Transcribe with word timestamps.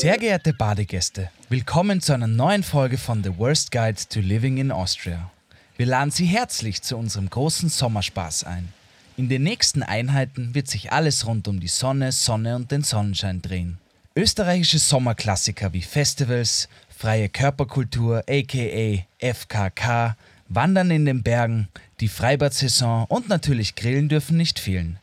Sehr 0.00 0.16
geehrte 0.16 0.52
Badegäste, 0.52 1.28
willkommen 1.48 2.00
zu 2.00 2.12
einer 2.12 2.28
neuen 2.28 2.62
Folge 2.62 2.96
von 2.96 3.24
The 3.24 3.36
Worst 3.36 3.72
Guide 3.72 3.98
to 4.08 4.20
Living 4.20 4.58
in 4.58 4.70
Austria. 4.70 5.32
Wir 5.76 5.86
laden 5.86 6.12
Sie 6.12 6.24
herzlich 6.24 6.82
zu 6.82 6.96
unserem 6.96 7.28
großen 7.28 7.68
Sommerspaß 7.68 8.44
ein. 8.44 8.68
In 9.16 9.28
den 9.28 9.42
nächsten 9.42 9.82
Einheiten 9.82 10.54
wird 10.54 10.68
sich 10.68 10.92
alles 10.92 11.26
rund 11.26 11.48
um 11.48 11.58
die 11.58 11.66
Sonne, 11.66 12.12
Sonne 12.12 12.54
und 12.54 12.70
den 12.70 12.84
Sonnenschein 12.84 13.42
drehen. 13.42 13.78
Österreichische 14.14 14.78
Sommerklassiker 14.78 15.72
wie 15.72 15.82
Festivals, 15.82 16.68
freie 16.96 17.28
Körperkultur 17.28 18.22
aka 18.30 19.04
FKK, 19.18 20.16
Wandern 20.48 20.92
in 20.92 21.06
den 21.06 21.24
Bergen, 21.24 21.66
die 21.98 22.06
Freibad-Saison 22.06 23.04
und 23.08 23.28
natürlich 23.28 23.74
Grillen 23.74 24.08
dürfen 24.08 24.36
nicht 24.36 24.60
fehlen. 24.60 25.00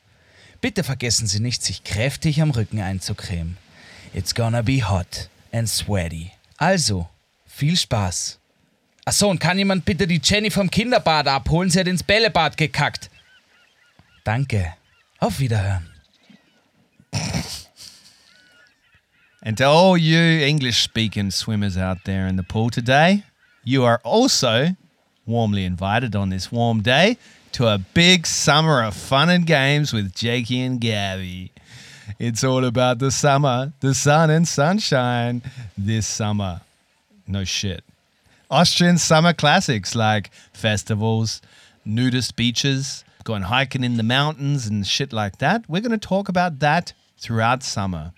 Bitte 0.61 0.85
vergessen 0.85 1.27
Sie 1.27 1.41
nicht, 1.41 1.63
sich 1.63 1.83
kräftig 1.83 2.41
am 2.41 2.51
Rücken 2.51 2.79
einzucremen. 2.79 3.57
It's 4.15 4.31
gonna 4.31 4.63
be 4.63 4.79
hot 4.79 5.27
and 5.51 5.67
sweaty. 5.67 6.31
Also, 6.57 7.09
viel 7.45 7.75
Spaß. 7.75 8.37
Achso, 9.05 9.29
und 9.29 9.41
kann 9.41 9.57
jemand 9.57 9.83
bitte 9.83 10.07
die 10.07 10.21
Jenny 10.23 10.49
vom 10.49 10.69
Kinderbad 10.69 11.27
abholen? 11.27 11.69
Sie 11.69 11.77
hat 11.77 11.87
ins 11.87 12.01
Bällebad 12.01 12.55
gekackt. 12.55 13.09
Danke. 14.23 14.73
Auf 15.19 15.37
Wiederhören. 15.39 15.89
And 19.41 19.57
to 19.57 19.65
all 19.65 19.97
you 19.97 20.17
English 20.17 20.81
speaking 20.81 21.29
swimmers 21.29 21.77
out 21.77 22.05
there 22.05 22.25
in 22.25 22.37
the 22.37 22.43
pool 22.43 22.69
today, 22.69 23.23
you 23.65 23.83
are 23.83 23.99
also 24.05 24.77
warmly 25.25 25.65
invited 25.65 26.15
on 26.15 26.29
this 26.29 26.53
warm 26.53 26.81
day 26.81 27.17
to 27.51 27.67
a 27.67 27.79
big 27.93 28.25
summer 28.25 28.81
of 28.81 28.95
fun 28.95 29.29
and 29.29 29.45
games 29.45 29.91
with 29.91 30.15
Jakey 30.15 30.61
and 30.61 30.79
Gabby. 30.79 31.51
It's 32.19 32.43
all 32.43 32.65
about 32.65 32.99
the 32.99 33.11
summer, 33.11 33.73
the 33.79 33.93
sun 33.93 34.29
and 34.29 34.47
sunshine 34.47 35.41
this 35.77 36.07
summer. 36.07 36.61
No 37.27 37.43
shit. 37.43 37.83
Austrian 38.49 38.97
summer 38.97 39.33
classics 39.33 39.95
like 39.95 40.31
festivals, 40.53 41.41
nudist 41.83 42.35
beaches, 42.35 43.03
going 43.23 43.43
hiking 43.43 43.83
in 43.83 43.97
the 43.97 44.03
mountains 44.03 44.67
and 44.67 44.85
shit 44.85 45.11
like 45.11 45.39
that. 45.39 45.67
We're 45.67 45.81
going 45.81 45.99
to 45.99 46.07
talk 46.07 46.29
about 46.29 46.59
that 46.59 46.93
throughout 47.17 47.63
summer. 47.63 48.13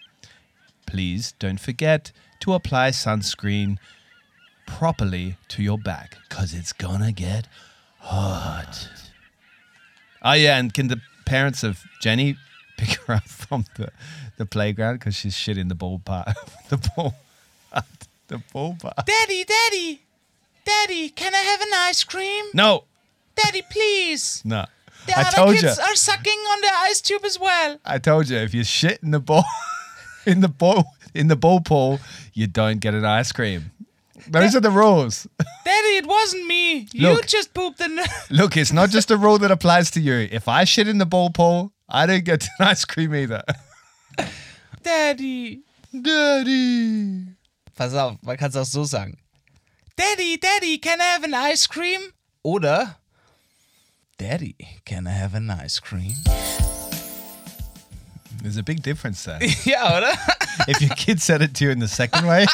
Please 0.86 1.34
don't 1.40 1.60
forget 1.60 2.12
to 2.42 2.54
apply 2.54 2.90
sunscreen 2.90 3.78
properly 4.68 5.38
to 5.48 5.64
your 5.64 5.78
back 5.78 6.18
because 6.28 6.54
it's 6.54 6.74
gonna 6.74 7.12
get 7.12 7.48
hot. 8.00 8.90
Oh, 10.22 10.34
yeah, 10.34 10.58
and 10.58 10.74
can 10.74 10.88
the 10.88 11.02
parents 11.26 11.64
of 11.64 11.84
Jenny 12.02 12.38
pick 12.78 13.00
her 13.02 13.16
up 13.16 13.28
from 13.28 13.66
the, 13.76 13.92
the 14.38 14.46
playground 14.46 15.00
because 15.00 15.16
she's 15.16 15.36
shitting 15.36 15.70
the 15.70 15.76
ball 15.76 16.00
part? 16.00 16.30
the 16.70 16.78
ball 16.78 17.16
part. 17.72 17.86
The 18.28 18.42
ball 18.54 18.76
part. 18.80 19.06
Daddy, 19.06 19.44
Daddy! 19.44 20.02
Daddy, 20.66 21.10
can 21.10 21.34
I 21.34 21.40
have 21.40 21.62
an 21.62 21.70
ice 21.74 22.04
cream? 22.04 22.46
No, 22.54 22.84
Daddy, 23.36 23.64
please! 23.70 24.42
no. 24.46 24.66
The 25.06 25.18
I 25.18 25.22
other 25.22 25.38
told 25.38 25.56
you. 25.56 25.62
kids 25.62 25.80
are 25.80 25.96
sucking 25.96 26.40
on 26.40 26.62
the 26.62 26.70
ice 26.90 27.00
tube 27.00 27.24
as 27.24 27.40
well. 27.40 27.80
I 27.86 27.98
told 27.98 28.28
you 28.28 28.38
if 28.38 28.54
you 28.54 28.66
shit 28.66 29.00
in 29.02 29.12
the 29.12 29.22
ball 29.22 29.46
in 30.26 30.42
the 30.42 30.50
ball 30.50 30.86
in 31.14 31.28
the 31.28 31.38
ball 31.38 31.62
pool, 31.62 32.00
you 32.34 32.48
don't 32.48 32.80
get 32.80 32.94
an 32.94 33.06
ice 33.06 33.32
cream. 33.32 33.72
Those 34.28 34.56
are 34.56 34.60
the 34.60 34.72
rules. 34.72 35.28
Daddy, 35.66 35.98
it 35.98 36.06
wasn't 36.06 36.48
me. 36.48 36.88
You 36.92 37.22
just 37.24 37.54
pooped 37.54 37.80
in. 37.80 38.00
Look, 38.30 38.58
it's 38.58 38.74
not 38.74 38.90
just 38.90 39.10
a 39.12 39.16
rule 39.16 39.38
that 39.38 39.52
applies 39.52 39.92
to 39.92 40.02
you. 40.02 40.28
If 40.30 40.48
I 40.50 40.66
shit 40.66 40.88
in 40.88 40.98
the 40.98 41.06
ball 41.06 41.30
pool, 41.30 41.72
I 41.90 42.06
don't 42.06 42.24
get 42.26 42.44
an 42.44 42.50
ice 42.68 42.86
cream 42.86 43.14
either. 43.16 43.44
Daddy. 44.84 45.62
Daddy. 45.94 47.26
Pass 47.76 47.94
auf, 47.94 48.18
man 48.24 48.38
kann 48.38 48.50
es 48.50 48.56
auch 48.56 48.66
so 48.66 48.84
sagen. 48.84 49.18
Daddy, 49.96 50.38
Daddy, 50.40 50.78
can 50.80 51.00
I 51.00 51.04
have 51.14 51.24
an 51.24 51.34
ice 51.34 51.68
cream? 51.68 52.14
Oder 52.44 52.98
Daddy, 54.18 54.56
can 54.86 55.08
I 55.08 55.12
have 55.12 55.36
an 55.36 55.50
ice 55.50 55.80
cream? 55.80 56.16
There's 58.42 58.58
a 58.58 58.64
big 58.64 58.82
difference 58.84 59.24
there. 59.24 59.40
ja, 59.66 59.98
oder? 59.98 60.14
if 60.68 60.82
your 60.82 60.96
kid 60.96 61.22
said 61.22 61.42
it 61.42 61.54
to 61.56 61.66
you 61.66 61.72
in 61.72 61.80
the 61.80 61.88
second 61.88 62.26
way, 62.28 62.46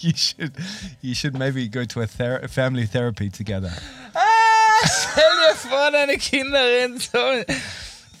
you 0.00 0.12
should 0.14 0.52
you 1.00 1.14
should 1.14 1.36
maybe 1.38 1.68
go 1.68 1.84
to 1.84 2.00
a 2.02 2.06
ther- 2.06 2.46
family 2.48 2.86
therapy 2.86 3.30
together. 3.30 3.72
Ah, 4.14 4.86
stell 4.86 5.36
dir 5.48 5.54
vor, 5.56 5.90
deine 5.92 6.18
Kinder 6.18 6.60
reden 6.64 7.00
so. 7.00 7.44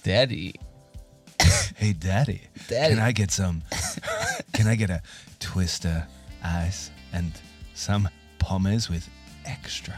Daddy. 0.02 0.54
Hey, 1.76 1.92
daddy, 1.92 2.42
Daddy. 2.68 2.94
can 2.94 3.02
I 3.02 3.12
get 3.12 3.30
some? 3.30 3.62
Can 4.52 4.66
I 4.66 4.74
get 4.74 4.90
a 4.90 5.00
twister 5.40 6.06
ice 6.44 6.90
and 7.12 7.32
some 7.74 8.08
pommes 8.38 8.88
with 8.90 9.08
extra 9.44 9.94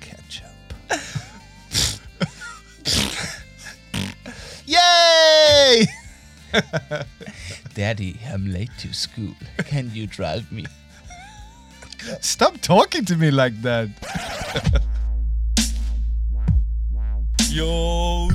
ketchup? 0.00 0.50
Yay! 4.66 5.86
Daddy, 7.74 8.18
I'm 8.30 8.52
late 8.52 8.70
to 8.80 8.92
school. 8.92 9.34
Can 9.64 9.90
you 9.94 10.06
drive 10.06 10.50
me? 10.52 10.66
Stop 12.20 12.60
talking 12.60 13.04
to 13.06 13.16
me 13.16 13.30
like 13.30 13.60
that. 13.62 13.88
Yo, 17.50 18.11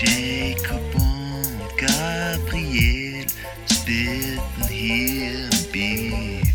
Jacob 0.00 0.94
und 0.94 1.76
Gabriel 1.76 3.26
spitten 3.68 4.68
hier 4.70 5.48
im 5.50 5.72
Beat. 5.72 6.54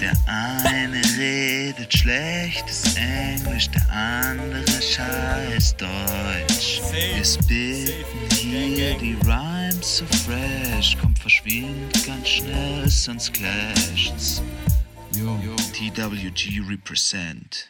Der 0.00 0.12
eine 0.26 1.00
redet 1.16 1.96
schlechtes 1.96 2.96
Englisch, 2.96 3.70
der 3.70 3.88
andere 3.92 4.82
scheiß 4.82 5.76
Deutsch. 5.76 6.80
Wir 6.90 7.24
spitten 7.24 8.30
hier 8.30 8.98
die 8.98 9.16
Rhymes 9.24 9.98
so 9.98 10.06
fresh, 10.24 10.98
kommt 11.00 11.20
verschwind 11.20 12.04
ganz 12.04 12.28
schnell, 12.28 12.88
sonst 12.88 13.32
clasht's. 13.32 14.42
Yo. 15.12 15.38
TWG 15.72 16.68
represent. 16.68 17.68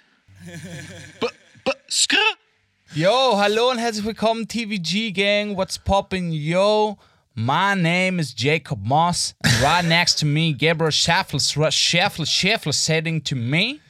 B 1.20 1.26
-b 1.64 1.72
skr 1.90 2.45
Yo, 2.94 3.36
hallo 3.36 3.70
und 3.70 3.78
herzlich 3.78 4.06
willkommen, 4.06 4.46
TVG 4.46 5.12
Gang. 5.12 5.56
What's 5.56 5.76
poppin', 5.76 6.32
yo? 6.32 6.96
My 7.34 7.74
name 7.74 8.18
is 8.20 8.32
Jacob 8.32 8.78
Moss. 8.82 9.34
And 9.44 9.60
right 9.60 9.84
next 9.88 10.18
to 10.20 10.26
me, 10.26 10.52
Gabriel 10.54 10.90
Schaffler, 10.92 11.40
Schaffler, 11.70 12.24
Schaffler 12.24 12.72
sitting 12.72 13.20
to 13.22 13.34
me. 13.34 13.80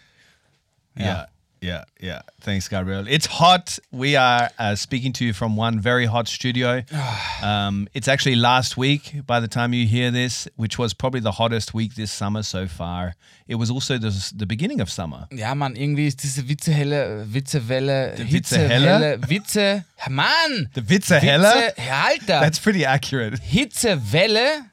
Yeah, 0.97 1.27
yeah, 1.67 1.85
yeah. 2.01 2.23
Thanks, 2.41 2.69
Gabriel. 2.69 3.07
It's 3.09 3.27
hot. 3.27 3.79
We 3.91 4.15
are 4.15 4.51
uh, 4.59 4.77
speaking 4.77 5.13
to 5.15 5.25
you 5.25 5.33
from 5.33 5.57
one 5.57 5.81
very 5.81 6.07
hot 6.07 6.29
studio. 6.29 6.83
um, 7.43 7.89
it's 7.93 8.07
actually 8.07 8.37
last 8.37 8.77
week 8.77 9.27
by 9.27 9.41
the 9.41 9.49
time 9.49 9.73
you 9.73 9.87
hear 9.87 10.13
this, 10.13 10.47
which 10.55 10.79
was 10.79 10.95
probably 10.95 11.21
the 11.21 11.33
hottest 11.33 11.75
week 11.75 11.97
this 11.97 12.13
summer 12.13 12.43
so 12.45 12.69
far. 12.69 13.15
It 13.49 13.57
was 13.57 13.71
also 13.71 13.99
the, 13.99 14.33
the 14.37 14.47
beginning 14.47 14.81
of 14.81 14.89
summer. 14.91 15.27
Ja, 15.33 15.55
Mann, 15.55 15.75
irgendwie 15.75 16.07
ist 16.07 16.23
diese 16.23 16.49
Witzehelle, 16.49 17.27
Witzewelle, 17.33 18.15
Die 18.17 18.25
Hitzewelle, 18.25 19.19
Witze, 19.29 19.85
Mann! 20.09 20.69
The 20.75 20.89
Witzehelle? 20.89 21.43
Witze, 21.43 21.91
Alter! 21.91 22.41
That's 22.41 22.61
pretty 22.61 22.85
accurate. 22.85 23.41
Hitzewelle, 23.41 24.71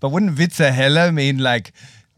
But 0.00 0.10
wouldn't 0.10 0.38
Witzehelle 0.38 1.12
mean 1.12 1.38
like 1.38 1.72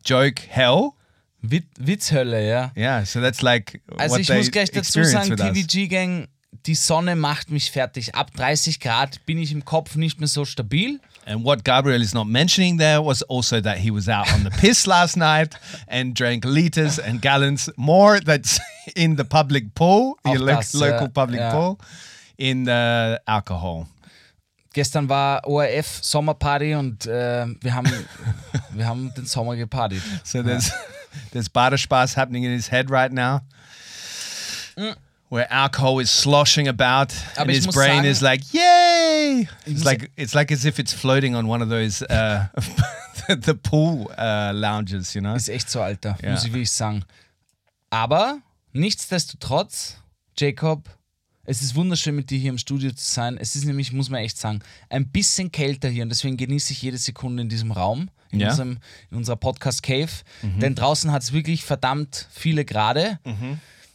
joke 0.05 0.41
hell? 0.41 0.97
Wit 1.43 1.65
Witzhölle, 1.79 2.47
ja. 2.47 2.73
Yeah, 2.77 3.05
so 3.05 3.21
that's 3.21 3.43
like 3.43 3.81
Also 3.97 4.17
ich 4.17 4.29
muss 4.29 4.51
gleich 4.51 4.71
dazu 4.71 5.03
sagen. 5.05 5.37
TVG 5.37 5.89
Gang, 5.89 6.29
die 6.67 6.75
Sonne 6.75 7.17
macht 7.17 7.51
mich 7.51 7.71
fertig. 7.71 8.15
Ab 8.15 8.33
30 8.35 8.81
Grad 8.81 9.25
bin 9.27 9.39
ich 9.39 9.53
im 9.53 9.65
Kopf 9.65 9.97
nicht 9.97 10.21
mehr 10.21 10.29
so 10.29 10.45
stabil. 10.45 11.01
And 11.27 11.45
what 11.45 11.65
Gabriel 11.65 12.03
is 12.03 12.13
not 12.13 12.27
mentioning 12.27 12.79
there 12.79 13.05
was 13.05 13.23
also 13.23 13.61
that 13.61 13.79
he 13.79 13.91
was 13.91 14.09
out 14.09 14.33
on 14.33 14.43
the 14.45 14.51
piss 14.61 14.87
last 14.87 15.17
night 15.17 15.55
and 15.87 16.19
drank 16.19 16.45
liters 16.45 16.99
and 16.99 17.23
gallons 17.23 17.71
more 17.77 18.21
that's 18.21 18.61
in 18.95 19.17
the 19.17 19.25
public 19.25 19.75
pool, 19.75 20.17
lo- 20.25 20.47
das, 20.47 20.75
local 20.75 21.03
ja, 21.03 21.09
public 21.09 21.41
ja. 21.41 21.53
pool, 21.53 21.79
in 22.37 22.65
the 22.65 23.21
alcohol. 23.27 23.87
gestern 24.73 25.09
war 25.09 25.47
ORF 25.47 25.99
Sommerparty 26.03 26.75
und 26.75 27.07
äh, 27.07 27.47
wir, 27.61 27.75
haben, 27.75 27.93
wir 28.71 28.87
haben 28.87 29.13
den 29.15 29.27
Sommer 29.27 29.57
gepartyt. 29.57 30.03
So 30.25 30.43
there's 30.43 30.73
there's 31.33 31.49
Badespaß 31.49 32.15
happening 32.15 32.45
in 32.45 32.53
his 32.53 32.69
head 32.69 32.91
right 32.91 33.13
now. 33.13 33.43
Where 35.29 35.47
alcohol 35.53 36.01
is 36.01 36.11
sloshing 36.11 36.67
about 36.67 37.13
Aber 37.37 37.43
and 37.43 37.51
his 37.53 37.67
brain 37.69 38.03
sagen- 38.03 38.05
is 38.07 38.21
like, 38.21 38.43
yay! 38.53 39.49
It's 39.65 39.85
like 39.85 40.11
it's 40.17 40.35
like 40.35 40.51
as 40.51 40.65
if 40.65 40.79
it's 40.81 40.93
floating 40.93 41.37
on 41.37 41.47
one 41.47 41.63
of 41.63 41.69
those 41.69 42.03
uh, 42.03 42.47
the 43.29 43.55
pool 43.55 44.11
uh, 44.19 44.53
lounges, 44.55 45.15
you 45.15 45.21
know? 45.21 45.35
Ist 45.37 45.49
echt 45.49 45.71
so, 45.71 45.83
Alter, 45.83 46.17
Ja. 46.23 46.31
muss 46.33 46.45
ich 46.45 46.53
wirklich 46.53 46.73
sagen. 46.73 47.05
Aber 47.91 48.39
nichtsdestotrotz, 48.73 49.99
Jacob, 50.37 50.89
es 51.45 51.63
ist 51.63 51.77
wunderschön 51.77 52.17
mit 52.17 52.31
dir 52.31 52.39
hier 52.39 52.51
im 52.51 52.59
Studio 52.59 52.91
zu 52.91 53.05
sein. 53.09 53.37
Es 53.39 53.55
ist 53.55 53.65
nämlich, 53.67 53.93
muss 53.93 54.11
man 54.11 54.21
echt 54.23 54.37
sagen, 54.37 54.61
ein 54.89 55.07
bisschen 55.09 55.53
kälter 55.53 55.89
hier 55.89 56.03
und 56.03 56.09
deswegen 56.09 56.37
genieße 56.39 56.73
ich 56.73 56.83
jede 56.83 56.99
Sekunde 56.99 57.43
in 57.45 57.49
diesem 57.49 57.71
Raum, 57.71 58.11
in, 58.31 58.41
Ja. 58.41 58.47
Mhm. 58.47 58.51
unserem, 58.51 58.79
in 59.11 59.17
unserer 59.17 59.37
Podcast 59.37 59.83
Cave. 59.83 60.11
Denn 60.43 60.75
draußen 60.75 61.11
hat 61.13 61.23
es 61.23 61.33
wirklich 61.33 61.65
verdammt 61.65 62.27
viele 62.31 62.65
Grade. 62.65 63.19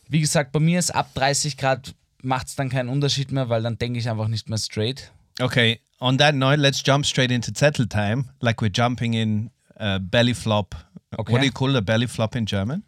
Wie 0.07 0.21
gesagt, 0.21 0.51
bei 0.51 0.59
mir 0.59 0.79
ist 0.79 0.93
ab 0.93 1.09
30 1.15 1.57
Grad 1.57 1.95
macht 2.21 2.47
es 2.47 2.55
dann 2.55 2.69
keinen 2.69 2.89
Unterschied 2.89 3.31
mehr, 3.31 3.49
weil 3.49 3.61
dann 3.61 3.77
denke 3.77 3.99
ich 3.99 4.09
einfach 4.09 4.27
nicht 4.27 4.49
mehr 4.49 4.57
straight. 4.57 5.11
Okay, 5.39 5.79
on 5.99 6.17
that 6.17 6.33
note, 6.35 6.57
let's 6.61 6.81
jump 6.85 7.05
straight 7.05 7.31
into 7.31 7.51
Zettel 7.51 7.87
time, 7.87 8.25
like 8.39 8.61
we're 8.61 8.71
jumping 8.73 9.13
in 9.13 9.51
uh, 9.79 9.99
belly 9.99 10.33
flop. 10.33 10.75
Okay. 11.17 11.31
What 11.33 11.41
do 11.41 11.45
you 11.45 11.51
call 11.51 11.75
a 11.75 11.81
belly 11.81 12.07
flop 12.07 12.35
in 12.35 12.45
German? 12.45 12.83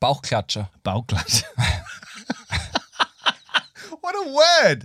Bauchklatscher. 0.00 0.68
Bauchklatsche. 0.84 1.44
what 4.00 4.14
a 4.14 4.26
word! 4.28 4.82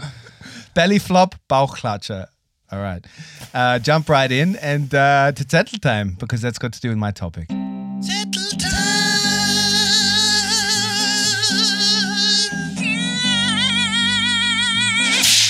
Belly 0.73 0.99
flop, 0.99 1.35
Bauchklatsche. 1.47 2.27
All 2.69 2.79
right. 2.79 3.05
Uh, 3.53 3.79
jump 3.79 4.09
right 4.09 4.31
in 4.31 4.57
and 4.57 4.93
uh, 4.93 5.31
to 5.31 5.43
Zettel 5.45 5.79
time 5.79 6.17
because 6.19 6.41
that's 6.41 6.59
got 6.59 6.73
to 6.73 6.81
do 6.81 6.89
with 6.89 6.97
my 6.97 7.11
topic. 7.11 7.47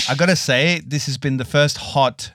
I 0.10 0.16
gotta 0.16 0.36
say, 0.38 0.80
this 0.88 1.06
has 1.08 1.18
been 1.18 1.38
the 1.38 1.44
first 1.44 1.78
hot, 1.78 2.32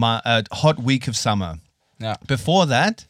uh, 0.00 0.42
hot 0.52 0.78
week 0.78 1.08
of 1.08 1.16
summer. 1.16 1.56
Ja. 1.98 2.14
Before 2.26 2.66
that, 2.66 3.06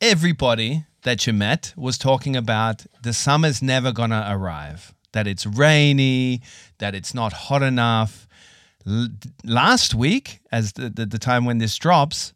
everybody 0.00 0.84
that 1.02 1.26
you 1.26 1.32
met 1.32 1.72
was 1.76 1.98
talking 1.98 2.36
about 2.36 2.86
the 3.02 3.12
summer's 3.12 3.60
never 3.60 3.92
gonna 3.92 4.24
arrive, 4.28 4.94
that 5.12 5.26
it's 5.26 5.46
rainy, 5.46 6.42
that 6.78 6.94
it's 6.94 7.12
not 7.12 7.32
hot 7.32 7.62
enough. 7.62 8.28
L- 8.86 9.08
last 9.44 9.94
week, 9.94 10.40
as 10.50 10.72
the, 10.72 10.88
the, 10.90 11.06
the 11.06 11.18
time 11.18 11.44
when 11.44 11.58
this 11.58 11.76
drops, 11.78 12.32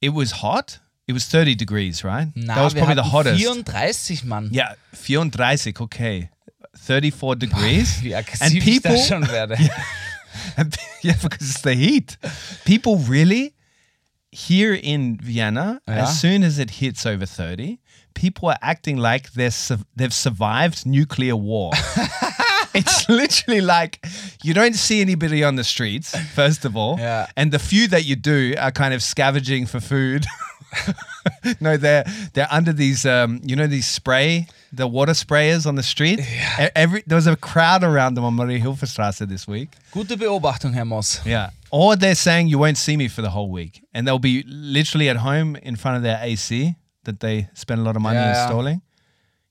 it 0.00 0.10
was 0.10 0.30
hot. 0.32 0.78
It 1.08 1.12
was 1.12 1.24
30 1.26 1.54
degrees, 1.54 2.02
right? 2.04 2.28
Na, 2.34 2.54
that 2.56 2.64
was 2.64 2.74
probably 2.74 2.94
the 2.96 3.02
hottest. 3.04 3.40
34, 3.42 4.28
Mann. 4.28 4.48
Yeah, 4.52 4.74
34, 4.92 5.84
okay. 5.84 6.30
34 6.76 7.34
degrees. 7.46 8.00
Wie 8.02 8.12
and 8.14 8.24
aggressiv 8.26 8.54
ich 8.56 8.64
people, 8.64 8.96
schon 8.96 9.22
werde. 9.28 9.56
and- 10.56 10.76
yeah, 11.02 11.14
because 11.22 11.48
it's 11.50 11.62
the 11.62 11.74
heat. 11.74 12.16
People 12.64 12.96
really 12.98 13.54
here 14.32 14.74
in 14.74 15.16
Vienna, 15.22 15.80
Yeah. 15.88 16.02
as 16.02 16.20
soon 16.20 16.42
as 16.42 16.58
it 16.58 16.70
hits 16.70 17.06
over 17.06 17.24
30, 17.24 17.78
people 18.14 18.48
are 18.48 18.58
acting 18.60 18.96
like 18.98 19.32
they've 19.34 20.12
survived 20.12 20.84
nuclear 20.86 21.36
war. 21.36 21.70
It's 22.76 23.08
literally 23.22 23.60
like 23.60 24.04
you 24.42 24.54
don't 24.54 24.74
see 24.74 25.00
anybody 25.00 25.42
on 25.44 25.56
the 25.56 25.64
streets, 25.64 26.16
first 26.34 26.64
of 26.64 26.76
all. 26.76 26.96
Yeah. 26.98 27.26
And 27.36 27.52
the 27.52 27.58
few 27.58 27.88
that 27.88 28.04
you 28.04 28.16
do 28.16 28.54
are 28.58 28.70
kind 28.72 28.94
of 28.94 29.02
scavenging 29.02 29.66
for 29.66 29.80
food. 29.80 30.24
no, 31.60 31.76
they're 31.76 32.04
they're 32.34 32.48
under 32.50 32.72
these 32.72 33.06
um, 33.06 33.40
you 33.44 33.56
know 33.56 33.66
these 33.66 33.86
spray 33.86 34.46
the 34.72 34.86
water 34.86 35.12
sprayers 35.12 35.66
on 35.66 35.74
the 35.76 35.82
street. 35.82 36.20
E- 36.20 36.68
Every 36.74 37.02
there 37.06 37.16
was 37.16 37.26
a 37.26 37.36
crowd 37.36 37.82
around 37.84 38.14
them 38.14 38.24
on 38.24 38.34
Marie 38.34 38.60
Hilferstrasse 38.60 39.26
this 39.28 39.46
week. 39.48 39.70
Gute 39.92 40.08
Beobachtung, 40.18 40.74
Herr 40.74 40.84
Moss. 40.84 41.24
Yeah. 41.24 41.50
Or 41.70 41.96
they're 41.96 42.14
saying 42.14 42.48
you 42.48 42.58
won't 42.58 42.78
see 42.78 42.96
me 42.96 43.08
for 43.08 43.22
the 43.22 43.30
whole 43.30 43.50
week. 43.50 43.82
And 43.94 44.06
they'll 44.06 44.18
be 44.18 44.44
literally 44.46 45.08
at 45.08 45.16
home 45.16 45.56
in 45.56 45.76
front 45.76 45.96
of 45.96 46.02
their 46.02 46.18
AC 46.22 46.74
that 47.04 47.20
they 47.20 47.48
spend 47.54 47.80
a 47.80 47.84
lot 47.84 47.96
of 47.96 48.02
money 48.02 48.18
Yeah, 48.18 48.32
yeah. 48.32 48.42
installing. 48.44 48.82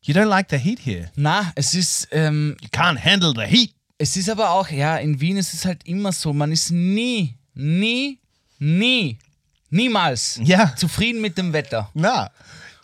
You 0.05 0.13
don't 0.13 0.27
like 0.29 0.47
the 0.51 0.57
heat 0.57 0.79
here. 0.85 1.09
Na, 1.15 1.51
es 1.55 1.73
ist, 1.73 2.07
ähm, 2.11 2.55
You 2.61 2.69
can't 2.69 3.03
handle 3.03 3.33
the 3.35 3.41
heat. 3.49 3.71
es 3.97 4.15
ist 4.15 4.29
aber 4.29 4.51
auch, 4.51 4.69
ja, 4.69 4.97
in 4.97 5.19
Wien 5.19 5.37
ist 5.37 5.53
es 5.53 5.65
halt 5.65 5.85
immer 5.85 6.11
so, 6.11 6.31
man 6.31 6.51
ist 6.51 6.69
nie, 6.71 7.35
nie, 7.55 8.19
nie, 8.59 9.17
niemals 9.71 10.39
Ja. 10.43 10.75
zufrieden 10.75 11.21
mit 11.21 11.37
dem 11.37 11.53
Wetter. 11.53 11.89
Nah. 11.95 12.29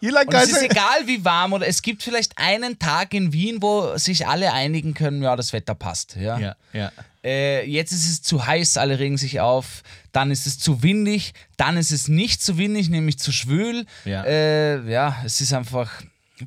You 0.04 0.10
like 0.10 0.30
Und 0.30 0.34
es 0.34 0.50
ist 0.52 0.64
egal, 0.64 1.06
wie 1.06 1.24
warm 1.24 1.54
oder 1.54 1.68
es 1.68 1.84
gibt 1.84 2.02
vielleicht 2.02 2.36
einen 2.40 2.80
Tag 2.80 3.14
in 3.14 3.32
Wien, 3.34 3.62
wo 3.62 3.96
sich 4.00 4.26
alle 4.26 4.52
einigen 4.52 4.96
können, 4.96 5.22
ja, 5.22 5.36
das 5.36 5.54
Wetter 5.54 5.76
passt. 5.76 6.16
Ja. 6.16 6.40
Yeah, 6.40 6.56
yeah. 6.74 6.92
Äh, 7.24 7.70
jetzt 7.70 7.92
ist 7.92 8.10
es 8.10 8.24
zu 8.24 8.44
heiß, 8.48 8.78
alle 8.78 8.98
regen 8.98 9.18
sich 9.18 9.42
auf. 9.42 9.84
Dann 10.12 10.32
ist 10.32 10.48
es 10.48 10.58
zu 10.58 10.82
windig. 10.82 11.36
Dann 11.56 11.78
ist 11.78 11.92
es 11.92 12.08
nicht 12.08 12.42
zu 12.42 12.58
windig, 12.58 12.90
nämlich 12.90 13.20
zu 13.20 13.32
schwül. 13.32 13.86
Ja. 14.06 14.24
Äh, 14.24 14.90
ja, 14.92 15.18
es 15.24 15.40
ist 15.40 15.54
einfach, 15.54 15.92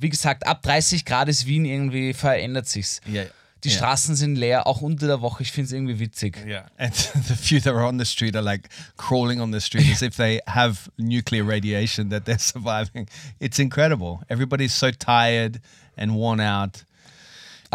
wie 0.01 0.09
gesagt, 0.09 0.47
ab 0.47 0.63
30 0.63 1.05
Grad 1.05 1.29
ist 1.29 1.47
Wien 1.47 1.65
irgendwie 1.65 2.13
verändert 2.13 2.69
sich's. 2.69 3.01
Yeah. 3.09 3.27
Die 3.65 3.71
yeah. 3.71 3.79
Straßen 3.79 4.15
sind 4.15 4.37
leer, 4.37 4.67
auch 4.67 4.83
unter 4.83 5.07
der 5.07 5.23
Woche. 5.23 5.43
Ich 5.43 5.51
finde 5.51 5.67
es 5.67 5.73
irgendwie 5.73 5.99
witzig. 5.99 6.39
Yeah. 6.47 6.67
And 6.77 6.95
the 7.29 7.35
few 7.35 7.61
that 7.61 7.75
are 7.75 7.87
on 7.87 7.99
the 7.99 8.05
street 8.05 8.37
are 8.37 8.45
like 8.45 8.69
crawling 8.97 9.41
on 9.41 9.53
the 9.53 9.61
street 9.61 9.91
as 9.91 10.03
if 10.03 10.17
they 10.17 10.41
have 10.47 10.91
nuclear 10.99 11.47
radiation 11.47 12.11
that 12.11 12.27
they're 12.27 12.39
surviving. 12.39 13.09
It's 13.41 13.59
incredible. 13.59 14.21
Everybody's 14.29 14.75
so 14.75 14.91
tired 14.91 15.61
and 15.97 16.15
worn 16.15 16.41
out. 16.41 16.85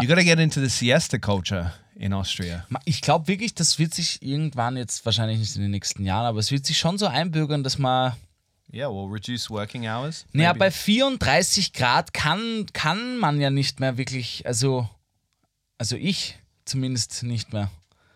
You 0.00 0.08
got 0.08 0.16
to 0.16 0.24
get 0.24 0.38
into 0.38 0.60
the 0.60 0.68
siesta 0.68 1.18
culture 1.18 1.72
in 1.96 2.14
Austria. 2.14 2.64
Ich 2.84 3.02
glaube 3.02 3.28
wirklich, 3.28 3.54
das 3.54 3.78
wird 3.78 3.92
sich 3.92 4.22
irgendwann 4.22 4.76
jetzt 4.76 5.04
wahrscheinlich 5.04 5.38
nicht 5.38 5.54
in 5.56 5.62
den 5.62 5.70
nächsten 5.70 6.04
Jahren, 6.04 6.26
aber 6.26 6.38
es 6.38 6.50
wird 6.50 6.64
sich 6.64 6.78
schon 6.78 6.98
so 6.98 7.06
einbürgern, 7.06 7.62
dass 7.62 7.78
man. 7.78 8.14
Yeah, 8.72 8.88
well, 8.88 9.08
reduce 9.10 9.50
working 9.50 9.86
hours. 9.88 10.26
Naja, 10.32 10.52
bei 10.52 10.70
34 10.70 11.72
Grad 11.72 12.12
kann, 12.14 12.66
kann 12.72 13.16
man 13.18 13.40
ja 13.40 13.50
nicht 13.50 13.80
mehr 13.80 13.96
wirklich, 13.96 14.46
also, 14.46 14.88
also 15.78 15.96
ich 15.96 16.38
zumindest 16.64 17.22
nicht 17.24 17.52
mehr. 17.52 17.70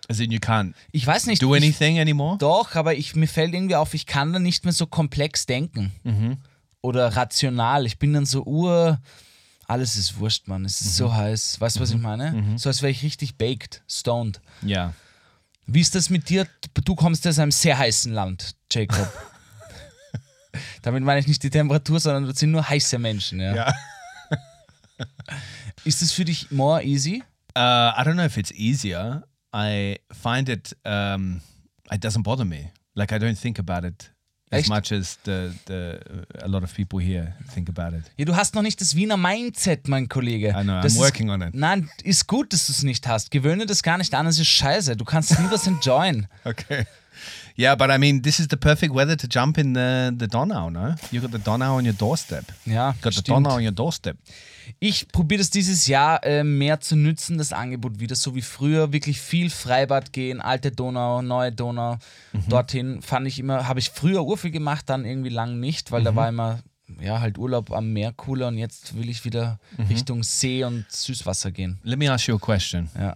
In, 0.09 0.31
you 0.31 0.39
can't 0.39 0.75
Ich 0.93 1.07
weiß 1.07 1.27
nicht. 1.27 1.43
do 1.43 1.55
ich, 1.55 1.63
anything 1.65 1.99
anymore? 1.99 2.37
Doch, 2.39 2.75
aber 2.75 2.95
ich, 2.95 3.17
mir 3.17 3.27
fällt 3.27 3.55
irgendwie 3.55 3.75
auf, 3.75 3.95
ich 3.95 4.07
kann 4.07 4.33
dann 4.33 4.43
nicht 4.43 4.65
mehr 4.65 4.73
so 4.75 4.87
komplex 4.87 5.47
denken. 5.47 5.93
Mhm. 6.05 6.37
Oder 6.83 7.17
rational. 7.17 7.87
Ich 7.87 7.99
bin 7.99 8.13
dann 8.13 8.27
so 8.27 8.45
ur. 8.45 9.01
Alles 9.67 9.97
ist 9.97 10.19
wurscht, 10.19 10.47
Mann. 10.47 10.67
Es 10.67 10.83
ist 10.83 10.89
Mhm. 10.89 11.05
so 11.07 11.15
heiß. 11.15 11.59
Weißt 11.59 11.77
du, 11.77 11.81
was 11.81 11.91
ich 11.91 11.97
meine? 11.97 12.59
So 12.59 12.69
als 12.69 12.83
wäre 12.83 12.91
ich 12.93 13.03
richtig 13.03 13.37
baked, 13.39 13.83
stoned. 13.89 14.43
Yeah. 14.63 14.93
Wie 15.67 15.81
ist 15.81 15.95
das 15.95 16.11
mit 16.11 16.29
dir? 16.29 16.45
Du- 16.75 16.83
Du 16.83 16.95
kommst 16.95 17.27
aus 17.27 17.39
einem 17.39 17.51
sehr 17.51 17.79
heißen 17.79 18.13
Land, 18.13 18.55
Jacob. 18.71 19.11
Damit 20.83 21.03
meine 21.05 21.21
ich 21.21 21.27
nicht 21.27 21.43
die 21.43 21.51
Temperatur, 21.51 22.01
sondern 22.01 22.27
das 22.27 22.39
sind 22.39 22.51
nur 22.51 22.69
heiße 22.69 22.99
Menschen. 22.99 23.41
Ja. 23.41 23.55
Yeah. 23.55 23.75
Ist 25.85 26.03
das 26.03 26.13
für 26.13 26.25
dich 26.25 26.51
more 26.51 26.83
easy? 26.83 27.23
Uh, 27.57 27.61
I 27.61 28.03
don't 28.03 28.15
know 28.15 28.25
if 28.25 28.37
it's 28.37 28.51
easier. 28.53 29.25
I 29.55 29.99
find 30.13 30.49
it 30.49 30.77
um, 30.85 31.41
it 31.93 32.05
doesn't 32.05 32.23
bother 32.23 32.45
me. 32.45 32.71
Like 32.95 33.13
I 33.13 33.17
don't 33.19 33.37
think 33.41 33.59
about 33.59 33.87
it 33.87 34.13
as 34.51 34.61
Echt? 34.61 34.69
much 34.69 34.93
as 34.93 35.19
the 35.25 35.53
the 35.67 35.99
a 36.43 36.47
lot 36.47 36.63
of 36.63 36.73
people 36.75 37.01
here 37.01 37.35
think 37.53 37.69
about 37.69 37.97
it. 37.97 38.05
Ja, 38.17 38.25
du 38.25 38.35
hast 38.37 38.55
noch 38.55 38.63
nicht 38.63 38.81
das 38.81 38.95
Wiener 38.97 39.17
Mindset, 39.17 39.89
mein 39.89 40.09
Kollege. 40.09 40.49
I 40.51 40.63
know, 40.63 40.75
I'm 40.75 40.83
Das 40.83 40.95
ist- 40.95 40.99
working 40.99 41.31
on 41.31 41.43
it. 41.43 41.55
Nein, 41.55 41.89
ist 42.03 42.27
gut, 42.27 42.53
dass 42.53 42.67
du 42.67 42.73
es 42.73 42.83
nicht 42.83 43.07
hast. 43.07 43.31
Gewöhne 43.31 43.67
das 43.67 43.83
gar 43.83 43.99
nicht 43.99 44.15
an, 44.15 44.27
es 44.27 44.39
ist 44.39 44.49
scheiße. 44.49 44.97
Du 44.97 45.05
kannst 45.05 45.39
nie 45.39 45.47
was 45.51 45.67
enjoyen. 45.67 46.27
Okay. 46.45 46.87
Yeah, 47.57 47.77
but 47.77 47.89
I 47.91 47.99
mean, 47.99 48.21
this 48.23 48.41
is 48.41 48.49
the 48.49 48.57
perfect 48.57 48.93
weather 48.93 49.17
to 49.17 49.29
jump 49.29 49.59
in 49.59 49.75
the 49.75 50.11
the 50.19 50.27
Donau. 50.27 50.71
No, 50.71 50.95
you 51.13 51.21
got 51.21 51.31
the 51.31 51.39
Donau 51.39 51.77
on 51.79 51.85
your 51.87 51.93
doorstep. 51.95 52.45
Ja, 52.67 52.93
Got 53.01 53.13
the 53.15 53.21
stimmt. 53.21 53.29
Donau 53.47 53.55
on 53.57 53.63
your 53.65 53.71
doorstep. 53.73 54.17
Ich 54.81 55.07
probiere 55.09 55.39
das 55.39 55.51
dieses 55.51 55.87
Jahr 55.87 56.25
äh, 56.25 56.43
mehr 56.43 56.81
zu 56.81 56.97
nützen, 56.97 57.39
das 57.39 57.53
Angebot 57.53 58.01
wieder, 58.01 58.17
so 58.17 58.35
wie 58.35 58.43
früher. 58.43 58.93
Wirklich 58.93 59.21
viel 59.21 59.51
Freibad 59.51 60.13
gehen, 60.13 60.41
alte 60.41 60.73
Donau, 60.73 61.23
neue 61.23 61.53
Donau. 61.53 61.99
Mhm. 62.33 62.49
Dorthin 62.49 63.03
fand 63.03 63.29
ich 63.29 63.39
immer, 63.39 63.69
habe 63.69 63.79
ich 63.79 63.91
früher 63.91 64.25
urviel 64.25 64.51
gemacht, 64.51 64.89
dann 64.89 65.05
irgendwie 65.05 65.29
lang 65.31 65.61
nicht, 65.61 65.93
weil 65.93 66.01
Mhm. 66.01 66.05
da 66.07 66.17
war 66.17 66.29
immer, 66.29 66.59
ja, 67.01 67.21
halt 67.21 67.39
Urlaub 67.39 67.71
am 67.73 67.93
Meer 67.93 68.13
cooler 68.13 68.49
und 68.49 68.59
jetzt 68.59 68.97
will 68.97 69.09
ich 69.09 69.25
wieder 69.25 69.61
Mhm. 69.77 69.85
Richtung 69.87 70.23
See 70.25 70.65
und 70.65 70.87
Süßwasser 70.91 71.53
gehen. 71.53 71.79
Let 71.85 71.99
me 71.99 72.11
ask 72.11 72.27
you 72.27 72.35
a 72.35 72.39
question. 72.39 72.89
Ja. 72.99 73.15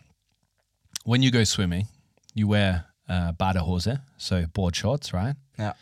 When 1.04 1.22
you 1.22 1.30
go 1.32 1.42
swimming, 1.44 1.88
you 2.34 2.48
wear 2.50 2.84
uh, 3.08 3.32
badehose, 3.32 4.00
so 4.16 4.44
board 4.52 4.74
shorts, 4.76 5.12
right? 5.12 5.36
Yeah. 5.58 5.72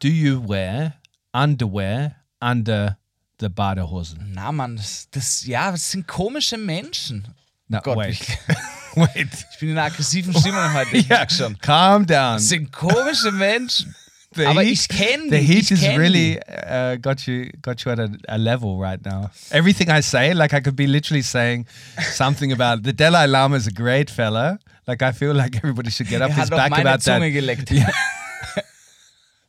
Do 0.00 0.08
you 0.08 0.40
wear 0.40 0.94
underwear 1.32 2.16
under 2.40 2.96
the 3.38 3.48
badehosen? 3.50 4.32
Na 4.34 4.50
Mann, 4.52 4.76
das, 4.76 5.08
das, 5.10 5.46
ja, 5.46 5.70
das 5.70 5.90
sind 5.90 6.06
komische 6.06 6.56
Menschen. 6.58 7.26
No, 7.68 7.80
Gott, 7.80 7.96
wait. 7.96 8.10
ich- 8.12 8.38
Wait. 8.96 9.26
Ich 9.52 9.58
bin 9.58 9.70
in 9.70 9.78
einer 9.78 9.86
aggressiven 9.86 10.32
Stimmung 10.32 10.72
heute. 10.72 10.96
Ich 10.96 11.08
Yeah, 11.10 11.18
merk 11.18 11.32
schon. 11.32 11.58
calm 11.58 12.06
down. 12.06 12.34
Das 12.36 12.48
sind 12.48 12.70
komische 12.70 13.32
Menschen. 13.32 13.92
The 14.36 14.46
Aber 14.46 14.62
heat, 14.62 14.72
ich 14.72 14.88
kenn 14.88 15.30
the 15.30 15.38
heat 15.38 15.70
is 15.72 15.82
really 15.82 16.38
uh, 16.48 16.96
got 17.00 17.26
you 17.26 17.50
got 17.62 17.80
you 17.84 17.90
at 17.92 17.98
a, 18.00 18.08
a 18.28 18.36
level 18.36 18.78
right 18.80 19.00
now. 19.04 19.30
Everything 19.50 19.88
I 19.90 20.00
say, 20.00 20.32
like 20.32 20.52
I 20.52 20.60
could 20.60 20.76
be 20.76 20.86
literally 20.86 21.22
saying 21.22 21.66
something 22.14 22.52
about 22.52 22.82
the 22.84 22.92
Dalai 22.92 23.26
Lama 23.26 23.56
is 23.56 23.66
a 23.66 23.72
great 23.72 24.10
fella. 24.10 24.58
Like 24.86 25.02
I 25.02 25.12
feel 25.12 25.34
like 25.34 25.56
everybody 25.56 25.90
should 25.90 26.08
get 26.08 26.22
up 26.22 26.30
Er 26.30 26.34
his 26.34 26.50
back 26.50 26.78
about 26.78 27.00
that. 27.02 27.20
Geleckt. 27.20 27.70
Yeah. 27.74 27.90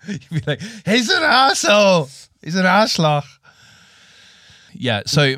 You'd 0.08 0.30
be 0.30 0.42
like, 0.46 0.62
he's 0.86 1.10
an 1.10 1.24
asshole. 1.24 2.10
He's 2.44 2.56
an 2.56 2.66
arschloch. 2.66 3.26
Yeah. 4.74 5.02
So 5.06 5.36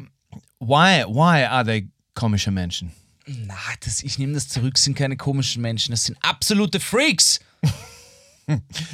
why 0.59 1.03
why 1.03 1.45
are 1.45 1.63
they 1.63 1.87
komische 2.15 2.51
Menschen? 2.51 2.91
Na, 3.27 3.55
das, 3.81 4.03
ich 4.03 4.17
nehme 4.19 4.33
das 4.33 4.47
zurück, 4.47 4.77
sind 4.77 4.95
keine 4.95 5.15
komischen 5.17 5.61
Menschen. 5.61 5.91
Das 5.91 6.05
sind 6.05 6.17
absolute 6.21 6.79
Freaks. 6.79 7.39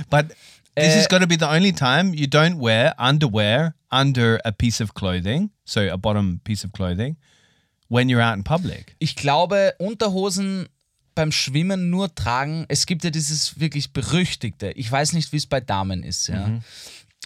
But 0.09 0.33
this 0.75 0.95
is 0.95 1.07
going 1.07 1.21
to 1.21 1.27
be 1.27 1.35
the 1.35 1.47
only 1.47 1.71
time 1.71 2.13
you 2.15 2.25
don't 2.25 2.57
wear 2.57 2.95
underwear 2.97 3.75
under 3.91 4.39
a 4.43 4.51
piece 4.51 4.81
of 4.81 4.95
clothing, 4.95 5.51
so 5.65 5.87
a 5.87 5.97
bottom 5.97 6.41
piece 6.43 6.63
of 6.63 6.71
clothing, 6.73 7.17
when 7.89 8.09
you're 8.09 8.21
out 8.21 8.35
in 8.35 8.43
public. 8.43 8.95
Ich 8.99 9.15
glaube, 9.15 9.73
Unterhosen 9.79 10.67
beim 11.15 11.31
Schwimmen 11.31 11.89
nur 11.89 12.13
tragen. 12.13 12.65
Es 12.67 12.85
gibt 12.85 13.03
ja 13.03 13.09
dieses 13.09 13.59
wirklich 13.59 13.91
berüchtigte. 13.91 14.71
Ich 14.71 14.91
weiß 14.91 15.13
nicht, 15.13 15.31
wie 15.31 15.37
es 15.37 15.45
bei 15.45 15.59
Damen 15.59 16.03
ist, 16.03 16.27
ja. 16.27 16.47
Mhm. 16.47 16.61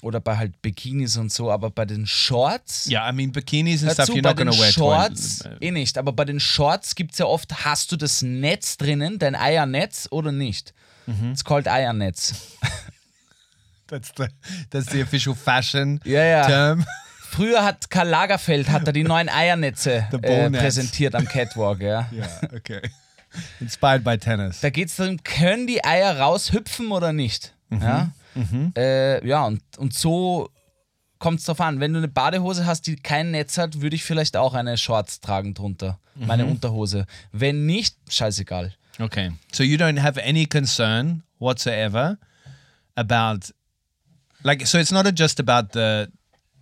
Oder 0.03 0.19
bei 0.19 0.37
halt 0.37 0.61
Bikinis 0.61 1.17
und 1.17 1.31
so, 1.33 1.51
aber 1.51 1.71
bei 1.71 1.85
den 1.85 2.05
Shorts. 2.05 2.87
Yeah, 2.87 3.09
I 3.09 3.13
mean 3.13 3.31
bikinis 3.31 3.83
and 3.83 3.93
stuff. 3.93 4.09
You're 4.09 4.21
not 4.21 4.37
to 4.37 4.45
wear 4.45 4.71
Shorts 4.71 5.39
toilet- 5.39 5.61
eh 5.61 5.71
nicht, 5.71 5.97
aber 5.97 6.13
bei 6.13 6.23
den 6.23 6.39
Shorts 6.39 6.93
gibt 6.93 7.13
es 7.13 7.17
ja 7.17 7.25
oft, 7.25 7.65
hast 7.65 7.91
du 7.91 7.95
das 7.97 8.21
Netz 8.21 8.77
drinnen, 8.77 9.17
dein 9.17 9.33
Eiernetz 9.35 10.07
oder 10.11 10.31
nicht? 10.31 10.75
Mhm. 11.07 11.31
It's 11.31 11.43
called 11.43 11.67
Eiernetz. 11.67 12.35
That's 13.87 14.11
the 14.17 14.27
that's 14.69 14.91
the 14.91 15.01
official 15.01 15.33
fashion 15.33 15.99
Ja, 16.03 16.21
ja. 16.23 16.45
term. 16.45 16.85
Früher 17.31 17.63
hat 17.63 17.89
Karl 17.89 18.09
Lagerfeld 18.09 18.69
hat 18.69 18.85
er 18.85 18.93
die 18.93 19.03
neuen 19.03 19.29
Eiernetze 19.29 20.05
äh, 20.21 20.49
präsentiert 20.49 21.15
am 21.15 21.25
Catwalk, 21.25 21.81
ja. 21.81 22.07
yeah. 22.13 22.27
Okay. 22.53 22.81
Inspired 23.59 24.03
by 24.03 24.17
tennis. 24.17 24.61
Da 24.61 24.69
geht 24.69 24.89
es 24.89 24.95
darum, 24.95 25.21
können 25.23 25.67
die 25.67 25.83
Eier 25.83 26.19
raushüpfen 26.19 26.91
oder 26.91 27.13
nicht? 27.13 27.53
Mhm. 27.69 27.81
Ja, 27.81 28.11
äh, 28.75 29.27
ja 29.27 29.45
und, 29.45 29.61
und 29.77 29.93
so 29.93 30.49
kommt 31.19 31.39
es 31.39 31.45
drauf 31.45 31.59
an. 31.61 31.79
Wenn 31.79 31.93
du 31.93 31.99
eine 31.99 32.07
Badehose 32.07 32.65
hast, 32.65 32.87
die 32.87 32.95
kein 32.95 33.31
Netz 33.31 33.57
hat, 33.57 33.81
würde 33.81 33.95
ich 33.95 34.03
vielleicht 34.03 34.37
auch 34.37 34.53
eine 34.53 34.77
Shorts 34.77 35.19
tragen 35.19 35.53
drunter. 35.53 35.99
Meine 36.15 36.45
Mhm. 36.45 36.51
Unterhose. 36.51 37.05
Wenn 37.31 37.65
nicht, 37.65 37.95
scheißegal. 38.09 38.73
Okay. 38.99 39.31
So 39.51 39.63
you 39.63 39.77
don't 39.77 40.01
have 40.01 40.21
any 40.23 40.45
concern 40.45 41.23
whatsoever 41.39 42.17
about 42.95 43.53
like 44.43 44.65
so 44.65 44.77
it's 44.79 44.91
not 44.91 45.05
just 45.17 45.39
about 45.39 45.73
the 45.73 46.07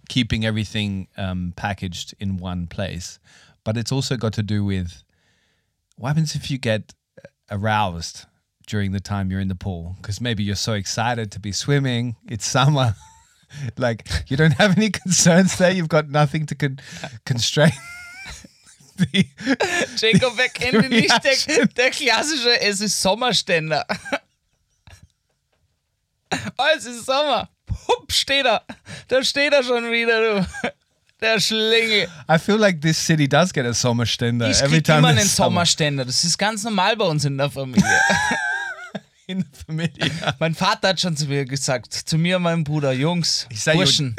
keeping 0.10 0.44
everything 0.44 1.08
um, 1.18 1.54
packaged 1.56 2.14
in 2.20 2.40
one 2.42 2.68
place, 2.68 3.20
but 3.64 3.78
it's 3.78 3.92
also 3.92 4.18
got 4.18 4.34
to 4.34 4.44
do 4.44 4.66
with 4.66 5.04
what 5.98 6.10
happens 6.10 6.36
if 6.36 6.52
you 6.52 6.58
get 6.58 6.94
aroused 7.50 8.26
during 8.68 8.92
the 8.92 9.00
time 9.00 9.30
you're 9.30 9.40
in 9.40 9.48
the 9.48 9.56
pool 9.56 9.96
because 9.98 10.20
maybe 10.20 10.44
you're 10.44 10.56
so 10.56 10.74
excited 10.74 11.32
to 11.32 11.40
be 11.40 11.52
swimming, 11.52 12.16
it's 12.30 12.46
summer. 12.46 12.96
like 13.78 14.08
you 14.28 14.38
don't 14.38 14.54
have 14.54 14.78
any 14.78 14.90
concerns 14.90 15.58
there. 15.58 15.72
You've 15.72 15.90
got 15.90 16.10
nothing 16.10 16.46
to 16.48 16.56
con- 16.56 16.80
constrain. 17.26 17.72
the, 18.98 19.26
Jacob, 19.96 20.34
wer 20.36 20.50
kennt 20.50 20.84
ihn 20.84 20.90
nicht? 20.90 21.24
Der, 21.24 21.66
der 21.68 21.92
klassische, 21.92 22.60
es 22.62 22.82
ist 22.82 23.02
Sommerständer. 23.02 23.86
Oh, 26.58 26.66
es 26.76 26.86
ist 26.86 27.06
Sommer. 27.06 27.48
Hup, 27.88 28.12
steht 28.12 28.46
er. 28.46 28.66
Da 29.08 29.24
steht 29.24 29.54
er 29.54 29.64
schon 29.64 29.90
wieder, 29.92 30.42
du. 30.42 30.48
Der 31.26 31.40
Schlingel. 31.40 32.08
I 32.30 32.38
feel 32.38 32.58
like 32.58 32.82
this 32.82 33.04
city 33.04 33.28
does 33.28 33.52
get 33.52 33.66
a 33.66 33.74
Sommerständer 33.74 34.48
Ich 34.48 34.62
every 34.62 34.76
krieg 34.76 34.84
time 34.84 35.00
immer 35.00 35.08
einen 35.08 35.28
Sommerständer. 35.28 36.06
Das 36.06 36.24
ist 36.24 36.38
ganz 36.38 36.64
normal 36.64 36.96
bei 36.96 37.06
uns 37.06 37.26
in 37.26 37.36
der 37.36 37.50
Familie. 37.50 37.84
in 39.28 39.42
the 39.42 39.48
family. 39.66 40.12
mein 40.38 40.54
Vater 40.54 40.90
hat 40.90 41.00
schon 41.00 41.18
zu 41.18 41.26
mir 41.26 41.46
gesagt, 41.46 41.92
zu 41.92 42.20
mir 42.20 42.38
und 42.38 42.44
meinem 42.44 42.64
Bruder, 42.64 42.92
Jungs, 42.92 43.48
Ich 43.50 43.66
Burschen, 43.66 44.16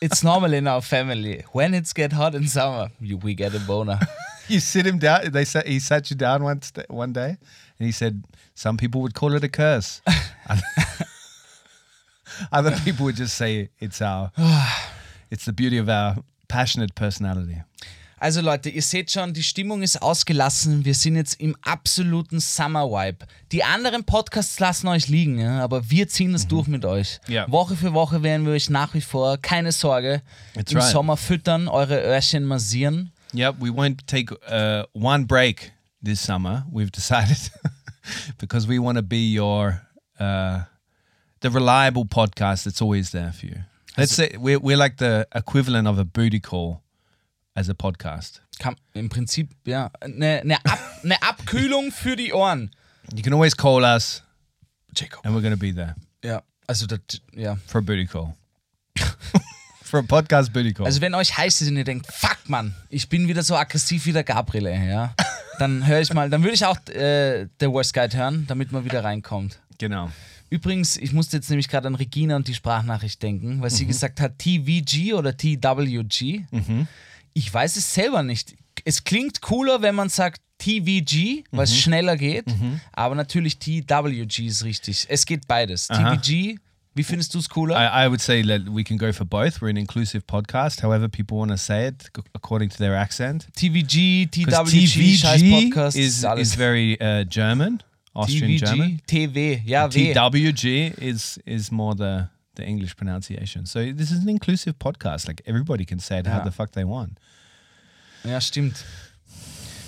it's 0.00 0.22
normal 0.22 0.52
in 0.52 0.68
our 0.68 0.82
family. 0.82 1.42
When 1.54 1.72
it's 1.72 1.94
get 1.94 2.12
hot 2.12 2.34
in 2.34 2.46
summer, 2.46 2.90
you, 3.00 3.18
we 3.22 3.34
get 3.34 3.54
a 3.54 3.60
boner. 3.60 3.98
you 4.48 4.60
sit 4.60 4.84
him 4.84 4.98
down. 4.98 5.32
They 5.32 5.46
sat, 5.46 5.66
he 5.66 5.80
sat 5.80 6.10
you 6.10 6.16
down 6.16 6.42
one 6.42 7.14
day, 7.14 7.38
and 7.78 7.86
he 7.86 7.92
said 7.92 8.22
some 8.54 8.76
people 8.76 9.00
would 9.00 9.14
call 9.14 9.32
it 9.34 9.42
a 9.42 9.48
curse. 9.48 10.02
Other 12.52 12.72
people 12.84 13.06
would 13.06 13.16
just 13.16 13.36
say 13.36 13.70
it's 13.80 14.02
our, 14.02 14.30
it's 15.30 15.44
the 15.44 15.52
beauty 15.52 15.78
of 15.78 15.88
our 15.88 16.22
passionate 16.48 16.94
personality. 16.94 17.62
Also 18.18 18.40
Leute, 18.40 18.70
ihr 18.70 18.80
seht 18.80 19.10
schon, 19.10 19.34
die 19.34 19.42
Stimmung 19.42 19.82
ist 19.82 20.00
ausgelassen. 20.00 20.86
Wir 20.86 20.94
sind 20.94 21.16
jetzt 21.16 21.38
im 21.38 21.54
absoluten 21.60 22.40
Summer-Vibe. 22.40 23.26
Die 23.52 23.62
anderen 23.62 24.04
Podcasts 24.04 24.58
lassen 24.58 24.88
euch 24.88 25.08
liegen, 25.08 25.38
ja? 25.38 25.62
aber 25.62 25.90
wir 25.90 26.08
ziehen 26.08 26.34
es 26.34 26.48
durch 26.48 26.66
mit 26.66 26.86
euch. 26.86 27.20
Mhm. 27.26 27.34
Ja. 27.34 27.52
Woche 27.52 27.76
für 27.76 27.92
Woche 27.92 28.22
werden 28.22 28.46
wir 28.46 28.54
euch 28.54 28.70
nach 28.70 28.94
wie 28.94 29.02
vor, 29.02 29.36
keine 29.36 29.70
Sorge, 29.70 30.22
That's 30.54 30.72
im 30.72 30.78
right. 30.78 30.90
Sommer 30.90 31.18
füttern, 31.18 31.68
eure 31.68 32.00
Öhrchen 32.00 32.44
massieren. 32.44 33.12
Yep, 33.34 33.56
we 33.60 33.68
won't 33.68 34.06
take 34.06 34.34
uh, 34.48 34.84
one 34.94 35.26
break 35.26 35.72
this 36.02 36.22
summer. 36.22 36.64
We've 36.72 36.90
decided 36.90 37.38
because 38.38 38.66
we 38.66 38.78
want 38.78 38.96
to 38.96 39.02
be 39.02 39.30
your 39.38 39.82
uh, 40.18 40.60
the 41.40 41.50
reliable 41.50 42.06
podcast 42.06 42.64
that's 42.64 42.80
always 42.80 43.10
there 43.10 43.32
for 43.32 43.46
you. 43.46 43.64
Let's 43.96 44.14
say 44.14 44.36
we're 44.38 44.58
we're 44.60 44.76
like 44.76 44.96
the 44.98 45.26
equivalent 45.34 45.88
of 45.88 45.98
a 45.98 46.04
booty 46.04 46.40
call 46.40 46.82
as 47.54 47.68
a 47.70 47.74
podcast. 47.74 48.42
Kann, 48.58 48.76
Im 48.94 49.08
Prinzip, 49.08 49.50
ja, 49.66 49.90
eine, 50.00 50.40
eine, 50.42 50.56
Ab, 50.64 50.78
eine 51.02 51.22
Abkühlung 51.22 51.90
für 51.92 52.16
die 52.16 52.32
Ohren. 52.32 52.70
You 53.14 53.22
can 53.22 53.32
always 53.32 53.54
call 53.56 53.84
us, 53.84 54.22
Jacob. 54.94 55.24
and 55.24 55.34
we're 55.34 55.40
going 55.42 55.54
to 55.54 55.58
be 55.58 55.72
there 55.72 55.94
Ja, 56.24 56.42
also 56.66 56.86
das, 56.86 57.00
ja. 57.34 57.56
for 57.66 57.78
a 57.78 57.82
booty 57.82 58.06
call. 58.06 58.34
for 59.82 60.00
a 60.00 60.02
podcast 60.02 60.52
booty 60.52 60.72
call. 60.72 60.86
Also 60.86 61.00
wenn 61.00 61.14
euch 61.14 61.36
heiß 61.36 61.60
ist 61.62 61.68
und 61.68 61.76
ihr 61.76 61.84
denkt, 61.84 62.06
fuck 62.12 62.38
man, 62.48 62.74
ich 62.90 63.08
bin 63.08 63.28
wieder 63.28 63.42
so 63.42 63.56
aggressiv 63.56 64.04
wie 64.06 64.12
der 64.12 64.24
Gabriele, 64.24 64.74
ja, 64.74 65.14
dann 65.58 65.86
höre 65.86 66.00
ich 66.00 66.12
mal, 66.12 66.28
dann 66.30 66.42
würde 66.42 66.54
ich 66.54 66.64
auch 66.66 66.78
äh, 66.88 67.46
The 67.60 67.66
Worst 67.68 67.94
Guide 67.94 68.16
hören, 68.16 68.44
damit 68.48 68.72
man 68.72 68.84
wieder 68.84 69.04
reinkommt. 69.04 69.58
genau. 69.78 70.10
Übrigens, 70.50 70.96
ich 70.96 71.12
musste 71.12 71.36
jetzt 71.36 71.50
nämlich 71.50 71.68
gerade 71.68 71.88
an 71.88 71.94
Regina 71.94 72.36
und 72.36 72.48
die 72.48 72.54
Sprachnachricht 72.54 73.22
denken, 73.22 73.60
weil 73.62 73.70
sie 73.70 73.86
gesagt 73.86 74.20
hat 74.20 74.38
TVG 74.38 75.14
oder 75.14 75.36
TWG. 75.36 76.42
Ich 77.32 77.52
weiß 77.52 77.76
es 77.76 77.92
selber 77.92 78.22
nicht. 78.22 78.54
Es 78.84 79.04
klingt 79.04 79.40
cooler, 79.40 79.82
wenn 79.82 79.94
man 79.94 80.08
sagt 80.08 80.40
TVG, 80.58 81.44
weil 81.50 81.64
es 81.64 81.76
schneller 81.76 82.16
geht, 82.16 82.46
aber 82.92 83.14
natürlich 83.14 83.58
TWG 83.58 84.46
ist 84.46 84.64
richtig. 84.64 85.06
Es 85.08 85.26
geht 85.26 85.46
beides. 85.46 85.90
Aha. 85.90 86.16
TVG, 86.16 86.58
wie 86.94 87.04
findest 87.04 87.34
du 87.34 87.40
es 87.40 87.48
cooler? 87.50 87.76
I, 87.76 88.06
I 88.06 88.08
would 88.08 88.22
say 88.22 88.42
that 88.42 88.62
we 88.74 88.82
can 88.82 88.96
go 88.96 89.12
for 89.12 89.26
both. 89.26 89.60
We're 89.60 89.68
an 89.68 89.76
inclusive 89.76 90.24
podcast. 90.26 90.82
However, 90.82 91.08
people 91.08 91.36
want 91.36 91.50
to 91.50 91.58
say 91.58 91.88
it 91.88 92.10
according 92.32 92.70
to 92.70 92.78
their 92.78 92.96
accent. 92.96 93.48
TVG, 93.54 94.30
TWG, 94.30 95.18
scheiß 95.18 95.42
TVG 95.42 95.50
Podcast, 95.50 95.96
is, 95.98 96.24
alles. 96.24 96.48
is 96.48 96.54
very 96.54 96.96
uh, 96.98 97.24
German, 97.24 97.82
Austrian 98.16 98.56
German. 98.58 99.00
TVG, 99.06 99.60
TW, 99.62 99.68
ja, 99.68 99.84
W. 99.88 100.12
TWG 100.14 100.98
is 101.00 101.38
is 101.44 101.70
more 101.70 101.94
the 101.96 102.26
the 102.56 102.62
English 102.62 102.96
pronunciation. 102.96 103.66
So 103.66 103.80
this 103.92 104.10
is 104.10 104.20
an 104.20 104.28
inclusive 104.28 104.74
podcast. 104.78 105.26
Like 105.28 105.42
everybody 105.46 105.84
can 105.84 105.98
say 105.98 106.20
it 106.20 106.26
how 106.26 106.38
Ja. 106.38 106.44
the 106.44 106.50
fuck 106.50 106.72
they 106.72 106.84
want. 106.84 107.18
Ja, 108.24 108.40
stimmt. 108.40 108.84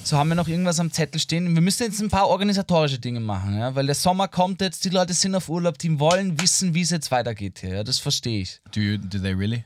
So, 0.05 0.17
haben 0.17 0.29
wir 0.31 0.37
noch 0.37 0.49
irgendwas 0.49 0.81
am 0.81 0.91
Zettel 0.91 1.21
stehen? 1.21 1.55
Wir 1.55 1.61
müssen 1.61 1.83
jetzt 1.83 2.01
ein 2.01 2.09
paar 2.09 2.29
organisatorische 2.29 2.99
Dinge 2.99 3.21
machen, 3.21 3.59
ja? 3.59 3.75
weil 3.75 3.85
der 3.85 3.95
Sommer 3.95 4.27
kommt 4.27 4.63
jetzt, 4.63 4.85
die 4.87 4.89
Leute 4.89 5.13
sind 5.13 5.35
auf 5.35 5.51
Urlaub, 5.51 5.77
die 5.77 6.01
wollen 6.01 6.41
wissen, 6.41 6.73
wie 6.73 6.81
es 6.81 6.89
jetzt 6.89 7.11
weitergeht 7.11 7.59
hier. 7.59 7.75
Ja? 7.77 7.85
Das 7.85 7.99
verstehe 7.99 8.41
ich. 8.41 8.61
Do 8.73 8.81
you? 8.81 8.97
Do 8.97 9.19
they 9.19 9.33
really? 9.35 9.65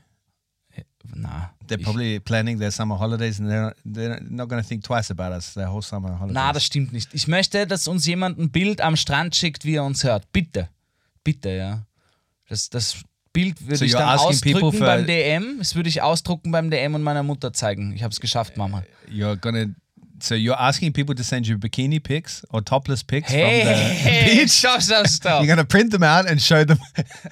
Na, 1.15 1.49
They're 1.67 1.77
probably 1.83 2.19
planning 2.19 2.59
their 2.59 2.71
summer 2.71 2.97
holidays, 2.97 3.39
and 3.39 3.49
they're 3.49 3.73
they're 3.85 4.21
not 4.29 4.47
going 4.49 4.61
to 4.61 4.67
think 4.67 4.83
twice 4.83 5.11
about 5.11 5.31
us. 5.33 5.53
Their 5.53 5.67
whole 5.69 5.81
summer 5.81 6.09
holidays. 6.17 6.33
na, 6.33 6.53
das 6.53 6.63
stimmt 6.65 6.93
nicht. 6.93 7.09
Ich 7.13 7.27
möchte, 7.27 7.67
dass 7.67 7.87
uns 7.87 8.05
jemand 8.05 8.39
ein 8.39 8.49
Bild 8.51 8.79
am 8.81 8.95
Strand 8.95 9.35
schickt, 9.35 9.65
wie 9.65 9.75
er 9.75 9.83
uns 9.83 10.03
hört. 10.03 10.31
Bitte. 10.31 10.69
Bitte, 11.23 11.49
ja. 11.49 11.83
Das, 12.49 12.69
das 12.69 13.01
Bild 13.33 13.61
würde 13.61 13.77
So 13.77 13.85
ich 13.85 13.91
dann 13.93 14.17
for- 14.17 14.71
beim 14.79 15.05
DM. 15.05 15.57
Das 15.59 15.75
würde 15.75 15.89
ich 15.89 16.01
ausdrucken 16.01 16.51
beim 16.51 16.69
DM 16.69 16.95
und 16.95 17.03
meiner 17.03 17.23
Mutter 17.23 17.51
zeigen. 17.53 17.93
Ich 17.95 18.03
habe 18.03 18.11
es 18.11 18.19
geschafft, 18.19 18.55
Mama. 18.57 18.83
you're 19.11 19.35
gonna. 19.35 19.65
So 20.21 20.35
you're 20.35 20.57
asking 20.57 20.93
people 20.93 21.15
to 21.15 21.23
send 21.23 21.47
you 21.47 21.57
bikini 21.57 21.99
pics 21.99 22.45
or 22.51 22.63
topless 22.63 23.03
pics 23.03 23.29
Hey, 23.29 23.61
from 23.61 23.73
the 23.73 23.75
hey, 23.75 24.35
beach. 24.39 24.51
stopp, 24.51 24.81
stopp, 24.81 25.05
stopp. 25.07 25.41
You're 25.43 25.47
gonna 25.53 25.65
print 25.65 25.91
them 25.91 26.03
out 26.03 26.25
and 26.29 26.39
show 26.41 26.63
them, 26.63 26.79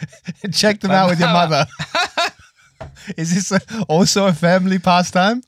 check 0.52 0.82
them 0.82 0.92
out 0.92 1.10
with 1.10 1.20
your 1.20 1.30
mother. 1.32 1.66
Is 3.18 3.34
this 3.34 3.52
also 3.88 4.28
a 4.28 4.34
family 4.34 4.80
pastime? 4.80 5.44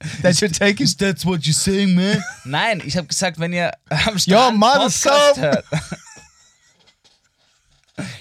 that 0.22 0.40
you're 0.40 0.50
taking. 0.50 0.84
Is 0.84 0.96
that 0.96 1.24
what 1.24 1.46
you're 1.46 1.54
saying, 1.54 1.94
man? 1.94 2.22
Nein, 2.44 2.82
ich 2.84 2.96
habe 2.96 3.06
gesagt, 3.06 3.38
wenn 3.38 3.52
ihr 3.52 3.72
am 3.88 4.18
Strand 4.18 4.58
mother's 4.58 5.00
Podcast 5.00 5.36
so- 5.36 5.42
hört. 5.42 5.64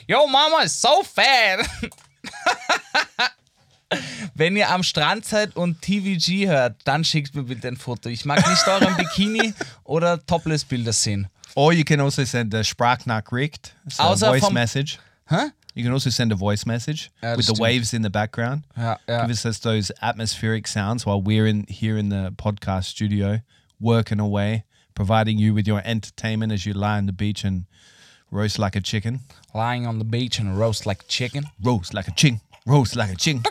Yo, 0.08 0.26
Mama 0.28 0.64
is 0.64 0.80
so 0.80 1.04
fat. 1.04 1.68
Wenn 4.34 4.56
ihr 4.56 4.70
am 4.70 4.84
Strand 4.84 5.26
seid 5.26 5.56
und 5.56 5.82
TVG 5.82 6.48
hört, 6.48 6.76
dann 6.86 7.04
schickt 7.04 7.36
mir 7.36 7.44
bitte 7.44 7.68
ein 7.68 7.76
Foto. 7.78 8.10
Ich 8.10 8.24
mag 8.26 8.48
nicht 8.48 8.68
euren 8.68 8.96
Bikini 8.96 9.54
oder 9.84 10.26
Topless-Bilder 10.26 10.94
sehen. 10.94 11.28
Or 11.56 11.74
you 11.74 11.84
can 11.84 12.00
also 12.00 12.24
send 12.24 12.54
a 12.54 12.64
Sprachnachricht, 12.64 13.76
so 13.90 14.04
a 14.04 14.16
voice 14.16 14.50
message. 14.52 14.98
Hä? 15.30 15.52
You 15.76 15.84
can 15.84 15.92
also 15.94 16.10
send 16.10 16.32
a 16.32 16.36
voice 16.36 16.66
message 16.66 17.10
Ja, 17.22 17.36
with 17.36 17.48
the 17.48 17.54
stimmt. 17.56 17.60
waves 17.60 17.94
in 17.94 18.02
the 18.04 18.10
background. 18.10 18.64
Ah, 18.76 18.82
ja, 18.82 18.98
ja. 19.08 19.22
Give 19.26 19.32
us 19.32 19.46
us 19.46 19.60
those 19.60 19.92
atmospheric 20.02 20.68
sounds 20.68 21.06
while 21.06 21.22
we're 21.22 21.48
in 21.48 21.66
here 21.68 21.98
in 21.98 22.10
the 22.10 22.32
podcast 22.38 22.86
studio, 22.86 23.40
working 23.80 24.20
away, 24.22 24.64
providing 24.94 25.38
you 25.38 25.54
with 25.54 25.68
your 25.68 25.82
entertainment 25.84 26.54
as 26.54 26.66
you 26.66 26.74
lie 26.74 26.98
on 26.98 27.08
the 27.08 27.12
beach 27.14 27.44
and 27.44 27.66
roast 28.32 28.58
like 28.58 28.78
a 28.78 28.82
chicken. 28.82 29.20
Lying 29.54 29.86
on 29.86 30.00
the 30.00 30.06
beach 30.06 30.40
and 30.40 30.58
roast 30.58 30.86
like 30.86 31.04
chicken. 31.10 31.48
Roast 31.62 31.94
like 31.94 32.08
a 32.08 32.14
ching. 32.16 32.40
Roast 32.66 32.96
like 32.96 33.12
a 33.12 33.16
ching. 33.18 33.44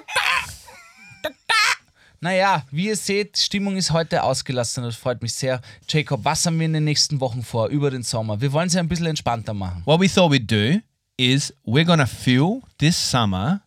Naja, 2.20 2.62
wie 2.70 2.86
ihr 2.86 2.96
seht, 2.96 3.36
Stimmung 3.36 3.76
ist 3.76 3.90
heute 3.90 4.22
ausgelassen. 4.22 4.82
Das 4.84 4.96
freut 4.96 5.20
mich 5.20 5.34
sehr. 5.34 5.60
Jacob, 5.86 6.24
was 6.24 6.46
haben 6.46 6.58
wir 6.58 6.64
in 6.64 6.72
den 6.72 6.84
nächsten 6.84 7.20
Wochen 7.20 7.42
vor, 7.42 7.68
über 7.68 7.90
den 7.90 8.02
Sommer? 8.02 8.40
Wir 8.40 8.50
wollen 8.52 8.68
es 8.68 8.72
ja 8.72 8.80
ein 8.80 8.88
bisschen 8.88 9.04
entspannter 9.06 9.52
machen. 9.52 9.82
What 9.84 10.00
we 10.00 10.08
thought 10.08 10.32
we'd 10.32 10.46
do 10.46 10.80
is 11.18 11.52
we're 11.64 11.84
going 11.84 11.98
to 11.98 12.06
fill 12.06 12.62
this 12.78 12.96
summer 12.96 13.62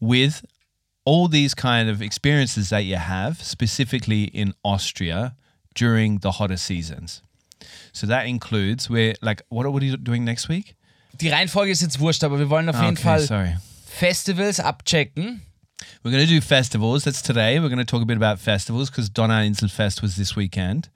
with 0.00 0.44
all 1.04 1.28
these 1.28 1.54
kind 1.54 1.88
of 1.88 2.02
experiences 2.02 2.68
that 2.70 2.84
you 2.84 2.96
have, 2.96 3.42
specifically 3.42 4.24
in 4.24 4.54
Austria 4.62 5.34
during 5.74 6.18
the 6.18 6.32
hotter 6.32 6.56
seasons. 6.56 7.22
So 7.92 8.06
that 8.06 8.26
includes 8.26 8.90
we're 8.90 9.14
like 9.22 9.42
what 9.48 9.66
are, 9.66 9.84
you 9.84 9.96
doing 9.96 10.24
next 10.24 10.48
week? 10.48 10.76
Die 11.16 11.30
Reihenfolge 11.30 11.70
ist 11.70 11.82
jetzt 11.82 11.98
wurscht, 11.98 12.22
aber 12.22 12.38
wir 12.38 12.48
wollen 12.50 12.68
auf 12.68 12.80
jeden 12.80 12.96
Fall 12.96 13.20
sorry. 13.20 13.56
Festivals 13.86 14.60
abchecken. 14.60 15.40
We're 16.02 16.10
going 16.10 16.26
to 16.26 16.32
do 16.32 16.40
festivals. 16.40 17.04
That's 17.04 17.22
today. 17.22 17.58
We're 17.58 17.68
going 17.68 17.78
to 17.78 17.84
talk 17.84 18.02
a 18.02 18.06
bit 18.06 18.16
about 18.16 18.38
festivals 18.38 18.90
because 18.90 19.08
Donna 19.08 19.42
Inselfest 19.42 20.02
was 20.02 20.16
this 20.16 20.36
weekend. 20.36 20.88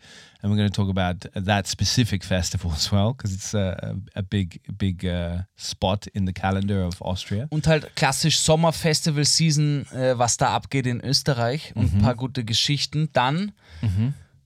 And 0.42 0.50
we're 0.52 0.56
going 0.56 0.72
to 0.72 0.74
talk 0.74 0.88
about 0.90 1.30
that 1.46 1.68
specific 1.68 2.24
festival 2.24 2.72
as 2.74 2.90
well 2.90 3.12
because 3.14 3.32
it's 3.32 3.54
a, 3.54 3.94
a 4.16 4.22
big, 4.22 4.60
big 4.76 5.04
uh, 5.04 5.42
spot 5.56 6.08
in 6.08 6.26
the 6.26 6.32
calendar 6.32 6.84
of 6.84 7.00
Austria. 7.00 7.46
Und 7.50 7.68
halt 7.68 7.94
klassisch 7.94 8.38
Sommerfestival-Season, 8.40 9.86
äh, 9.92 10.18
was 10.18 10.38
da 10.38 10.48
abgeht 10.48 10.86
in 10.86 11.00
Österreich 11.00 11.72
und 11.76 11.94
ein 11.94 12.02
paar 12.02 12.16
gute 12.16 12.44
Geschichten. 12.44 13.08
Dann 13.12 13.52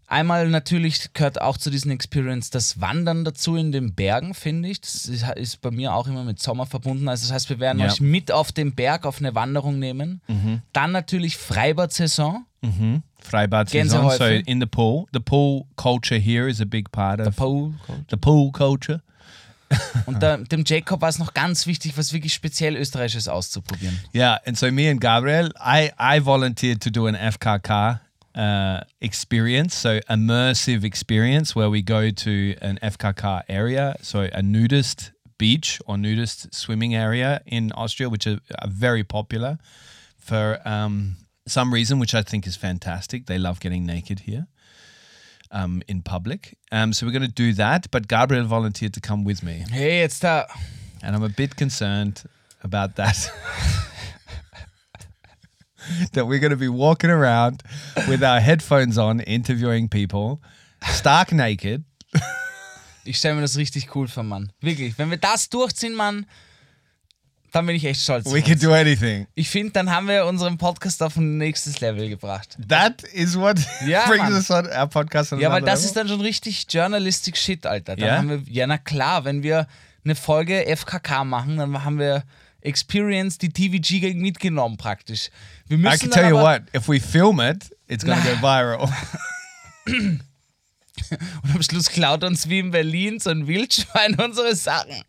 einmal 0.06 0.48
natürlich 0.50 1.14
gehört 1.14 1.40
auch 1.40 1.56
zu 1.56 1.70
diesen 1.70 1.90
Experience 1.90 2.50
das 2.50 2.78
Wandern 2.80 3.24
dazu 3.24 3.56
in 3.56 3.72
den 3.72 3.94
Bergen, 3.94 4.34
finde 4.34 4.68
ich. 4.68 4.82
Das 4.82 5.06
ist, 5.06 5.60
bei 5.62 5.70
mir 5.70 5.94
auch 5.94 6.06
immer 6.08 6.24
mit 6.24 6.40
Sommer 6.40 6.66
verbunden. 6.66 7.08
Also 7.08 7.24
das 7.26 7.32
heißt, 7.32 7.48
wir 7.48 7.58
werden 7.58 7.78
Ja. 7.80 7.86
euch 7.86 8.00
mit 8.02 8.30
auf 8.30 8.52
den 8.52 8.74
Berg 8.74 9.06
auf 9.06 9.18
eine 9.18 9.34
Wanderung 9.34 9.78
nehmen. 9.78 10.20
Dann 10.74 10.92
natürlich 10.92 11.38
Freibad-Saison. 11.38 12.44
Freibad 13.26 13.68
season. 13.68 14.10
So 14.10 14.40
in 14.46 14.60
the 14.60 14.66
pool, 14.66 15.08
the 15.12 15.20
pool 15.20 15.66
culture 15.76 16.18
here 16.18 16.48
is 16.48 16.60
a 16.60 16.66
big 16.66 16.90
part 16.92 17.20
of 17.20 17.36
Pool. 17.36 17.74
the 18.08 18.16
pool 18.16 18.52
culture. 18.52 19.00
Und 20.06 20.22
da, 20.22 20.36
dem 20.36 20.62
Jacob 20.64 21.00
war 21.00 21.08
es 21.08 21.18
noch 21.18 21.34
ganz 21.34 21.66
wichtig, 21.66 21.96
was 21.98 22.12
wirklich 22.12 22.32
speziell 22.32 22.76
Österreichisches 22.76 23.26
auszuprobieren. 23.26 23.98
Yeah, 24.12 24.38
and 24.46 24.56
so 24.56 24.70
me 24.70 24.88
and 24.88 25.00
Gabriel, 25.00 25.50
I 25.58 25.90
I 25.98 26.20
volunteered 26.20 26.80
to 26.82 26.90
do 26.90 27.08
an 27.08 27.16
FKK 27.16 27.98
uh, 28.36 28.80
experience, 29.00 29.74
so 29.74 29.98
immersive 30.08 30.84
experience 30.84 31.56
where 31.56 31.68
we 31.68 31.82
go 31.82 32.10
to 32.10 32.54
an 32.60 32.78
FKK 32.80 33.42
area, 33.48 33.96
so 34.02 34.28
a 34.32 34.40
nudist 34.40 35.10
beach 35.38 35.80
or 35.86 35.96
nudist 35.98 36.54
swimming 36.54 36.94
area 36.94 37.40
in 37.44 37.72
Austria, 37.72 38.08
which 38.08 38.26
are, 38.26 38.38
are 38.62 38.70
very 38.70 39.02
popular 39.02 39.58
for 40.16 40.60
um, 40.64 41.16
some 41.46 41.72
reason, 41.72 41.98
which 41.98 42.14
I 42.14 42.22
think 42.22 42.46
is 42.46 42.56
fantastic. 42.56 43.26
They 43.26 43.38
love 43.38 43.60
getting 43.60 43.86
naked 43.86 44.20
here. 44.20 44.46
Um, 45.52 45.80
in 45.86 46.02
public. 46.02 46.58
Um, 46.72 46.92
so 46.92 47.06
we're 47.06 47.12
going 47.12 47.22
to 47.22 47.28
do 47.28 47.52
that, 47.52 47.88
but 47.92 48.08
Gabriel 48.08 48.44
volunteered 48.46 48.92
to 48.94 49.00
come 49.00 49.22
with 49.22 49.44
me. 49.44 49.64
Hey, 49.70 50.00
jetzt 50.00 50.22
da. 50.22 50.44
And 51.04 51.14
I'm 51.14 51.22
a 51.22 51.28
bit 51.28 51.54
concerned 51.54 52.24
about 52.64 52.96
that. 52.96 53.30
that 56.12 56.26
we're 56.26 56.40
going 56.40 56.50
to 56.50 56.56
be 56.56 56.68
walking 56.68 57.10
around 57.10 57.62
with 58.08 58.24
our 58.24 58.40
headphones 58.40 58.98
on, 58.98 59.20
interviewing 59.20 59.88
people, 59.88 60.42
stark 60.82 61.32
naked. 61.32 61.84
Ich 63.04 63.18
stelle 63.18 63.36
mir 63.36 63.42
das 63.42 63.56
richtig 63.56 63.94
cool 63.94 64.08
vor, 64.08 64.24
Mann. 64.24 64.50
Wirklich. 64.60 64.98
Wenn 64.98 65.10
wir 65.10 65.16
das 65.16 65.48
durchziehen, 65.48 65.94
Mann, 65.94 66.26
dann 67.56 67.66
bin 67.66 67.74
ich 67.76 67.84
echt 67.84 68.00
stolz. 68.02 68.30
We 68.32 68.42
can 68.42 68.58
do 68.58 68.72
anything. 68.72 69.26
Ich 69.34 69.48
finde, 69.50 69.72
dann 69.72 69.90
haben 69.90 70.06
wir 70.08 70.26
unseren 70.26 70.58
Podcast 70.58 71.02
auf 71.02 71.16
ein 71.16 71.38
nächstes 71.38 71.80
Level 71.80 72.08
gebracht. 72.08 72.56
That 72.68 73.02
is 73.04 73.36
what 73.36 73.58
Ja, 73.86 74.06
brings 74.06 74.22
Mann. 74.24 74.32
us 74.34 74.50
on 74.50 74.66
our 74.66 74.86
podcast. 74.86 75.32
On 75.32 75.40
Ja, 75.40 75.50
weil 75.50 75.62
das 75.62 75.80
level. 75.80 75.84
ist 75.86 75.96
dann 75.96 76.08
schon 76.08 76.20
richtig 76.20 76.66
Journalistic 76.68 77.36
Shit, 77.36 77.66
Alter. 77.66 77.96
Dann 77.96 78.06
Ja? 78.08 78.16
haben 78.18 78.28
wir, 78.30 78.42
ja, 78.52 78.66
na 78.66 78.78
klar, 78.78 79.24
wenn 79.24 79.42
wir 79.42 79.66
eine 80.04 80.14
Folge 80.14 80.64
FKK 80.76 81.24
machen, 81.24 81.56
dann 81.56 81.82
haben 81.84 81.98
wir 81.98 82.22
Experience, 82.60 83.38
die 83.38 83.48
TVG 83.48 84.14
mitgenommen 84.14 84.76
praktisch. 84.76 85.30
Wir 85.68 85.78
müssen 85.78 85.94
I 85.94 85.98
can 85.98 86.10
tell 86.10 86.28
you 86.30 86.36
what, 86.36 86.62
if 86.74 86.88
we 86.88 87.00
film 87.00 87.40
it, 87.40 87.70
it's 87.88 88.04
going 88.04 88.20
to 88.22 88.28
go 88.28 88.36
viral. 88.42 88.88
Und 89.86 91.54
am 91.54 91.62
Schluss 91.62 91.88
klaut 91.90 92.24
uns 92.24 92.48
wie 92.48 92.58
in 92.58 92.70
Berlin 92.70 93.20
so 93.20 93.30
ein 93.30 93.46
Wildschwein 93.46 94.14
unsere 94.16 94.56
Sachen. 94.56 95.02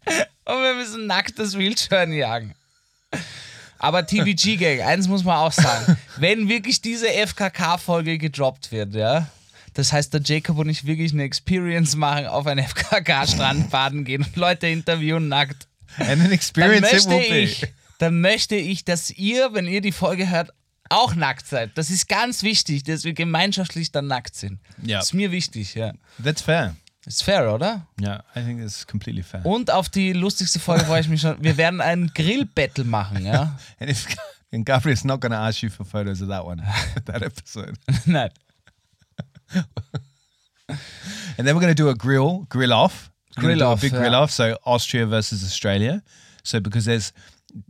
Und 0.47 0.63
wir 0.63 0.75
müssen 0.75 1.07
nackt 1.07 1.37
das 1.39 1.57
Wildschwein 1.57 2.13
jagen. 2.13 2.55
Aber 3.79 4.07
TVG-Gang, 4.07 4.81
eins 4.81 5.07
muss 5.09 5.25
man 5.25 5.37
auch 5.37 5.51
sagen. 5.51 5.97
Wenn 6.17 6.47
wirklich 6.47 6.81
diese 6.81 7.07
FKK-Folge 7.07 8.17
gedroppt 8.17 8.71
wird, 8.71 8.95
ja, 8.95 9.27
das 9.73 9.91
heißt, 9.91 10.13
der 10.13 10.21
Jacob 10.23 10.57
und 10.57 10.69
ich 10.69 10.85
wirklich 10.85 11.11
eine 11.11 11.23
Experience 11.23 11.97
machen, 11.97 12.27
auf 12.27 12.47
einen 12.47 12.65
FKK-Strand 12.65 13.69
baden 13.69 14.05
gehen 14.05 14.23
und 14.23 14.35
Leute 14.37 14.67
interviewen 14.67 15.27
nackt, 15.27 15.67
dann 15.97 16.31
experience 16.31 16.93
it 16.93 17.09
möchte 17.09 17.35
ich, 17.35 17.67
dann 17.99 18.21
möchte 18.21 18.55
ich, 18.55 18.85
dass 18.85 19.09
ihr, 19.11 19.53
wenn 19.53 19.67
ihr 19.67 19.81
die 19.81 19.91
Folge 19.91 20.29
hört, 20.29 20.53
auch 20.89 21.13
nackt 21.13 21.45
seid. 21.45 21.77
Das 21.77 21.89
ist 21.89 22.07
ganz 22.07 22.43
wichtig, 22.43 22.83
dass 22.83 23.03
wir 23.03 23.13
gemeinschaftlich 23.13 23.91
dann 23.91 24.07
nackt 24.07 24.35
sind. 24.35 24.59
Ja. 24.81 24.99
Das 24.99 25.07
ist 25.07 25.13
mir 25.13 25.31
wichtig, 25.31 25.75
ja. 25.75 25.91
That's 26.23 26.41
fair. 26.41 26.75
Ist 27.07 27.23
fair, 27.23 27.53
oder? 27.53 27.87
Yeah, 28.01 28.21
I 28.35 28.41
think 28.43 28.61
it's 28.61 28.85
completely 28.85 29.23
fair. 29.23 29.45
Und 29.45 29.71
auf 29.71 29.87
die 29.87 30.11
lustigste 30.11 30.59
Folge 30.59 30.83
freue 30.83 30.99
ich 30.99 31.07
mich 31.07 31.21
schon. 31.21 31.41
Wir 31.41 31.55
werden 31.55 31.79
ein 31.79 32.11
Grill-Battle 32.13 32.83
machen, 32.83 33.25
ja? 33.25 33.57
And 33.79 33.89
if 33.89 34.07
and 34.51 34.65
Gabriel's 34.65 35.05
not 35.05 35.21
going 35.21 35.31
to 35.31 35.37
ask 35.37 35.63
you 35.63 35.69
for 35.69 35.85
photos 35.85 36.21
of 36.21 36.27
that 36.27 36.45
one, 36.45 36.61
that 37.05 37.23
episode. 37.23 37.77
Nein. 38.05 38.29
And 41.37 41.47
then 41.47 41.55
we're 41.55 41.61
going 41.61 41.73
to 41.73 41.81
do 41.81 41.87
a 41.87 41.95
grill, 41.95 42.45
grill 42.49 42.73
off. 42.73 43.09
Grill 43.37 43.63
off. 43.63 43.79
big 43.79 43.93
yeah. 43.93 43.99
grill 43.99 44.15
off. 44.15 44.31
So 44.31 44.57
Austria 44.65 45.05
versus 45.05 45.45
Australia. 45.45 46.03
So 46.43 46.59
because 46.59 46.83
there's, 46.83 47.13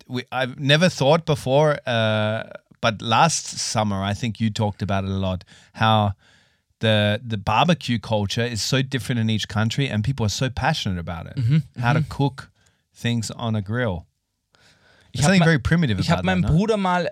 we, 0.07 0.23
I've 0.31 0.59
never 0.59 0.89
thought 0.89 1.27
before, 1.27 1.77
uh, 1.85 2.43
but 2.81 3.03
last 3.03 3.59
summer 3.59 4.01
I 4.01 4.15
think 4.15 4.39
you 4.39 4.49
talked 4.49 4.81
about 4.81 5.03
it 5.03 5.11
a 5.11 5.19
lot. 5.19 5.43
How 5.73 6.13
the 6.81 7.17
the 7.27 7.37
barbecue 7.37 7.99
culture 7.99 8.45
is 8.45 8.67
so 8.67 8.81
different 8.81 9.19
in 9.21 9.29
each 9.29 9.47
country, 9.47 9.89
and 9.91 10.03
people 10.03 10.25
are 10.25 10.29
so 10.29 10.49
passionate 10.49 10.99
about 10.99 11.29
it. 11.29 11.37
Mm-hmm, 11.37 11.81
How 11.81 11.93
to 11.93 12.03
cook 12.09 12.49
things 12.93 13.31
on 13.31 13.55
a 13.55 13.61
grill. 13.61 14.03
Ich 15.11 15.21
habe 15.23 15.33
something 15.33 15.43
very 15.43 15.59
primitive 15.59 15.99
ich 15.99 16.07
about 16.09 16.17
hab 16.19 16.25
meinem 16.25 16.41
that. 16.43 16.51
Bruder 16.51 16.77
mal 16.77 17.09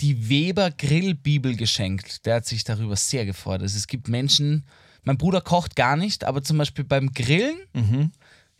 die 0.00 0.28
Weber 0.28 0.70
Grillbibel 0.72 1.56
geschenkt. 1.56 2.26
Der 2.26 2.36
hat 2.36 2.46
sich 2.46 2.64
darüber 2.64 2.96
sehr 2.96 3.24
gefreut. 3.26 3.62
Also 3.62 3.76
es 3.76 3.86
gibt 3.86 4.08
Menschen, 4.08 4.64
mein 5.04 5.18
Bruder 5.18 5.40
kocht 5.40 5.76
gar 5.76 5.96
nicht, 5.96 6.24
aber 6.24 6.42
zum 6.42 6.58
Beispiel 6.58 6.84
beim 6.84 7.12
Grillen, 7.12 7.56
Mhm. 7.74 8.10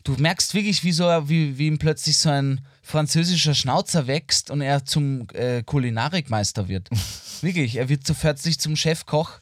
du 0.05 0.13
merkst 0.13 0.53
wirklich, 0.53 0.83
wie, 0.85 0.91
so, 0.93 1.05
wie, 1.27 1.57
wie 1.57 1.67
ihm 1.67 1.77
plötzlich 1.77 2.17
so 2.17 2.29
ein 2.29 2.61
französischer 2.83 3.53
Schnauzer 3.55 4.07
wächst 4.07 4.49
und 4.51 4.61
er 4.61 4.85
zum 4.85 5.27
äh, 5.33 5.63
Kulinarikmeister 5.63 6.67
wird. 6.69 6.89
wirklich, 7.41 7.75
er 7.77 7.89
wird 7.89 8.05
so 8.07 8.13
plötzlich 8.13 8.59
zum 8.59 8.75
Chefkoch. 8.77 9.39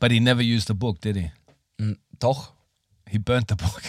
But 0.00 0.10
he 0.10 0.18
never 0.18 0.42
used 0.42 0.66
the 0.66 0.74
book, 0.74 1.00
did 1.00 1.16
he? 1.16 1.30
Doch, 2.18 2.52
He 3.08 3.18
burnt 3.18 3.48
the 3.48 3.54
book. 3.56 3.80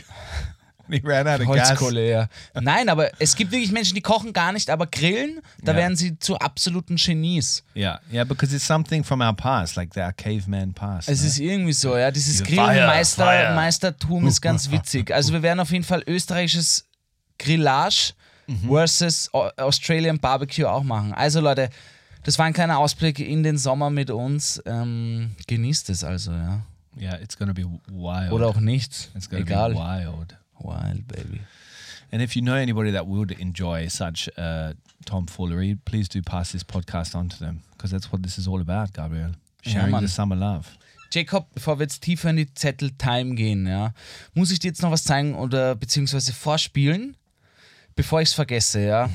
he 0.89 0.99
ran 1.03 1.27
out 1.27 1.39
of 1.41 1.47
gas. 1.47 1.69
Holzkohle, 1.69 2.09
ja. 2.09 2.27
Nein, 2.59 2.89
aber 2.89 3.11
es 3.19 3.35
gibt 3.35 3.51
wirklich 3.51 3.71
Menschen, 3.71 3.93
die 3.95 4.01
kochen 4.01 4.33
gar 4.33 4.51
nicht, 4.51 4.69
aber 4.69 4.87
grillen, 4.87 5.41
da 5.61 5.71
Ja. 5.73 5.77
werden 5.77 5.95
sie 5.95 6.17
zu 6.19 6.37
absoluten 6.37 6.95
Genies. 6.95 7.63
Yeah, 7.75 7.99
yeah, 8.11 8.23
because 8.23 8.53
it's 8.55 8.65
something 8.65 9.03
from 9.03 9.21
our 9.21 9.33
past, 9.33 9.75
like 9.75 9.95
our 9.95 10.11
caveman 10.11 10.73
past. 10.73 11.07
Es 11.07 11.21
no? 11.21 11.27
ist 11.27 11.39
irgendwie 11.39 11.73
so, 11.73 11.95
ja. 11.97 12.09
Dieses 12.11 12.41
Diese 12.43 12.45
Fire, 12.45 12.73
Grillmeister 12.73 13.25
Fire. 13.25 13.55
Meistertum 13.55 14.27
ist 14.27 14.41
ganz 14.41 14.69
witzig. 14.71 15.11
Also 15.13 15.33
wir 15.33 15.41
werden 15.43 15.59
auf 15.59 15.71
jeden 15.71 15.83
Fall 15.85 16.03
österreichisches 16.07 16.85
Grillage 17.37 18.13
Mhm. 18.47 18.69
versus 18.69 19.29
Au- 19.33 19.51
Australian 19.57 20.19
Barbecue 20.19 20.65
auch 20.65 20.83
machen. 20.83 21.13
Also 21.13 21.39
Leute, 21.41 21.69
Das 22.23 22.37
war 22.37 22.45
ein 22.45 22.53
kleiner 22.53 22.77
Ausblick 22.77 23.19
in 23.19 23.43
den 23.43 23.57
Sommer 23.57 23.89
mit 23.89 24.11
uns. 24.11 24.61
Ähm, 24.65 25.31
genießt 25.47 25.89
es 25.89 26.03
also, 26.03 26.31
ja. 26.31 26.61
Yeah, 26.99 27.15
it's 27.21 27.37
to 27.37 27.45
be 27.53 27.65
wild. 27.87 28.31
Oder 28.31 28.47
auch 28.47 28.59
nicht. 28.59 29.11
It's 29.15 29.29
to 29.29 29.37
Egal. 29.37 29.71
be 29.71 29.77
wild. 29.77 30.37
Wild, 30.59 31.07
baby. 31.07 31.41
And 32.11 32.21
if 32.21 32.35
you 32.35 32.41
know 32.41 32.55
anybody 32.55 32.91
that 32.91 33.07
would 33.07 33.31
enjoy 33.31 33.87
such 33.87 34.29
uh, 34.37 34.73
tomfoolery, 35.05 35.77
please 35.85 36.09
do 36.09 36.21
pass 36.21 36.51
this 36.51 36.63
podcast 36.63 37.15
on 37.15 37.29
to 37.29 37.37
them 37.37 37.61
because 37.71 37.91
that's 37.91 38.11
what 38.11 38.21
this 38.21 38.37
is 38.37 38.47
all 38.47 38.59
about, 38.59 38.93
Gabriel. 38.93 39.31
Sharing 39.61 39.91
man. 39.91 40.03
the 40.03 40.09
summer 40.09 40.35
love. 40.35 40.67
Jacob, 41.11 41.53
bevor 41.53 41.79
wir 41.79 41.83
jetzt 41.83 42.01
tiefer 42.01 42.29
in 42.29 42.37
die 42.37 42.53
Zettel-Time 42.53 43.35
gehen, 43.35 43.67
ja, 43.67 43.93
muss 44.33 44.51
ich 44.51 44.59
dir 44.59 44.67
jetzt 44.69 44.81
noch 44.81 44.91
was 44.91 45.03
zeigen 45.03 45.35
oder 45.35 45.75
beziehungsweise 45.75 46.33
vorspielen, 46.33 47.15
bevor 47.95 48.21
ich 48.21 48.29
es 48.29 48.33
vergesse, 48.33 48.85
ja. 48.85 49.09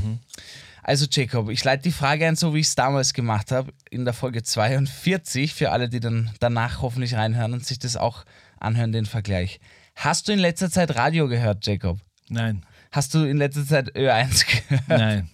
Also 0.89 1.07
Jacob, 1.11 1.51
ich 1.51 1.65
leite 1.65 1.83
die 1.83 1.91
Frage 1.91 2.29
ein, 2.29 2.37
so 2.37 2.55
wie 2.55 2.61
ich 2.61 2.69
es 2.69 2.77
damals 2.77 3.13
gemacht 3.13 3.51
habe, 3.51 3.73
in 3.91 4.05
der 4.05 4.15
Folge 4.15 4.45
42, 4.45 5.53
für 5.53 5.73
alle, 5.73 5.89
die 5.89 5.99
dann 5.99 6.31
danach 6.39 6.81
hoffentlich 6.81 7.15
reinhören 7.15 7.55
und 7.55 7.67
sich 7.67 7.81
das 7.81 7.97
auch 7.97 8.25
anhören, 8.61 8.93
den 8.93 9.05
Vergleich. 9.05 9.59
Hast 9.97 10.29
du 10.29 10.33
in 10.33 10.39
letzter 10.39 10.71
Zeit 10.71 10.95
Radio 10.95 11.27
gehört, 11.27 11.67
Jacob? 11.67 11.99
Nein, 12.29 12.65
Hast 12.93 13.15
du 13.15 13.25
in 13.25 13.37
letzter 13.37 13.67
Zeit 13.67 13.97
Ö1 13.97 14.47
gehört? 14.69 14.89
nein. 14.89 15.31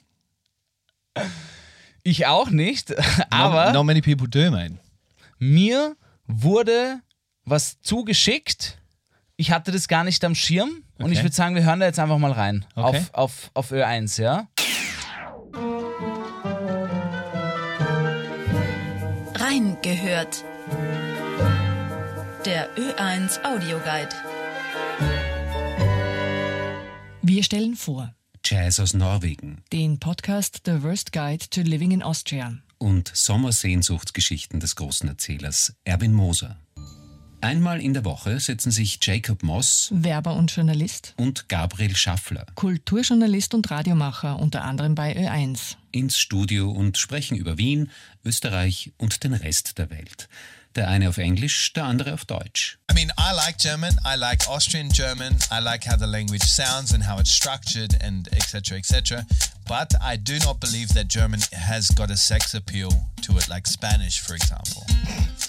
Ich 2.02 2.26
auch 2.26 2.48
nicht, 2.48 2.94
aber 3.30 3.66
not, 3.66 3.74
not 3.74 3.86
many 3.86 4.00
people 4.00 4.28
do, 4.28 4.50
mate. 4.50 4.78
mir 5.38 5.96
wurde 6.26 7.00
was 7.44 7.78
zugeschickt. 7.82 8.78
Ich 9.36 9.50
hatte 9.50 9.70
das 9.70 9.86
gar 9.86 10.02
nicht 10.04 10.24
am 10.24 10.34
Schirm 10.34 10.70
und 10.98 11.06
Okay. 11.06 11.14
ich 11.14 11.22
würde 11.22 11.34
sagen, 11.34 11.54
wir 11.54 11.64
hören 11.64 11.80
da 11.80 11.86
jetzt 11.86 11.98
einfach 11.98 12.18
mal 12.18 12.32
rein. 12.32 12.64
Okay. 12.74 12.98
Auf, 12.98 13.14
auf, 13.14 13.50
auf 13.54 13.72
Ö1, 13.72 14.20
ja? 14.22 14.46
Reingehört. 19.84 20.44
Der 22.46 22.68
Ö1 22.76 23.42
Audioguide. 23.42 24.10
Wir 27.22 27.42
stellen 27.42 27.74
vor 27.74 28.14
Jazz 28.44 28.78
aus 28.78 28.94
Norwegen 28.94 29.62
den 29.72 29.98
Podcast 29.98 30.62
The 30.66 30.82
Worst 30.82 31.12
Guide 31.12 31.46
to 31.50 31.62
Living 31.62 31.90
in 31.90 32.02
Austria. 32.02 32.58
und 32.78 33.10
Sommersehnsuchtsgeschichten 33.12 34.60
des 34.60 34.76
großen 34.76 35.08
Erzählers 35.08 35.74
Erwin 35.84 36.12
Moser. 36.12 36.56
Einmal 37.40 37.80
in 37.80 37.92
der 37.92 38.04
Woche 38.04 38.38
setzen 38.38 38.70
sich 38.70 39.00
Jacob 39.02 39.42
Moss 39.42 39.90
Werber 39.92 40.36
und 40.36 40.54
Journalist, 40.54 41.14
und 41.16 41.48
Gabriel 41.48 41.96
Schaffler 41.96 42.46
Kulturjournalist 42.54 43.52
und 43.54 43.68
Radiomacher, 43.68 44.38
unter 44.38 44.62
anderem 44.62 44.94
bei 44.94 45.16
Ö1. 45.16 45.76
Ins 45.92 46.18
Studio 46.18 46.70
und 46.70 46.98
sprechen 46.98 47.36
über 47.36 47.58
Wien, 47.58 47.90
Österreich 48.24 48.92
und 48.98 49.24
den 49.24 49.34
Rest 49.34 49.78
der 49.78 49.90
Welt. 49.90 50.28
Der 50.74 50.88
eine 50.88 51.10
auf 51.10 51.18
Englisch, 51.18 51.72
der 51.74 51.84
andere 51.84 52.14
auf 52.14 52.24
Deutsch. 52.24 52.78
I 52.90 52.94
mean, 52.94 53.12
I 53.18 53.34
like 53.34 53.58
German. 53.58 54.00
I 54.06 54.16
like 54.16 54.48
Austrian 54.48 54.88
German. 54.88 55.36
I 55.50 55.62
like 55.62 55.86
how 55.86 55.98
the 55.98 56.06
language 56.06 56.44
sounds 56.44 56.94
and 56.94 57.06
how 57.06 57.20
it's 57.20 57.32
structured 57.32 57.94
and 58.02 58.26
etc. 58.32 58.78
etc. 58.78 59.26
But 59.66 59.94
I 60.02 60.16
do 60.16 60.38
not 60.44 60.60
believe 60.60 60.92
that 60.94 61.08
German 61.08 61.40
has 61.52 61.94
got 61.94 62.10
a 62.10 62.16
sex 62.16 62.54
appeal 62.54 62.90
to 63.22 63.36
it, 63.36 63.48
like 63.48 63.66
Spanish, 63.66 64.20
for 64.20 64.34
example. 64.34 64.84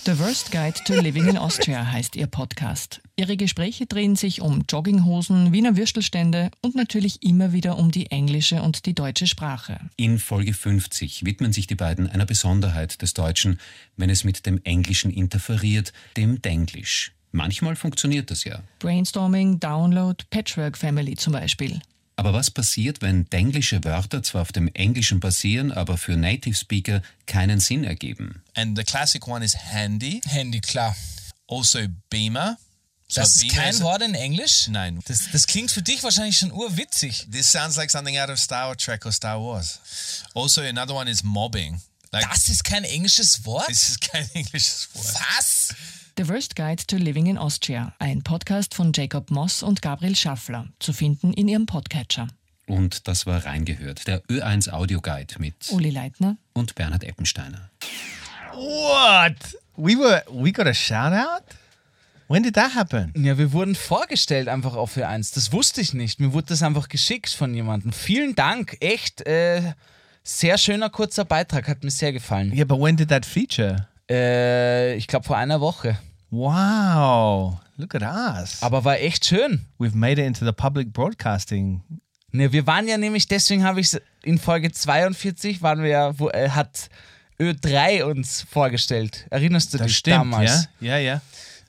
The 0.05 0.17
Worst 0.19 0.51
Guide 0.51 0.79
to 0.85 0.93
Living 1.01 1.27
in 1.27 1.37
Austria 1.37 1.91
heißt 1.91 2.15
ihr 2.15 2.27
Podcast. 2.27 3.01
Ihre 3.15 3.37
Gespräche 3.37 3.85
drehen 3.85 4.15
sich 4.15 4.41
um 4.41 4.63
Jogginghosen, 4.69 5.51
Wiener 5.51 5.77
Würstelstände 5.77 6.51
und 6.61 6.75
natürlich 6.75 7.23
immer 7.23 7.53
wieder 7.53 7.77
um 7.77 7.91
die 7.91 8.11
englische 8.11 8.61
und 8.61 8.85
die 8.85 8.93
deutsche 8.93 9.27
Sprache. 9.27 9.79
In 9.97 10.19
Folge 10.19 10.53
50 10.53 11.25
widmen 11.25 11.53
sich 11.53 11.67
die 11.67 11.75
beiden 11.75 12.09
einer 12.09 12.25
Besonderheit 12.25 13.01
des 13.01 13.13
Deutschen, 13.13 13.59
wenn 13.97 14.09
es 14.09 14.23
mit 14.23 14.45
dem 14.45 14.59
Englischen 14.63 15.11
interferiert, 15.11 15.93
dem 16.17 16.41
Denglisch. 16.41 17.13
Manchmal 17.31 17.75
funktioniert 17.75 18.29
das 18.29 18.43
ja. 18.43 18.61
Brainstorming, 18.79 19.59
Download, 19.59 20.23
Patchwork 20.29 20.77
Family 20.77 21.15
zum 21.15 21.33
Beispiel. 21.33 21.81
Aber 22.15 22.33
was 22.33 22.51
passiert, 22.51 23.01
wenn 23.01 23.25
denglische 23.25 23.83
Wörter 23.83 24.21
zwar 24.21 24.43
auf 24.43 24.51
dem 24.51 24.67
Englischen 24.73 25.19
basieren, 25.19 25.71
aber 25.71 25.97
für 25.97 26.15
Native 26.15 26.55
Speaker 26.55 27.01
keinen 27.25 27.59
Sinn 27.59 27.83
ergeben? 27.83 28.43
And 28.55 28.77
the 28.77 28.83
classic 28.83 29.27
one 29.27 29.43
is 29.43 29.55
handy. 29.55 30.21
Handy, 30.27 30.61
klar. 30.61 30.95
Also 31.47 31.79
Beamer. 32.09 32.57
So 33.07 33.21
Das 33.21 33.35
ist 33.35 33.41
Beamer 33.41 33.53
kein 33.53 33.79
Wort 33.81 34.01
in 34.03 34.13
Englisch? 34.13 34.67
Nein. 34.69 34.99
Das, 35.05 35.29
das 35.31 35.47
klingt 35.47 35.71
für 35.71 35.81
dich 35.81 36.03
wahrscheinlich 36.03 36.37
schon 36.37 36.51
urwitzig. 36.51 37.27
This 37.31 37.51
sounds 37.51 37.75
like 37.77 37.89
something 37.91 38.17
out 38.17 38.29
of 38.29 38.39
Star 38.39 38.75
Trek 38.77 39.05
or 39.05 39.11
Star 39.11 39.39
Wars. 39.39 39.79
Also, 40.33 40.61
another 40.61 40.93
one 40.93 41.09
is 41.09 41.23
mobbing. 41.23 41.81
Like, 42.13 42.29
Das 42.29 42.47
ist 42.47 42.63
kein 42.63 42.83
englisches 42.83 43.43
Wort? 43.43 43.65
this 43.67 43.89
is 43.89 43.99
kein 43.99 44.29
englisches 44.35 44.87
word. 44.93 45.15
Was? 45.35 45.73
The 46.15 46.29
Worst 46.29 46.55
Guide 46.55 46.83
to 46.85 46.97
Living 46.97 47.25
in 47.25 47.39
Austria, 47.39 47.91
ein 47.97 48.21
Podcast 48.21 48.75
von 48.75 48.91
Jacob 48.93 49.31
Moss 49.31 49.63
und 49.63 49.81
Gabriel 49.81 50.15
Schaffler, 50.15 50.67
zu 50.79 50.93
finden 50.93 51.33
in 51.33 51.47
ihrem 51.47 51.65
Podcatcher. 51.65 52.27
Und 52.67 53.07
das 53.07 53.25
war 53.25 53.43
reingehört, 53.43 54.05
der 54.05 54.21
Ö1 54.25 54.69
Audioguide 54.69 55.39
mit 55.39 55.55
Uli 55.71 55.89
Leitner, 55.89 56.37
und 56.53 56.75
Bernhard 56.75 57.03
Eppensteiner. 57.03 57.71
What? 58.53 59.57
We 59.75 59.97
were 59.97 60.23
we 60.29 60.51
got 60.51 60.67
a 60.67 60.73
shout 60.75 61.13
out? 61.13 61.43
When 62.27 62.43
did 62.43 62.53
that 62.53 62.75
happen? 62.75 63.11
Ja, 63.17 63.39
wir 63.39 63.51
wurden 63.51 63.73
vorgestellt 63.73 64.47
einfach 64.49 64.75
auf 64.75 64.97
Ö1. 64.97 65.33
Das 65.33 65.51
wusste 65.51 65.81
ich 65.81 65.93
nicht. 65.95 66.19
Mir 66.19 66.31
wurde 66.31 66.47
das 66.49 66.61
einfach 66.61 66.89
geschickt 66.89 67.31
von 67.31 67.55
jemandem. 67.55 67.91
Vielen 67.91 68.35
Dank. 68.35 68.77
Echt 68.81 69.25
äh, 69.25 69.73
sehr 70.23 70.57
schöner 70.57 70.89
kurzer 70.89 71.25
Beitrag. 71.25 71.67
Hat 71.67 71.83
mir 71.83 71.91
sehr 71.91 72.13
gefallen. 72.13 72.51
Yeah, 72.53 72.65
but 72.65 72.79
when 72.79 72.95
did 72.95 73.09
that 73.09 73.25
feature? 73.25 73.87
Äh, 74.09 74.95
ich 74.95 75.07
glaube 75.07 75.25
vor 75.25 75.37
einer 75.37 75.59
Woche. 75.61 75.97
Wow. 76.31 77.57
Look 77.77 77.95
at 77.95 78.01
us. 78.03 78.61
Aber 78.61 78.83
war 78.85 78.99
echt 78.99 79.25
schön. 79.25 79.65
We've 79.79 79.95
made 79.95 80.21
it 80.21 80.27
into 80.27 80.45
the 80.45 80.51
public 80.51 80.93
broadcasting. 80.93 81.81
Ne, 82.31 82.51
wir 82.51 82.65
waren 82.67 82.87
ja 82.87 82.97
nämlich, 82.97 83.27
deswegen 83.27 83.63
habe 83.63 83.79
ich 83.81 83.95
in 84.23 84.37
Folge 84.39 84.71
42 84.71 85.61
waren 85.61 85.81
wir 85.83 85.89
ja, 85.89 86.19
wo, 86.19 86.29
äh, 86.29 86.49
hat 86.49 86.89
Ö3 87.39 88.03
uns 88.03 88.41
vorgestellt. 88.49 89.25
Erinnerst 89.29 89.73
du 89.73 89.77
Das 89.77 89.87
dich 89.87 89.97
stimmt, 89.97 90.17
damals? 90.17 90.67
yeah? 90.81 90.97
Yeah, 90.97 90.99
yeah. 90.99 91.21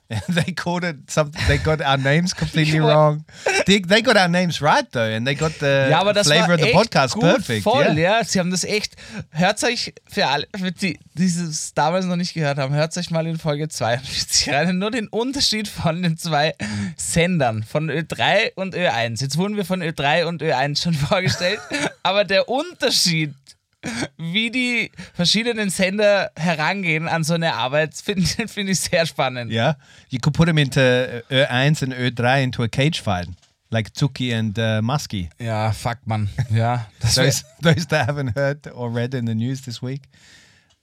they 0.27 0.53
called 0.53 0.83
it 0.83 1.09
something. 1.09 1.41
They 1.47 1.57
got 1.57 1.81
our 1.81 1.97
names 1.97 2.33
completely 2.37 2.79
wrong. 2.79 3.25
They, 3.65 3.79
they 3.79 4.03
got 4.03 4.15
our 4.17 4.27
names 4.27 4.61
right 4.61 4.85
though, 4.91 5.01
and 5.15 5.25
they 5.25 5.33
got 5.33 5.53
the 5.59 5.87
Ja, 5.89 5.99
aber 6.01 6.13
das 6.13 6.27
flavor 6.27 6.53
of 6.53 6.61
the 6.61 6.71
podcast 6.73 7.15
gut, 7.15 7.23
perfect. 7.23 7.63
voll, 7.63 7.83
yeah. 7.97 8.19
ja. 8.19 8.23
Sie 8.23 8.39
haben 8.39 8.51
das 8.51 8.63
echt, 8.63 8.95
hört 9.31 9.63
euch 9.63 9.93
für 10.07 10.27
alle, 10.27 10.47
für 10.55 10.71
die, 10.71 10.99
die 11.15 11.25
es 11.25 11.73
damals 11.73 12.05
noch 12.05 12.17
nicht 12.17 12.35
gehört 12.35 12.59
haben, 12.59 12.75
hört 12.75 12.95
euch 12.97 13.09
mal 13.09 13.25
in 13.25 13.39
Folge 13.39 13.67
42 13.67 14.49
rein. 14.53 14.77
Nur 14.77 14.91
den 14.91 15.07
Unterschied 15.07 15.67
von 15.67 16.03
den 16.03 16.17
zwei 16.17 16.53
Sendern, 16.97 17.63
von 17.63 17.89
Ö3 17.89 18.51
und 18.55 18.75
Ö1. 18.75 19.21
Jetzt 19.21 19.37
wurden 19.37 19.57
wir 19.57 19.65
von 19.65 19.81
Ö3 19.81 20.25
und 20.25 20.43
Ö1 20.43 20.83
schon 20.83 20.93
vorgestellt, 20.93 21.59
aber 22.03 22.25
der 22.25 22.47
Unterschied, 22.47 23.33
wie 24.17 24.51
die 24.51 24.91
verschiedenen 25.13 25.69
Sender 25.69 26.31
herangehen 26.35 27.07
an 27.07 27.23
so 27.23 27.33
eine 27.33 27.53
Arbeit, 27.53 27.95
finde 28.03 28.25
find 28.47 28.69
ich 28.69 28.79
sehr 28.79 29.05
spannend. 29.05 29.51
Yeah, 29.51 29.77
you 30.09 30.19
could 30.19 30.35
put 30.35 30.47
them 30.47 30.57
into 30.57 30.79
Ö1 30.79 31.83
and 31.83 31.93
Ö3 31.93 32.43
into 32.43 32.63
a 32.63 32.67
cage 32.67 33.01
fight, 33.01 33.27
like 33.69 33.93
Tuki 33.93 34.33
and 34.33 34.57
uh, 34.57 34.81
Muskie. 34.81 35.29
Ja, 35.39 35.71
fuck, 35.71 36.05
man. 36.05 36.29
Ja, 36.51 36.87
das 36.99 37.15
Those, 37.15 37.43
those 37.61 37.87
that 37.87 38.07
haven't 38.07 38.35
heard 38.35 38.67
or 38.73 38.89
read 38.89 39.13
in 39.13 39.25
the 39.25 39.35
news 39.35 39.61
this 39.61 39.81
week, 39.81 40.03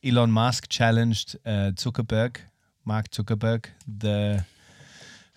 Elon 0.02 0.30
Musk 0.30 0.68
challenged 0.68 1.38
uh, 1.44 1.72
Zuckerberg, 1.76 2.40
Mark 2.84 3.10
Zuckerberg, 3.10 3.68
the 3.86 4.44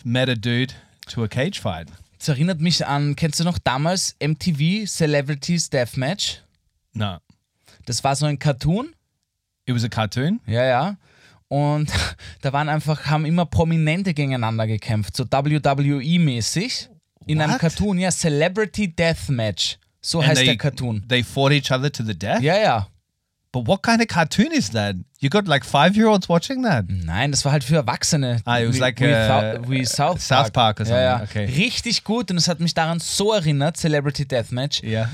meta 0.04 0.36
dude, 0.36 0.74
to 1.08 1.24
a 1.24 1.28
cage 1.28 1.60
fight. 1.60 1.88
das 2.18 2.30
erinnert 2.30 2.60
mich 2.60 2.88
an, 2.88 3.16
kennst 3.16 3.40
du 3.40 3.44
noch 3.44 3.60
damals 3.60 4.16
MTV 4.20 4.88
Celebrities 4.88 5.70
Deathmatch? 5.70 6.42
No, 6.94 7.18
Das 7.86 8.04
war 8.04 8.16
so 8.16 8.26
ein 8.26 8.40
Cartoon. 8.40 8.94
it 9.68 9.74
was 9.74 9.84
a 9.84 9.90
cartoon. 9.90 10.40
Ja, 10.46 10.64
ja. 10.66 10.98
Und 11.48 11.92
da 12.42 12.54
waren 12.54 12.70
einfach, 12.70 13.06
haben 13.06 13.26
immer 13.26 13.46
Prominente 13.46 14.14
gegeneinander 14.14 14.68
gekämpft, 14.68 15.16
so 15.16 15.24
WWE-mäßig. 15.26 16.90
In 17.28 17.42
einem 17.42 17.54
What? 17.54 17.60
Cartoon, 17.62 17.98
ja, 17.98 18.12
Celebrity 18.12 18.88
Deathmatch. 18.94 19.78
So 20.02 20.20
And 20.20 20.28
heißt 20.30 20.38
they, 20.40 20.46
der 20.46 20.58
Cartoon. 20.58 21.04
They 21.08 21.24
fought 21.24 21.52
each 21.52 21.72
other 21.72 21.92
to 21.92 22.04
the 22.04 22.14
death. 22.18 22.42
Ja, 22.42 22.58
ja. 22.58 22.88
But 23.52 23.68
what 23.68 23.82
kind 23.82 24.02
of 24.02 24.08
cartoon 24.08 24.52
is 24.52 24.70
that? 24.72 24.98
You 25.20 25.30
got 25.30 25.48
like 25.48 25.64
five 25.66 25.96
year 25.96 26.08
olds 26.10 26.28
watching 26.28 26.62
that? 26.64 26.86
Nein, 26.90 27.32
das 27.32 27.46
war 27.46 27.54
halt 27.54 27.64
für 27.64 27.76
Erwachsene. 27.78 28.42
Ah, 28.46 28.60
it 28.60 28.68
was 28.68 28.76
Wie- 28.76 28.80
like, 28.80 29.00
wie, 29.00 29.06
Thou- 29.06 29.70
wie 29.70 29.86
South 29.86 30.28
Park. 30.28 30.46
South 30.46 30.52
Park 30.52 30.80
or 30.82 30.86
ja, 30.88 31.02
ja. 31.02 31.18
something, 31.20 31.44
okay. 31.48 31.64
Richtig 31.64 32.04
gut 32.04 32.30
und 32.32 32.38
es 32.38 32.48
hat 32.50 32.60
mich 32.60 32.74
daran 32.74 33.00
so 33.00 33.32
erinnert, 33.34 33.78
Celebrity 33.78 34.28
Deathmatch. 34.28 34.84
Yeah. 34.84 35.10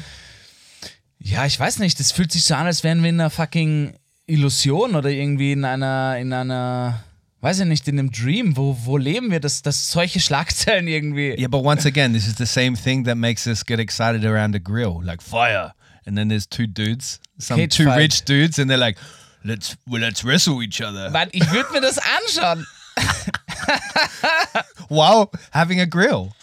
Ja, 1.23 1.45
ich 1.45 1.59
weiß 1.59 1.79
nicht, 1.79 1.99
das 1.99 2.11
fühlt 2.11 2.31
sich 2.31 2.43
so 2.43 2.55
an, 2.55 2.65
als 2.65 2.83
wären 2.83 3.03
wir 3.03 3.09
in 3.09 3.19
einer 3.19 3.29
fucking 3.29 3.93
Illusion 4.25 4.95
oder 4.95 5.09
irgendwie 5.09 5.51
in 5.51 5.65
einer, 5.65 6.17
in 6.17 6.33
einer, 6.33 7.03
weiß 7.41 7.59
ich 7.59 7.65
nicht, 7.65 7.87
in 7.87 7.99
einem 7.99 8.11
Dream. 8.11 8.57
Wo, 8.57 8.77
wo 8.85 8.97
leben 8.97 9.29
wir, 9.29 9.39
dass, 9.39 9.61
dass 9.61 9.91
solche 9.91 10.19
Schlagzeilen 10.19 10.87
irgendwie. 10.87 11.35
Yeah, 11.37 11.47
but 11.47 11.63
once 11.63 11.85
again, 11.85 12.13
this 12.13 12.27
is 12.27 12.35
the 12.37 12.45
same 12.45 12.75
thing 12.75 13.05
that 13.05 13.17
makes 13.17 13.45
us 13.45 13.63
get 13.65 13.79
excited 13.79 14.25
around 14.25 14.55
a 14.55 14.59
grill, 14.59 15.01
like 15.03 15.21
fire 15.21 15.73
and 16.05 16.17
then 16.17 16.27
there's 16.27 16.45
two 16.45 16.67
dudes, 16.67 17.19
some 17.37 17.57
Cage 17.57 17.75
two 17.77 17.85
fight. 17.85 17.97
rich 17.97 18.25
dudes, 18.25 18.59
and 18.59 18.69
they're 18.69 18.77
like, 18.77 18.97
let's 19.43 19.75
well, 19.87 20.01
let's 20.01 20.23
wrestle 20.23 20.61
each 20.61 20.81
other. 20.81 21.09
Mann, 21.09 21.29
ich 21.31 21.49
würde 21.51 21.71
mir 21.71 21.81
das 21.81 21.97
anschauen. 21.97 22.65
While 24.89 25.31
having 25.51 25.79
a 25.79 25.85
grill, 25.85 26.33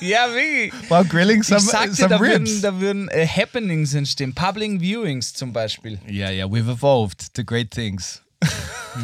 Ja, 0.00 0.26
wie? 0.34 0.70
while 0.88 1.04
grilling 1.04 1.42
some 1.42 1.58
ich 1.58 1.64
sag 1.70 1.90
dir, 1.90 1.94
some 1.96 2.08
da 2.08 2.18
würden, 2.18 2.46
ribs. 2.46 2.62
da 2.62 2.80
würden 2.80 3.08
äh, 3.10 3.26
Happenings 3.26 3.92
entstehen. 3.92 4.34
Public 4.34 4.80
Viewings 4.80 5.34
zum 5.34 5.52
Beispiel. 5.52 5.98
Yeah, 6.08 6.30
yeah, 6.30 6.46
we've 6.46 6.68
evolved 6.70 7.34
to 7.34 7.44
great 7.44 7.70
things. 7.70 8.22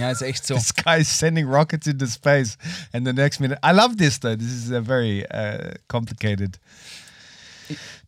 Ja, 0.01 0.11
ist 0.11 0.23
echt 0.23 0.45
so. 0.47 0.55
This 0.59 0.73
guy's 0.75 1.09
sending 1.09 1.47
rockets 1.47 1.87
into 1.87 2.07
space, 2.09 2.57
and 2.92 3.07
the 3.07 3.12
next 3.12 3.38
minute, 3.38 3.59
I 3.62 3.71
love 3.73 3.99
this 3.99 4.19
though. 4.19 4.35
This 4.35 4.51
is 4.51 4.71
a 4.73 4.81
very 4.81 5.25
uh, 5.31 5.75
complicated, 5.88 6.59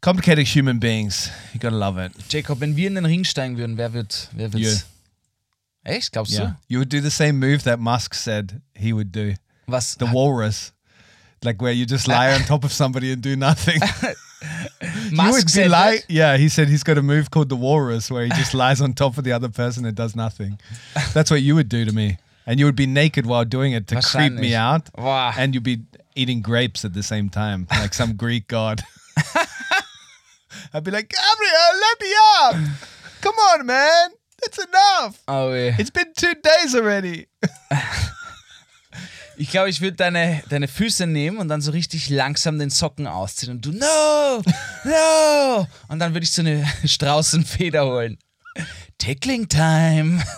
complicated 0.00 0.46
human 0.48 0.80
beings. 0.80 1.30
You 1.54 1.60
gotta 1.60 1.76
love 1.76 1.96
it. 1.98 2.12
Jacob, 2.28 2.60
wenn 2.60 2.74
wir 2.76 2.88
in 2.88 2.94
den 2.96 3.04
Ring 3.06 3.24
steigen 3.24 3.58
würden, 3.58 3.76
wer 3.76 3.92
wird 3.92 4.28
wer 4.34 4.52
wird's? 4.52 4.86
Echt, 5.84 6.12
glaubst 6.12 6.32
Yeah, 6.32 6.52
you 6.68 6.78
would 6.78 6.88
do 6.88 7.00
the 7.00 7.10
same 7.10 7.38
move 7.38 7.64
that 7.64 7.78
Musk 7.78 8.14
said 8.14 8.60
he 8.74 8.92
would 8.92 9.12
do. 9.12 9.32
du? 9.32 9.38
Was? 9.68 9.94
The 9.96 10.06
walrus, 10.06 10.72
like 11.42 11.62
where 11.62 11.72
you 11.72 11.86
just 11.86 12.08
lie 12.08 12.32
on 12.32 12.40
top 12.40 12.64
of 12.64 12.72
somebody 12.72 13.12
and 13.12 13.22
do 13.22 13.36
nothing. 13.36 13.80
Musk 15.12 15.48
said 15.48 15.70
that? 15.70 16.04
yeah, 16.08 16.36
he 16.36 16.48
said 16.48 16.68
he's 16.68 16.84
got 16.84 16.98
a 16.98 17.02
move 17.02 17.30
called 17.30 17.48
the 17.48 17.56
walrus 17.56 18.10
where 18.10 18.24
he 18.24 18.30
just 18.30 18.54
lies 18.64 18.80
on 18.80 18.92
top 18.92 19.18
of 19.18 19.24
the 19.24 19.32
other 19.32 19.48
person 19.48 19.84
and 19.84 19.96
does 19.96 20.14
nothing. 20.14 20.58
That's 21.12 21.30
what 21.30 21.42
you 21.42 21.54
would 21.54 21.68
do 21.68 21.84
to 21.84 21.92
me. 21.92 22.18
And 22.46 22.58
you 22.58 22.64
would 22.66 22.76
be 22.76 22.86
naked 22.86 23.26
while 23.26 23.44
doing 23.44 23.72
it 23.72 23.86
to 23.88 24.00
creep 24.00 24.32
me 24.32 24.54
out. 24.54 24.90
Boah. 24.94 25.34
And 25.36 25.54
you'd 25.54 25.64
be 25.64 25.82
eating 26.14 26.40
grapes 26.40 26.84
at 26.84 26.94
the 26.94 27.02
same 27.02 27.28
time, 27.28 27.66
like 27.70 27.92
some 27.92 28.16
Greek 28.16 28.48
god. 28.48 28.82
I'd 30.72 30.84
be 30.84 30.90
like, 30.90 31.10
Gabriel, 31.10 31.80
let 31.80 32.00
me 32.00 32.14
up. 32.40 32.78
Come 33.20 33.34
on, 33.34 33.66
man. 33.66 34.10
That's 34.40 34.58
enough. 34.58 35.18
Oh, 35.26 35.50
weh. 35.50 35.74
It's 35.78 35.90
been 35.90 36.12
two 36.16 36.34
days 36.34 36.74
already. 36.74 37.28
Ich 39.40 39.52
glaube, 39.52 39.70
ich 39.70 39.80
würde 39.80 39.96
deine, 39.96 40.42
deine 40.48 40.66
Füße 40.66 41.06
nehmen 41.06 41.38
und 41.38 41.46
dann 41.46 41.60
so 41.60 41.70
richtig 41.70 42.08
langsam 42.10 42.58
den 42.58 42.70
Socken 42.70 43.06
ausziehen 43.06 43.52
und 43.52 43.64
du, 43.64 43.70
no, 43.70 44.42
no. 44.82 45.66
Und 45.86 46.00
dann 46.00 46.12
würde 46.12 46.24
ich 46.24 46.32
so 46.32 46.42
eine 46.42 46.66
Straußenfeder 46.84 47.86
holen. 47.86 48.18
Tickling 48.98 49.48
time. 49.48 50.22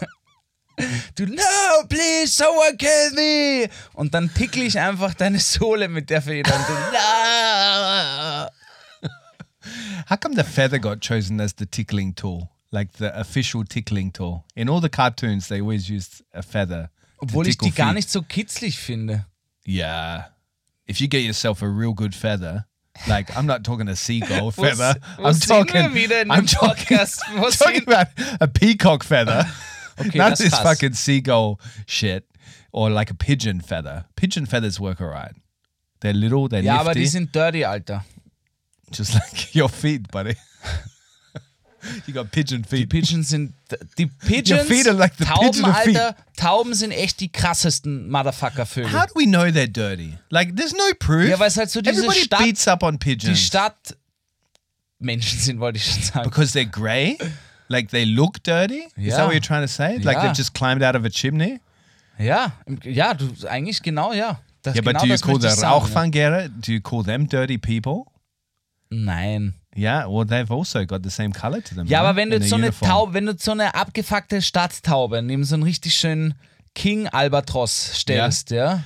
Du, 1.14 1.26
no, 1.26 1.86
please, 1.90 2.28
someone 2.32 2.74
kill 2.78 3.10
me. 3.14 3.68
Und 3.92 4.14
dann 4.14 4.32
tickle 4.32 4.62
ich 4.62 4.78
einfach 4.78 5.12
deine 5.12 5.38
Sohle 5.38 5.88
mit 5.88 6.08
der 6.08 6.22
Feder 6.22 6.54
und 6.54 6.68
du, 6.68 6.72
no. 6.72 8.48
How 10.08 10.18
come 10.18 10.34
the 10.34 10.42
feather 10.42 10.78
got 10.78 11.02
chosen 11.02 11.38
as 11.38 11.54
the 11.58 11.66
tickling 11.66 12.14
tool? 12.14 12.48
Like 12.72 12.92
the 12.98 13.10
official 13.18 13.64
tickling 13.64 14.12
tool. 14.12 14.44
In 14.54 14.68
all 14.68 14.80
the 14.80 14.88
cartoons, 14.88 15.48
they 15.48 15.60
always 15.60 15.88
used 15.90 16.22
a 16.32 16.42
feather. 16.42 16.90
Obwohl 17.20 17.46
ich 17.46 17.58
die 17.58 17.70
gar 17.70 17.88
feet. 17.88 17.94
nicht 17.96 18.10
so 18.10 18.22
kitzlig 18.22 18.78
finde. 18.78 19.26
Yeah. 19.66 20.26
If 20.86 21.00
you 21.00 21.08
get 21.08 21.22
yourself 21.24 21.62
a 21.62 21.68
real 21.68 21.92
good 21.94 22.14
feather, 22.14 22.66
like 23.08 23.36
I'm 23.36 23.46
not 23.46 23.62
talking 23.64 23.88
a 23.88 23.96
seagull 23.96 24.50
feather. 24.52 24.94
wo 25.18 25.24
I'm 25.28 25.34
talking. 25.38 25.82
I'm 26.30 26.46
talking, 26.46 26.98
I'm 27.28 27.50
talking 27.52 27.82
about 27.82 28.06
a 28.40 28.46
peacock 28.48 29.04
feather. 29.04 29.44
Okay, 30.00 30.16
not 30.18 30.38
this 30.38 30.54
fucking 30.58 30.94
seagull 30.94 31.60
shit, 31.86 32.24
or 32.72 32.88
like 32.88 33.10
a 33.10 33.14
pigeon 33.14 33.60
feather. 33.60 34.06
Pigeon 34.16 34.46
feathers 34.46 34.80
work 34.80 34.98
alright. 34.98 35.34
They're 36.00 36.14
little. 36.14 36.48
They're 36.48 36.62
Ja, 36.62 36.76
nifty. 36.78 36.88
aber 36.88 36.94
die 36.94 37.04
sind 37.06 37.32
dirty, 37.32 37.64
Alter. 37.66 38.02
just 38.90 39.12
like 39.12 39.54
your 39.54 39.68
feet, 39.68 40.10
buddy. 40.10 40.36
You 42.06 42.14
got 42.14 42.30
pigeon 42.30 42.62
Die 42.62 42.68
feet. 42.68 42.88
Pigeons 42.88 43.28
sind. 43.28 43.52
Die 43.98 44.06
Pigeons. 44.06 44.66
feet 44.66 44.86
are 44.88 44.96
like 44.96 45.14
the 45.16 45.24
Tauben, 45.24 45.50
pigeon 45.52 45.74
feet. 45.84 45.96
Alter. 45.98 46.16
Tauben 46.36 46.74
sind 46.74 46.90
echt 46.92 47.20
die 47.20 47.28
krassesten 47.30 48.08
Motherfucker-Vögel. 48.10 48.92
How 48.92 49.06
do 49.06 49.12
we 49.14 49.24
know 49.26 49.44
they're 49.50 49.66
dirty? 49.66 50.18
Like, 50.30 50.56
there's 50.56 50.72
no 50.72 50.84
proof. 50.98 51.28
Ja, 51.28 51.38
weil 51.38 51.48
es 51.48 51.56
halt 51.56 51.70
so 51.70 51.80
diese 51.80 51.96
Everybody 51.96 52.20
Stadt- 52.20 52.38
beats 52.40 52.66
up 52.68 52.82
on 52.82 52.98
Die 52.98 52.98
pigeons 52.98 53.40
Stadt. 53.40 53.96
Menschen 54.98 55.38
sind, 55.38 55.60
wollte 55.60 55.78
ich 55.78 55.84
schon 55.84 56.02
sagen. 56.02 56.28
because 56.28 56.52
they're 56.52 56.66
grey. 56.70 57.16
Like 57.68 57.90
they 57.90 58.04
look 58.04 58.42
dirty. 58.42 58.88
Is 58.96 59.14
that 59.14 59.24
what 59.26 59.32
you're 59.32 59.40
trying 59.40 59.62
to 59.62 59.68
say? 59.68 59.96
Like 59.98 60.16
Yeah. 60.16 60.22
they've 60.26 60.36
just 60.36 60.54
climbed 60.54 60.82
out 60.82 60.94
of 60.96 61.04
a 61.04 61.08
chimney. 61.10 61.60
Ja, 62.18 62.52
ja, 62.84 63.14
du, 63.14 63.30
eigentlich 63.48 63.80
genau, 63.82 64.12
ja. 64.12 64.40
Das, 64.62 64.74
Yeah, 64.74 64.82
but 64.84 64.94
genau 65.00 65.06
do 65.06 65.06
you 65.06 65.18
call 65.18 65.40
the 65.40 65.46
ja. 65.62 65.70
Rauchfangere? 65.70 66.50
Do 66.50 66.72
you 66.72 66.80
call 66.82 67.02
them 67.02 67.26
dirty 67.28 67.56
people? 67.56 68.04
Nein. 68.90 69.54
Yeah, 69.76 70.06
well, 70.08 70.26
they've 70.26 70.50
also 70.50 70.84
got 70.84 71.02
the 71.04 71.10
same 71.10 71.32
color 71.32 71.62
to 71.62 71.74
them. 71.74 71.86
Ja, 71.86 72.00
aber 72.00 72.16
wenn 72.16 72.30
du 72.30 72.42
so 72.42 72.56
eine. 72.56 72.70
Taube, 72.72 73.14
wenn 73.14 73.26
du 73.26 73.36
so 73.38 73.52
eine 73.52 73.74
abgefuckte 73.74 74.42
Stadttaube 74.42 75.22
neben 75.22 75.44
so 75.44 75.54
einen 75.54 75.62
richtig 75.62 75.94
schönen 75.94 76.34
King 76.74 77.06
Albatros 77.08 77.92
stellst, 77.94 78.50
ja. 78.50 78.82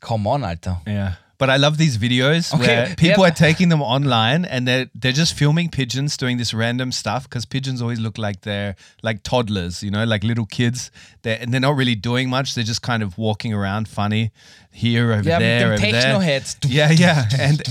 Come 0.00 0.28
on, 0.28 0.44
Alter. 0.44 0.82
Yeah. 0.86 1.16
But 1.40 1.48
I 1.48 1.56
love 1.56 1.78
these 1.78 1.96
videos 1.96 2.52
Okay, 2.54 2.66
where 2.66 2.94
people 2.96 3.24
yep. 3.24 3.32
are 3.32 3.34
taking 3.34 3.70
them 3.70 3.80
online 3.80 4.44
and 4.44 4.68
they're 4.68 4.86
they're 4.94 5.18
just 5.22 5.32
filming 5.34 5.70
pigeons 5.70 6.16
doing 6.18 6.36
this 6.36 6.52
random 6.52 6.92
stuff 6.92 7.22
because 7.24 7.46
pigeons 7.46 7.80
always 7.80 7.98
look 7.98 8.18
like 8.18 8.42
they're 8.42 8.76
like 9.02 9.22
toddlers, 9.22 9.82
you 9.82 9.90
know, 9.90 10.04
like 10.04 10.22
little 10.22 10.44
kids. 10.44 10.90
They're, 11.22 11.38
and 11.40 11.52
they're 11.52 11.66
not 11.68 11.76
really 11.76 11.94
doing 11.94 12.28
much. 12.28 12.54
They're 12.54 12.70
just 12.74 12.82
kind 12.82 13.02
of 13.02 13.16
walking 13.16 13.54
around 13.54 13.88
funny 13.88 14.32
here, 14.70 15.12
over 15.12 15.22
mit 15.24 15.38
there, 15.40 15.72
over 15.72 15.78
there. 15.78 15.92
Techno-Head. 16.02 16.44
Yeah, 16.68 16.90
yeah, 16.90 17.24
and 17.38 17.62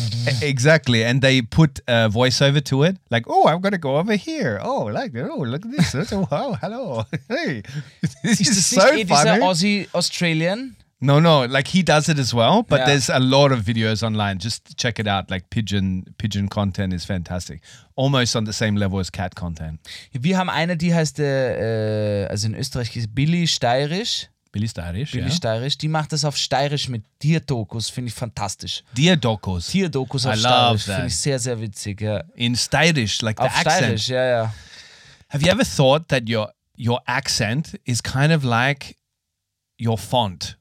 exactly. 0.41 1.03
And 1.03 1.21
they 1.21 1.41
put 1.41 1.79
a 1.87 2.09
voiceover 2.09 2.61
to 2.65 2.83
it, 2.83 2.97
like, 3.11 3.25
"Oh, 3.27 3.47
I'm 3.47 3.61
gonna 3.61 3.77
go 3.77 3.97
over 3.97 4.15
here. 4.15 4.59
Oh, 4.61 4.85
like, 4.85 5.15
oh, 5.15 5.37
look 5.45 5.63
at 5.65 5.71
this. 5.71 6.11
Oh, 6.11 6.27
wow, 6.31 6.57
hello. 6.61 7.05
Hey, 7.29 7.61
this 8.23 8.41
Ist 8.41 8.49
is 8.49 8.55
das 8.55 8.69
so 8.69 8.81
nicht 8.91 9.01
eh 9.01 9.03
dieser 9.05 9.35
funny." 9.37 9.43
Aussie 9.45 9.87
Australian? 9.93 10.75
No, 11.01 11.19
no, 11.21 11.45
like 11.45 11.69
he 11.69 11.81
does 11.81 12.09
it 12.09 12.19
as 12.19 12.33
well, 12.33 12.61
but 12.61 12.79
Yeah. 12.79 12.85
there's 12.87 13.09
a 13.09 13.19
lot 13.19 13.53
of 13.53 13.63
videos 13.63 14.03
online. 14.03 14.37
Just 14.37 14.77
check 14.77 14.99
it 14.99 15.07
out. 15.07 15.31
Like 15.31 15.49
pigeon 15.49 16.03
pigeon 16.17 16.49
content 16.49 16.93
is 16.93 17.05
fantastic. 17.05 17.61
Almost 17.95 18.35
on 18.35 18.45
the 18.45 18.51
same 18.51 18.75
level 18.75 18.99
as 18.99 19.09
cat 19.09 19.33
content. 19.33 19.79
Wir 20.11 20.37
haben 20.37 20.49
eine, 20.49 20.75
die 20.75 20.93
heißt, 20.93 21.19
äh, 21.19 22.23
äh 22.23 22.27
also 22.27 22.47
in 22.47 22.55
Österreich 22.55 22.95
ist 22.97 23.15
Billy 23.15 23.47
Steirisch. 23.47 24.27
Billy 24.51 24.67
Styrish, 24.67 25.11
Billy 25.11 25.25
yeah. 25.25 25.35
Steirisch, 25.35 25.77
die 25.77 25.87
macht 25.87 26.11
das 26.11 26.25
auf 26.25 26.35
Steirisch 26.35 26.89
mit 26.89 27.03
Tierdokus, 27.19 27.89
finde 27.89 28.09
ich 28.09 28.15
fantastisch. 28.15 28.83
Dear 28.97 29.15
Dokos. 29.15 29.67
Tierdokus 29.67 30.25
auf 30.25 30.35
I 30.35 30.39
love 30.39 30.79
Steirisch, 30.79 30.83
finde 30.83 31.07
ich 31.07 31.15
sehr, 31.15 31.39
sehr 31.39 31.61
witzig. 31.61 32.01
Ja. 32.01 32.23
In 32.35 32.55
Styrish, 32.55 33.21
like 33.21 33.37
the 33.37 33.45
Auf 33.45 33.55
accent. 33.55 33.75
Steirisch, 33.75 34.07
ja, 34.09 34.25
ja. 34.25 34.53
Have 35.29 35.45
you 35.45 35.51
ever 35.51 35.63
thought 35.63 36.07
that 36.09 36.23
your 36.27 36.51
your 36.75 36.99
accent 37.05 37.79
is 37.85 38.01
kind 38.01 38.33
of 38.33 38.43
like 38.43 38.97
your 39.79 39.97
font? 39.97 40.58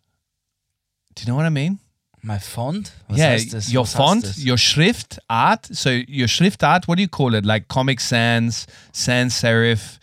Do 1.18 1.24
you 1.24 1.32
know 1.32 1.36
what 1.36 1.46
I 1.46 1.50
mean? 1.50 1.80
My 2.22 2.38
font? 2.38 2.92
Was 3.08 3.18
yeah, 3.18 3.36
your 3.68 3.82
Was 3.82 3.92
font, 3.92 4.38
your 4.38 4.56
Schriftart. 4.56 5.74
So 5.74 5.90
your 6.06 6.28
Schriftart, 6.28 6.86
what 6.86 6.94
do 6.94 7.02
you 7.02 7.08
call 7.08 7.34
it? 7.34 7.44
Like 7.44 7.66
Comic 7.66 7.98
Sans, 7.98 8.68
Sans 8.92 9.34
Serif, 9.34 9.98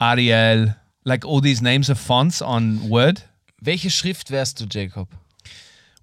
Arial, 0.00 0.76
like 1.04 1.24
all 1.24 1.40
these 1.40 1.60
names 1.60 1.90
of 1.90 1.98
fonts 1.98 2.40
on 2.40 2.88
Word. 2.88 3.22
Welche 3.60 3.90
Schrift 3.90 4.30
wärst 4.30 4.58
du, 4.58 4.66
Jacob? 4.66 5.08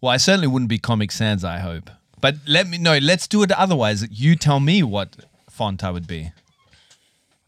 Well, 0.01 0.11
I 0.11 0.17
certainly 0.17 0.47
wouldn't 0.47 0.69
be 0.69 0.79
Comic 0.79 1.13
Sans, 1.13 1.45
I 1.45 1.59
hope. 1.59 1.89
But 2.19 2.35
let 2.45 2.67
me 2.67 2.77
no, 2.77 2.97
let's 2.97 3.25
do 3.25 3.41
it 3.43 3.53
otherwise. 3.53 4.05
You 4.11 4.35
tell 4.35 4.59
me 4.59 4.83
what 4.83 5.15
font 5.49 5.81
I 5.81 5.91
would 5.91 6.07
be. 6.07 6.33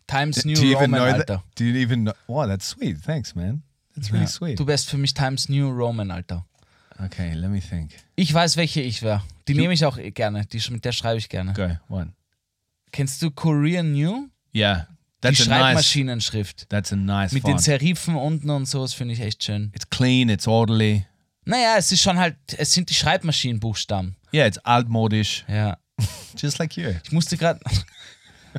Times 0.08 0.46
New 0.46 0.56
do 0.56 0.66
you 0.66 0.78
even 0.78 0.92
know 0.92 1.06
Alter. 1.06 1.26
that? 1.28 1.42
Do 1.56 1.66
you 1.66 1.80
even 1.80 2.06
know? 2.06 2.14
Wow, 2.28 2.46
that's 2.46 2.66
sweet. 2.66 2.98
Thanks, 3.00 3.36
man. 3.36 3.64
That's 3.96 4.12
really 4.12 4.26
Ja. 4.26 4.30
sweet. 4.30 4.60
Du 4.60 4.68
wärst 4.68 4.90
für 4.90 4.98
mich 4.98 5.14
Times 5.14 5.50
New 5.50 5.70
Roman, 5.70 6.12
Alter. 6.12 6.46
Okay, 7.04 7.34
let 7.34 7.50
me 7.50 7.60
think. 7.60 7.92
Ich 8.16 8.34
weiß, 8.34 8.56
welche 8.58 8.82
ich 8.82 9.02
wäre. 9.02 9.22
Die 9.48 9.54
nehme 9.54 9.74
ich 9.74 9.84
auch 9.86 9.98
gerne. 10.14 10.46
Die, 10.46 10.62
mit 10.72 10.86
der 10.86 10.92
schreibe 10.94 11.18
ich 11.18 11.28
gerne. 11.30 11.54
Go 11.54 11.78
one. 11.94 12.14
Kennst 12.92 13.22
du 13.22 13.32
Korean 13.32 13.92
New? 13.92 14.30
Yeah, 14.56 14.88
Die 15.24 15.28
that's 15.28 15.42
a 15.42 15.50
nice. 15.50 15.60
Schreibmaschinenschrift. 15.60 16.70
That's 16.70 16.94
a 16.94 16.96
nice 16.96 17.34
Mit 17.34 17.44
den 17.44 17.52
font. 17.54 17.62
Serifen 17.64 18.16
unten 18.16 18.50
und 18.50 18.66
so, 18.68 18.82
das 18.82 18.94
finde 18.94 19.14
ich 19.14 19.20
echt 19.20 19.44
schön. 19.44 19.72
It's 19.76 19.90
clean. 19.90 20.30
It's 20.30 20.48
orderly. 20.48 21.06
Naja, 21.44 21.76
es 21.78 21.92
ist 21.92 22.02
schon 22.02 22.18
halt, 22.18 22.38
es 22.58 22.74
sind 22.74 22.90
die 22.90 22.94
Schreibmaschinenbuchstaben. 22.94 24.16
Yeah, 24.34 24.48
it's 24.48 24.58
altmodisch, 24.60 25.44
Ja. 25.50 25.78
just 26.38 26.58
like 26.60 26.76
you. 26.78 26.92
Ich 27.04 27.12
musste 27.12 27.36
gerade. 27.38 27.60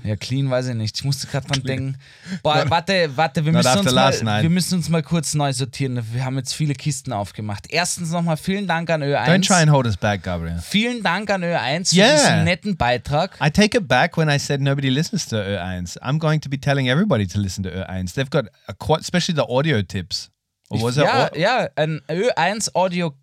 Ja, 0.04 0.16
clean 0.16 0.50
weiß 0.50 0.68
ich 0.68 0.74
nicht. 0.74 0.96
Ich 0.98 1.04
musste 1.04 1.26
gerade 1.26 1.46
dran 1.46 1.62
denken. 1.62 1.96
Boah, 2.42 2.64
warte, 2.68 3.10
warte, 3.16 3.44
wir 3.44 3.52
müssen, 3.52 3.78
uns 3.78 3.92
mal, 3.92 4.22
night. 4.22 4.42
wir 4.42 4.50
müssen 4.50 4.74
uns 4.74 4.88
mal 4.88 5.02
kurz 5.02 5.34
neu 5.34 5.52
sortieren. 5.52 6.00
Wir 6.12 6.24
haben 6.24 6.36
jetzt 6.36 6.52
viele 6.54 6.74
Kisten 6.74 7.12
aufgemacht. 7.12 7.66
Erstens 7.68 8.10
nochmal 8.10 8.36
vielen 8.36 8.66
Dank 8.66 8.90
an 8.90 9.02
Ö1. 9.02 9.26
Don't 9.26 9.46
try 9.46 9.56
and 9.62 9.70
hold 9.70 9.86
us 9.86 9.96
back, 9.96 10.22
Gabriel. 10.22 10.58
Vielen 10.60 11.02
Dank 11.02 11.30
an 11.30 11.42
Ö1 11.42 11.90
für 11.90 11.96
Yeah. 11.96 12.12
diesen 12.16 12.44
netten 12.44 12.76
Beitrag. 12.76 13.36
I 13.40 13.50
take 13.50 13.76
it 13.76 13.88
back 13.88 14.16
when 14.16 14.28
I 14.28 14.38
said 14.38 14.60
nobody 14.60 14.88
listens 14.88 15.26
to 15.26 15.36
Ö1. 15.36 15.96
I'm 16.02 16.18
going 16.18 16.40
to 16.40 16.48
be 16.48 16.58
telling 16.58 16.88
everybody 16.88 17.26
to 17.26 17.38
listen 17.38 17.62
to 17.64 17.70
Ö1. 17.70 18.12
They've 18.14 18.30
got 18.30 18.46
a 18.68 18.74
quite, 18.74 19.00
especially 19.00 19.34
the 19.34 19.46
audio 19.48 19.82
tips. 19.82 20.30
Or 20.68 20.82
was 20.82 20.96
it? 20.96 21.04
ja, 21.04 21.30
ja, 21.36 21.68
ein 21.76 22.00
Ö1 22.08 22.74
Audio 22.74 23.14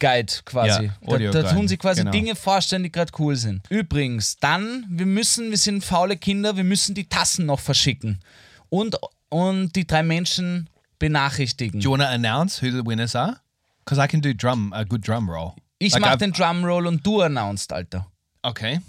Guide 0.00 0.32
quasi. 0.44 0.90
Ja, 1.06 1.18
da, 1.18 1.42
da 1.42 1.52
tun 1.52 1.66
sie 1.68 1.76
quasi 1.76 2.00
genau. 2.00 2.12
Dinge 2.12 2.36
vorstellen, 2.36 2.82
die 2.84 2.92
gerade 2.92 3.12
cool 3.18 3.34
sind. 3.36 3.62
Übrigens, 3.68 4.36
dann, 4.36 4.86
wir 4.88 5.06
müssen, 5.06 5.50
wir 5.50 5.58
sind 5.58 5.84
faule 5.84 6.16
Kinder, 6.16 6.56
wir 6.56 6.64
müssen 6.64 6.94
die 6.94 7.08
Tassen 7.08 7.46
noch 7.46 7.60
verschicken. 7.60 8.20
Und, 8.68 8.96
und 9.28 9.74
die 9.74 9.86
drei 9.86 10.02
Menschen 10.02 10.68
benachrichtigen. 10.98 11.80
Do 11.80 11.84
you 11.84 11.90
want 11.90 12.02
to 12.02 12.08
announce 12.08 12.62
who 12.62 12.70
the 12.70 12.84
winners 12.86 13.16
are? 13.16 13.40
Because 13.84 14.02
I 14.02 14.06
can 14.06 14.20
do 14.20 14.32
drum 14.34 14.72
a 14.72 14.84
good 14.84 15.06
drum 15.06 15.28
roll. 15.28 15.54
Ich 15.78 15.92
Like 15.92 16.02
mach 16.02 16.10
I've- 16.12 16.18
den 16.18 16.32
Drumroll 16.32 16.86
und 16.86 17.06
du 17.06 17.20
announced, 17.22 17.72
Alter. 17.72 18.06
Okay. 18.42 18.80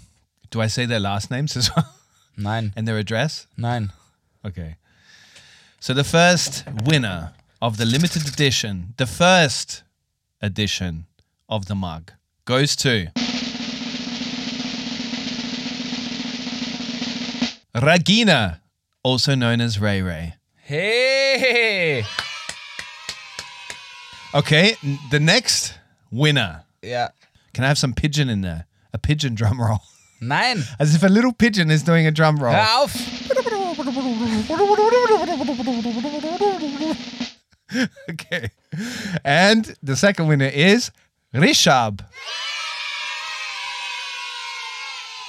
Do 0.50 0.60
I 0.62 0.68
say 0.68 0.86
their 0.86 0.98
last 1.00 1.30
names 1.30 1.56
as 1.56 1.74
well 1.74 1.86
Nein, 2.36 2.72
and 2.76 2.86
their 2.86 2.98
address? 2.98 3.46
nein. 3.56 3.92
Okay. 4.42 4.76
So 5.78 5.94
the 5.94 6.04
first 6.04 6.64
winner 6.84 7.32
of 7.60 7.76
the 7.78 7.84
limited 7.84 8.26
edition, 8.28 8.92
the 8.98 9.06
first 9.06 9.84
edition 10.40 11.06
of 11.48 11.66
the 11.66 11.74
mug, 11.74 12.12
goes 12.44 12.74
to 12.76 13.08
Regina, 17.74 18.60
also 19.02 19.34
known 19.34 19.60
as 19.60 19.78
Ray 19.78 20.02
Ray. 20.02 20.34
Hey! 20.62 22.04
Okay, 24.34 24.76
the 25.10 25.20
next 25.20 25.74
winner. 26.10 26.64
Yeah. 26.82 27.08
Can 27.52 27.64
I 27.64 27.68
have 27.68 27.78
some 27.78 27.92
pigeon 27.94 28.28
in 28.28 28.42
there? 28.42 28.66
A 28.92 28.98
pigeon 28.98 29.34
drum 29.34 29.60
roll. 29.60 29.80
Nein, 30.20 30.62
As 30.78 30.94
if 30.94 31.02
a 31.02 31.08
little 31.08 31.32
pigeon 31.32 31.70
is 31.70 31.82
doing 31.82 32.06
a 32.06 32.10
drum 32.10 32.36
roll. 32.36 32.52
hör 32.52 32.82
auf! 32.82 32.94
Okay. 38.10 38.50
And 39.24 39.74
the 39.82 39.96
second 39.96 40.26
winner 40.28 40.46
is 40.52 40.90
Rishab. 41.34 42.00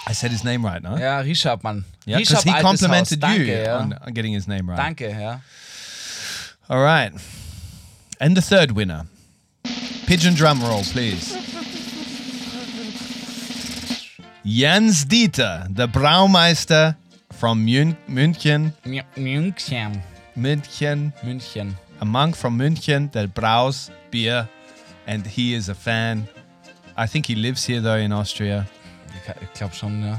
I 0.07 0.13
said 0.13 0.31
his 0.31 0.43
name 0.43 0.65
right, 0.65 0.81
no? 0.81 0.97
Ja, 0.97 1.19
Richard, 1.21 1.63
Mann. 1.63 1.85
Yeah, 2.05 2.17
because 2.17 2.43
he 2.43 2.51
complimented 2.51 3.21
Haus. 3.21 3.37
you 3.37 3.45
Danke, 3.45 3.65
ja. 3.65 3.77
on, 3.77 3.93
on 3.93 4.13
getting 4.13 4.33
his 4.33 4.47
name 4.47 4.67
right. 4.69 4.77
Danke, 4.79 5.09
ja. 5.11 5.39
All 6.69 6.81
right. 6.81 7.13
And 8.19 8.35
the 8.35 8.41
third 8.41 8.71
winner. 8.71 9.05
Pigeon 10.07 10.33
drum 10.33 10.61
roll, 10.61 10.81
please. 10.83 11.33
Jens 14.43 15.05
Dieter, 15.05 15.67
the 15.73 15.87
Braumeister 15.87 16.95
from 17.31 17.65
Mün- 17.65 17.95
München. 18.09 18.73
München. 19.15 20.01
München. 20.35 21.13
München. 21.23 21.75
A 22.01 22.05
monk 22.05 22.35
from 22.35 22.57
München 22.57 23.11
that 23.11 23.35
braus 23.35 23.91
beer, 24.09 24.49
and 25.05 25.23
he 25.25 25.53
is 25.53 25.69
a 25.69 25.75
fan. 25.75 26.27
I 26.97 27.05
think 27.05 27.27
he 27.27 27.35
lives 27.35 27.63
here 27.63 27.79
though 27.79 27.95
in 27.95 28.11
Austria. 28.11 28.65
Ich, 29.09 29.43
ich 29.43 29.53
glaube 29.53 29.75
schon, 29.75 30.01
ja. 30.03 30.17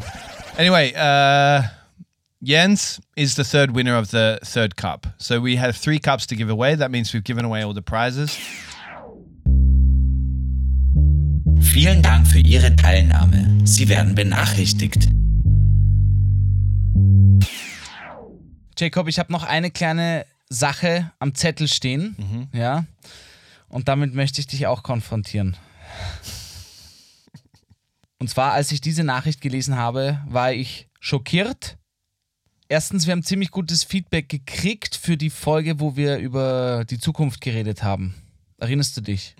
Anyway, 0.56 0.92
uh, 0.94 1.62
Jens 2.40 3.00
is 3.16 3.34
the 3.34 3.42
third 3.42 3.72
winner 3.72 3.96
of 3.96 4.12
the 4.12 4.38
third 4.44 4.76
cup. 4.76 5.08
So 5.18 5.40
we 5.40 5.56
have 5.56 5.76
three 5.76 5.98
cups 5.98 6.24
to 6.26 6.36
give 6.36 6.48
away. 6.48 6.76
That 6.76 6.92
means 6.92 7.12
we've 7.12 7.24
given 7.24 7.44
away 7.44 7.62
all 7.62 7.74
the 7.74 7.82
prizes. 7.82 8.38
Vielen 11.60 12.02
Dank 12.02 12.28
für 12.28 12.38
Ihre 12.38 12.76
Teilnahme. 12.76 13.66
Sie 13.66 13.88
werden 13.88 14.14
benachrichtigt. 14.14 15.08
Jacob, 18.78 19.08
ich 19.08 19.18
habe 19.18 19.32
noch 19.32 19.44
eine 19.44 19.70
kleine 19.72 20.26
Sache 20.52 21.10
am 21.18 21.34
Zettel 21.34 21.68
stehen. 21.68 22.48
Ja. 22.52 22.84
Und 23.68 23.88
damit 23.88 24.14
möchte 24.14 24.40
ich 24.40 24.46
dich 24.46 24.66
auch 24.66 24.82
konfrontieren. 24.82 25.56
Und 28.18 28.28
zwar, 28.28 28.52
als 28.52 28.70
ich 28.70 28.80
diese 28.80 29.02
Nachricht 29.02 29.40
gelesen 29.40 29.76
habe, 29.76 30.20
war 30.28 30.52
ich 30.52 30.88
schockiert. 31.00 31.76
Erstens, 32.68 33.06
wir 33.06 33.12
haben 33.12 33.24
ziemlich 33.24 33.50
gutes 33.50 33.82
Feedback 33.82 34.28
gekriegt 34.28 34.94
für 34.96 35.16
die 35.16 35.30
Folge, 35.30 35.80
wo 35.80 35.96
wir 35.96 36.18
über 36.18 36.84
die 36.88 36.98
Zukunft 36.98 37.40
geredet 37.40 37.82
haben. 37.82 38.14
Erinnerst 38.58 38.96
du 38.96 39.00
dich? 39.00 39.34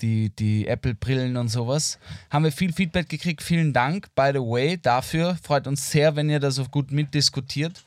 Die, 0.00 0.30
die 0.34 0.66
Apple-Brillen 0.66 1.36
und 1.36 1.48
sowas. 1.48 1.98
Haben 2.28 2.44
wir 2.44 2.52
viel 2.52 2.72
Feedback 2.72 3.08
gekriegt. 3.08 3.40
Vielen 3.40 3.72
Dank, 3.72 4.12
by 4.16 4.30
the 4.32 4.40
way, 4.40 4.76
dafür. 4.76 5.38
Freut 5.40 5.68
uns 5.68 5.90
sehr, 5.90 6.16
wenn 6.16 6.28
ihr 6.28 6.40
da 6.40 6.50
so 6.50 6.64
gut 6.64 6.90
mitdiskutiert. 6.90 7.84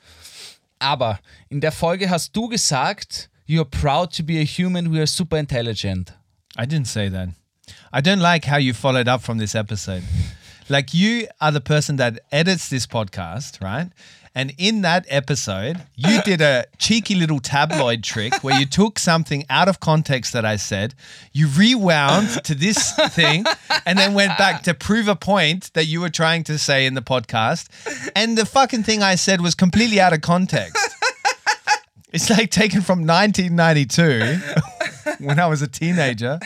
Aber 0.79 1.19
in 1.49 1.61
der 1.61 1.71
Folge 1.71 2.09
hast 2.09 2.35
du 2.35 2.47
gesagt, 2.47 3.29
you're 3.47 3.65
proud 3.65 4.15
to 4.15 4.23
be 4.23 4.39
a 4.39 4.45
human, 4.45 4.91
we 4.91 4.99
are 4.99 5.07
super 5.07 5.38
intelligent. 5.38 6.13
I 6.57 6.65
didn't 6.65 6.88
say 6.88 7.09
that. 7.09 7.29
I 7.91 8.01
don't 8.01 8.19
like 8.19 8.45
how 8.45 8.57
you 8.57 8.73
followed 8.73 9.07
up 9.07 9.21
from 9.21 9.38
this 9.38 9.55
episode. 9.55 10.03
Like 10.67 10.93
you 10.93 11.27
are 11.39 11.51
the 11.51 11.61
person 11.61 11.97
that 11.97 12.19
edits 12.31 12.69
this 12.69 12.88
podcast, 12.88 13.61
right? 13.61 13.89
And 14.37 14.53
in 14.57 14.81
that 14.81 15.05
episode, 15.07 15.81
you 15.95 16.21
did 16.23 16.41
a 16.41 16.65
cheeky 16.77 17.15
little 17.15 17.39
tabloid 17.39 18.03
trick 18.03 18.43
where 18.43 18.59
you 18.59 18.65
took 18.65 18.99
something 18.99 19.45
out 19.49 19.69
of 19.69 19.79
context 19.79 20.33
that 20.33 20.43
I 20.43 20.57
said, 20.57 20.93
you 21.31 21.47
rewound 21.47 22.43
to 22.43 22.53
this 22.53 22.93
thing, 23.11 23.45
and 23.85 23.97
then 23.97 24.13
went 24.13 24.37
back 24.37 24.63
to 24.63 24.73
prove 24.73 25.07
a 25.07 25.15
point 25.15 25.71
that 25.73 25.85
you 25.85 26.01
were 26.01 26.09
trying 26.09 26.43
to 26.43 26.57
say 26.57 26.85
in 26.85 26.95
the 26.95 27.01
podcast. 27.01 27.69
And 28.13 28.37
the 28.37 28.45
fucking 28.45 28.83
thing 28.83 29.01
I 29.01 29.15
said 29.15 29.39
was 29.39 29.55
completely 29.55 30.01
out 30.01 30.11
of 30.11 30.19
context. 30.19 30.77
It's 32.11 32.29
like 32.29 32.49
taken 32.49 32.81
from 32.81 33.05
1992 33.05 34.39
when 35.25 35.39
I 35.39 35.47
was 35.47 35.61
a 35.61 35.67
teenager. 35.67 36.39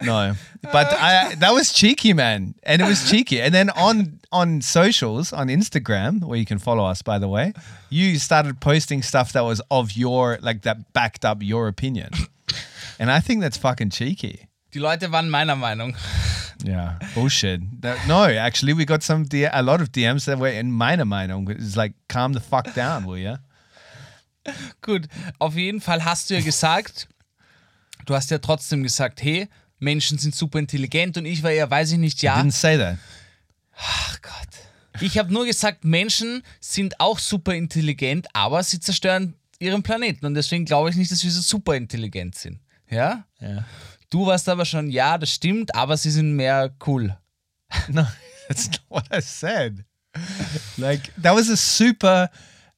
No, 0.00 0.34
but 0.62 0.86
I 0.92 1.34
that 1.36 1.52
was 1.52 1.72
cheeky, 1.72 2.12
man, 2.12 2.54
and 2.62 2.80
it 2.80 2.86
was 2.86 3.10
cheeky. 3.10 3.40
And 3.40 3.52
then 3.54 3.70
on 3.70 4.20
on 4.30 4.62
socials, 4.62 5.32
on 5.32 5.48
Instagram, 5.48 6.24
where 6.24 6.38
you 6.38 6.46
can 6.46 6.58
follow 6.58 6.84
us, 6.84 7.02
by 7.02 7.18
the 7.18 7.28
way, 7.28 7.52
you 7.90 8.18
started 8.18 8.60
posting 8.60 9.02
stuff 9.02 9.32
that 9.32 9.44
was 9.44 9.60
of 9.70 9.92
your 9.96 10.38
like 10.40 10.62
that 10.62 10.92
backed 10.92 11.24
up 11.24 11.42
your 11.42 11.68
opinion, 11.68 12.10
and 12.98 13.10
I 13.10 13.20
think 13.20 13.40
that's 13.42 13.56
fucking 13.58 13.90
cheeky. 13.90 14.48
Die 14.72 14.80
Leute 14.80 15.10
waren 15.10 15.28
meiner 15.28 15.54
Meinung. 15.56 15.94
Yeah, 16.64 16.98
bullshit. 17.14 17.60
That- 17.82 18.06
no, 18.06 18.24
actually, 18.24 18.72
we 18.72 18.84
got 18.84 19.02
some 19.02 19.24
D- 19.24 19.44
a 19.52 19.62
lot 19.62 19.80
of 19.82 19.90
DMs 19.90 20.24
that 20.26 20.38
were 20.38 20.48
in 20.48 20.70
meiner 20.72 21.04
Meinung. 21.04 21.50
It's 21.50 21.76
like 21.76 21.92
calm 22.08 22.32
the 22.34 22.40
fuck 22.40 22.72
down, 22.74 23.04
will 23.04 23.18
ya? 23.18 23.36
Gut, 24.80 25.06
auf 25.40 25.54
jeden 25.56 25.80
Fall 25.80 26.00
hast 26.04 26.30
du 26.30 26.34
ja 26.34 26.40
gesagt, 26.40 27.06
du 28.06 28.14
hast 28.14 28.30
ja 28.30 28.38
trotzdem 28.38 28.82
gesagt, 28.82 29.22
hey, 29.22 29.48
Menschen 29.82 30.16
sind 30.18 30.34
super 30.34 30.58
intelligent 30.58 31.18
und 31.18 31.26
ich 31.26 31.42
war 31.42 31.50
ja, 31.50 31.68
weiß 31.68 31.92
ich 31.92 31.98
nicht, 31.98 32.22
ja. 32.22 32.40
Didn't 32.40 32.52
say 32.52 32.78
that. 32.78 32.98
Ach 33.76 34.22
Gott. 34.22 35.02
Ich 35.02 35.18
habe 35.18 35.32
nur 35.32 35.44
gesagt, 35.44 35.84
Menschen 35.84 36.42
sind 36.60 37.00
auch 37.00 37.18
super 37.18 37.54
intelligent, 37.54 38.26
aber 38.32 38.62
sie 38.62 38.78
zerstören 38.78 39.34
ihren 39.58 39.82
Planeten 39.82 40.26
und 40.26 40.34
deswegen 40.34 40.64
glaube 40.64 40.90
ich 40.90 40.96
nicht, 40.96 41.10
dass 41.10 41.24
wir 41.24 41.30
so 41.30 41.40
super 41.40 41.74
intelligent 41.74 42.36
sind. 42.36 42.60
Ja? 42.88 43.24
Ja. 43.40 43.64
Du 44.10 44.26
warst 44.26 44.48
aber 44.48 44.64
schon, 44.64 44.90
ja, 44.90 45.18
das 45.18 45.30
stimmt, 45.30 45.74
aber 45.74 45.96
sie 45.96 46.10
sind 46.10 46.32
mehr 46.36 46.74
cool. 46.86 47.16
No, 47.88 48.06
that's 48.48 48.68
not 48.68 48.80
what 48.90 49.04
I 49.10 49.20
said. 49.22 49.84
Like 50.76 51.10
that 51.22 51.34
was 51.34 51.48
a 51.48 51.56
super 51.56 52.30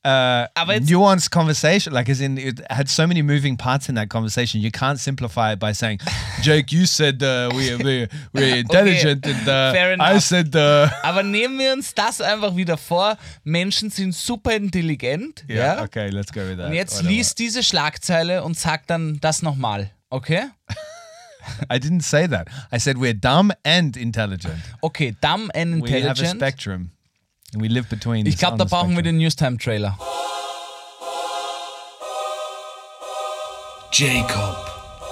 uh, 0.05 0.47
nuanced 0.81 1.31
conversation. 1.31 1.93
Like, 1.93 2.09
as 2.09 2.21
in, 2.21 2.39
it 2.39 2.61
had 2.71 2.89
so 2.89 3.07
many 3.07 3.23
moving 3.23 3.57
parts 3.57 3.89
in 3.89 3.95
that 3.95 4.09
conversation. 4.09 4.61
You 4.61 4.71
can't 4.71 4.99
simplify 4.99 5.53
it 5.53 5.59
by 5.59 5.73
saying, 5.73 6.01
"Jake, 6.43 6.73
you 6.73 6.87
said 6.87 7.23
uh, 7.23 7.51
we 7.55 7.75
we 7.77 8.09
we're 8.33 8.57
intelligent," 8.65 9.27
and 9.27 9.49
uh, 9.49 9.73
fair 9.73 9.97
I 10.01 10.19
said, 10.19 10.55
uh, 10.55 10.89
Aber 11.03 11.23
nehmen 11.23 11.59
wir 11.59 11.73
uns 11.73 11.95
das 11.95 12.21
einfach 12.21 12.57
wieder 12.57 12.77
vor. 12.77 13.17
Menschen 13.45 13.91
sind 13.91 14.15
super 14.15 14.55
intelligent. 14.55 15.45
yeah, 15.49 15.77
ja? 15.77 15.83
okay, 15.83 16.11
let's 16.11 16.33
go 16.33 16.41
with 16.41 16.59
that. 16.59 16.67
Und 16.67 16.75
jetzt 16.75 16.99
Whatever. 16.99 17.11
lies 17.11 17.35
diese 17.35 17.63
Schlagzeile 17.63 18.43
und 18.43 18.59
sag 18.59 18.87
dann 18.87 19.19
das 19.21 19.43
nochmal. 19.43 19.91
Okay? 20.11 20.45
I 21.71 21.79
didn't 21.79 22.03
say 22.03 22.27
that. 22.27 22.49
I 22.73 22.79
said 22.79 22.97
we're 22.97 23.15
dumb 23.15 23.53
and 23.65 23.97
intelligent. 23.97 24.59
Okay, 24.83 25.15
dumb 25.21 25.51
and 25.55 25.75
intelligent. 25.75 26.19
We 26.19 26.25
have 26.27 26.35
a 26.35 26.37
spectrum, 26.37 26.91
we 27.61 27.69
live 27.69 27.89
between. 27.89 28.27
Ich 28.27 28.39
glaube, 28.39 28.59
da 28.59 28.65
brauchen 28.65 28.97
wir 28.97 29.03
den 29.03 29.19
Newstime-Trailer. 29.19 29.99
Jacob, 33.93 34.57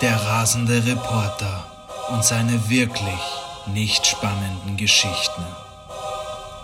der 0.00 0.16
rasende 0.16 0.84
Reporter 0.84 1.64
und 2.10 2.24
seine 2.24 2.68
wirklich 2.68 3.20
nicht 3.66 4.06
spannenden 4.06 4.76
Geschichten. 4.76 5.44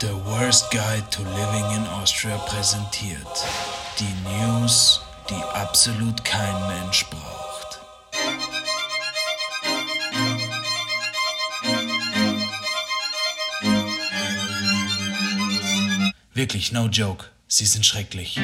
The 0.01 0.13
Worst 0.25 0.71
Guide 0.71 1.05
to 1.11 1.23
Living 1.23 1.77
in 1.77 1.87
Austria 2.01 2.37
präsentiert 2.39 3.47
die 3.99 4.15
News, 4.29 5.01
die 5.29 5.59
absolut 5.59 6.25
kein 6.25 6.67
Mensch 6.69 7.05
braucht. 7.11 7.38
Wirklich, 16.39 16.71
no 16.71 16.87
joke. 16.87 17.25
Sie 17.49 17.65
sind 17.67 17.85
schrecklich. 17.85 18.39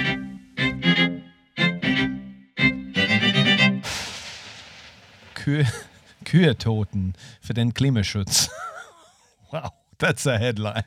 Kühe, 5.34 5.64
Kühe 6.24 6.58
toten 6.58 7.12
für 7.40 7.54
den 7.54 7.72
Klimaschutz. 7.72 8.50
wow, 9.52 9.70
that's 9.96 10.26
a 10.26 10.36
headline. 10.36 10.82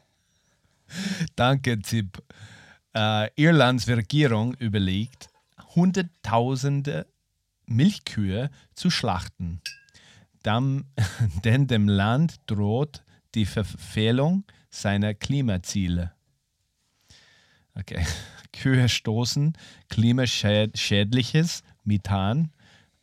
Danke, 1.38 1.80
Tipp. 1.80 2.22
Äh, 2.93 3.30
Irlands 3.41 3.88
Regierung 3.88 4.53
überlegt, 4.55 5.30
Hunderttausende 5.76 7.08
Milchkühe 7.68 8.49
zu 8.76 8.89
schlachten. 8.89 9.62
Dann, 10.43 10.84
denn 11.45 11.68
dem 11.68 11.88
Land 11.88 12.41
droht 12.47 13.05
die 13.34 13.45
Verfehlung 13.45 14.43
seiner 14.70 15.14
Klimaziele. 15.14 16.16
Okay. 17.80 18.05
Kühe 18.53 18.89
stoßen 18.89 19.53
klimaschädliches 19.89 21.63
Methan 21.84 22.51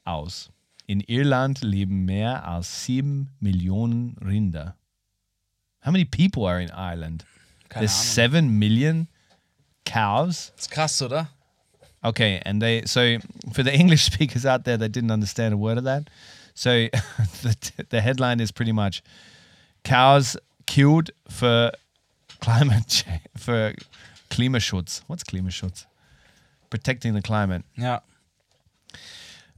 aus. 0.05 0.51
In 0.87 1.01
Irland 1.01 1.63
leben 1.63 2.05
mehr 2.05 2.47
als 2.47 2.85
sieben 2.85 3.31
Millionen 3.41 4.17
Rinder. 4.19 4.77
How 5.85 5.93
many 5.93 6.05
people 6.05 6.47
are 6.47 6.61
in 6.63 6.71
Ireland? 6.71 7.25
Keine 7.69 7.87
There's 7.87 7.95
Ahnung. 7.95 8.15
seven 8.15 8.59
million 8.59 9.09
cows. 9.85 10.53
Das 10.57 10.65
ist 10.65 10.71
krass, 10.71 11.03
oder? 11.03 11.29
Okay, 12.03 12.41
and 12.45 12.61
they 12.61 12.83
so 12.87 13.19
for 13.53 13.65
the 13.65 13.73
English 13.73 14.05
speakers 14.13 14.45
out 14.45 14.65
there 14.65 14.77
that 14.79 14.93
didn't 14.93 15.11
understand 15.11 15.55
a 15.55 15.57
word 15.57 15.79
of 15.79 15.85
that, 15.85 16.05
so 16.55 16.71
the 17.43 17.55
the 17.89 18.01
headline 18.01 18.41
is 18.41 18.53
pretty 18.53 18.73
much 18.73 19.03
cows 19.85 20.37
killed 20.67 21.11
for 21.29 21.73
climate 22.41 22.89
change 22.89 23.23
for 23.37 23.75
Klimaschutz. 24.35 25.03
What's 25.07 25.23
Klimaschutz? 25.23 25.87
Protecting 26.71 27.15
the 27.15 27.23
climate. 27.23 27.63
Yeah. 27.77 28.01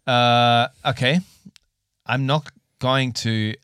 Uh, 0.06 0.68
okay, 0.84 1.20
I'm 2.04 2.26
not 2.26 2.50
going 2.78 3.12
to. 3.24 3.54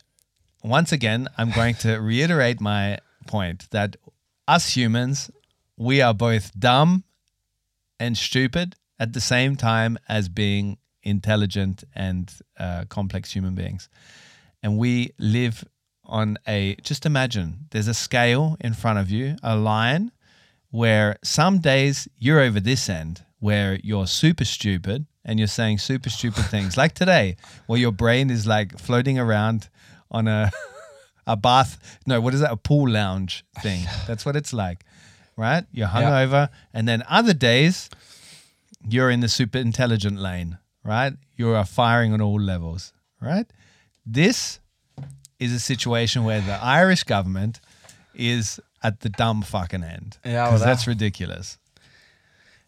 Once 0.65 0.91
again, 0.93 1.29
I'm 1.37 1.51
going 1.51 1.75
to 1.77 1.99
reiterate 1.99 2.61
my 2.61 2.99
point 3.27 3.69
that 3.73 3.97
us 4.49 4.75
humans, 4.75 5.31
we 5.77 6.01
are 6.01 6.15
both 6.15 6.59
dumb 6.59 7.05
and 8.01 8.17
stupid 8.17 8.75
at 8.99 9.13
the 9.13 9.21
same 9.21 9.57
time 9.57 9.99
as 10.09 10.29
being 10.29 10.79
intelligent 11.03 11.85
and 11.95 12.33
uh, 12.59 12.85
complex 12.89 13.33
human 13.33 13.55
beings. 13.55 13.89
And 14.63 14.79
we 14.79 15.13
live 15.19 15.65
on 16.05 16.39
a, 16.47 16.77
just 16.83 17.05
imagine 17.05 17.67
there's 17.71 17.89
a 17.89 17.95
scale 17.95 18.57
in 18.61 18.75
front 18.75 18.99
of 18.99 19.11
you, 19.11 19.37
a 19.43 19.57
line 19.57 20.13
where 20.73 21.17
some 21.23 21.59
days 21.61 22.09
you're 22.19 22.41
over 22.41 22.59
this 22.59 22.89
end 22.89 23.23
where 23.39 23.79
you're 23.85 24.07
super 24.07 24.45
stupid 24.45 25.07
and 25.25 25.39
you're 25.39 25.47
saying 25.47 25.79
super 25.79 26.09
stupid 26.11 26.45
things. 26.47 26.77
Like 26.77 26.95
today 26.95 27.37
where 27.67 27.79
your 27.79 27.93
brain 27.93 28.31
is 28.31 28.47
like 28.47 28.79
floating 28.79 29.19
around 29.19 29.69
on 30.11 30.27
a 30.27 30.51
a 31.27 31.37
bath 31.37 32.01
no 32.07 32.21
what 32.21 32.35
is 32.35 32.41
that? 32.41 32.51
A 32.51 32.57
pool 32.57 32.89
lounge 32.91 33.45
thing. 33.63 33.85
That's 34.09 34.27
what 34.27 34.35
it's 34.35 34.53
like 34.53 34.85
right? 35.37 35.65
You're 35.73 35.89
hungover 35.89 36.49
and 36.73 36.89
then 36.89 37.05
other 37.09 37.35
days 37.35 37.91
you're 38.89 39.11
in 39.11 39.21
the 39.21 39.29
super 39.29 39.59
intelligent 39.59 40.19
lane 40.19 40.59
right? 40.85 41.13
You 41.37 41.55
are 41.55 41.67
firing 41.67 42.15
on 42.15 42.23
all 42.23 42.41
levels 42.41 42.95
right? 43.21 43.47
This 44.07 44.59
is 45.39 45.53
a 45.53 45.61
situation 45.61 46.25
where 46.25 46.41
the 46.41 46.55
irish 46.63 47.05
government 47.05 47.61
is 48.15 48.59
at 48.83 48.97
the 49.03 49.11
dumb 49.11 49.43
fucking 49.43 49.83
end 49.83 50.19
Ja, 50.25 50.47
because 50.51 50.65
that's 50.65 50.87
ridiculous 50.87 51.59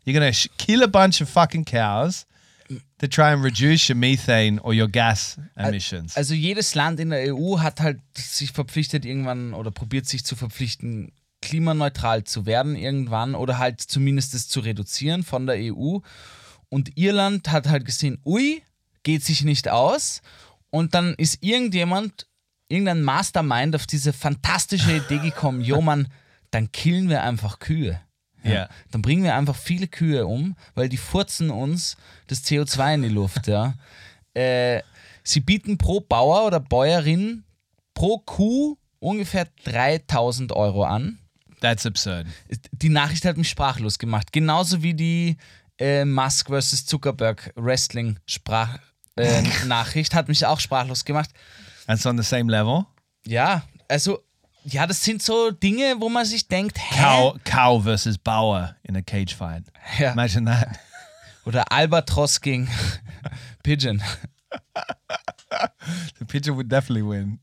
you're 0.04 0.14
gonna 0.14 0.32
sh- 0.32 0.48
kill 0.58 0.82
a 0.82 0.88
bunch 0.88 1.20
of 1.20 1.28
fucking 1.28 1.64
cows 1.64 2.26
to 2.98 3.06
try 3.06 3.32
and 3.32 3.42
reduce 3.44 3.88
your 3.88 3.96
methane 3.96 4.58
or 4.60 4.72
your 4.72 4.88
gas 4.88 5.38
emissions. 5.56 6.16
Also 6.16 6.34
jedes 6.34 6.74
Land 6.74 7.00
in 7.00 7.10
der 7.10 7.34
EU 7.34 7.58
hat 7.58 7.80
halt 7.80 8.00
sich 8.16 8.52
verpflichtet 8.52 9.04
irgendwann 9.04 9.52
oder 9.54 9.70
probiert 9.70 10.06
sich 10.06 10.24
zu 10.24 10.34
verpflichten, 10.36 11.12
klimaneutral 11.42 12.24
zu 12.24 12.46
werden 12.46 12.74
irgendwann 12.74 13.34
oder 13.34 13.58
halt 13.58 13.80
zumindest 13.80 14.34
es 14.34 14.48
zu 14.48 14.60
reduzieren 14.60 15.22
von 15.24 15.46
der 15.46 15.56
EU. 15.56 15.98
Und 16.70 16.96
Irland 16.96 17.50
hat 17.52 17.68
halt 17.68 17.84
gesehen, 17.84 18.18
ui, 18.24 18.62
geht 19.02 19.22
sich 19.22 19.44
nicht 19.44 19.68
aus. 19.68 20.22
Und 20.70 20.94
dann 20.94 21.14
ist 21.14 21.42
irgendjemand, 21.42 22.26
irgendein 22.74 23.02
Mastermind 23.02 23.74
auf 23.74 23.86
diese 23.86 24.12
fantastische 24.12 24.96
Idee 24.96 25.18
gekommen, 25.18 25.60
jo 25.62 25.80
Mann, 25.80 26.08
dann 26.50 26.70
killen 26.72 27.08
wir 27.08 27.22
einfach 27.22 27.58
Kühe. 27.58 28.00
Ja. 28.42 28.68
Dann 28.90 29.00
bringen 29.00 29.24
wir 29.24 29.34
einfach 29.34 29.56
viele 29.56 29.88
Kühe 29.88 30.26
um, 30.26 30.54
weil 30.74 30.90
die 30.90 30.98
furzen 30.98 31.50
uns 31.50 31.96
das 32.26 32.44
CO2 32.44 32.94
in 32.94 33.02
die 33.02 33.08
Luft, 33.08 33.46
ja. 33.46 33.74
Äh, 34.36 34.82
sie 35.22 35.38
bieten 35.38 35.78
pro 35.78 36.00
Bauer 36.00 36.44
oder 36.44 36.58
Bäuerin 36.58 37.44
pro 37.94 38.18
Kuh 38.18 38.76
ungefähr 38.98 39.46
3000 39.62 40.50
Euro 40.50 40.82
an. 40.82 41.20
That's 41.60 41.86
absurd. 41.86 42.26
Die 42.72 42.88
Nachricht 42.88 43.24
hat 43.24 43.36
mich 43.36 43.48
sprachlos 43.48 44.00
gemacht. 44.00 44.32
Genauso 44.32 44.82
wie 44.82 44.94
die 44.94 45.36
äh, 45.78 46.04
Musk 46.04 46.48
vs. 46.48 46.84
Zuckerberg 46.86 47.52
Wrestling 47.54 48.18
Sprach 48.26 48.80
äh, 49.16 49.42
Nachricht 49.66 50.14
hat 50.14 50.28
mich 50.28 50.44
auch 50.46 50.60
sprachlos 50.60 51.04
gemacht. 51.04 51.30
That's 51.86 52.06
on 52.06 52.16
the 52.16 52.24
same 52.24 52.50
level. 52.50 52.86
Ja, 53.26 53.62
also 53.88 54.22
ja, 54.64 54.86
das 54.86 55.02
sind 55.04 55.22
so 55.22 55.50
Dinge, 55.50 55.96
wo 56.00 56.08
man 56.08 56.24
sich 56.24 56.48
denkt, 56.48 56.78
hä? 56.78 56.94
Cow, 56.98 57.38
cow 57.44 57.82
versus 57.82 58.16
Bauer 58.16 58.76
in 58.82 58.96
a 58.96 59.02
cage 59.02 59.34
fight. 59.34 59.64
Ja. 59.98 60.12
Imagine 60.12 60.46
that. 60.50 60.68
Oder 61.44 61.70
Albatros 61.70 62.40
gegen 62.40 62.70
Pigeon. 63.62 64.02
The 66.18 66.24
pigeon 66.24 66.56
would 66.56 66.68
definitely 66.70 67.02
win. 67.08 67.38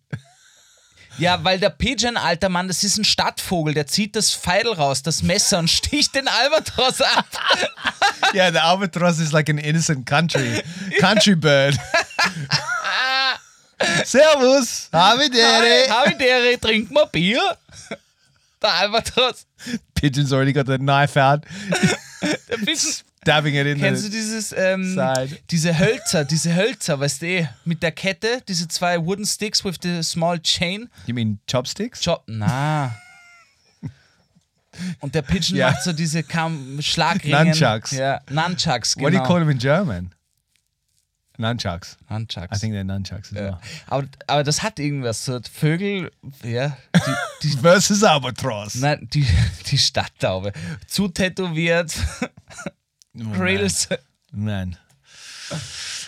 Ja, 1.18 1.44
weil 1.44 1.60
der 1.60 1.70
Pigeon, 1.70 2.18
alter 2.18 2.50
Mann, 2.50 2.68
das 2.68 2.84
ist 2.84 2.98
ein 2.98 3.04
Stadtvogel, 3.06 3.74
der 3.74 3.86
zieht 3.88 4.16
das 4.16 4.34
Pfeil 4.34 4.68
raus, 4.68 5.04
das 5.04 5.24
Messer 5.24 5.60
und 5.60 5.70
sticht 5.70 6.16
den 6.16 6.28
Albatros 6.28 7.02
ab. 7.02 7.26
yeah, 8.34 8.52
the 8.52 8.60
albatross 8.60 9.20
is 9.20 9.32
like 9.32 9.50
an 9.50 9.58
innocent 9.58 10.06
country 10.06 10.64
country 11.00 11.36
bird. 11.36 11.78
Servus, 14.06 14.90
Havidere. 14.92 15.88
Havidere, 15.90 16.58
trink 16.60 16.92
mal 16.92 17.06
Bier. 17.12 17.58
Der 18.62 18.74
Albatros. 18.74 19.46
Pigeon's 19.96 20.32
already 20.32 20.54
got 20.54 20.68
the 20.68 20.78
knife 20.78 21.18
out, 21.20 21.42
Der 22.50 22.58
Pigeon. 22.58 22.78
stabbing 23.24 23.56
it 23.56 23.66
in 23.68 23.80
Kennst 23.80 24.06
du 24.06 24.10
dieses, 24.10 24.52
ähm, 24.56 24.94
side. 24.96 25.38
diese 25.50 25.78
Hölzer, 25.78 26.26
diese 26.26 26.56
Hölzer, 26.56 27.00
weißt 27.00 27.22
du 27.22 27.26
eh, 27.28 27.48
mit 27.66 27.82
der 27.84 27.92
Kette, 27.92 28.42
diese 28.48 28.68
zwei 28.68 29.00
wooden 29.04 29.26
sticks 29.26 29.64
with 29.66 29.76
the 29.82 30.02
small 30.04 30.40
chain. 30.40 30.90
You 31.08 31.14
mean 31.16 31.40
chopsticks? 31.50 32.02
Chop, 32.04 32.24
na. 32.28 32.96
Und 35.02 35.14
der 35.16 35.22
Pigeon 35.22 35.58
Ja. 35.58 35.72
macht 35.72 35.84
so 35.84 35.92
diese 35.92 36.24
Kam 36.24 36.80
Schlagringen. 36.82 37.50
Nunchucks. 37.50 37.92
Ja, 37.92 38.22
Nunchucks, 38.30 38.96
genau. 38.96 39.06
What 39.08 39.14
do 39.14 39.18
you 39.18 39.24
call 39.24 39.40
them 39.40 39.50
in 39.50 39.58
German? 39.58 40.12
Nunchucks. 41.42 41.98
Nunchucks. 42.10 42.48
I 42.52 42.58
think 42.58 42.74
they're 42.74 42.84
nunchucks 42.86 43.32
as 43.32 43.34
Ja. 43.34 43.42
well. 43.42 43.60
Aber, 43.88 44.08
aber 44.28 44.44
das 44.44 44.62
hat 44.64 44.80
irgendwas, 44.80 45.26
so 45.26 45.40
Vögel, 45.42 46.12
ja, 46.44 46.78
die, 46.96 47.16
die, 47.44 47.58
Versus 47.62 48.04
albatross. 48.04 48.76
nein, 48.76 49.08
die, 49.14 49.26
die 49.70 49.78
Stadttaube. 49.78 50.54
Zu 50.88 51.08
tätowiert, 51.10 51.94
Oh, 53.20 53.30
Grills. 53.34 53.90
Man. 54.32 54.78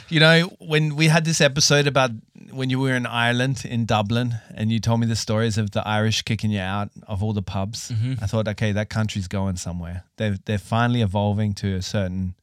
You 0.10 0.20
know, 0.22 0.56
when 0.60 0.96
we 0.96 1.10
had 1.10 1.26
this 1.26 1.42
episode 1.42 1.88
about 1.88 2.12
when 2.52 2.70
you 2.70 2.80
were 2.80 2.96
in 2.96 3.06
Ireland, 3.06 3.66
in 3.66 3.86
Dublin, 3.86 4.36
and 4.56 4.72
you 4.72 4.80
told 4.80 5.00
me 5.02 5.08
the 5.08 5.16
stories 5.16 5.58
of 5.58 5.72
the 5.72 5.86
Irish 5.86 6.22
kicking 6.22 6.52
you 6.52 6.62
out 6.62 6.92
of 7.08 7.22
all 7.24 7.34
the 7.34 7.42
pubs, 7.42 7.90
mm-hmm. 7.92 8.24
I 8.24 8.28
thought, 8.28 8.48
okay, 8.48 8.72
that 8.74 8.90
country's 8.90 9.28
going 9.28 9.58
somewhere. 9.58 10.04
They've 10.18 10.40
they're 10.46 10.60
finally 10.60 11.02
evolving 11.02 11.54
to 11.56 11.76
a 11.76 11.82
certain 11.82 12.36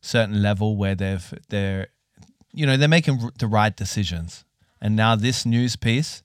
certain 0.00 0.42
level 0.42 0.76
where 0.76 0.94
they've 0.96 1.34
they're 1.50 1.88
you 2.52 2.66
know 2.66 2.76
they're 2.76 2.88
making 2.88 3.30
the 3.38 3.46
right 3.46 3.76
decisions. 3.76 4.44
And 4.80 4.96
now 4.96 5.14
this 5.14 5.44
news 5.44 5.76
piece 5.76 6.22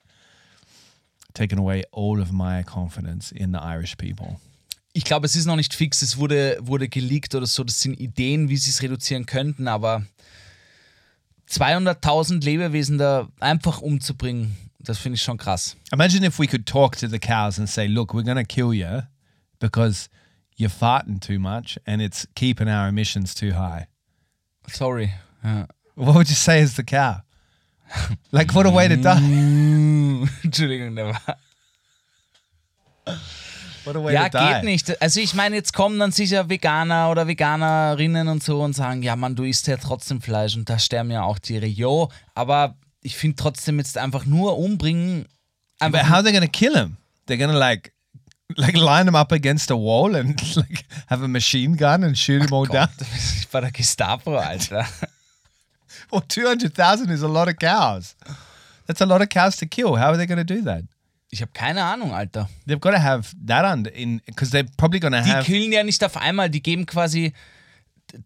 taken 1.34 1.58
away 1.58 1.84
all 1.92 2.20
of 2.20 2.32
my 2.32 2.62
confidence 2.62 3.30
in 3.30 3.52
the 3.52 3.58
Irish 3.58 3.96
people. 3.96 4.40
Ich 4.94 5.04
glaube, 5.04 5.26
es 5.26 5.36
ist 5.36 5.44
noch 5.44 5.56
nicht 5.56 5.74
fix, 5.74 6.00
es 6.00 6.16
wurde, 6.16 6.56
wurde 6.62 6.88
geleakt 6.88 7.34
oder 7.34 7.46
so. 7.46 7.62
Das 7.62 7.82
sind 7.82 8.00
Ideen, 8.00 8.48
wie 8.48 8.56
sie 8.56 8.70
es 8.70 8.80
reduzieren 8.80 9.26
könnten, 9.26 9.68
aber 9.68 10.06
200.000 11.50 12.42
Lebewesen 12.42 12.96
da 12.96 13.28
einfach 13.38 13.82
umzubringen, 13.82 14.56
das 14.80 14.96
finde 14.98 15.16
ich 15.16 15.22
schon 15.22 15.36
krass. 15.36 15.76
Imagine 15.92 16.26
if 16.26 16.38
we 16.38 16.46
could 16.46 16.64
talk 16.64 16.96
to 16.96 17.08
the 17.08 17.18
cows 17.18 17.58
and 17.58 17.68
say, 17.68 17.86
look, 17.86 18.14
we're 18.14 18.24
going 18.24 18.38
to 18.38 18.44
kill 18.44 18.72
you 18.72 19.02
because 19.58 20.08
you're 20.56 20.70
farting 20.70 21.20
too 21.20 21.38
much 21.38 21.78
and 21.86 22.00
it's 22.00 22.26
keeping 22.34 22.68
our 22.68 22.88
emissions 22.88 23.34
too 23.34 23.52
high. 23.52 23.86
Sorry. 24.68 25.12
What 25.96 26.14
would 26.14 26.28
you 26.28 26.34
say 26.36 26.62
as 26.62 26.76
the 26.76 26.84
cow? 26.84 27.22
Like, 28.32 28.52
what 28.54 28.66
a 28.66 28.70
way 28.72 28.88
to 28.88 28.96
die. 28.96 29.18
Entschuldigung, 30.42 30.94
der 30.96 31.06
war. 31.06 31.36
What 33.84 33.96
a 33.96 34.02
way 34.02 34.14
Ja, 34.14 34.28
to 34.28 34.38
die. 34.38 34.44
geht 34.54 34.64
nicht. 34.64 35.00
Also 35.02 35.20
ich 35.20 35.34
meine, 35.34 35.54
jetzt 35.56 35.72
kommen 35.72 35.98
dann 35.98 36.10
sicher 36.10 36.48
Veganer 36.48 37.10
oder 37.10 37.28
Veganerinnen 37.28 38.26
und 38.28 38.42
so 38.42 38.60
und 38.62 38.72
sagen, 38.74 39.02
ja 39.02 39.14
Mann, 39.14 39.36
du 39.36 39.44
isst 39.44 39.68
ja 39.68 39.76
trotzdem 39.76 40.20
Fleisch 40.20 40.56
und 40.56 40.68
da 40.68 40.78
sterben 40.78 41.10
ja 41.12 41.22
auch 41.22 41.38
Tiere. 41.38 41.66
Jo, 41.66 42.10
aber 42.34 42.74
ich 43.02 43.16
finde 43.16 43.36
trotzdem 43.36 43.78
jetzt 43.78 43.96
einfach 43.96 44.26
nur 44.26 44.58
umbringen. 44.58 45.26
Einfach 45.78 46.00
But 46.00 46.08
how 46.08 46.14
are 46.16 46.22
they 46.24 46.32
gonna 46.32 46.48
kill 46.48 46.74
him? 46.74 46.96
They're 47.28 47.38
gonna 47.38 47.56
like 47.56 47.92
like 48.56 48.76
line 48.76 49.06
him 49.06 49.14
up 49.14 49.30
against 49.32 49.70
a 49.70 49.74
wall 49.76 50.16
and 50.16 50.40
like 50.56 50.84
have 51.06 51.22
a 51.24 51.28
machine 51.28 51.76
gun 51.76 52.02
and 52.02 52.18
shoot 52.18 52.42
him 52.42 52.52
all 52.52 52.66
down. 52.66 52.88
Ich 53.38 53.46
bei 53.48 53.60
der 53.60 53.70
Gestapo, 53.70 54.36
Alter. 54.36 54.84
Well, 56.16 56.24
two 56.26 56.46
hundred 56.46 56.72
thousand 56.74 57.10
is 57.10 57.22
a 57.22 57.28
lot 57.28 57.46
of 57.48 57.58
cows. 57.58 58.14
That's 58.86 59.02
a 59.02 59.06
lot 59.06 59.20
of 59.20 59.28
cows 59.28 59.56
to 59.58 59.66
kill. 59.66 59.96
How 59.96 60.08
are 60.12 60.16
they 60.16 60.26
gonna 60.26 60.44
do 60.44 60.62
that? 60.62 60.84
Ich 61.30 61.40
habe 61.42 61.52
keine 61.52 61.82
Ahnung, 61.82 62.12
Alter. 62.14 62.48
They've 62.64 62.80
got 62.80 62.92
to 62.92 62.98
have 62.98 63.34
that 63.44 63.64
under 63.66 63.90
in 63.90 64.22
because 64.24 64.50
they're 64.50 64.64
probably 64.78 65.00
gonna 65.00 65.20
Die 65.20 65.28
have. 65.28 65.44
killen 65.44 65.72
ja 65.72 65.82
nicht 65.82 66.02
auf 66.02 66.16
einmal, 66.16 66.48
die 66.48 66.62
geben 66.62 66.86
quasi. 66.86 67.34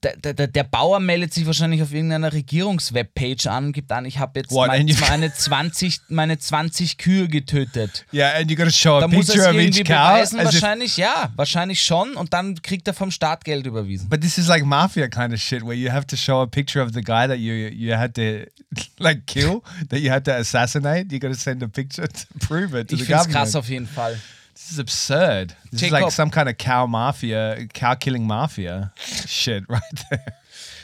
Der, 0.02 0.16
der, 0.34 0.46
der 0.46 0.64
Bauer 0.64 1.00
meldet 1.00 1.34
sich 1.34 1.46
wahrscheinlich 1.46 1.82
auf 1.82 1.92
irgendeiner 1.92 2.32
Regierungswebpage 2.32 3.46
an 3.46 3.66
und 3.66 3.72
gibt 3.72 3.90
an, 3.92 4.04
ich 4.04 4.18
habe 4.18 4.40
jetzt 4.40 4.52
mein, 4.52 4.86
meine, 5.08 5.32
20, 5.34 6.00
meine 6.08 6.38
20 6.38 6.98
Kühe 6.98 7.28
getötet. 7.28 8.04
Yeah, 8.12 8.32
and 8.38 8.50
you 8.50 8.56
got 8.56 8.64
to 8.66 8.70
show 8.70 8.96
a 8.96 9.00
Da 9.00 9.08
muss 9.08 9.28
er 9.28 9.34
picture 9.34 9.54
irgendwie 9.60 9.80
each 9.80 9.86
cow. 9.86 10.14
beweisen, 10.14 10.40
as 10.40 10.46
if- 10.48 10.54
wahrscheinlich 10.54 10.96
ja, 10.96 11.32
wahrscheinlich 11.36 11.82
schon 11.82 12.14
und 12.14 12.32
dann 12.32 12.60
kriegt 12.62 12.86
er 12.88 12.94
vom 12.94 13.10
Staat 13.10 13.44
Geld 13.44 13.66
überwiesen. 13.66 14.08
but 14.08 14.20
this 14.20 14.38
is 14.38 14.46
like 14.48 14.64
mafia 14.64 15.08
kind 15.08 15.32
of 15.32 15.40
shit, 15.40 15.62
where 15.62 15.74
you 15.74 15.90
have 15.90 16.06
to 16.06 16.16
show 16.16 16.40
a 16.42 16.46
picture 16.46 16.82
of 16.84 16.92
the 16.92 17.00
guy 17.02 17.26
that 17.26 17.38
you 17.38 17.52
you 17.54 17.94
had 17.96 18.14
to 18.14 18.44
like 18.98 19.26
kill, 19.26 19.62
that 19.88 20.00
you 20.00 20.10
had 20.10 20.24
to 20.24 20.32
assassinate. 20.32 21.10
You 21.12 21.18
got 21.18 21.32
to 21.32 21.38
send 21.38 21.62
a 21.62 21.68
picture 21.68 22.06
to 22.06 22.26
prove 22.46 22.74
it 22.78 22.88
to 22.88 22.94
Ich 22.96 23.02
the 23.02 23.06
government. 23.12 23.32
krass 23.34 23.56
auf 23.56 23.68
jeden 23.68 23.86
Fall. 23.88 24.18
This 24.60 24.72
is 24.72 24.78
absurd. 24.78 25.56
This 25.70 25.82
is 25.82 25.88
Jacob. 25.88 26.02
like 26.02 26.12
some 26.12 26.30
kind 26.30 26.48
of 26.48 26.58
cow 26.58 26.86
mafia, 26.86 27.66
cow 27.72 27.94
killing 27.94 28.26
mafia 28.26 28.92
shit 29.26 29.64
right 29.70 29.82
there. 30.10 30.34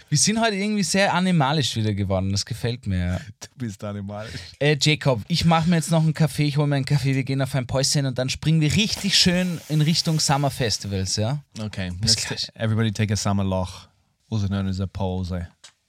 Wir 0.09 0.19
sind 0.19 0.41
heute 0.41 0.55
irgendwie 0.57 0.83
sehr 0.85 1.13
animalisch 1.13 1.75
wieder 1.77 1.93
geworden, 1.93 2.31
das 2.33 2.47
gefällt 2.47 2.87
mir. 2.87 3.21
Du 3.41 3.49
bist 3.67 3.83
animalisch. 3.85 4.33
Äh, 4.61 4.77
Jacob, 4.81 5.21
ich 5.29 5.45
mache 5.45 5.69
mir 5.69 5.77
jetzt 5.77 5.91
noch 5.91 6.03
einen 6.03 6.15
Kaffee, 6.15 6.45
ich 6.45 6.57
hole 6.57 6.69
mir 6.69 6.77
einen 6.77 6.85
Kaffee, 6.85 7.15
wir 7.15 7.25
gehen 7.25 7.43
auf 7.43 7.55
ein 7.55 7.67
Päuschen 7.67 8.07
und 8.07 8.17
dann 8.17 8.31
springen 8.31 8.61
wir 8.61 8.75
richtig 8.75 9.19
schön 9.19 9.61
in 9.69 9.83
Richtung 9.83 10.21
Summer 10.21 10.51
Festivals, 10.51 11.17
ja? 11.17 11.41
Okay, 11.61 11.91
Bis 12.01 12.17
gleich. 12.17 12.49
everybody 12.55 12.93
take 12.93 13.13
a 13.13 13.17
summer 13.17 13.45
loch, 13.45 13.89
also 14.31 14.47
known 14.47 14.69
as 14.69 14.81
a 14.81 14.87
pause. 14.87 15.49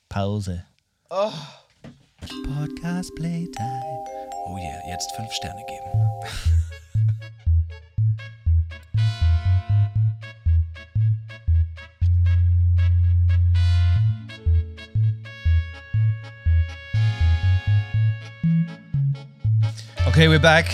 Pause. 0.09 0.63
Podcast 1.09 3.15
playtime. 3.15 4.05
Oh 4.47 4.57
yeah, 4.57 4.81
jetzt 4.89 5.15
fünf 5.15 5.31
Sterne 5.31 5.61
geben. 5.67 5.87
Okay, 20.17 20.29
we're 20.29 20.39
back. 20.39 20.65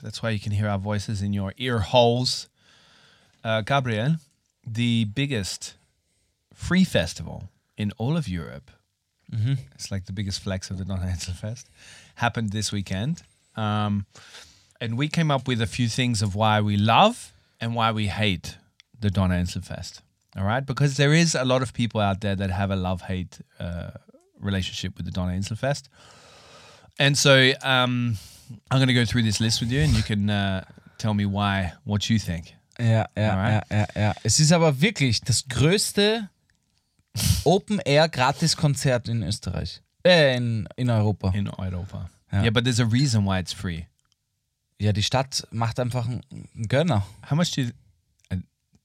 That's 0.00 0.22
why 0.22 0.30
you 0.30 0.38
can 0.38 0.52
hear 0.52 0.68
our 0.68 0.78
voices 0.78 1.22
in 1.22 1.32
your 1.32 1.54
ear 1.58 1.80
holes. 1.80 2.48
Uh, 3.42 3.62
Gabriel, 3.62 4.18
the 4.64 5.06
biggest 5.06 5.74
free 6.54 6.84
festival 6.84 7.48
in 7.76 7.90
all 7.98 8.16
of 8.16 8.28
Europe. 8.28 8.70
It's 9.74 9.90
like 9.90 10.06
the 10.06 10.12
biggest 10.12 10.40
flex 10.40 10.70
of 10.70 10.78
the 10.78 10.84
Don 10.84 11.00
Fest. 11.00 11.68
Happened 12.14 12.52
this 12.52 12.70
weekend. 12.70 13.24
Um, 13.56 14.06
and 14.80 14.96
we 14.96 15.08
came 15.08 15.32
up 15.32 15.48
with 15.48 15.60
a 15.60 15.66
few 15.66 15.88
things 15.88 16.22
of 16.22 16.36
why 16.36 16.60
we 16.60 16.76
love 16.76 17.32
and 17.60 17.74
why 17.74 17.90
we 17.90 18.06
hate 18.06 18.56
the 19.00 19.10
Don 19.10 19.46
Fest. 19.46 20.00
All 20.36 20.44
right? 20.44 20.64
Because 20.64 20.96
there 20.96 21.12
is 21.12 21.34
a 21.34 21.44
lot 21.44 21.60
of 21.60 21.72
people 21.74 22.00
out 22.00 22.20
there 22.20 22.36
that 22.36 22.50
have 22.50 22.70
a 22.70 22.76
love 22.76 23.00
hate 23.02 23.40
uh, 23.58 23.90
relationship 24.38 24.96
with 24.96 25.06
the 25.06 25.12
Don 25.12 25.42
Fest. 25.42 25.88
And 26.98 27.16
so 27.16 27.52
um, 27.62 28.18
I'm 28.70 28.78
going 28.78 28.88
to 28.88 28.94
go 28.94 29.04
through 29.04 29.22
this 29.22 29.40
list 29.40 29.60
with 29.60 29.70
you, 29.70 29.82
and 29.82 29.94
you 29.94 30.02
can 30.02 30.28
uh, 30.28 30.64
tell 30.98 31.14
me 31.14 31.26
why, 31.26 31.72
what 31.84 32.08
you 32.10 32.18
think. 32.18 32.54
Ja, 32.78 33.06
ja, 33.16 33.30
Alright. 33.30 33.64
ja, 33.70 33.76
ja, 33.78 33.86
ja. 33.94 34.14
Es 34.22 34.40
ist 34.40 34.52
aber 34.52 34.80
wirklich 34.80 35.20
das 35.20 35.48
größte 35.48 36.28
Open-Air-Gratis-Konzert 37.44 39.08
in 39.08 39.22
Österreich. 39.22 39.82
Äh, 40.04 40.36
in, 40.36 40.68
in 40.76 40.90
Europa. 40.90 41.32
in 41.34 41.48
Europa. 41.48 42.08
Ja. 42.32 42.42
Yeah, 42.42 42.50
but 42.50 42.64
there's 42.64 42.80
a 42.80 42.86
reason 42.86 43.24
why 43.24 43.38
it's 43.38 43.52
free. 43.52 43.86
Ja, 44.80 44.92
die 44.92 45.02
Stadt 45.02 45.46
macht 45.50 45.80
einfach 45.80 46.06
einen 46.06 46.22
Gönner. 46.68 47.04
How 47.28 47.36
much 47.36 47.50
do 47.52 47.62
you. 47.62 47.70
A 48.30 48.36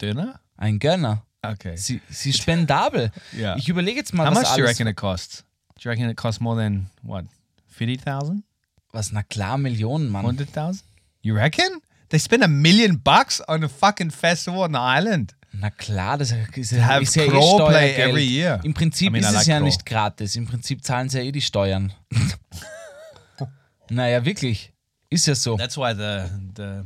dinner? 0.01 0.39
Ein 0.57 0.79
Gönner. 0.79 1.23
Okay. 1.43 1.75
Sie, 1.75 2.01
sie 2.09 2.29
ist 2.29 2.41
spendabel. 2.41 3.11
Yeah. 3.33 3.57
Ich 3.57 3.67
überlege 3.69 3.99
jetzt 3.99 4.13
mal, 4.13 4.27
How 4.27 4.35
was 4.35 4.43
much 4.43 4.55
do 4.55 4.61
you 4.61 4.65
reckon 4.65 4.87
it 4.87 4.95
costs? 4.95 5.43
Do 5.75 5.81
you 5.81 5.91
reckon 5.91 6.09
it 6.09 6.17
costs 6.17 6.39
more 6.39 6.55
than, 6.55 6.89
what, 7.03 7.25
50,000? 7.73 8.43
Was, 8.91 9.11
na 9.11 9.23
klar, 9.23 9.57
Millionen, 9.57 10.09
Mann. 10.09 10.25
100,000? 10.25 10.83
You 11.21 11.35
reckon? 11.35 11.81
They 12.09 12.19
spend 12.19 12.43
a 12.43 12.47
million 12.47 12.99
bucks 13.01 13.41
on 13.47 13.63
a 13.63 13.69
fucking 13.69 14.11
festival 14.11 14.61
on 14.61 14.73
the 14.73 14.79
island. 14.79 15.33
Na 15.51 15.69
klar, 15.69 16.17
das 16.17 16.31
ist, 16.31 16.73
have 16.73 17.03
ist 17.03 17.15
ja 17.15 17.23
eh 17.23 17.29
Steuergeld. 17.29 17.97
every 17.97 18.23
year. 18.25 18.59
Im 18.63 18.73
Prinzip 18.73 19.07
I 19.07 19.11
mean, 19.11 19.23
ist 19.23 19.29
es 19.29 19.35
like 19.35 19.47
ja 19.47 19.57
Crawl. 19.57 19.65
nicht 19.65 19.85
gratis. 19.85 20.35
Im 20.35 20.45
Prinzip 20.47 20.83
zahlen 20.83 21.09
sie 21.09 21.19
ja 21.19 21.23
eh 21.25 21.31
die 21.31 21.41
Steuern. 21.41 21.93
naja, 23.89 24.25
wirklich. 24.25 24.72
Ist 25.13 25.27
ja 25.27 25.35
so. 25.35 25.55
That's 25.57 25.77
why 25.77 25.93
the, 25.93 26.27
the 26.57 26.81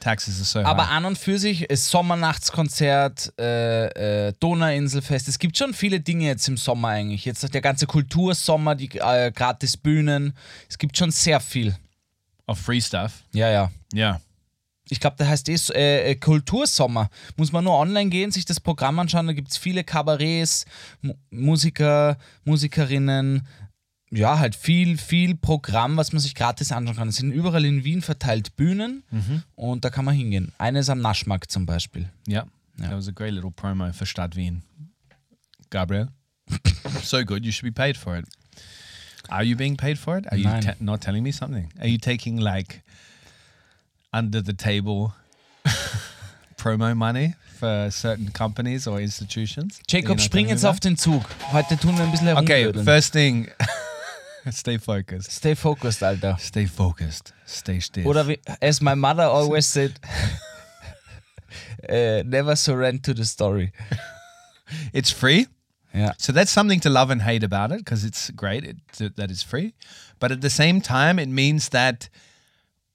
taxes 0.00 0.38
are 0.38 0.44
so 0.44 0.60
Aber 0.60 0.86
high. 0.86 0.96
an 0.96 1.04
und 1.04 1.18
für 1.18 1.38
sich 1.38 1.62
ist 1.68 1.90
Sommernachtskonzert, 1.90 3.34
äh, 3.38 4.28
äh, 4.28 4.32
Donauinselfest. 4.40 5.28
Es 5.28 5.38
gibt 5.38 5.58
schon 5.58 5.74
viele 5.74 6.00
Dinge 6.00 6.24
jetzt 6.24 6.48
im 6.48 6.56
Sommer 6.56 6.88
eigentlich. 6.88 7.26
Jetzt 7.26 7.52
der 7.52 7.60
ganze 7.60 7.86
Kultursommer, 7.86 8.74
die 8.74 8.88
äh, 8.98 9.30
gratis 9.30 9.76
Bühnen. 9.76 10.32
Es 10.68 10.78
gibt 10.78 10.96
schon 10.96 11.10
sehr 11.10 11.40
viel. 11.40 11.76
Of 12.46 12.58
free 12.58 12.80
stuff. 12.80 13.22
Ja, 13.32 13.50
ja. 13.50 13.70
Yeah. 13.94 14.20
Ich 14.88 15.00
glaube, 15.00 15.16
der 15.16 15.28
heißt 15.28 15.48
eh 15.48 15.56
äh, 15.74 16.10
äh, 16.10 16.14
Kultursommer. 16.16 17.08
Muss 17.36 17.52
man 17.52 17.64
nur 17.64 17.78
online 17.78 18.10
gehen, 18.10 18.30
sich 18.30 18.44
das 18.44 18.60
Programm 18.60 18.98
anschauen. 18.98 19.26
Da 19.26 19.32
gibt 19.32 19.50
es 19.50 19.56
viele 19.56 19.84
Kabarets, 19.84 20.66
Mu 21.00 21.14
Musiker, 21.30 22.18
Musikerinnen. 22.44 23.46
Ja, 24.14 24.38
halt 24.38 24.54
viel, 24.54 24.98
viel 24.98 25.34
Programm, 25.34 25.96
was 25.96 26.12
man 26.12 26.20
sich 26.20 26.34
gratis 26.34 26.70
anschauen 26.70 26.96
kann. 26.96 27.08
Es 27.08 27.16
sind 27.16 27.32
überall 27.32 27.64
in 27.64 27.82
Wien 27.82 28.02
verteilt 28.02 28.56
Bühnen 28.56 29.04
und 29.54 29.84
da 29.86 29.90
kann 29.90 30.04
man 30.04 30.14
hingehen. 30.14 30.52
Eine 30.58 30.80
ist 30.80 30.90
am 30.90 31.00
Naschmarkt 31.00 31.50
zum 31.50 31.64
Beispiel. 31.64 32.10
Yeah. 32.28 32.46
That 32.78 32.92
was 32.92 33.08
a 33.08 33.12
great 33.12 33.32
little 33.32 33.50
promo 33.50 33.92
for 33.92 34.06
Stadt 34.06 34.36
Wien. 34.36 34.62
Gabriel. 35.70 36.08
so 37.02 37.24
good, 37.24 37.44
you 37.44 37.52
should 37.52 37.64
be 37.64 37.72
paid 37.72 37.96
for 37.96 38.16
it. 38.18 38.26
Are 39.28 39.44
you 39.44 39.56
being 39.56 39.76
paid 39.76 39.98
for 39.98 40.18
it? 40.18 40.30
Are 40.30 40.36
you 40.36 40.44
Nein. 40.44 40.60
te- 40.60 40.84
not 40.84 41.00
telling 41.00 41.22
me 41.22 41.32
something? 41.32 41.72
Are 41.80 41.88
you 41.88 41.98
taking 41.98 42.36
like 42.38 42.82
under 44.12 44.42
the 44.42 44.52
table 44.52 45.14
promo 46.58 46.94
money 46.94 47.34
for 47.58 47.90
certain 47.90 48.30
companies 48.32 48.86
or 48.86 49.00
institutions? 49.00 49.80
Jacob, 49.86 50.20
spring 50.20 50.48
jetzt 50.48 50.66
auf 50.66 50.80
den 50.80 50.98
Zug. 50.98 51.24
Heute 51.52 51.78
tun 51.78 51.96
wir 51.96 52.04
ein 52.04 52.10
bisschen? 52.10 52.36
Okay, 52.36 52.72
first 52.84 53.12
thing, 53.12 53.48
stay 54.50 54.78
focused. 54.78 55.30
Stay 55.30 55.54
focused, 55.54 56.02
Alter. 56.02 56.36
Stay 56.38 56.66
focused. 56.66 57.32
Stay 57.46 57.80
still. 57.80 58.06
Oder 58.08 58.26
wie, 58.26 58.38
as 58.60 58.80
my 58.80 58.94
mother 58.94 59.24
always 59.24 59.66
said, 59.72 59.98
äh, 61.88 62.22
never 62.26 62.56
surrender 62.56 63.02
to 63.02 63.14
the 63.14 63.24
story. 63.24 63.72
it's 64.92 65.10
free. 65.10 65.46
Yeah. 65.94 66.12
So 66.18 66.32
that's 66.32 66.50
something 66.50 66.80
to 66.80 66.88
love 66.90 67.10
and 67.10 67.22
hate 67.22 67.44
about 67.44 67.70
it 67.72 67.78
because 67.78 68.04
it's 68.04 68.30
great 68.30 68.64
it, 68.64 69.16
that 69.16 69.30
it's 69.30 69.42
free. 69.42 69.74
But 70.18 70.32
at 70.32 70.40
the 70.40 70.48
same 70.50 70.80
time, 70.80 71.18
it 71.18 71.28
means 71.28 71.68
that 71.70 72.08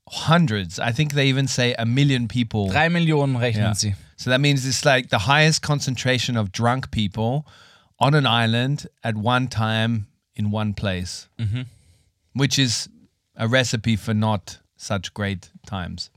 hundreds, 0.09 0.79
I 0.79 0.91
think 0.91 1.13
they 1.13 1.27
even 1.27 1.47
say 1.47 1.75
a 1.77 1.85
million 1.85 2.27
people. 2.27 2.69
Drei 2.69 2.89
Millionen 2.89 3.35
rechnen 3.37 3.55
Yeah. 3.55 3.73
sie. 3.73 3.95
So 4.15 4.31
that 4.31 4.41
means 4.41 4.65
it's 4.65 4.83
like 4.83 5.09
the 5.09 5.19
highest 5.19 5.61
concentration 5.61 6.37
of 6.37 6.51
drunk 6.51 6.89
people 6.89 7.45
on 7.99 8.15
an 8.15 8.25
island 8.25 8.87
at 9.03 9.15
one 9.15 9.47
time 9.47 10.07
in 10.37 10.51
one 10.53 10.73
place, 10.73 11.27
which 12.33 12.57
is 12.57 12.89
a 13.35 13.47
recipe 13.47 13.97
for 13.97 14.13
not 14.13 14.59
such 14.77 15.13
great 15.13 15.51
times. 15.65 16.11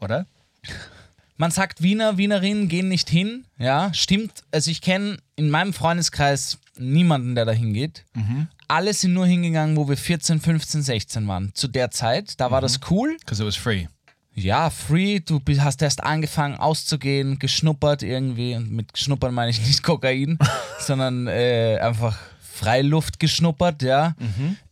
Oder? 0.00 0.26
Man 1.36 1.50
sagt, 1.50 1.80
Wiener, 1.82 2.18
Wienerinnen 2.18 2.68
gehen 2.68 2.88
nicht 2.88 3.08
hin. 3.08 3.46
Ja, 3.58 3.94
stimmt. 3.94 4.42
Also 4.52 4.70
ich 4.70 4.82
kenne 4.82 5.16
in 5.36 5.48
meinem 5.48 5.72
Freundeskreis 5.72 6.58
niemanden, 6.76 7.34
der 7.34 7.46
da 7.46 7.52
hingeht. 7.52 8.04
Alle 8.68 8.92
sind 8.92 9.14
nur 9.14 9.26
hingegangen, 9.26 9.76
wo 9.76 9.88
wir 9.88 9.96
14, 9.96 10.38
15, 10.38 10.82
16 10.82 11.26
waren. 11.26 11.50
Zu 11.54 11.68
der 11.68 11.90
Zeit, 11.90 12.38
da 12.38 12.50
war 12.50 12.60
das 12.60 12.80
cool. 12.90 13.16
Because 13.20 13.42
it 13.42 13.46
was 13.46 13.56
free. 13.56 13.86
Ja, 14.34 14.70
free, 14.70 15.20
du 15.20 15.40
hast 15.60 15.82
erst 15.82 16.04
angefangen 16.04 16.56
auszugehen, 16.56 17.38
geschnuppert 17.38 18.02
irgendwie. 18.02 18.54
Und 18.54 18.70
mit 18.70 18.96
schnuppern 18.98 19.34
meine 19.34 19.50
ich 19.50 19.60
nicht 19.66 19.82
Kokain, 19.82 20.38
sondern 20.78 21.26
äh, 21.26 21.78
einfach 21.80 22.18
Freiluft 22.60 23.18
geschnuppert, 23.18 23.82
ja. 23.82 24.14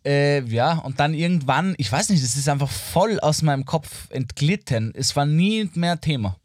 Äh, 0.05 0.43
ja, 0.45 0.79
und 0.79 1.01
dann 1.01 1.15
irgendwann, 1.15 1.75
ich 1.79 1.91
weiß 1.91 2.11
nicht, 2.11 2.23
es 2.23 2.37
ist 2.37 2.49
einfach 2.49 2.69
voll 2.69 3.19
aus 3.21 3.41
meinem 3.41 3.65
Kopf 3.65 4.11
entglitten. 4.11 4.93
Es 4.95 5.17
war 5.17 5.25
nie 5.25 5.71
mehr 5.75 5.99
Thema. 5.99 6.37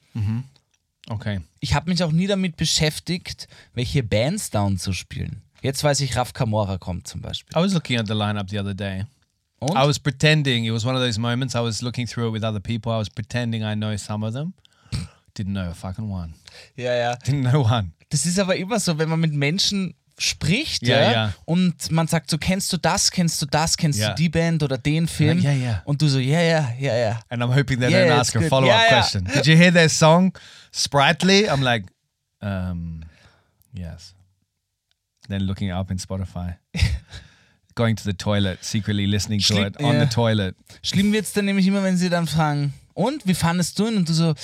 Okay. 1.10 1.42
Ich 1.60 1.74
habe 1.74 1.90
mich 1.90 2.02
auch 2.02 2.14
nie 2.14 2.28
damit 2.28 2.56
beschäftigt, 2.56 3.50
welche 3.74 4.04
Bands 4.04 4.52
und 4.54 4.80
so 4.80 4.94
spielen. 4.94 5.42
Jetzt 5.62 5.84
weiß 5.84 6.00
ich, 6.02 6.16
Raf 6.16 6.34
Kamora 6.34 6.78
kommt 6.78 7.08
zum 7.08 7.22
Beispiel. 7.22 7.58
I 7.58 7.62
was 7.62 7.74
looking 7.74 8.00
at 8.00 8.08
the 8.08 8.14
lineup 8.14 8.50
the 8.50 8.60
other 8.60 8.74
day. 8.74 9.06
Und? 9.60 9.72
I 9.72 9.88
was 9.88 10.00
pretending. 10.00 10.66
It 10.66 10.74
was 10.74 10.86
one 10.86 10.96
of 10.96 11.02
those 11.02 11.20
moments 11.20 11.56
I 11.56 11.60
was 11.60 11.82
looking 11.82 12.08
through 12.08 12.30
it 12.30 12.34
with 12.34 12.44
other 12.44 12.60
people. 12.60 12.92
I 12.92 12.98
was 12.98 13.10
pretending 13.10 13.64
I 13.64 13.76
know 13.76 13.96
some 13.98 14.26
of 14.26 14.34
them. 14.34 14.54
Didn't 15.38 15.54
know 15.54 15.70
a 15.70 15.74
fucking 15.74 16.10
one. 16.10 16.34
Ja, 16.76 16.94
ja. 16.94 17.14
Didn't 17.16 17.50
know 17.50 17.66
one. 17.66 17.92
Das 18.10 18.26
ist 18.26 18.40
aber 18.40 18.56
immer 18.56 18.80
so, 18.80 18.98
wenn 18.98 19.10
man 19.10 19.20
mit 19.20 19.34
Menschen 19.34 19.96
spricht, 20.24 20.84
Ja, 20.88 21.02
ja, 21.02 21.12
ja. 21.12 21.34
und 21.46 21.92
man 21.92 22.08
sagt 22.08 22.30
so, 22.30 22.38
kennst 22.38 22.72
du 22.72 22.78
das, 22.78 23.12
kennst 23.12 23.42
du 23.42 23.46
das, 23.46 23.76
kennst 23.78 24.00
Ja. 24.00 24.10
du 24.10 24.16
die 24.16 24.30
Band 24.30 24.64
oder 24.64 24.78
den 24.78 25.08
Film? 25.08 25.40
Ja, 25.40 25.52
ja. 25.52 25.82
Und 25.86 26.02
du 26.02 26.08
so, 26.08 26.18
ja, 26.20 26.40
ja, 26.42 26.72
ja, 26.80 26.96
ja. 26.96 27.20
And 27.30 27.42
I'm 27.44 27.54
hoping 27.54 27.80
they 27.80 27.90
Yeah, 27.92 28.06
don't 28.06 28.20
it's 28.20 28.30
ask 28.30 28.36
a 28.36 28.40
good. 28.40 28.50
follow 28.50 28.68
up 28.70 28.74
Yeah, 28.74 28.82
yeah. 28.84 29.00
question. 29.02 29.26
Did 29.26 29.46
you 29.48 29.56
hear 29.58 29.72
their 29.74 29.90
song, 29.90 30.38
Sprightly? 30.72 31.50
I'm 31.50 31.62
like, 31.62 31.86
um, 32.42 33.04
yes. 33.74 34.14
Then 35.28 35.42
looking 35.44 35.72
up 35.72 35.92
in 35.92 35.98
Spotify. 36.00 36.56
Going 37.76 37.96
to 37.96 38.04
the 38.04 38.14
toilet, 38.14 38.60
secretly 38.64 39.08
listening 39.08 39.40
to 39.40 39.46
Schlimm- 39.54 39.68
it 39.76 39.82
on 39.84 40.00
the 40.00 40.06
toilet. 40.06 40.56
Schlimm 40.84 41.12
wird's 41.12 41.34
dann 41.34 41.46
nämlich 41.46 41.66
immer, 41.68 41.84
wenn 41.84 41.98
sie 41.98 42.10
dann 42.10 42.28
fragen, 42.28 42.74
und, 42.94 43.26
wie 43.26 43.34
fandest 43.34 43.78
du 43.80 43.88
ihn? 43.88 43.98
Und 43.98 44.08
du 44.10 44.14
so, 44.14 44.36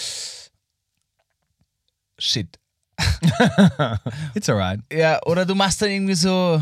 shit. 2.17 2.57
It's 4.33 4.49
alright. 4.49 4.81
Ja, 4.91 5.19
oder 5.25 5.45
du 5.45 5.55
machst 5.55 5.81
dann 5.81 5.89
irgendwie 5.89 6.15
so, 6.15 6.61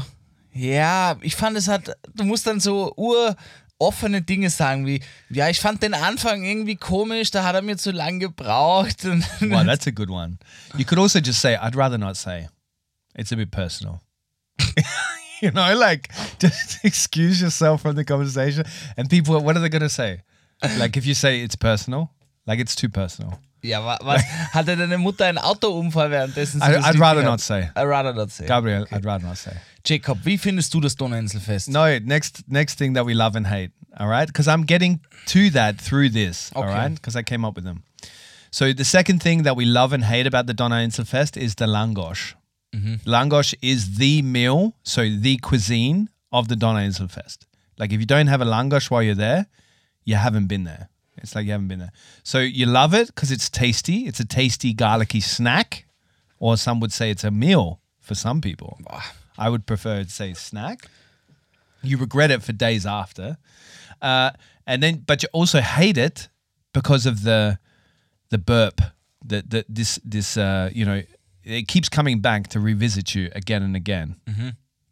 ja, 0.53 1.17
ich 1.21 1.35
fand 1.35 1.57
es 1.57 1.67
hat, 1.67 1.91
du 2.15 2.23
musst 2.23 2.47
dann 2.47 2.59
so 2.59 2.93
uroffene 2.95 4.21
Dinge 4.21 4.49
sagen 4.49 4.85
wie, 4.85 5.01
ja, 5.29 5.49
ich 5.49 5.59
fand 5.59 5.81
den 5.83 5.93
Anfang 5.93 6.43
irgendwie 6.43 6.75
komisch, 6.75 7.31
da 7.31 7.43
hat 7.43 7.55
er 7.55 7.61
mir 7.61 7.77
zu 7.77 7.91
lang 7.91 8.19
gebraucht. 8.19 9.03
Wow, 9.41 9.65
that's 9.65 9.87
a 9.87 9.91
good 9.91 10.09
one. 10.09 10.37
You 10.77 10.85
could 10.85 10.99
also 10.99 11.19
just 11.19 11.41
say, 11.41 11.55
I'd 11.55 11.75
rather 11.75 11.97
not 11.97 12.17
say. 12.17 12.49
It's 13.15 13.31
a 13.31 13.35
bit 13.35 13.51
personal. 13.51 14.01
you 15.41 15.51
know, 15.51 15.75
like 15.75 16.09
just 16.39 16.83
excuse 16.83 17.41
yourself 17.41 17.81
from 17.81 17.95
the 17.95 18.03
conversation. 18.03 18.65
And 18.95 19.09
people, 19.09 19.39
what 19.41 19.55
are 19.55 19.59
they 19.59 19.69
going 19.69 19.81
to 19.81 19.89
say? 19.89 20.21
Like 20.77 20.97
if 20.97 21.05
you 21.05 21.13
say 21.13 21.41
it's 21.41 21.55
personal, 21.55 22.11
like 22.45 22.59
it's 22.59 22.75
too 22.75 22.89
personal. 22.89 23.39
Ja, 23.67 23.83
wa- 23.83 23.99
was, 24.01 24.21
hatte 24.53 24.75
deine 24.77 24.97
Mutter 24.97 25.25
einen 25.25 25.37
Autounfall 25.37 26.09
währenddessen? 26.11 26.61
I, 26.61 26.77
I'd 26.77 26.99
rather 26.99 27.23
not 27.23 27.39
say. 27.41 27.69
I'd 27.75 27.87
rather 27.87 28.13
not 28.13 28.31
say. 28.31 28.45
Gabriel, 28.47 28.85
I'd 28.91 29.05
rather 29.05 29.25
not 29.25 29.37
say. 29.37 29.53
Jacob, 29.83 30.19
wie 30.25 30.37
findest 30.37 30.73
du 30.73 30.79
das 30.81 30.95
Donauinselfest? 30.95 31.69
No, 31.69 31.97
next 31.99 32.43
next 32.49 32.77
thing 32.77 32.93
that 32.95 33.05
we 33.05 33.13
love 33.13 33.35
and 33.37 33.47
hate. 33.47 33.71
All 33.99 34.07
right, 34.07 34.27
because 34.27 34.47
I'm 34.47 34.63
getting 34.65 34.99
to 35.27 35.49
that 35.51 35.77
through 35.81 36.09
this. 36.09 36.51
All 36.55 36.63
Okay. 36.63 36.73
right, 36.73 36.93
because 36.95 37.15
I 37.15 37.23
came 37.23 37.45
up 37.45 37.55
with 37.55 37.63
them. 37.65 37.83
So 38.51 38.73
the 38.73 38.85
second 38.85 39.21
thing 39.21 39.43
that 39.43 39.55
we 39.55 39.65
love 39.65 39.93
and 39.93 40.03
hate 40.03 40.27
about 40.27 40.45
the 40.47 40.53
Donna 40.53 40.75
Inselfest 40.75 41.35
is 41.37 41.55
the 41.55 41.65
langosh. 41.65 42.33
Mm-hmm. 42.75 43.09
Langosh 43.09 43.53
is 43.61 43.97
the 43.97 44.21
meal, 44.21 44.73
so 44.83 45.01
the 45.09 45.37
cuisine 45.37 46.09
of 46.31 46.47
the 46.47 46.55
Donna 46.55 46.79
Inselfest. 46.79 47.45
Like 47.77 47.91
if 47.93 47.99
you 47.99 48.05
don't 48.05 48.27
have 48.27 48.41
a 48.41 48.45
langosh 48.45 48.89
while 48.91 49.01
you're 49.03 49.15
there, 49.15 49.47
you 50.03 50.15
haven't 50.15 50.47
been 50.47 50.63
there. 50.63 50.89
It's 51.17 51.35
like 51.35 51.45
you 51.45 51.51
haven't 51.51 51.67
been 51.67 51.79
there. 51.79 51.91
So 52.23 52.39
you 52.39 52.65
love 52.65 52.93
it 52.93 53.07
because 53.07 53.31
it's 53.31 53.49
tasty. 53.49 54.07
It's 54.07 54.19
a 54.19 54.25
tasty 54.25 54.73
garlicky 54.73 55.21
snack, 55.21 55.85
or 56.39 56.57
some 56.57 56.79
would 56.79 56.91
say 56.93 57.09
it's 57.11 57.23
a 57.23 57.31
meal 57.31 57.81
for 57.99 58.15
some 58.15 58.41
people. 58.41 58.79
I 59.37 59.49
would 59.49 59.65
prefer 59.65 60.03
to 60.03 60.09
say 60.09 60.33
snack. 60.33 60.89
You 61.83 61.97
regret 61.97 62.31
it 62.31 62.43
for 62.43 62.53
days 62.53 62.85
after, 62.85 63.37
uh, 64.01 64.31
and 64.65 64.81
then 64.81 65.03
but 65.05 65.21
you 65.23 65.29
also 65.31 65.61
hate 65.61 65.97
it 65.97 66.29
because 66.73 67.05
of 67.05 67.23
the 67.23 67.59
the 68.29 68.37
burp 68.37 68.81
that 69.25 69.49
that 69.51 69.65
this 69.69 69.99
this 70.03 70.37
uh, 70.37 70.69
you 70.73 70.85
know 70.85 71.01
it 71.43 71.67
keeps 71.67 71.89
coming 71.89 72.19
back 72.19 72.47
to 72.49 72.59
revisit 72.59 73.15
you 73.15 73.29
again 73.33 73.63
and 73.63 73.75
again. 73.75 74.17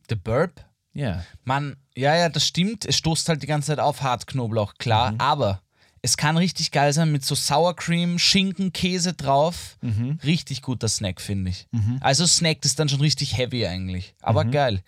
The 0.07 0.15
Burp? 0.15 0.59
Yeah. 0.93 1.23
Mann, 1.43 1.75
ja, 1.95 2.15
ja, 2.15 2.29
das 2.29 2.47
stimmt. 2.47 2.85
Es 2.85 2.97
stoßt 2.97 3.27
halt 3.27 3.41
die 3.43 3.47
ganze 3.47 3.67
Zeit 3.67 3.79
auf 3.79 4.01
Hartknoblauch, 4.01 4.75
klar. 4.77 5.11
Mhm. 5.13 5.19
Aber 5.19 5.61
es 6.05 6.17
kann 6.17 6.37
richtig 6.37 6.71
geil 6.71 6.93
sein 6.93 7.11
mit 7.11 7.25
so 7.25 7.33
Sour 7.35 7.75
Cream, 7.75 8.19
Schinken, 8.19 8.71
Käse 8.71 9.13
drauf. 9.13 9.77
Mhm. 9.81 10.19
Richtig 10.23 10.61
guter 10.61 10.87
Snack, 10.87 11.19
finde 11.19 11.49
ich. 11.51 11.67
Also 11.99 12.25
Snack 12.27 12.63
ist 12.63 12.79
dann 12.79 12.89
schon 12.89 13.01
richtig 13.01 13.35
heavy 13.37 13.65
eigentlich. 13.65 14.13
Aber 14.21 14.43
Mhm. 14.43 14.51
geil. 14.51 14.83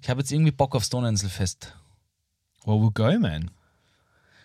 Ich 0.00 0.08
habe 0.08 0.20
jetzt 0.20 0.32
irgendwie 0.32 0.52
Bock 0.52 0.74
aufs 0.74 0.88
Donauinselfest. 0.90 1.74
Well, 2.64 2.76
we'll 2.76 2.92
go, 2.92 3.18
man. 3.18 3.50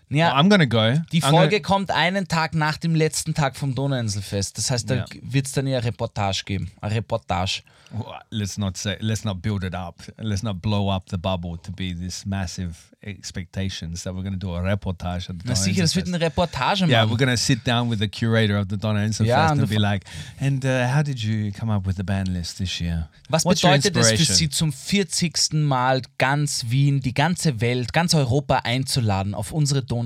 Ja, 0.09 0.35
I'm 0.35 0.49
gonna 0.49 0.65
go. 0.65 0.99
die 1.11 1.21
I'm 1.21 1.29
Folge 1.29 1.61
kommt 1.61 1.91
einen 1.91 2.27
Tag 2.27 2.55
nach 2.55 2.77
dem 2.77 2.95
letzten 2.95 3.33
Tag 3.35 3.55
vom 3.55 3.75
Donauinselfest. 3.75 4.57
Das 4.57 4.71
heißt, 4.71 4.89
da 4.89 4.95
Ja. 4.95 5.05
wird 5.21 5.45
es 5.45 5.51
dann 5.51 5.67
ja 5.67 5.77
eine 5.77 5.85
Reportage 5.87 6.43
geben. 6.45 6.71
Eine 6.81 6.95
Reportage. 6.95 7.61
Well, 7.91 8.05
let's 8.29 8.57
not 8.57 8.77
say. 8.77 8.97
Let's 8.99 9.23
not 9.23 9.41
build 9.41 9.63
it 9.63 9.73
up. 9.73 9.95
Let's 10.17 10.43
not 10.43 10.61
blow 10.61 10.91
up 10.91 11.09
the 11.09 11.17
bubble 11.17 11.57
to 11.63 11.71
be 11.71 11.95
this 11.95 12.23
massive 12.25 12.75
expectations 13.01 14.03
that 14.03 14.13
we're 14.13 14.23
gonna 14.23 14.35
do 14.37 14.53
a 14.55 14.59
reportage 14.61 15.29
at 15.29 15.37
the 15.39 15.47
Na 15.47 15.55
sicher, 15.55 15.81
das 15.81 15.95
wird 15.95 16.07
eine 16.07 16.19
Reportage, 16.19 16.81
Mann. 16.81 16.89
Yeah, 16.89 17.09
we're 17.09 17.17
gonna 17.17 17.37
sit 17.37 17.65
down 17.65 17.89
with 17.89 17.99
the 17.99 18.07
curator 18.07 18.59
of 18.59 18.67
the 18.69 18.77
Donna 18.77 19.03
Inselfest 19.05 19.29
Ja, 19.29 19.45
und 19.51 19.59
and 19.59 19.61
du- 19.69 19.75
be 19.75 19.79
like, 19.79 20.05
and 20.39 20.63
uh, 20.65 20.93
how 20.93 21.01
did 21.03 21.19
you 21.19 21.51
come 21.57 21.71
up 21.73 21.85
with 21.87 21.95
the 21.97 22.03
band 22.03 22.27
list 22.27 22.57
this 22.57 22.79
year? 22.79 23.09
Was 23.29 23.45
What's 23.45 23.61
bedeutet 23.61 23.95
es 23.97 24.11
für? 24.11 24.33
Sie 24.33 24.49
zum 24.49 24.71
40. 24.73 25.53
Mal 25.53 26.01
ganz 26.17 26.65
Wien, 26.69 26.99
die 26.99 27.13
ganze 27.13 27.61
Welt, 27.61 27.93
ganz 27.93 28.13
Europa 28.13 28.57
einzuladen 28.63 29.33
auf 29.33 29.51
unsere 29.51 29.81
Donauinsel? 29.81 29.98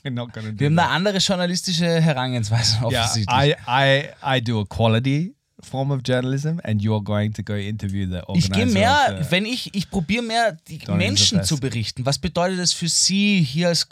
We're 0.03 0.11
not 0.11 0.33
gonna 0.33 0.51
do 0.51 0.59
Wir 0.61 0.67
haben 0.67 0.79
eine 0.79 0.89
andere 0.91 1.19
journalistische 1.19 2.01
Herangehensweise 2.01 2.77
Yeah, 2.91 3.05
offensichtlich. 3.05 3.27
I, 3.35 3.55
I, 3.67 4.39
I 4.39 4.41
do 4.43 4.61
a 4.61 4.67
quality 4.67 5.35
form 5.65 5.91
of 5.91 6.03
journalism, 6.05 6.61
and 6.63 6.83
you're 6.83 7.03
going 7.03 7.33
to 7.33 7.43
go 7.43 7.55
interview 7.55 8.07
the 8.07 8.23
ich 8.35 8.51
gehe 8.51 8.65
organizer 8.67 8.75
mehr, 8.75 9.31
wenn 9.31 9.47
ich, 9.47 9.75
ich 9.75 9.91
probiere 9.91 10.23
mehr, 10.23 10.59
die. 10.69 10.81
Menschen 10.89 11.43
zu 11.43 11.59
berichten. 11.59 12.05
Was 12.05 12.19
bedeutet 12.19 12.59
das 12.59 12.73
für 12.73 12.89
Sie 12.89 13.43
hier 13.43 13.69
als 13.69 13.89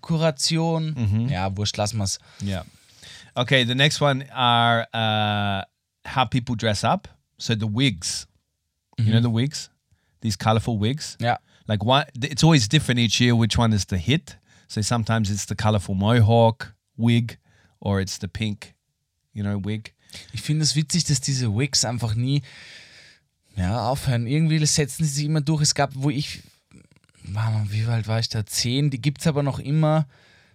Kuration? 0.00 0.94
Mhm. 0.96 1.28
Ja, 1.28 1.56
wurscht, 1.56 1.76
lassen 1.76 1.98
wir 1.98 2.04
es. 2.04 2.18
Yeah. 2.42 2.64
Okay, 3.34 3.64
the 3.64 3.74
next 3.74 4.02
one 4.02 4.24
are 4.32 4.86
uh, 4.92 5.62
how 6.08 6.28
people 6.28 6.56
dress 6.56 6.84
up. 6.84 7.08
So 7.38 7.54
the 7.54 7.68
wigs. 7.68 8.26
You 8.98 9.10
know 9.10 9.20
the 9.20 9.32
wigs? 9.32 9.70
These 10.22 10.38
colorful 10.38 10.80
wigs? 10.80 11.16
Ja. 11.20 11.38
Like 11.66 11.84
one 11.84 12.04
it's 12.14 12.42
always 12.42 12.68
different 12.68 13.00
each 13.00 13.20
year 13.20 13.38
which 13.38 13.58
one 13.58 13.74
is 13.74 13.84
the 13.88 13.96
hit. 13.96 14.38
So 14.68 14.80
sometimes 14.80 15.30
it's 15.30 15.46
the 15.46 15.54
colorful 15.54 15.94
mohawk 15.94 16.74
wig 16.96 17.38
or 17.80 18.00
it's 18.00 18.18
the 18.18 18.28
pink, 18.28 18.74
you 19.32 19.42
know, 19.42 19.60
wig. 19.62 19.94
Ich 20.32 20.42
finde 20.42 20.62
es 20.62 20.76
witzig, 20.76 21.04
dass 21.04 21.20
diese 21.20 21.54
Wigs 21.54 21.84
einfach 21.84 22.14
nie 22.14 22.42
ja, 23.56 23.88
aufhören. 23.88 24.26
Irgendwie 24.26 24.64
setzen 24.66 25.04
sie 25.04 25.10
sich 25.10 25.24
immer 25.26 25.40
durch. 25.40 25.62
Es 25.62 25.74
gab, 25.74 25.90
wo 25.94 26.10
ich, 26.10 26.42
Mann, 27.22 27.66
wie 27.70 27.84
alt 27.84 28.08
war 28.08 28.18
ich 28.18 28.28
da? 28.28 28.46
Zehn. 28.46 28.90
Die 28.90 29.00
gibt 29.00 29.20
es 29.20 29.26
aber 29.26 29.42
noch 29.42 29.58
immer, 29.58 30.06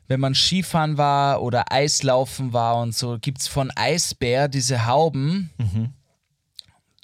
wenn 0.07 0.19
man 0.19 0.35
Skifahren 0.35 0.97
war 0.97 1.41
oder 1.41 1.71
Eislaufen 1.71 2.53
war 2.53 2.77
und 2.81 2.95
so. 2.95 3.17
Gibt 3.19 3.41
es 3.41 3.47
von 3.47 3.71
Eisbär 3.75 4.47
diese 4.47 4.85
Hauben. 4.85 5.49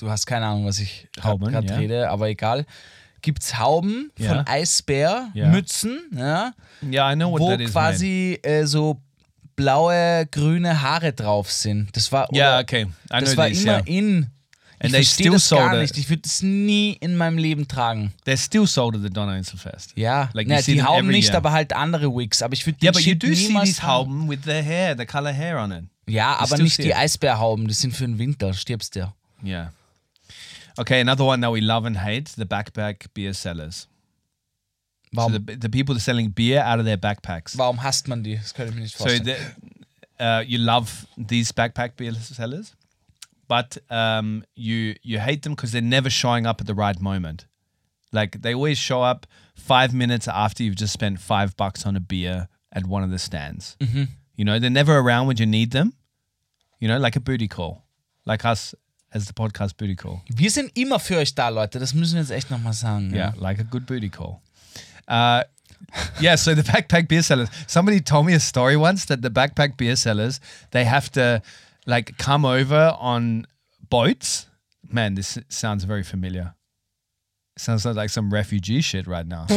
Du 0.04 0.10
hast 0.10 0.26
keine 0.26 0.46
Ahnung, 0.48 0.66
was 0.66 0.80
ich 0.80 1.08
gerade 1.16 1.66
ja. 1.68 1.76
rede, 1.78 2.10
aber 2.10 2.28
egal. 2.28 2.66
Gibt 3.22 3.42
es 3.42 3.58
Hauben 3.58 4.12
Ja. 4.18 4.36
von 4.36 4.48
Eisbär, 4.48 5.30
Ja. 5.34 5.48
Mützen, 5.48 6.02
ja, 6.14 6.52
Yeah, 6.86 7.14
I 7.14 7.16
know 7.16 7.32
what 7.32 7.40
wo 7.40 7.50
that 7.52 7.62
is. 7.62 7.72
quasi 7.72 8.38
äh, 8.44 8.66
so 8.66 9.00
blaue, 9.56 10.28
grüne 10.30 10.82
Haare 10.82 11.14
drauf 11.14 11.50
sind. 11.50 11.96
Das 11.96 12.12
war 12.12 12.28
Yeah, 12.34 12.50
oder- 12.56 12.60
okay. 12.64 12.84
I 13.14 13.20
das 13.22 13.38
war 13.38 13.48
these, 13.48 13.64
immer 13.64 13.88
yeah. 13.88 13.88
in. 13.88 14.28
Ich 14.80 14.88
And 14.88 14.94
they 14.96 15.04
verstehe 15.06 15.32
das 15.32 15.50
gar 15.50 15.78
nicht. 15.78 15.98
Ich 15.98 16.10
würde 16.10 16.24
es 16.26 16.42
nie 16.42 16.98
in 17.00 17.16
meinem 17.16 17.38
Leben 17.38 17.70
tragen. 17.70 18.12
They're 18.26 18.36
still 18.36 18.68
sold 18.68 18.96
at 18.98 19.02
the 19.04 19.10
Donna 19.10 19.38
Inselfest. 19.38 19.94
Ja, 19.96 20.30
Like 20.34 20.50
Na, 20.50 20.58
you 20.60 20.74
die 20.74 20.84
Hauben 20.84 21.08
nicht, 21.08 21.30
year. 21.30 21.38
aber 21.38 21.54
halt 21.54 21.72
andere 21.72 22.14
Wigs. 22.14 22.42
Aber 22.42 22.52
ich 22.54 22.66
würde 22.66 22.80
Yeah, 22.84 22.92
but 22.92 23.02
you 23.04 23.16
do 23.16 23.28
see 23.28 23.54
these. 23.64 23.82
Hauben 23.82 24.30
with 24.30 24.40
the 24.44 24.52
hair, 24.62 24.98
the 24.98 25.06
color 25.06 25.32
hair 25.32 25.58
on 25.64 25.72
it. 25.72 25.84
Ja, 26.06 26.36
aber 26.36 26.48
still 26.48 26.64
nicht 26.66 26.80
die. 26.80 26.94
Eisbärhauben. 26.94 27.66
Die 27.70 27.74
sind 27.74 27.96
für 27.96 28.04
den 28.06 28.20
Winter. 28.20 28.54
Stirbst 28.54 28.98
du. 28.98 29.14
Yeah. 29.42 29.72
Okay, 30.80 31.00
another 31.00 31.24
one 31.24 31.42
that 31.42 31.52
we 31.52 31.62
love 31.62 31.86
and 31.86 31.98
hate 31.98 32.30
the 32.38 32.46
backpack 32.46 33.08
beer 33.14 33.34
sellers. 33.34 33.88
Warum, 35.14 35.32
So 35.34 35.38
the, 35.40 35.56
the 35.56 35.70
people 35.70 35.94
that 35.94 36.00
are 36.00 36.04
selling 36.04 36.30
beer 36.30 36.60
out 36.62 36.80
of 36.80 36.86
their 36.86 36.98
backpacks. 36.98 37.56
warum 37.56 37.78
hasst 37.78 38.08
man 38.08 38.24
die? 38.24 38.36
Das 38.38 38.54
kann 38.54 38.68
ich 38.70 38.74
mir 38.74 38.82
nicht 38.82 38.98
So 38.98 39.06
the, 39.20 39.36
uh, 40.20 40.44
you 40.46 40.58
love 40.58 41.06
these 41.18 41.52
backpack 41.52 41.96
beer 41.96 42.14
sellers, 42.14 42.76
but 43.48 43.78
um, 43.92 44.44
you 44.56 44.96
you 45.04 45.20
hate 45.20 45.44
them 45.44 45.54
because 45.54 45.72
they're 45.72 45.82
never 45.82 46.10
showing 46.10 46.48
up 46.48 46.60
at 46.62 46.66
the 46.68 46.74
right 46.74 47.00
moment. 47.00 47.46
Like 48.12 48.42
they 48.42 48.54
always 48.56 48.78
show 48.80 49.04
up 49.04 49.28
five 49.56 49.94
minutes 49.94 50.28
after 50.28 50.64
you've 50.64 50.76
just 50.80 50.94
spent 50.94 51.20
five 51.20 51.56
bucks 51.58 51.86
on 51.86 51.96
a 51.96 52.00
beer 52.00 52.48
at 52.72 52.86
one 52.88 53.04
of 53.04 53.12
the 53.12 53.20
stands. 53.20 53.76
You 54.36 54.46
know, 54.46 54.58
they're 54.60 54.72
never 54.72 54.98
around 54.98 55.28
when 55.28 55.38
you 55.38 55.46
need 55.46 55.72
them. 55.72 55.94
You 56.80 56.88
know, 56.88 56.98
like 56.98 57.16
a 57.16 57.20
booty 57.20 57.48
call, 57.48 57.86
like 58.26 58.44
us 58.46 58.74
as 59.14 59.26
the 59.26 59.34
podcast 59.34 59.78
booty 59.78 59.96
call. 59.96 60.22
wir 60.28 60.50
sind 60.50 60.72
immer 60.76 61.00
für 61.00 61.18
euch 61.18 61.36
da, 61.36 61.50
Leute. 61.50 61.80
Das 61.80 61.94
müssen 61.94 62.16
wir 62.16 62.22
jetzt 62.22 62.32
echt 62.32 62.50
nochmal 62.50 62.74
sagen. 62.74 63.14
Yeah, 63.14 63.34
like 63.38 63.60
a 63.60 63.64
good 63.64 63.86
booty 63.86 64.10
call. 64.10 64.42
Uh, 65.08 65.44
yeah, 66.20 66.36
so 66.36 66.56
the 66.56 66.64
backpack 66.64 67.08
beer 67.08 67.24
sellers. 67.24 67.50
Somebody 67.68 68.02
told 68.02 68.26
me 68.26 68.34
a 68.34 68.40
story 68.40 68.76
once 68.76 69.06
that 69.06 69.22
the 69.22 69.30
backpack 69.30 69.78
beer 69.78 69.96
sellers 69.96 70.40
they 70.72 70.86
have 70.86 71.12
to 71.12 71.42
like 71.86 72.18
come 72.18 72.46
over 72.46 72.96
on 73.00 73.46
boats. 73.90 74.48
Man, 74.90 75.16
this 75.16 75.38
sounds 75.50 75.84
very 75.86 76.04
familiar. 76.04 76.56
Sounds 77.58 77.86
like 77.86 78.10
some 78.10 78.34
refugee 78.34 78.82
shit 78.82 79.08
right 79.08 79.28
now. 79.28 79.48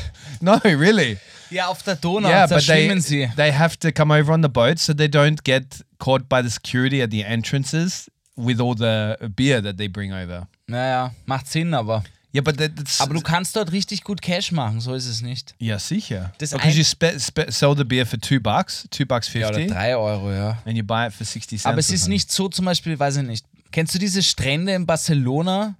no, 0.40 0.58
really. 0.64 1.18
Yeah, 1.50 1.68
auf 1.68 1.82
der 1.82 1.96
Donau, 1.96 2.28
yeah, 2.28 2.46
but 2.46 2.66
they 2.66 2.98
sie. 3.00 3.28
they 3.36 3.50
have 3.50 3.78
to 3.80 3.92
come 3.92 4.10
over 4.10 4.32
on 4.32 4.40
the 4.40 4.48
boat 4.48 4.78
so 4.78 4.92
they 4.92 5.08
don't 5.08 5.42
get 5.44 5.82
caught 5.98 6.28
by 6.28 6.40
the 6.40 6.50
security 6.50 7.02
at 7.02 7.10
the 7.10 7.24
entrances 7.24 8.08
with 8.36 8.60
all 8.60 8.74
the 8.76 9.16
beer 9.36 9.62
that 9.62 9.76
they 9.76 9.88
bring 9.88 10.12
over. 10.12 10.48
Naja, 10.66 11.14
macht 11.26 11.48
Sinn, 11.48 11.74
aber. 11.74 12.02
Yeah, 12.34 12.40
but 12.42 12.56
that, 12.56 12.74
that's 12.76 12.98
Aber 13.00 13.12
du 13.12 13.20
kannst 13.20 13.54
dort 13.56 13.72
richtig 13.72 14.04
gut 14.04 14.22
Cash 14.22 14.52
machen, 14.52 14.80
so 14.80 14.94
ist 14.94 15.06
es 15.06 15.20
nicht. 15.20 15.54
yeah, 15.60 15.78
sicher. 15.78 16.32
Das 16.38 16.50
Because 16.52 16.66
ein- 16.70 16.76
you 16.78 16.82
spe- 16.84 17.20
spe- 17.20 17.52
sell 17.52 17.76
the 17.76 17.84
beer 17.84 18.06
for 18.06 18.18
two 18.18 18.40
bucks, 18.40 18.88
two 18.90 19.04
bucks 19.04 19.30
Ja, 19.34 19.48
oder 19.50 19.66
drei 19.66 19.94
Euro, 19.94 20.32
ja. 20.32 20.56
and 20.64 20.76
you 20.78 20.82
buy 20.82 21.06
it 21.08 21.12
for 21.12 21.26
sixty 21.26 21.56
cents. 21.56 21.66
Aber 21.66 21.78
es 21.78 21.90
ist 21.90 22.08
nicht 22.08 22.32
so, 22.32 22.48
zum 22.48 22.64
Beispiel, 22.64 22.98
weiß 22.98 23.16
ich 23.18 23.22
nicht. 23.24 23.44
Kennst 23.70 23.94
du 23.94 23.98
diese 23.98 24.22
Strände 24.22 24.72
in 24.74 24.86
Barcelona? 24.86 25.76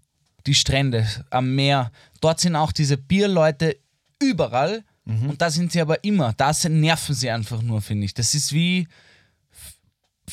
Die 0.47 0.55
Strände 0.55 1.07
am 1.31 1.55
Meer. 1.55 1.91
Dort 2.21 2.41
sind 2.41 2.55
auch 2.57 2.73
diese 2.73 2.99
Bierleute 2.99 3.79
überall. 4.21 4.85
Mhm. 5.05 5.31
Und 5.31 5.41
da 5.43 5.51
sind 5.51 5.73
sie 5.73 5.81
aber 5.81 6.03
immer. 6.05 6.33
Da 6.35 6.53
nerven 6.69 7.15
sie 7.15 7.31
einfach 7.31 7.63
nur, 7.63 7.81
finde 7.81 8.05
ich. 8.05 8.15
Das 8.15 8.35
ist 8.35 8.53
wie 8.53 8.87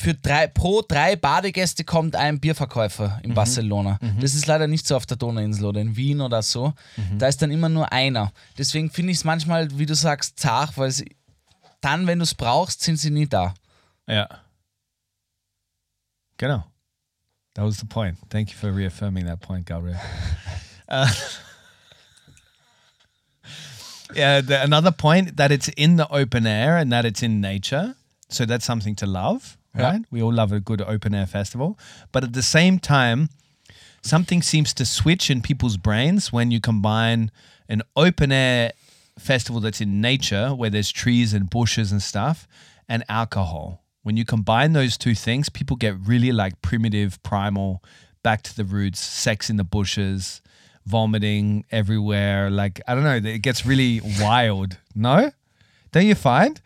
für 0.00 0.14
drei, 0.14 0.46
pro 0.46 0.82
drei 0.82 1.14
Badegäste 1.16 1.84
kommt 1.84 2.16
ein 2.16 2.40
Bierverkäufer 2.40 3.16
Mhm. 3.18 3.24
in 3.30 3.34
Barcelona. 3.34 3.98
Das 4.20 4.34
ist 4.34 4.46
leider 4.46 4.66
nicht 4.66 4.86
so 4.86 4.96
auf 4.96 5.04
der 5.06 5.16
Donauinsel 5.16 5.64
oder 5.66 5.80
in 5.80 5.94
Wien 5.96 6.20
oder 6.20 6.42
so. 6.42 6.72
Mhm. 6.96 7.18
Da 7.18 7.28
ist 7.28 7.42
dann 7.42 7.50
immer 7.50 7.68
nur 7.68 7.92
einer. 7.92 8.32
Deswegen 8.58 8.90
finde 8.90 9.12
ich 9.12 9.18
es 9.18 9.24
manchmal, 9.24 9.68
wie 9.78 9.86
du 9.86 9.94
sagst, 9.94 10.38
zart, 10.40 10.76
weil 10.78 10.90
sie, 10.90 11.14
dann, 11.80 12.06
wenn 12.06 12.18
du 12.18 12.22
es 12.24 12.34
brauchst, 12.34 12.82
sind 12.82 12.96
sie 12.96 13.10
nie 13.10 13.26
da. 13.26 13.54
Yeah. 14.08 14.28
Genau. 16.38 16.64
That 17.54 17.64
was 17.66 17.78
the 17.78 17.86
point. 17.86 18.16
Thank 18.30 18.50
you 18.50 18.56
for 18.56 18.74
reaffirming 18.74 19.26
that 19.26 19.40
point, 19.40 19.66
Gabriel. 19.66 19.98
uh, 20.88 21.06
yeah, 24.14 24.40
the, 24.40 24.62
another 24.62 24.92
point 24.92 25.36
that 25.36 25.50
it's 25.50 25.68
in 25.76 25.96
the 25.96 26.06
open 26.10 26.46
air 26.46 26.76
and 26.78 26.90
that 26.92 27.04
it's 27.04 27.22
in 27.22 27.40
nature. 27.40 27.94
So 28.28 28.46
that's 28.46 28.64
something 28.64 28.94
to 28.96 29.06
love, 29.06 29.56
Yeah. 29.76 29.82
right? 29.82 30.02
We 30.10 30.22
all 30.22 30.32
love 30.32 30.52
a 30.52 30.60
good 30.60 30.82
open 30.82 31.14
air 31.14 31.26
festival. 31.26 31.78
But 32.12 32.24
at 32.24 32.32
the 32.32 32.42
same 32.42 32.78
time, 32.78 33.28
something 34.02 34.42
seems 34.42 34.74
to 34.74 34.84
switch 34.84 35.30
in 35.30 35.42
people's 35.42 35.76
brains 35.76 36.32
when 36.32 36.50
you 36.50 36.60
combine 36.60 37.30
an 37.68 37.82
open 37.96 38.32
air 38.32 38.72
festival 39.18 39.60
that's 39.60 39.80
in 39.80 40.00
nature 40.00 40.50
where 40.50 40.70
there's 40.70 40.90
trees 40.90 41.34
and 41.34 41.48
bushes 41.50 41.92
and 41.92 42.02
stuff 42.02 42.48
and 42.88 43.04
alcohol. 43.08 43.82
When 44.02 44.16
you 44.16 44.24
combine 44.24 44.72
those 44.72 44.96
two 44.96 45.14
things, 45.14 45.48
people 45.48 45.76
get 45.76 45.94
really 46.04 46.32
like 46.32 46.60
primitive, 46.62 47.22
primal, 47.22 47.82
back 48.22 48.42
to 48.42 48.56
the 48.56 48.64
roots, 48.64 48.98
sex 48.98 49.50
in 49.50 49.56
the 49.56 49.64
bushes, 49.64 50.40
vomiting 50.86 51.64
everywhere. 51.70 52.50
Like, 52.50 52.80
I 52.88 52.94
don't 52.94 53.04
know, 53.04 53.16
it 53.16 53.42
gets 53.42 53.66
really 53.66 54.00
wild. 54.20 54.78
No? 54.94 55.30
Don't 55.92 56.06
you 56.06 56.14
find? 56.14 56.60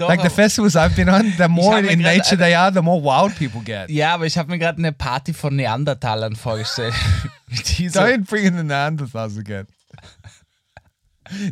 Like 0.00 0.22
the 0.22 0.30
festivals 0.30 0.76
I've 0.76 0.94
been 0.94 1.08
on, 1.08 1.32
the 1.36 1.48
more 1.48 1.78
in 1.78 2.00
nature 2.00 2.36
they 2.36 2.54
are, 2.54 2.70
the 2.70 2.82
more 2.82 3.00
wild 3.00 3.34
people 3.36 3.60
get. 3.62 3.90
Ja, 3.90 4.14
aber 4.14 4.26
ich 4.26 4.36
habe 4.36 4.50
mir 4.50 4.58
gerade 4.58 4.78
eine 4.78 4.92
Party 4.92 5.32
von 5.32 5.56
Neandertalern 5.56 6.36
vorgestellt. 6.36 6.94
Don't 7.50 8.26
bring 8.26 8.44
in 8.44 8.56
the 8.56 8.62
Neanderthals 8.62 9.38
again. 9.38 9.66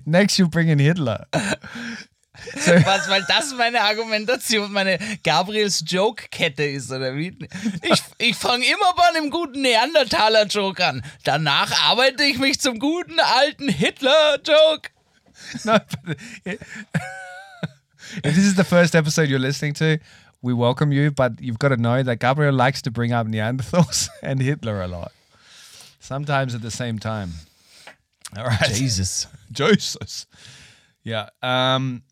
Next, 0.05 0.39
you 0.39 0.49
bring 0.49 0.69
in 0.69 0.79
Hitler. 0.79 1.27
Was, 2.85 3.09
weil 3.09 3.25
das 3.29 3.55
meine 3.55 3.81
Argumentation, 3.81 4.73
meine 4.73 4.99
Gabriels 5.23 5.85
Joke-Kette 5.87 6.65
ist, 6.65 6.91
oder 6.91 7.15
wie? 7.15 7.39
Ich, 7.83 8.03
ich 8.19 8.37
fange 8.37 8.65
immer 8.67 8.93
bei 8.97 9.17
einem 9.17 9.31
guten 9.31 9.63
Neandertaler-Joke 9.63 10.85
an. 10.85 11.05
Danach 11.23 11.71
arbeite 11.85 12.25
ich 12.25 12.39
mich 12.39 12.61
zum 12.61 12.81
guten 12.81 13.21
alten 13.21 13.69
Hitler-Joke. 13.69 14.91
no, 15.65 15.79
if 18.17 18.35
this 18.35 18.45
is 18.45 18.55
the 18.55 18.65
first 18.65 18.95
episode 18.95 19.29
you're 19.29 19.39
listening 19.39 19.75
to, 19.75 19.99
we 20.43 20.53
welcome 20.53 20.93
you, 20.93 21.11
but 21.11 21.41
you've 21.41 21.59
got 21.59 21.71
to 21.71 21.77
know 21.77 22.03
that 22.03 22.21
Gabriel 22.21 22.55
likes 22.55 22.83
to 22.83 22.91
bring 22.91 23.13
up 23.13 23.27
Neanderthals 23.27 24.09
and 24.23 24.41
Hitler 24.41 24.83
a 24.83 24.89
lot. 24.89 25.13
Sometimes 26.01 26.55
at 26.55 26.61
the 26.61 26.71
same 26.71 26.99
time. 26.99 27.31
All 28.37 28.45
right. 28.45 28.71
Jesus. 28.73 29.27
Jesus. 29.53 30.27
Yeah. 31.03 31.31
Um, 31.43 32.03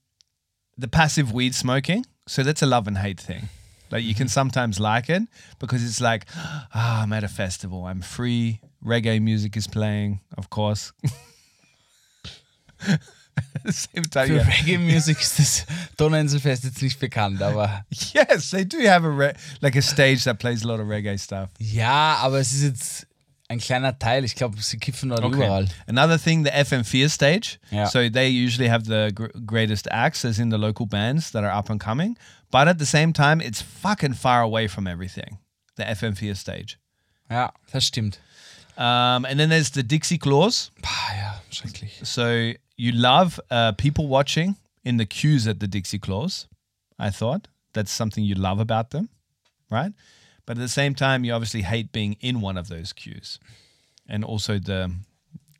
the 0.79 0.89
passive 0.89 1.33
weed 1.33 1.55
smoking. 1.55 2.07
So 2.27 2.43
that's 2.43 2.63
a 2.63 2.67
love 2.67 2.89
and 2.89 2.99
hate 2.99 3.21
thing. 3.21 3.49
Like 3.91 4.05
you 4.05 4.15
can 4.15 4.29
sometimes 4.29 4.81
like 4.81 5.11
it 5.11 5.23
because 5.59 5.85
it's 5.85 6.01
like, 6.01 6.25
ah, 6.37 7.03
I'm 7.03 7.13
at 7.13 7.25
a 7.25 7.29
festival. 7.29 7.85
I'm 7.85 8.01
free. 8.01 8.61
Reggae 8.85 9.21
music 9.21 9.57
is 9.57 9.67
playing, 9.67 10.21
of 10.39 10.49
course. 10.49 10.93
same 13.67 14.03
time, 14.11 14.27
Für 14.27 14.35
yeah. 14.37 14.45
Reggae-Musik 14.47 15.21
ist 15.21 15.39
das 15.39 15.67
Donauinselfest 15.97 16.65
jetzt 16.65 16.83
nicht 16.83 16.99
bekannt, 17.01 17.41
aber 17.43 17.85
yes, 17.91 18.51
they 18.51 18.65
do 18.67 18.79
have 18.89 19.07
a 19.07 19.11
re- 19.11 19.35
like 19.61 19.77
a 19.77 19.83
stage 19.83 20.25
that 20.25 20.39
plays 20.39 20.65
a 20.65 20.67
lot 20.69 20.81
of 20.81 20.89
reggae 20.89 21.19
stuff. 21.19 21.49
ja, 21.59 22.17
aber 22.21 22.41
es 22.41 22.53
ist 22.53 22.63
jetzt 22.63 23.07
ein 23.49 23.59
kleiner 23.59 23.99
Teil. 23.99 24.25
Ich 24.25 24.35
glaube, 24.35 24.61
sie 24.63 24.79
kiffen 24.79 25.11
dort 25.11 25.25
überall. 25.25 25.69
Another 25.87 26.19
thing, 26.19 26.45
the 26.45 26.51
FM4 26.51 27.09
stage. 27.11 27.59
Yeah. 27.71 27.87
So 27.87 28.09
they 28.09 28.29
usually 28.29 28.69
have 28.71 28.85
the 28.87 29.13
gr- 29.15 29.29
greatest 29.45 29.89
acts, 29.91 30.25
as 30.25 30.39
in 30.39 30.51
the 30.51 30.57
local 30.57 30.87
bands 30.87 31.31
that 31.33 31.45
are 31.45 31.53
up 31.55 31.69
and 31.71 31.79
coming. 31.79 32.17
But 32.51 32.67
at 32.69 32.79
the 32.79 32.87
same 32.87 33.13
time, 33.13 33.41
it's 33.43 33.61
fucking 33.63 34.15
far 34.15 34.41
away 34.43 34.69
from 34.69 34.87
everything. 34.87 35.39
The 35.77 35.85
FM4 35.85 36.35
stage. 36.37 36.79
Ja, 37.31 37.53
das 37.71 37.85
stimmt. 37.87 38.19
Um, 38.77 39.27
and 39.27 39.39
then 39.39 39.51
there's 39.51 39.71
the 39.71 39.83
Dixie 39.83 40.19
Claws. 40.19 40.71
Pah, 40.81 41.15
ja, 41.15 41.43
schrecklich. 41.51 42.01
So 42.03 42.53
you 42.83 42.91
love 42.91 43.39
uh, 43.49 43.71
people 43.73 44.09
watching 44.09 44.57
in 44.85 44.97
the 44.97 45.07
queues 45.07 45.47
at 45.47 45.61
the 45.61 45.69
Dixie 45.69 46.01
Claws. 46.01 46.49
I 46.99 47.11
thought 47.11 47.47
that's 47.75 47.93
something 47.93 48.25
you 48.25 48.35
love 48.35 48.59
about 48.59 48.91
them, 48.91 49.09
right? 49.71 49.93
But 50.47 50.57
at 50.59 50.63
the 50.63 50.69
same 50.69 50.95
time, 50.97 51.23
you 51.25 51.33
obviously 51.33 51.63
hate 51.63 51.93
being 51.93 52.17
in 52.21 52.41
one 52.41 52.59
of 52.59 52.67
those 52.69 52.93
queues, 52.93 53.39
and 54.09 54.25
also 54.25 54.59
the 54.59 54.91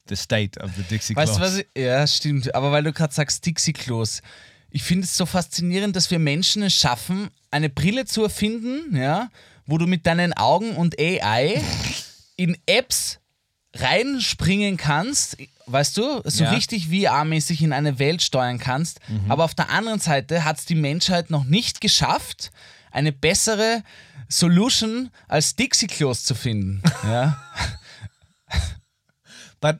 the 0.07 0.17
state 0.17 0.57
of 0.57 0.75
the 0.77 0.83
Dixie 0.83 1.15
Weißt 1.15 1.37
Claws. 1.37 1.39
du, 1.39 1.43
was 1.43 1.59
ich, 1.59 1.67
Ja, 1.77 2.07
stimmt. 2.07 2.53
Aber 2.57 2.73
weil 2.73 2.83
du 2.83 2.93
gerade 2.93 3.15
sagst, 3.15 3.47
Dixie-Klos. 3.47 4.21
Ich 4.75 4.83
finde 4.83 5.05
es 5.05 5.17
so 5.17 5.27
faszinierend, 5.27 5.95
dass 5.95 6.11
wir 6.11 6.19
Menschen 6.19 6.63
es 6.63 6.75
schaffen, 6.75 7.31
eine 7.51 7.69
Brille 7.69 8.05
zu 8.05 8.23
erfinden, 8.23 8.97
ja, 8.97 9.31
wo 9.67 9.79
du 9.79 9.87
mit 9.87 10.07
deinen 10.07 10.33
Augen 10.33 10.75
und 10.77 10.99
AI 10.99 11.63
in 12.37 12.57
Apps 12.67 13.21
reinspringen 13.75 14.77
kannst, 14.77 15.37
weißt 15.67 15.97
du, 15.97 16.21
so 16.25 16.45
Ja. 16.45 16.51
richtig 16.51 16.89
VR-mäßig 16.89 17.63
in 17.63 17.73
eine 17.73 17.99
Welt 17.99 18.23
steuern 18.23 18.59
kannst. 18.59 19.01
Aber 19.29 19.45
auf 19.45 19.55
der 19.55 19.71
anderen 19.71 19.99
Seite 20.01 20.45
hat 20.45 20.59
es 20.59 20.65
die 20.67 20.75
Menschheit 20.75 21.31
noch 21.31 21.45
nicht 21.45 21.81
geschafft, 21.81 22.51
eine 22.91 23.13
bessere 23.13 23.83
Solution 24.29 25.11
als 25.29 25.57
Dixie-Klos 25.57 26.25
zu 26.25 26.35
finden. 26.35 26.83
Ja. 27.05 27.39
But 29.61 29.79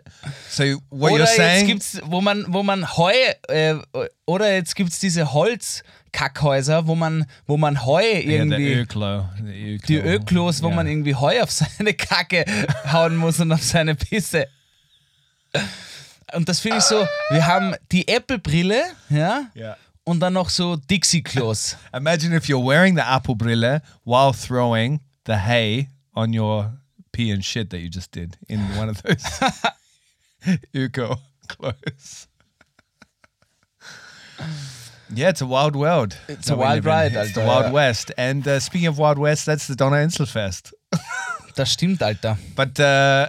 so 0.49 0.63
what 0.91 1.11
oder 1.11 1.25
you're 1.25 1.27
saying? 1.27 1.59
jetzt 1.59 1.67
gibt's, 1.67 2.01
wo 2.05 2.21
man, 2.21 2.45
wo 2.49 2.63
man 2.63 2.97
Heu, 2.97 3.13
äh, 3.49 3.75
oder 4.27 4.55
jetzt 4.55 4.77
gibt's 4.77 5.01
diese 5.01 5.33
Holzkackhäuser, 5.33 6.87
wo 6.87 6.95
man, 6.95 7.27
wo 7.47 7.57
man 7.57 7.85
Heu 7.85 8.01
irgendwie, 8.01 8.75
Öklo, 8.75 9.29
the 9.45 9.75
Öklo. 9.75 9.87
die 9.89 9.97
Öklos, 9.97 10.63
wo 10.63 10.69
Yeah. 10.69 10.77
man 10.77 10.87
irgendwie 10.87 11.17
Heu 11.17 11.43
auf 11.43 11.51
seine 11.51 11.95
Kacke 11.95 12.45
hauen 12.93 13.17
muss 13.17 13.41
und 13.41 13.51
auf 13.51 13.63
seine 13.65 13.97
Pisse. 13.97 14.47
Und 16.35 16.49
das 16.49 16.61
finde 16.61 16.79
ich 16.79 16.85
so, 16.85 17.07
wir 17.31 17.47
haben 17.47 17.75
die 17.91 18.09
Apple-Brille, 18.09 18.83
ja, 19.11 19.43
Yeah. 19.55 19.77
und 20.05 20.21
dann 20.21 20.33
noch 20.33 20.49
so 20.49 20.77
Dixie-Klos. 20.77 21.77
Imagine 21.95 22.35
if 22.37 22.47
you're 22.49 22.65
wearing 22.65 22.97
the 22.97 23.03
apple 23.03 23.35
brille 23.37 23.83
while 24.05 24.33
throwing 24.33 25.01
the 25.27 25.35
hay 25.37 25.89
on 26.15 26.33
your 26.37 26.73
pee 27.13 27.31
and 27.33 27.45
shit 27.45 27.69
that 27.71 27.81
you 27.81 27.89
just 27.91 28.11
did 28.13 28.39
in 28.49 28.61
one 28.79 28.89
of 28.89 29.03
those 29.03 29.23
Uko 30.75 31.19
clothes. 31.49 32.27
Yeah, 35.15 35.29
it's 35.29 35.43
a 35.43 35.47
wild 35.47 35.77
world. 35.77 36.17
It's 36.29 36.49
a 36.49 36.57
wild 36.57 36.85
ride, 36.87 37.13
It's 37.15 37.35
the 37.35 37.41
Wild 37.45 37.67
ja. 37.67 37.71
West. 37.73 38.13
And 38.17 38.47
uh, 38.49 38.59
speaking 38.61 38.89
of 38.89 38.97
Wild 38.99 39.19
West, 39.19 39.45
that's 39.45 39.67
the 39.67 39.77
Donna 39.77 39.97
Inselfest. 39.97 40.73
Das 41.55 41.71
stimmt, 41.71 42.03
Alter. 42.03 42.39
But 42.57 42.81
uh, 42.81 43.29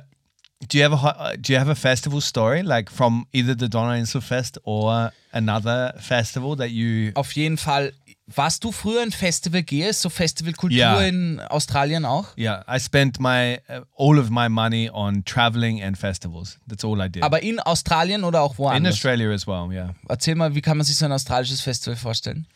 do 0.69 0.77
you 0.77 0.83
have 0.83 0.93
a 0.93 0.97
uh, 0.97 1.35
do 1.37 1.53
you 1.53 1.59
have 1.59 1.69
a 1.69 1.75
festival 1.75 2.21
story 2.21 2.61
like 2.61 2.89
from 2.91 3.25
either 3.33 3.55
the 3.57 3.67
Donna 3.69 3.93
Inselfest 3.99 4.57
or 4.63 5.11
another 5.31 5.93
festival 5.99 6.55
that 6.57 6.71
you 6.71 7.11
Auf 7.15 7.31
jeden 7.33 7.57
Fall. 7.57 7.93
Warst 8.27 8.63
du 8.63 8.71
früher 8.71 9.01
ein 9.01 9.11
Festival 9.11 9.63
gehst, 9.63 10.01
so 10.01 10.09
Festivalkultur 10.09 10.77
Ja. 10.77 11.01
in 11.01 11.41
Australien 11.49 12.05
auch? 12.05 12.27
Yeah, 12.37 12.63
I 12.73 12.79
spent 12.79 13.19
my 13.19 13.59
uh, 13.69 13.81
all 13.97 14.17
of 14.17 14.29
my 14.29 14.47
money 14.47 14.89
on 14.89 15.25
traveling 15.25 15.81
and 15.83 15.97
festivals. 15.97 16.57
That's 16.67 16.85
all 16.85 17.01
I 17.05 17.09
did. 17.09 17.21
Aber 17.21 17.43
in 17.43 17.59
Australien 17.59 18.23
oder 18.23 18.41
auch 18.41 18.53
in 18.53 18.57
woanders? 18.59 18.93
Australia 18.93 19.29
as 19.31 19.45
well, 19.45 19.69
yeah. 19.73 19.93
Erzähl 20.07 20.35
mal, 20.35 20.55
wie 20.55 20.61
kann 20.61 20.77
man 20.77 20.85
sich 20.85 20.95
so 20.95 21.03
ein 21.05 21.11
australisches 21.11 21.59
Festival 21.59 21.97
vorstellen? 21.97 22.47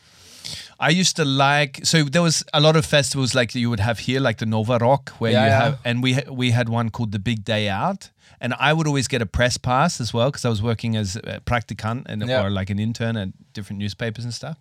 I 0.79 0.89
used 0.89 1.15
to 1.15 1.25
like 1.25 1.79
so 1.83 2.03
there 2.03 2.21
was 2.21 2.43
a 2.53 2.59
lot 2.59 2.75
of 2.75 2.85
festivals 2.85 3.33
like 3.33 3.55
you 3.55 3.69
would 3.69 3.79
have 3.79 3.99
here, 3.99 4.19
like 4.19 4.37
the 4.37 4.45
Nova 4.45 4.77
Rock, 4.77 5.09
where 5.19 5.31
Yeah, 5.31 5.43
you 5.43 5.49
yeah. 5.49 5.63
have, 5.63 5.79
and 5.83 6.03
we 6.03 6.19
we 6.29 6.51
had 6.51 6.69
one 6.69 6.89
called 6.89 7.11
the 7.11 7.19
Big 7.19 7.43
Day 7.43 7.67
Out, 7.69 8.11
and 8.39 8.53
I 8.59 8.73
would 8.73 8.87
always 8.87 9.07
get 9.07 9.21
a 9.21 9.25
press 9.25 9.57
pass 9.57 9.99
as 9.99 10.13
well 10.13 10.29
because 10.29 10.45
I 10.45 10.49
was 10.49 10.61
working 10.61 10.95
as 10.95 11.15
a 11.15 11.41
practicant 11.45 12.05
and 12.09 12.21
Yeah. 12.27 12.43
or 12.43 12.49
like 12.49 12.69
an 12.69 12.79
intern 12.79 13.17
at 13.17 13.29
different 13.53 13.79
newspapers 13.79 14.23
and 14.23 14.33
stuff. 14.33 14.57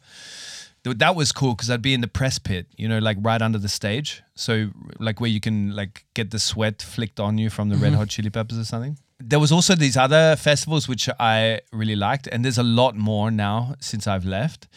That 0.84 1.16
was 1.16 1.32
cool 1.32 1.54
because 1.54 1.68
I'd 1.68 1.82
be 1.82 1.94
in 1.94 2.00
the 2.00 2.08
press 2.08 2.38
pit, 2.38 2.66
you 2.76 2.88
know, 2.88 2.98
like 3.00 3.16
right 3.20 3.42
under 3.42 3.58
the 3.58 3.68
stage, 3.68 4.22
so 4.36 4.70
like 5.00 5.20
where 5.20 5.30
you 5.30 5.40
can 5.40 5.74
like 5.74 6.04
get 6.14 6.30
the 6.30 6.38
sweat 6.38 6.80
flicked 6.80 7.18
on 7.18 7.38
you 7.38 7.50
from 7.50 7.68
the 7.70 7.76
Red 7.76 7.90
mm-hmm. 7.90 7.98
Hot 7.98 8.08
Chili 8.08 8.30
Peppers 8.30 8.56
or 8.58 8.64
something. 8.64 8.96
There 9.18 9.40
was 9.40 9.50
also 9.50 9.74
these 9.74 9.96
other 9.96 10.36
festivals 10.36 10.88
which 10.88 11.08
I 11.18 11.60
really 11.72 11.96
liked, 11.96 12.28
and 12.28 12.44
there's 12.44 12.58
a 12.58 12.62
lot 12.62 12.94
more 12.94 13.30
now 13.32 13.74
since 13.80 14.06
I've 14.06 14.24
left. 14.24 14.68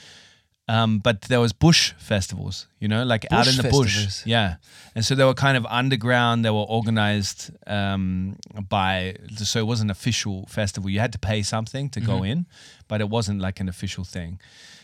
Um, 0.70 1.00
but 1.00 1.24
there 1.24 1.40
was 1.40 1.52
bush 1.52 1.94
festivals, 1.98 2.68
you 2.80 2.88
know, 2.88 3.04
like 3.04 3.26
out 3.32 3.48
in 3.48 3.56
the 3.58 3.70
bush. 3.70 4.24
Yeah. 4.24 4.58
And 4.94 5.04
so 5.04 5.16
they 5.16 5.26
were 5.26 5.34
kind 5.34 5.58
of 5.58 5.66
underground. 5.66 6.46
They 6.46 6.52
were 6.52 6.68
organized 6.70 7.50
um, 7.66 8.38
by, 8.70 9.16
so 9.38 9.60
it 9.60 9.66
wasn't 9.66 9.88
an 9.88 9.92
official 9.92 10.46
festival. 10.46 10.88
You 10.92 11.00
had 11.00 11.12
to 11.14 11.18
pay 11.18 11.42
something 11.42 11.90
to 11.90 12.00
go 12.00 12.22
in, 12.22 12.46
but 12.88 13.02
it 13.02 13.10
wasn't 13.10 13.42
like 13.42 13.60
an 13.60 13.68
official 13.68 14.04
thing. 14.04 14.40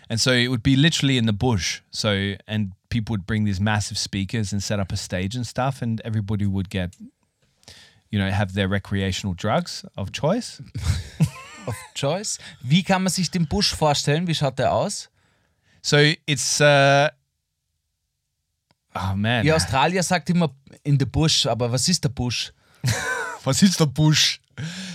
And 0.09 0.19
so 0.19 0.31
it 0.31 0.47
would 0.47 0.63
be 0.63 0.75
literally 0.75 1.19
in 1.19 1.27
the 1.27 1.33
bush. 1.33 1.81
So, 1.91 2.33
and 2.47 2.71
people 2.89 3.13
would 3.13 3.27
bring 3.27 3.45
these 3.45 3.61
massive 3.61 3.99
speakers 3.99 4.51
and 4.51 4.63
set 4.63 4.79
up 4.79 4.91
a 4.91 4.97
stage 4.97 5.35
and 5.35 5.45
stuff, 5.45 5.83
and 5.83 6.01
everybody 6.03 6.47
would 6.47 6.71
get, 6.71 6.95
you 8.09 8.17
know, 8.17 8.31
have 8.31 8.53
their 8.53 8.67
recreational 8.67 9.35
drugs 9.35 9.85
of 9.95 10.11
choice. 10.11 10.61
Of 11.67 11.75
Choice. 11.95 12.37
Wie 12.61 12.83
kann 12.83 13.01
man 13.01 13.11
sich 13.11 13.31
den 13.31 13.47
Busch 13.47 13.73
vorstellen? 13.73 14.27
Wie 14.27 14.35
schaut 14.35 14.59
der 14.59 14.71
aus? 14.71 15.09
So 15.85 16.13
it's, 16.25 16.59
uh, 16.59 17.09
oh 18.95 19.15
man. 19.15 19.43
Die 19.43 19.53
Australier 19.53 20.01
sagt 20.01 20.31
immer 20.31 20.49
in 20.83 20.97
the 20.97 21.05
bush, 21.05 21.45
aber 21.45 21.71
was 21.71 21.87
ist 21.87 22.03
der 22.03 22.09
Busch? 22.09 22.51
Was 23.43 23.61
ist 23.61 23.79
der 23.79 23.85
Busch? 23.85 24.39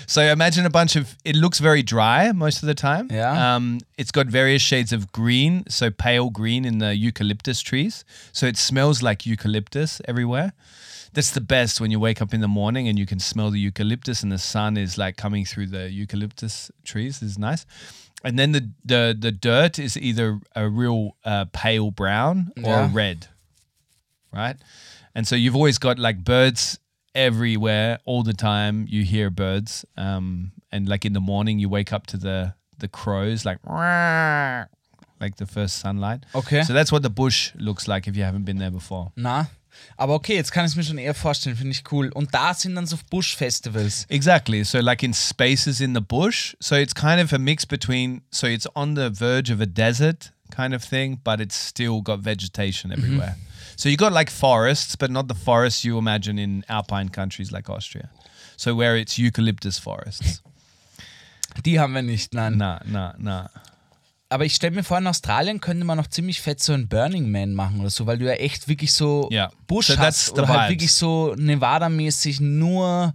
So 0.09 0.21
imagine 0.21 0.67
a 0.67 0.69
bunch 0.69 0.97
of. 0.97 1.17
It 1.23 1.37
looks 1.37 1.61
very 1.61 1.85
dry 1.85 2.33
most 2.33 2.65
of 2.65 2.67
the 2.67 2.75
time. 2.75 3.07
Yeah. 3.09 3.55
Um, 3.55 3.79
it's 3.97 4.11
got 4.11 4.27
various 4.27 4.61
shades 4.63 4.93
of 4.93 5.13
green, 5.13 5.63
so 5.69 5.93
pale 5.93 6.31
green 6.31 6.65
in 6.65 6.79
the 6.79 6.97
eucalyptus 6.97 7.63
trees. 7.63 8.05
So 8.33 8.47
it 8.47 8.57
smells 8.57 9.01
like 9.03 9.25
eucalyptus 9.25 10.01
everywhere. 10.09 10.53
That's 11.13 11.31
the 11.31 11.41
best 11.41 11.81
when 11.81 11.93
you 11.93 12.01
wake 12.01 12.21
up 12.21 12.35
in 12.35 12.41
the 12.41 12.49
morning 12.49 12.89
and 12.89 12.99
you 12.99 13.07
can 13.07 13.21
smell 13.21 13.53
the 13.53 13.61
eucalyptus 13.61 14.25
and 14.25 14.33
the 14.33 14.39
sun 14.39 14.77
is 14.77 14.99
like 14.99 15.17
coming 15.17 15.45
through 15.45 15.69
the 15.69 15.89
eucalyptus 15.91 16.73
trees. 16.85 17.23
is 17.23 17.39
nice. 17.39 17.65
And 18.25 18.39
then 18.39 18.53
the 18.53 18.71
the 18.85 19.17
the 19.19 19.33
dirt 19.33 19.79
is 19.79 19.97
either 19.97 20.41
a 20.55 20.69
real 20.69 21.17
uh, 21.25 21.47
pale 21.53 21.91
brown 21.91 22.53
or 22.59 22.63
Yeah. 22.63 22.91
red, 22.93 23.29
right? 24.33 24.57
And 25.15 25.27
so 25.27 25.35
you've 25.37 25.57
always 25.57 25.79
got 25.79 25.99
like 25.99 26.23
birds 26.25 26.79
everywhere 27.15 27.99
all 28.05 28.23
the 28.23 28.35
time. 28.35 28.87
You 28.89 29.05
hear 29.05 29.31
birds, 29.31 29.85
um, 29.97 30.53
and 30.71 30.89
like 30.89 31.05
in 31.05 31.13
the 31.15 31.21
morning, 31.21 31.59
you 31.59 31.69
wake 31.69 31.93
up 31.93 32.07
to 32.09 32.17
the 32.17 32.55
the 32.79 32.89
crows 32.89 33.45
like 33.45 33.59
like 35.21 35.37
the 35.37 35.47
first 35.47 35.79
sunlight. 35.79 36.25
Okay. 36.35 36.63
So 36.63 36.73
that's 36.73 36.91
what 36.93 37.03
the 37.03 37.11
bush 37.11 37.53
looks 37.57 37.87
like 37.89 38.07
if 38.09 38.17
you 38.17 38.23
haven't 38.23 38.45
been 38.45 38.59
there 38.59 38.71
before. 38.71 39.13
Na, 39.17 39.45
aber 39.97 40.15
okay, 40.15 40.35
jetzt 40.35 40.53
kann 40.53 40.65
ich 40.65 40.73
es 40.73 40.77
mir 40.77 40.85
schon 40.85 40.99
eher 40.99 41.15
vorstellen, 41.15 41.57
finde 41.57 41.73
ich 41.73 41.83
cool. 41.93 42.11
Und 42.13 42.35
da 42.35 42.55
sind 42.55 42.75
dann 42.75 42.87
so 42.87 42.97
Busch-Festivals. 43.11 44.07
Exactly. 44.09 44.65
So 44.65 44.79
like 44.79 45.03
in 45.03 45.15
spaces 45.15 45.81
in 45.81 45.95
the 45.95 46.01
bush. 46.01 46.55
So 46.61 46.77
it's 46.77 46.95
kind 46.95 47.21
of 47.21 47.33
a 47.33 47.39
mix 47.39 47.67
between 47.67 48.23
so 48.31 48.47
it's 48.47 48.67
on 48.75 48.95
the 48.95 49.11
verge 49.11 49.51
of 49.53 49.61
a 49.61 49.67
desert 49.67 50.33
kind 50.51 50.75
of 50.75 50.83
thing, 50.83 51.21
but 51.23 51.41
it's 51.41 51.57
still 51.57 52.03
got 52.03 52.21
vegetation 52.21 52.93
everywhere. 52.93 53.37
So 53.77 53.89
you 53.89 53.97
got 53.97 54.13
like 54.13 54.31
forests, 54.31 54.97
but 54.97 55.11
not 55.11 55.29
the 55.29 55.35
forests 55.35 55.85
you 55.85 55.97
imagine 55.97 56.39
in 56.39 56.65
alpine 56.69 57.09
countries 57.09 57.51
like 57.51 57.71
Austria. 57.71 58.11
So 58.57 58.75
where 58.75 58.97
it's 58.97 59.19
eucalyptus 59.19 59.79
forests. 59.79 60.43
Die 61.65 61.79
haben 61.79 61.95
wir 61.95 62.03
nicht, 62.03 62.35
nein. 62.35 62.59
nah, 62.59 62.81
nah, 62.85 63.15
nah. 63.19 63.49
Aber 64.33 64.45
ich 64.45 64.55
stelle 64.55 64.75
mir 64.77 64.85
vor, 64.85 64.97
in 64.99 65.07
Australien 65.09 65.61
könnte 65.61 65.85
man 65.85 65.97
noch 65.99 66.07
ziemlich 66.07 66.41
fett 66.41 66.63
so 66.63 66.73
ein 66.73 66.87
Burning 66.89 67.31
Man 67.31 67.53
machen 67.53 67.81
oder 67.81 67.91
so, 67.91 68.07
weil 68.07 68.17
du 68.17 68.27
ja 68.27 68.35
echt 68.35 68.69
wirklich 68.69 68.95
so 68.95 69.29
Ja. 69.33 69.51
Busch 69.67 69.89
So 69.89 69.99
hast 69.99 70.33
oder 70.33 70.47
halt 70.49 70.71
wirklich 70.71 70.93
so 70.93 71.35
Nevada-mäßig 71.37 72.41
nur. 72.41 73.13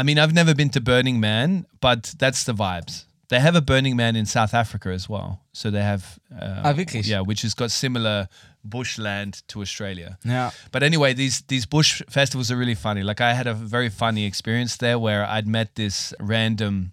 I 0.00 0.04
mean, 0.04 0.18
I've 0.18 0.32
never 0.32 0.54
been 0.54 0.70
to 0.70 0.80
Burning 0.80 1.20
Man, 1.20 1.66
but 1.82 2.14
that's 2.18 2.44
the 2.46 2.52
vibes. 2.52 3.04
They 3.28 3.40
have 3.40 3.56
a 3.56 3.60
Burning 3.60 3.94
Man 3.94 4.16
in 4.16 4.24
South 4.26 4.54
Africa 4.54 4.88
as 4.90 5.08
well. 5.08 5.38
So 5.52 5.70
they 5.70 5.82
have, 5.82 6.02
uh, 6.30 6.62
Ah, 6.64 6.76
wirklich? 6.76 7.06
Yeah, 7.06 7.20
which 7.26 7.42
has 7.42 7.54
got 7.54 7.70
similar 7.70 8.28
bushland 8.64 9.42
to 9.48 9.60
Australia. 9.60 10.18
Ja. 10.24 10.50
But 10.70 10.82
anyway, 10.82 11.14
these 11.14 11.42
these 11.46 11.66
bush 11.66 12.02
festivals 12.08 12.50
are 12.50 12.56
really 12.58 12.74
funny. 12.74 13.02
Like 13.02 13.20
I 13.20 13.34
had 13.34 13.46
a 13.46 13.54
very 13.54 13.90
funny 13.90 14.24
experience 14.26 14.78
there 14.78 14.98
where 14.98 15.26
I'd 15.26 15.46
met 15.46 15.74
this 15.74 16.14
random 16.18 16.92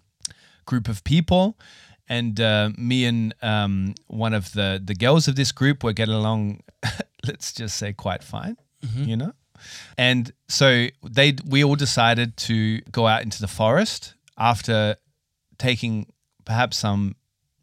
group 0.66 0.88
of 0.88 1.02
people, 1.04 1.54
and 2.10 2.38
uh, 2.40 2.70
me 2.76 3.06
and 3.06 3.34
um, 3.40 3.94
one 4.08 4.34
of 4.34 4.52
the 4.52 4.82
the 4.84 4.94
girls 4.94 5.28
of 5.28 5.36
this 5.36 5.52
group 5.52 5.82
were 5.82 5.94
getting 5.94 6.14
along. 6.14 6.60
let's 7.26 7.52
just 7.52 7.76
say 7.76 7.92
quite 7.92 8.22
fine, 8.24 8.56
you 8.96 9.16
know. 9.16 9.32
And 9.96 10.32
so 10.48 10.88
they 11.02 11.36
we 11.46 11.62
all 11.64 11.76
decided 11.76 12.36
to 12.48 12.80
go 12.90 13.06
out 13.06 13.22
into 13.22 13.40
the 13.40 13.48
forest 13.48 14.14
after 14.36 14.96
taking 15.58 16.06
perhaps 16.44 16.78
some 16.78 17.14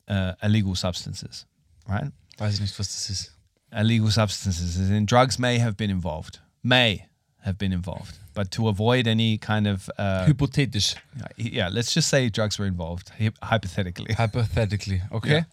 uh, 0.07 0.33
illegal 0.41 0.75
substances, 0.75 1.45
right? 1.89 2.11
Weiß 2.37 2.53
ich 2.53 2.61
nicht, 2.61 2.77
was 2.77 2.87
das 2.87 3.09
ist. 3.09 3.31
illegal 3.71 4.11
substances, 4.11 4.77
and 4.77 5.07
drugs 5.07 5.37
may 5.39 5.57
have 5.57 5.75
been 5.75 5.89
involved, 5.89 6.39
may 6.63 7.06
have 7.47 7.57
been 7.57 7.71
involved, 7.71 8.17
but 8.33 8.51
to 8.51 8.67
avoid 8.67 9.07
any 9.07 9.37
kind 9.37 9.67
of 9.67 9.89
uh, 9.97 10.25
Hypothetisch. 10.25 10.95
yeah, 11.37 11.69
let's 11.71 11.93
just 11.93 12.09
say 12.09 12.29
drugs 12.29 12.59
were 12.59 12.65
involved, 12.65 13.11
hypothetically. 13.41 14.13
Hypothetically, 14.13 15.01
okay? 15.11 15.45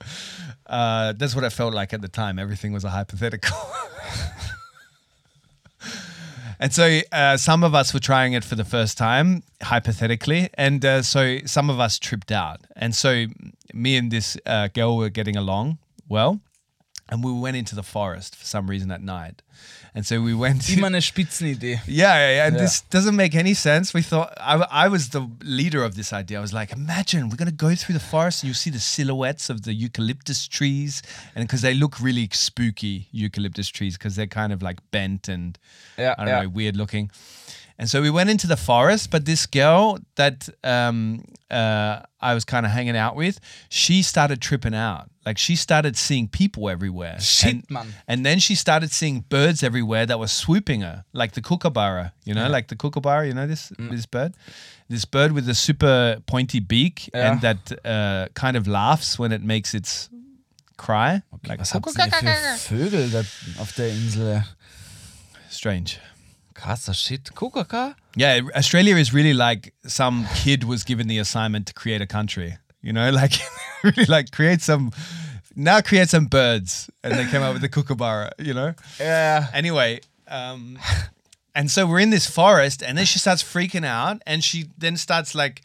Uh, 0.66 1.12
that's 1.16 1.34
what 1.34 1.44
it 1.44 1.50
felt 1.50 1.72
like 1.72 1.94
at 1.94 2.02
the 2.02 2.08
time. 2.08 2.38
Everything 2.38 2.72
was 2.72 2.84
a 2.84 2.90
hypothetical. 2.90 3.56
and 6.58 6.72
so 6.72 7.00
uh, 7.12 7.36
some 7.36 7.62
of 7.62 7.74
us 7.74 7.94
were 7.94 8.00
trying 8.00 8.32
it 8.32 8.44
for 8.44 8.56
the 8.56 8.64
first 8.64 8.98
time, 8.98 9.44
hypothetically, 9.62 10.50
and 10.54 10.84
uh, 10.84 11.02
so 11.02 11.38
some 11.46 11.70
of 11.70 11.78
us 11.78 11.98
tripped 11.98 12.32
out. 12.32 12.60
And 12.74 12.94
so 12.94 13.26
me 13.72 13.96
and 13.96 14.10
this 14.10 14.36
uh, 14.46 14.68
girl 14.68 14.96
were 14.96 15.10
getting 15.10 15.36
along 15.36 15.78
well, 16.08 16.40
and 17.08 17.22
we 17.22 17.32
went 17.32 17.56
into 17.56 17.76
the 17.76 17.84
forest 17.84 18.34
for 18.34 18.44
some 18.44 18.68
reason 18.68 18.90
at 18.90 19.00
night. 19.00 19.42
And 19.96 20.04
so 20.04 20.20
we 20.20 20.34
went. 20.34 20.68
Immer 20.68 20.88
eine 20.88 21.00
Spitzenidee. 21.00 21.78
Yeah, 21.86 22.16
yeah, 22.16 22.34
yeah. 22.36 22.46
And 22.48 22.56
Yeah. 22.56 22.62
this 22.62 22.82
doesn't 22.90 23.14
make 23.14 23.36
any 23.36 23.54
sense. 23.54 23.94
We 23.94 24.02
thought 24.02 24.32
I, 24.40 24.56
I 24.84 24.88
was 24.88 25.10
the 25.10 25.28
leader 25.44 25.84
of 25.84 25.94
this 25.94 26.12
idea. 26.12 26.38
I 26.38 26.40
was 26.40 26.52
like, 26.52 26.72
imagine 26.72 27.28
we're 27.28 27.36
gonna 27.36 27.52
go 27.52 27.74
through 27.76 27.92
the 27.94 28.04
forest 28.04 28.42
and 28.42 28.48
you 28.48 28.54
see 28.54 28.70
the 28.70 28.80
silhouettes 28.80 29.48
of 29.50 29.62
the 29.62 29.72
eucalyptus 29.72 30.48
trees, 30.48 31.00
and 31.36 31.46
because 31.46 31.62
they 31.62 31.74
look 31.74 32.00
really 32.00 32.28
spooky 32.32 33.06
eucalyptus 33.12 33.68
trees 33.68 33.96
because 33.96 34.16
they're 34.16 34.26
kind 34.26 34.52
of 34.52 34.62
like 34.62 34.78
bent 34.90 35.28
and 35.28 35.58
Yeah, 35.96 36.14
I 36.18 36.24
don't 36.24 36.34
yeah. 36.34 36.42
know 36.42 36.48
weird 36.48 36.76
looking. 36.76 37.10
And 37.78 37.88
so 37.88 38.00
we 38.02 38.10
went 38.10 38.30
into 38.30 38.46
the 38.46 38.56
forest, 38.56 39.10
but 39.10 39.24
this 39.26 39.46
girl 39.46 39.98
that 40.16 40.48
um, 40.62 41.24
uh, 41.50 42.00
I 42.20 42.34
was 42.34 42.44
kind 42.44 42.64
of 42.66 42.72
hanging 42.72 42.96
out 42.96 43.16
with, 43.16 43.38
she 43.68 44.02
started 44.02 44.40
tripping 44.40 44.74
out. 44.74 45.08
Like 45.26 45.38
she 45.38 45.56
started 45.56 45.96
seeing 45.96 46.28
people 46.28 46.68
everywhere. 46.68 47.18
Shit, 47.20 47.54
and, 47.54 47.64
man. 47.70 47.86
And 48.06 48.24
then 48.26 48.38
she 48.38 48.54
started 48.54 48.90
seeing 48.92 49.24
birds 49.28 49.62
everywhere 49.62 50.04
that 50.06 50.18
were 50.18 50.28
swooping 50.28 50.82
her, 50.82 51.04
like 51.12 51.32
the 51.32 51.40
kookaburra. 51.40 52.12
You 52.24 52.34
know, 52.34 52.48
like 52.48 52.68
the 52.68 52.76
kookaburra. 52.76 53.26
You 53.26 53.34
know 53.34 53.46
this 53.46 53.72
Mm. 53.78 53.90
this 53.90 54.06
bird, 54.06 54.34
this 54.90 55.04
bird 55.06 55.32
with 55.32 55.48
a 55.48 55.54
super 55.54 56.18
pointy 56.26 56.60
beak 56.60 57.08
Yeah. 57.14 57.32
and 57.32 57.40
that 57.40 57.72
uh, 57.84 58.28
kind 58.34 58.56
of 58.56 58.66
laughs 58.66 59.18
when 59.18 59.32
it 59.32 59.42
makes 59.42 59.72
its 59.74 60.10
cry. 60.76 61.22
like 61.46 61.58
Was 61.60 61.72
habt 61.72 61.86
ihr 61.86 61.92
für 62.58 62.76
Vögel 62.90 63.10
da 63.10 63.20
auf 63.60 63.72
der 63.76 63.88
Insel? 63.88 64.44
strange. 65.50 65.98
Krasser 66.54 66.94
Shit. 66.94 67.32
Kukaka? 67.34 67.94
Yeah, 68.16 68.40
Australia 68.54 68.96
is 68.96 69.12
really 69.12 69.34
like 69.34 69.72
some 69.86 70.26
kid 70.36 70.62
was 70.64 70.84
given 70.84 71.08
the 71.08 71.18
assignment 71.18 71.66
to 71.66 71.72
create 71.74 72.00
a 72.00 72.06
country. 72.06 72.58
You 72.84 72.92
know, 72.92 73.10
like 73.22 73.32
really 73.82 74.04
like 74.04 74.30
create 74.30 74.60
some 74.60 74.92
now 75.56 75.80
create 75.80 76.08
some 76.08 76.26
birds, 76.26 76.90
and 77.02 77.14
they 77.14 77.26
came 77.26 77.42
up 77.42 77.52
with 77.54 77.62
the 77.62 77.68
kookaburra. 77.68 78.32
You 78.38 78.54
know. 78.54 78.74
Ja. 79.00 79.46
Anyway, 79.52 80.00
um, 80.28 80.78
and 81.54 81.70
so 81.70 81.86
we're 81.86 82.00
in 82.00 82.10
this 82.10 82.26
forest, 82.26 82.82
and 82.82 82.98
then 82.98 83.06
she 83.06 83.18
starts 83.18 83.42
freaking 83.42 83.86
out, 83.86 84.22
and 84.26 84.44
she 84.44 84.66
then 84.76 84.96
starts 84.96 85.34
like 85.34 85.62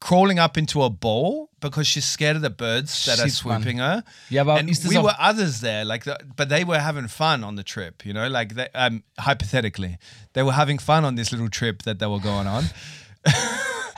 crawling 0.00 0.38
up 0.38 0.56
into 0.56 0.82
a 0.82 0.90
ball 0.90 1.48
because 1.60 1.86
she's 1.86 2.04
scared 2.04 2.36
of 2.36 2.42
the 2.42 2.50
birds 2.50 3.04
that 3.04 3.18
are 3.18 3.22
man. 3.22 3.30
swooping 3.30 3.78
her. 3.78 4.02
Yeah, 4.28 4.44
but 4.44 4.58
and 4.60 4.70
we 4.88 4.96
auch- 4.96 5.04
were 5.04 5.14
others 5.18 5.60
there, 5.60 5.84
like, 5.84 6.04
the, 6.04 6.18
but 6.36 6.48
they 6.48 6.64
were 6.64 6.78
having 6.78 7.06
fun 7.06 7.44
on 7.44 7.56
the 7.56 7.62
trip. 7.62 8.04
You 8.06 8.12
know, 8.12 8.28
like 8.28 8.54
they, 8.54 8.68
um, 8.74 9.02
hypothetically, 9.18 9.98
they 10.32 10.42
were 10.42 10.52
having 10.52 10.78
fun 10.78 11.04
on 11.04 11.14
this 11.14 11.32
little 11.32 11.50
trip 11.50 11.82
that 11.82 11.98
they 11.98 12.06
were 12.06 12.20
going 12.20 12.46
on. 12.46 12.64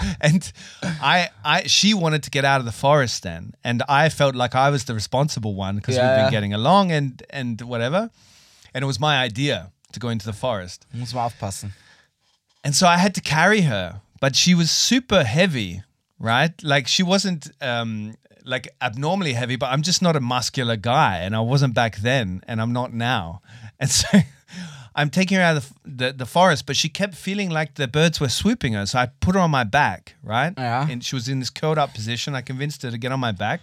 and 0.21 0.53
I, 0.83 1.31
I, 1.45 1.63
she 1.67 1.95
wanted 1.95 2.23
to 2.25 2.31
get 2.31 2.45
out 2.45 2.61
of 2.61 2.67
the 2.67 2.73
forest 2.73 3.23
then, 3.23 3.55
and 3.65 3.83
I 3.89 4.09
felt 4.09 4.35
like 4.35 4.55
I 4.55 4.71
was 4.71 4.85
the 4.85 4.95
responsible 4.95 5.55
one 5.55 5.77
because 5.77 5.97
Yeah, 5.97 6.09
we've 6.09 6.25
been 6.25 6.31
getting 6.31 6.53
along 6.53 6.93
and 6.93 7.23
and 7.31 7.61
whatever, 7.61 8.11
and 8.75 8.83
it 8.83 8.87
was 8.87 8.99
my 8.99 9.23
idea 9.25 9.71
to 9.93 10.01
go 10.01 10.09
into 10.09 10.27
the 10.27 10.33
forest. 10.33 10.87
Muss 10.93 11.15
man 11.15 11.25
aufpassen. 11.25 11.73
And 12.65 12.75
so 12.75 12.87
I 12.87 12.97
had 12.97 13.15
to 13.15 13.21
carry 13.21 13.63
her, 13.63 14.01
but 14.21 14.37
she 14.37 14.55
was 14.55 14.71
super 14.71 15.25
heavy, 15.25 15.83
right? 16.19 16.53
Like 16.63 16.87
she 16.89 17.03
wasn't 17.03 17.51
um, 17.61 18.15
like 18.45 18.69
abnormally 18.81 19.33
heavy, 19.33 19.57
but 19.57 19.67
I'm 19.67 19.83
just 19.83 20.01
not 20.03 20.17
a 20.17 20.21
muscular 20.21 20.77
guy, 20.77 21.19
and 21.19 21.35
I 21.35 21.41
wasn't 21.41 21.75
back 21.75 21.97
then, 21.97 22.43
and 22.47 22.61
I'm 22.61 22.73
not 22.73 22.93
now. 22.93 23.43
And 23.81 23.91
so 23.91 24.09
I'm 24.95 25.11
taking 25.11 25.39
her 25.39 25.43
out 25.43 25.57
of 25.57 25.73
the, 25.85 26.07
the, 26.07 26.13
the 26.13 26.27
forest, 26.27 26.67
but 26.67 26.77
she 26.77 26.89
kept 26.89 27.15
feeling 27.15 27.51
like 27.51 27.75
the 27.75 27.89
birds 27.89 28.21
were 28.21 28.29
swooping 28.29 28.75
her. 28.75 28.87
So 28.87 28.99
I 28.99 29.07
put 29.21 29.35
her 29.35 29.41
on 29.41 29.51
my 29.51 29.65
back, 29.65 30.17
right? 30.23 30.53
Yeah. 30.57 30.87
And 30.89 31.03
she 31.03 31.15
was 31.15 31.29
in 31.29 31.39
this 31.39 31.51
curled 31.51 31.79
up 31.79 31.95
position. 31.95 32.35
I 32.35 32.43
convinced 32.43 32.83
her 32.83 32.91
to 32.91 32.99
get 32.99 33.13
on 33.13 33.21
my 33.21 33.33
back. 33.33 33.61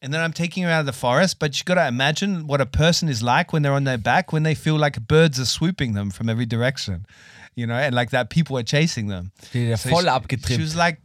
And 0.00 0.14
then 0.14 0.20
I'm 0.20 0.32
taking 0.32 0.62
her 0.62 0.70
out 0.70 0.80
of 0.80 0.86
the 0.86 0.92
forest, 0.92 1.38
but 1.40 1.58
you've 1.58 1.64
got 1.64 1.74
to 1.74 1.86
imagine 1.86 2.46
what 2.46 2.60
a 2.60 2.66
person 2.66 3.08
is 3.08 3.20
like 3.20 3.52
when 3.52 3.62
they're 3.62 3.72
on 3.72 3.84
their 3.84 3.98
back, 3.98 4.32
when 4.32 4.44
they 4.44 4.54
feel 4.54 4.76
like 4.76 5.00
birds 5.08 5.40
are 5.40 5.44
swooping 5.44 5.94
them 5.94 6.10
from 6.10 6.28
every 6.28 6.46
direction, 6.46 7.04
you 7.56 7.66
know, 7.66 7.74
and 7.74 7.94
like 7.94 8.10
that 8.10 8.30
people 8.30 8.56
are 8.56 8.62
chasing 8.62 9.08
them. 9.08 9.32
So 9.52 9.90
voll 9.90 10.04
she, 10.30 10.54
she 10.54 10.60
was 10.60 10.76
like, 10.76 11.00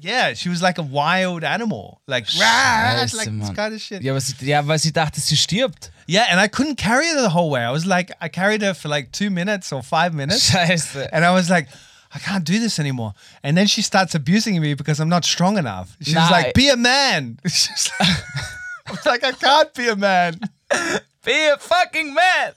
yeah, 0.00 0.32
she 0.32 0.48
was 0.48 0.62
like 0.62 0.78
a 0.78 0.82
wild 0.82 1.44
animal, 1.44 2.00
like, 2.08 2.24
Scheiße, 2.26 3.14
like 3.16 3.28
this 3.28 3.30
Mann. 3.30 3.54
kind 3.54 3.74
of 3.74 3.80
shit. 3.80 4.02
Ja, 4.02 4.12
aber 4.12 4.20
sie, 4.20 4.34
ja, 4.44 4.66
weil 4.66 4.78
sie 4.78 4.92
dachte, 4.92 5.20
sie 5.20 5.36
stirbt. 5.36 5.91
Yeah, 6.06 6.26
and 6.30 6.40
I 6.40 6.48
couldn't 6.48 6.76
carry 6.76 7.08
her 7.08 7.20
the 7.20 7.28
whole 7.30 7.50
way. 7.50 7.62
I 7.62 7.70
was 7.70 7.86
like, 7.86 8.10
I 8.20 8.28
carried 8.28 8.62
her 8.62 8.74
for 8.74 8.88
like 8.88 9.12
two 9.12 9.30
minutes 9.30 9.72
or 9.72 9.82
five 9.82 10.14
minutes. 10.14 10.50
Scheiße. 10.54 11.08
And 11.12 11.24
I 11.24 11.32
was 11.32 11.48
like, 11.50 11.68
I 12.14 12.18
can't 12.18 12.44
do 12.44 12.58
this 12.58 12.78
anymore. 12.78 13.14
And 13.42 13.56
then 13.56 13.66
she 13.66 13.82
starts 13.82 14.14
abusing 14.14 14.60
me 14.60 14.74
because 14.74 15.00
I'm 15.00 15.08
not 15.08 15.24
strong 15.24 15.56
enough. 15.56 15.96
She's 16.00 16.14
Nein. 16.14 16.30
like, 16.30 16.54
be 16.54 16.68
a 16.68 16.76
man. 16.76 17.38
She's 17.46 17.90
like, 17.98 18.08
I 18.86 18.90
was 18.90 19.06
like, 19.06 19.24
I 19.24 19.32
can't 19.32 19.72
be 19.74 19.88
a 19.88 19.96
man. 19.96 20.38
Be 21.24 21.46
a 21.46 21.56
fucking 21.56 22.14
man! 22.14 22.52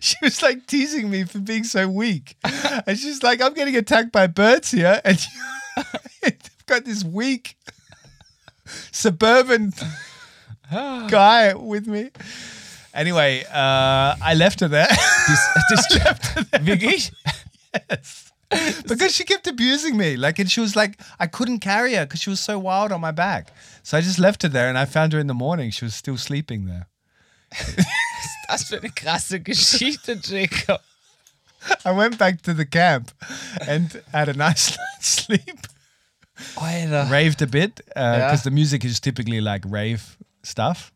She 0.00 0.14
was 0.22 0.40
like 0.40 0.68
teasing 0.68 1.10
me 1.10 1.24
for 1.24 1.40
being 1.40 1.64
so 1.64 1.88
weak. 1.88 2.36
And 2.86 2.96
she's 2.96 3.24
like, 3.24 3.42
I'm 3.42 3.54
getting 3.54 3.74
attacked 3.74 4.12
by 4.12 4.28
birds 4.28 4.70
here. 4.70 5.00
And 5.04 5.18
I've 6.24 6.66
got 6.66 6.84
this 6.84 7.02
weak 7.02 7.56
suburban 8.92 9.72
guy 10.70 11.54
with 11.54 11.88
me. 11.88 12.10
Anyway, 12.94 13.44
uh, 13.52 14.14
I 14.22 14.34
left 14.34 14.60
her 14.60 14.68
there. 14.68 14.88
Das, 15.70 16.60
wirklich? 16.60 17.10
because 18.86 19.14
she 19.14 19.24
kept 19.24 19.46
abusing 19.46 19.96
me. 19.96 20.16
Like, 20.16 20.38
and 20.38 20.50
she 20.50 20.60
was 20.60 20.76
like, 20.76 21.00
I 21.18 21.26
couldn't 21.26 21.60
carry 21.60 21.94
her 21.94 22.04
because 22.04 22.20
she 22.20 22.30
was 22.30 22.40
so 22.40 22.58
wild 22.58 22.92
on 22.92 23.00
my 23.00 23.10
back. 23.10 23.52
So 23.82 23.96
I 23.98 24.00
just 24.00 24.18
left 24.18 24.42
her 24.42 24.48
there 24.48 24.68
and 24.68 24.78
I 24.78 24.84
found 24.84 25.12
her 25.12 25.18
in 25.18 25.26
the 25.26 25.34
morning. 25.34 25.70
She 25.70 25.84
was 25.84 25.94
still 25.94 26.16
sleeping 26.18 26.66
there. 26.66 26.86
Das 28.48 28.64
für 28.64 28.78
eine 28.78 28.90
krasse 28.90 29.40
Geschichte, 29.40 30.16
Jacob. 30.16 30.80
I 31.84 31.92
went 31.92 32.18
back 32.18 32.42
to 32.42 32.52
the 32.52 32.66
camp 32.66 33.10
and 33.66 34.02
had 34.12 34.28
a 34.28 34.34
nice 34.34 34.76
night's 34.76 35.08
sleep. 35.08 35.66
Alter. 36.56 37.06
Raved 37.10 37.40
a 37.42 37.46
bit 37.46 37.76
because 37.76 37.96
Yeah. 37.96 38.36
the 38.44 38.50
music 38.50 38.84
is 38.84 39.00
typically 39.00 39.40
like 39.40 39.64
rave 39.66 40.16
stuff. 40.42 40.92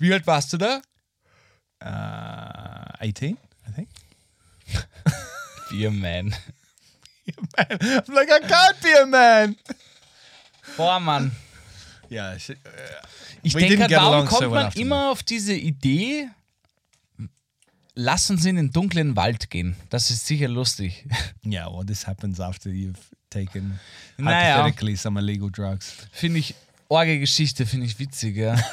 Wie 0.00 0.12
alt 0.12 0.26
warst 0.26 0.52
du 0.52 0.56
da? 0.56 0.80
Uh, 1.82 3.04
18, 3.04 3.36
I 3.68 3.72
think. 3.74 3.88
Be 5.70 5.86
a 5.86 5.90
man. 5.90 6.34
I'm 7.56 8.14
like, 8.14 8.30
I 8.30 8.40
can't 8.40 8.80
be 8.82 8.92
a 9.02 9.06
man. 9.06 9.56
Boah, 10.76 10.98
Mann. 10.98 11.30
Yeah. 12.10 12.38
She, 12.38 12.52
uh, 12.52 12.56
Ich 13.42 13.54
denke, 13.54 13.82
halt, 13.82 13.92
warum 13.92 14.26
kommt 14.26 14.42
so 14.42 14.50
man 14.50 14.72
immer 14.72 15.10
auf 15.10 15.22
diese 15.22 15.54
Idee, 15.54 16.28
lass 17.94 18.30
uns 18.30 18.44
in 18.44 18.56
den 18.56 18.70
dunklen 18.72 19.16
Wald 19.16 19.48
gehen. 19.50 19.76
Das 19.90 20.10
ist 20.10 20.26
sicher 20.26 20.48
lustig. 20.48 21.04
Yeah, 21.44 21.66
well, 21.72 21.84
this 21.86 22.06
happens 22.06 22.40
after 22.40 22.70
you've 22.70 22.98
taken 23.30 23.78
Naja. 24.18 24.56
hypothetically 24.56 24.96
some 24.96 25.18
illegal 25.18 25.50
drugs. 25.50 25.92
Finde 26.12 26.38
ich, 26.40 26.54
Orgelgeschichte 26.88 27.64
finde 27.66 27.86
ich 27.86 27.98
witzig, 27.98 28.36
ja. 28.36 28.56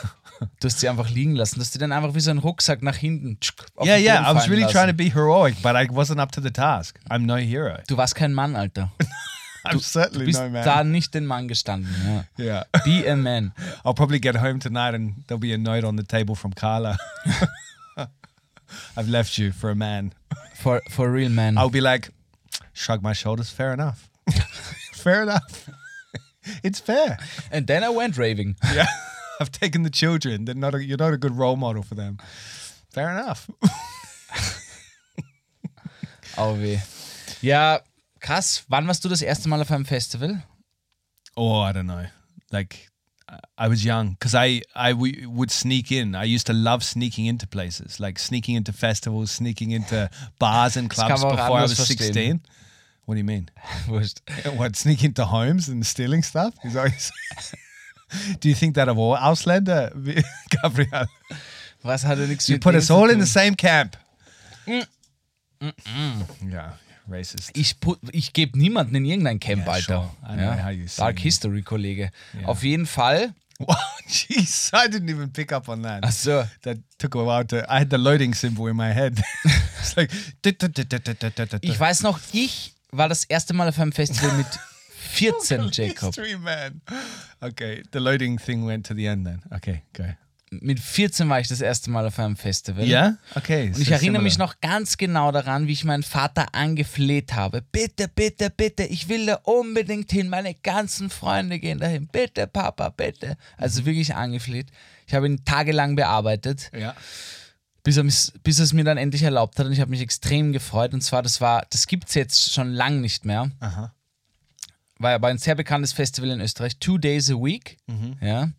Du 0.59 0.65
hast 0.67 0.79
sie 0.79 0.87
einfach 0.89 1.09
liegen 1.09 1.35
lassen. 1.35 1.55
Du 1.55 1.61
hast 1.61 1.73
sie 1.73 1.79
dann 1.79 1.91
einfach 1.91 2.13
wie 2.13 2.19
so 2.19 2.29
ein 2.31 2.37
Rucksack 2.37 2.83
nach 2.83 2.95
hinten 2.95 3.39
tschuk, 3.39 3.65
auf 3.75 3.87
Yeah, 3.87 3.97
I 4.29 4.35
was 4.35 4.47
really 4.49 4.61
lassen. 4.63 4.73
trying 4.73 4.87
to 4.87 4.93
be 4.95 5.09
heroic, 5.13 5.55
but 5.63 5.75
I 5.75 5.87
wasn't 5.89 6.19
up 6.19 6.31
to 6.33 6.41
the 6.41 6.51
task. 6.51 6.99
I'm 7.09 7.25
no 7.25 7.35
hero. 7.37 7.77
Du 7.87 7.97
warst 7.97 8.15
kein 8.15 8.33
Mann, 8.33 8.55
Alter. 8.55 8.91
I'm 9.65 9.73
Du 9.73 9.79
certainly 9.79 10.25
bist 10.27 10.39
no 10.39 10.49
man. 10.49 10.63
da 10.63 10.83
nicht 10.83 11.13
den 11.13 11.25
Mann 11.25 11.47
gestanden. 11.47 11.89
Ja. 12.37 12.43
Yeah. 12.43 12.63
Be 12.85 13.05
a 13.09 13.15
man. 13.15 13.51
I'll 13.85 13.93
probably 13.95 14.19
get 14.19 14.35
home 14.35 14.59
tonight 14.59 14.93
and 14.95 15.15
there'll 15.27 15.39
be 15.41 15.53
a 15.53 15.57
note 15.57 15.83
on 15.83 15.95
the 15.97 16.03
table 16.03 16.35
from 16.35 16.53
Carla. 16.53 16.97
I've 18.95 19.07
left 19.09 19.37
you 19.37 19.51
for 19.51 19.69
a 19.69 19.75
man. 19.75 20.13
For, 20.55 20.81
for 20.91 21.11
real 21.11 21.29
man. 21.29 21.57
I'll 21.57 21.69
be 21.69 21.81
like, 21.81 22.09
shrug 22.73 23.01
my 23.01 23.13
shoulders. 23.13 23.49
Fair 23.49 23.73
enough. 23.73 24.09
fair 24.93 25.23
enough. 25.23 25.69
it's 26.63 26.79
fair. 26.79 27.17
And 27.51 27.65
then 27.67 27.83
I 27.83 27.89
went 27.89 28.17
raving. 28.17 28.55
Yeah. 28.73 28.85
I've 29.41 29.51
taken 29.51 29.83
the 29.83 29.89
children. 29.89 30.45
They're 30.45 30.55
not 30.55 30.73
a, 30.75 30.83
you're 30.83 30.97
not 30.97 31.13
a 31.13 31.17
good 31.17 31.35
role 31.37 31.55
model 31.55 31.83
for 31.83 31.95
them. 31.95 32.17
Fair 32.91 33.09
enough. 33.11 33.49
Au 36.37 36.53
weh. 36.55 36.79
Ja, 37.41 37.79
krass. 38.19 38.63
Wann 38.69 38.87
warst 38.87 39.03
du 39.03 39.09
das 39.09 39.21
erste 39.21 39.49
Mal 39.49 39.61
auf 39.61 39.71
einem 39.71 39.85
Festival? 39.85 40.43
Oh, 41.35 41.61
I 41.61 41.71
don't 41.73 41.85
know. 41.87 42.05
Like, 42.51 42.89
I- 43.57 43.67
was 43.67 43.83
young 43.83 44.11
because 44.11 44.33
I 44.35 44.61
I 44.75 44.91
w- 44.93 45.29
would 45.29 45.51
sneak 45.51 45.91
in. 45.91 46.15
I 46.15 46.23
used 46.23 46.47
to 46.47 46.53
love 46.53 46.83
sneaking 46.83 47.25
into 47.25 47.45
places, 47.47 47.99
like 47.99 48.19
sneaking 48.19 48.55
into 48.55 48.71
festivals, 48.71 49.31
sneaking 49.31 49.71
into 49.71 50.09
bars 50.39 50.77
and 50.77 50.89
clubs 50.89 51.23
before 51.23 51.57
I 51.57 51.61
was 51.61 51.73
verstehen. 51.73 52.39
16. 52.39 52.41
What 53.05 53.15
do 53.15 53.19
you 53.19 53.23
mean? 53.25 53.49
What, 54.57 54.75
sneak 54.75 55.03
into 55.03 55.25
homes 55.25 55.69
and 55.69 55.85
stealing 55.85 56.23
stuff? 56.23 56.53
Is 56.63 56.73
that 56.73 56.83
what? 56.91 57.11
Do 58.39 58.49
you 58.49 58.55
think 58.55 58.75
that 58.75 58.87
of 58.87 58.97
all 58.97 59.17
Ausländer, 59.17 59.91
Gabriel? 60.49 61.07
Was 61.83 62.03
hat 62.03 62.17
er 62.19 62.27
nichts 62.27 62.47
You 62.47 62.57
put 62.59 62.75
us 62.75 62.89
all 62.89 63.09
in 63.09 63.19
the 63.19 63.27
same 63.27 63.55
camp. 63.55 63.97
Yeah, 66.49 66.77
racist. 67.07 67.51
Ich, 67.55 67.75
ich 68.11 68.33
gebe 68.33 68.57
niemanden 68.57 68.95
in 68.95 69.05
irgendein 69.05 69.39
Camp, 69.39 69.65
Yeah, 69.65 69.73
Alter. 69.73 70.11
sure. 70.25 70.87
Say 70.87 71.01
Dark. 71.01 71.19
History, 71.19 71.61
Kollege. 71.61 72.11
Auf 72.45 72.63
jeden 72.63 72.85
Fall. 72.85 73.33
Wow, 73.59 73.75
jeez, 74.07 74.69
I 74.71 74.87
didn't 74.87 75.09
even 75.09 75.31
pick 75.33 75.51
up 75.51 75.67
on 75.67 75.81
that. 75.81 76.03
Ach 76.05 76.11
so. 76.11 76.43
That 76.61 76.77
took 76.99 77.15
a 77.15 77.25
while 77.25 77.43
to. 77.45 77.65
I 77.67 77.79
had 77.79 77.89
the 77.89 77.97
loading 77.97 78.35
symbol 78.35 78.67
in 78.67 78.75
my 78.75 78.93
head. 78.93 79.19
it's 79.79 79.97
like. 79.97 80.11
Ich 81.63 81.79
weiß 81.79 82.03
noch, 82.03 82.19
ich 82.33 82.75
war 82.91 83.09
das 83.09 83.23
erste 83.23 83.55
Mal 83.55 83.67
auf 83.67 83.79
einem 83.79 83.93
Festival 83.93 84.31
mit 84.37 84.45
14, 85.07 85.69
Jacob. 85.71 86.15
History 86.15 86.37
man. 86.37 86.81
Okay, 87.41 87.83
the 87.93 87.99
loading 87.99 88.37
thing 88.39 88.65
went 88.65 88.85
to 88.87 88.93
the 88.93 89.05
end 89.05 89.25
then. 89.25 89.41
Okay, 89.51 89.83
go. 89.93 90.03
Mit 90.49 90.79
14 90.79 91.27
war 91.27 91.41
ich 91.41 91.49
das 91.49 91.59
erste 91.59 91.89
Mal 91.91 92.05
auf 92.07 92.17
einem 92.19 92.37
Festival. 92.37 92.85
Yeah. 92.87 93.17
Okay. 93.35 93.67
Und 93.75 93.81
ich 93.81 93.91
erinnere 93.91 94.21
mich 94.21 94.37
noch 94.37 94.61
ganz 94.61 94.95
genau 94.95 95.33
daran, 95.33 95.67
wie 95.67 95.73
ich 95.73 95.83
meinen 95.83 96.03
Vater 96.03 96.55
angefleht 96.55 97.33
habe. 97.33 97.61
Bitte, 97.73 98.07
bitte, 98.07 98.49
bitte, 98.49 98.83
ich 98.83 99.09
will 99.09 99.25
da 99.25 99.35
unbedingt 99.43 100.09
hin. 100.09 100.29
Meine 100.29 100.53
ganzen 100.53 101.09
Freunde 101.09 101.59
gehen 101.59 101.79
dahin. 101.79 102.07
Bitte, 102.07 102.47
Papa, 102.47 102.87
bitte. 102.89 103.35
Also 103.57 103.85
wirklich 103.85 104.15
angefleht. 104.15 104.67
Ich 105.05 105.13
habe 105.13 105.25
ihn 105.27 105.43
tagelang 105.43 105.97
bearbeitet, 105.97 106.71
Ja. 106.73 106.95
bis 107.83 107.97
er, 107.97 108.03
bis 108.03 108.59
er 108.59 108.63
es 108.63 108.71
mir 108.71 108.85
dann 108.85 108.97
endlich 108.97 109.23
erlaubt 109.23 109.59
hat. 109.59 109.65
Und 109.65 109.73
ich 109.73 109.81
habe 109.81 109.91
mich 109.91 110.01
extrem 110.01 110.53
gefreut. 110.53 110.93
Und 110.93 111.01
zwar, 111.01 111.23
das 111.23 111.41
war, 111.41 111.65
das 111.71 111.87
gibt 111.87 112.07
es 112.07 112.13
jetzt 112.15 112.53
schon 112.53 112.71
lang 112.71 113.01
nicht 113.01 113.25
mehr. 113.25 113.51
Aha. 113.59 113.93
War 114.99 115.13
aber 115.13 115.27
ein 115.27 115.37
sehr 115.37 115.55
bekanntes 115.55 115.93
Festival 115.93 116.31
in 116.31 116.41
Österreich. 116.41 116.77
Two 116.79 116.97
Days 116.97 117.29
a 117.29 117.33
Week. 117.35 117.77
Ja. 118.21 118.49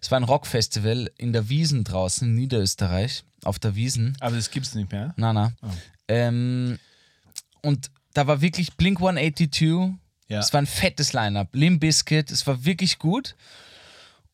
Es 0.00 0.10
war 0.10 0.20
ein 0.20 0.24
Rockfestival 0.24 1.10
in 1.18 1.32
der 1.32 1.48
Wiesen 1.48 1.84
draußen 1.84 2.28
in 2.28 2.34
Niederösterreich. 2.34 3.24
Auf 3.44 3.58
der 3.58 3.74
Wiesen. 3.74 4.16
Aber 4.20 4.36
das 4.36 4.50
gibt's 4.50 4.74
nicht 4.74 4.90
mehr. 4.92 5.14
Na, 5.16 5.32
na. 5.32 5.52
Ähm, 6.08 6.78
und 7.62 7.90
da 8.14 8.26
war 8.26 8.40
wirklich 8.40 8.76
Blink 8.76 8.98
182. 8.98 9.94
Ja. 10.28 10.40
Es 10.40 10.52
war 10.52 10.60
ein 10.60 10.66
fettes 10.66 11.12
Line-Up. 11.12 11.48
Limp 11.52 11.80
Bizkit. 11.80 12.30
Es 12.30 12.46
war 12.46 12.64
wirklich 12.64 12.98
gut. 12.98 13.34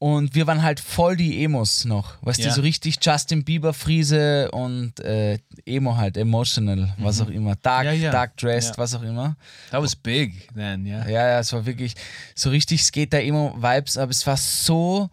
Und 0.06 0.34
wir 0.34 0.46
waren 0.46 0.62
halt 0.62 0.80
voll 0.80 1.16
die 1.16 1.42
Emos 1.42 1.86
noch. 1.86 2.16
Weißt 2.20 2.38
Ja. 2.40 2.50
du, 2.50 2.54
so 2.56 2.60
richtig 2.60 2.98
Justin 3.00 3.42
Bieber 3.42 3.72
Friese 3.72 4.50
und 4.50 5.00
äh, 5.00 5.38
Emo 5.64 5.96
halt, 5.96 6.18
emotional, 6.18 6.94
was 6.98 7.22
auch 7.22 7.30
immer. 7.30 7.56
Dark, 7.56 7.86
Mhm. 7.86 7.92
Ja, 7.92 7.94
ja. 7.94 8.10
dark 8.12 8.36
dressed, 8.36 8.72
Ja. 8.76 8.78
was 8.82 8.94
auch 8.94 9.00
immer. 9.00 9.34
That 9.70 9.80
was 9.80 9.96
big 9.96 10.46
then. 10.54 10.84
Yeah. 10.84 11.08
Ja, 11.08 11.26
ja, 11.28 11.38
es 11.40 11.50
war 11.54 11.64
wirklich 11.64 11.94
so 12.34 12.50
richtig 12.50 12.84
Skater-Emo-Vibes, 12.84 13.96
aber 13.96 14.10
es 14.10 14.26
war 14.26 14.36
so 14.36 15.08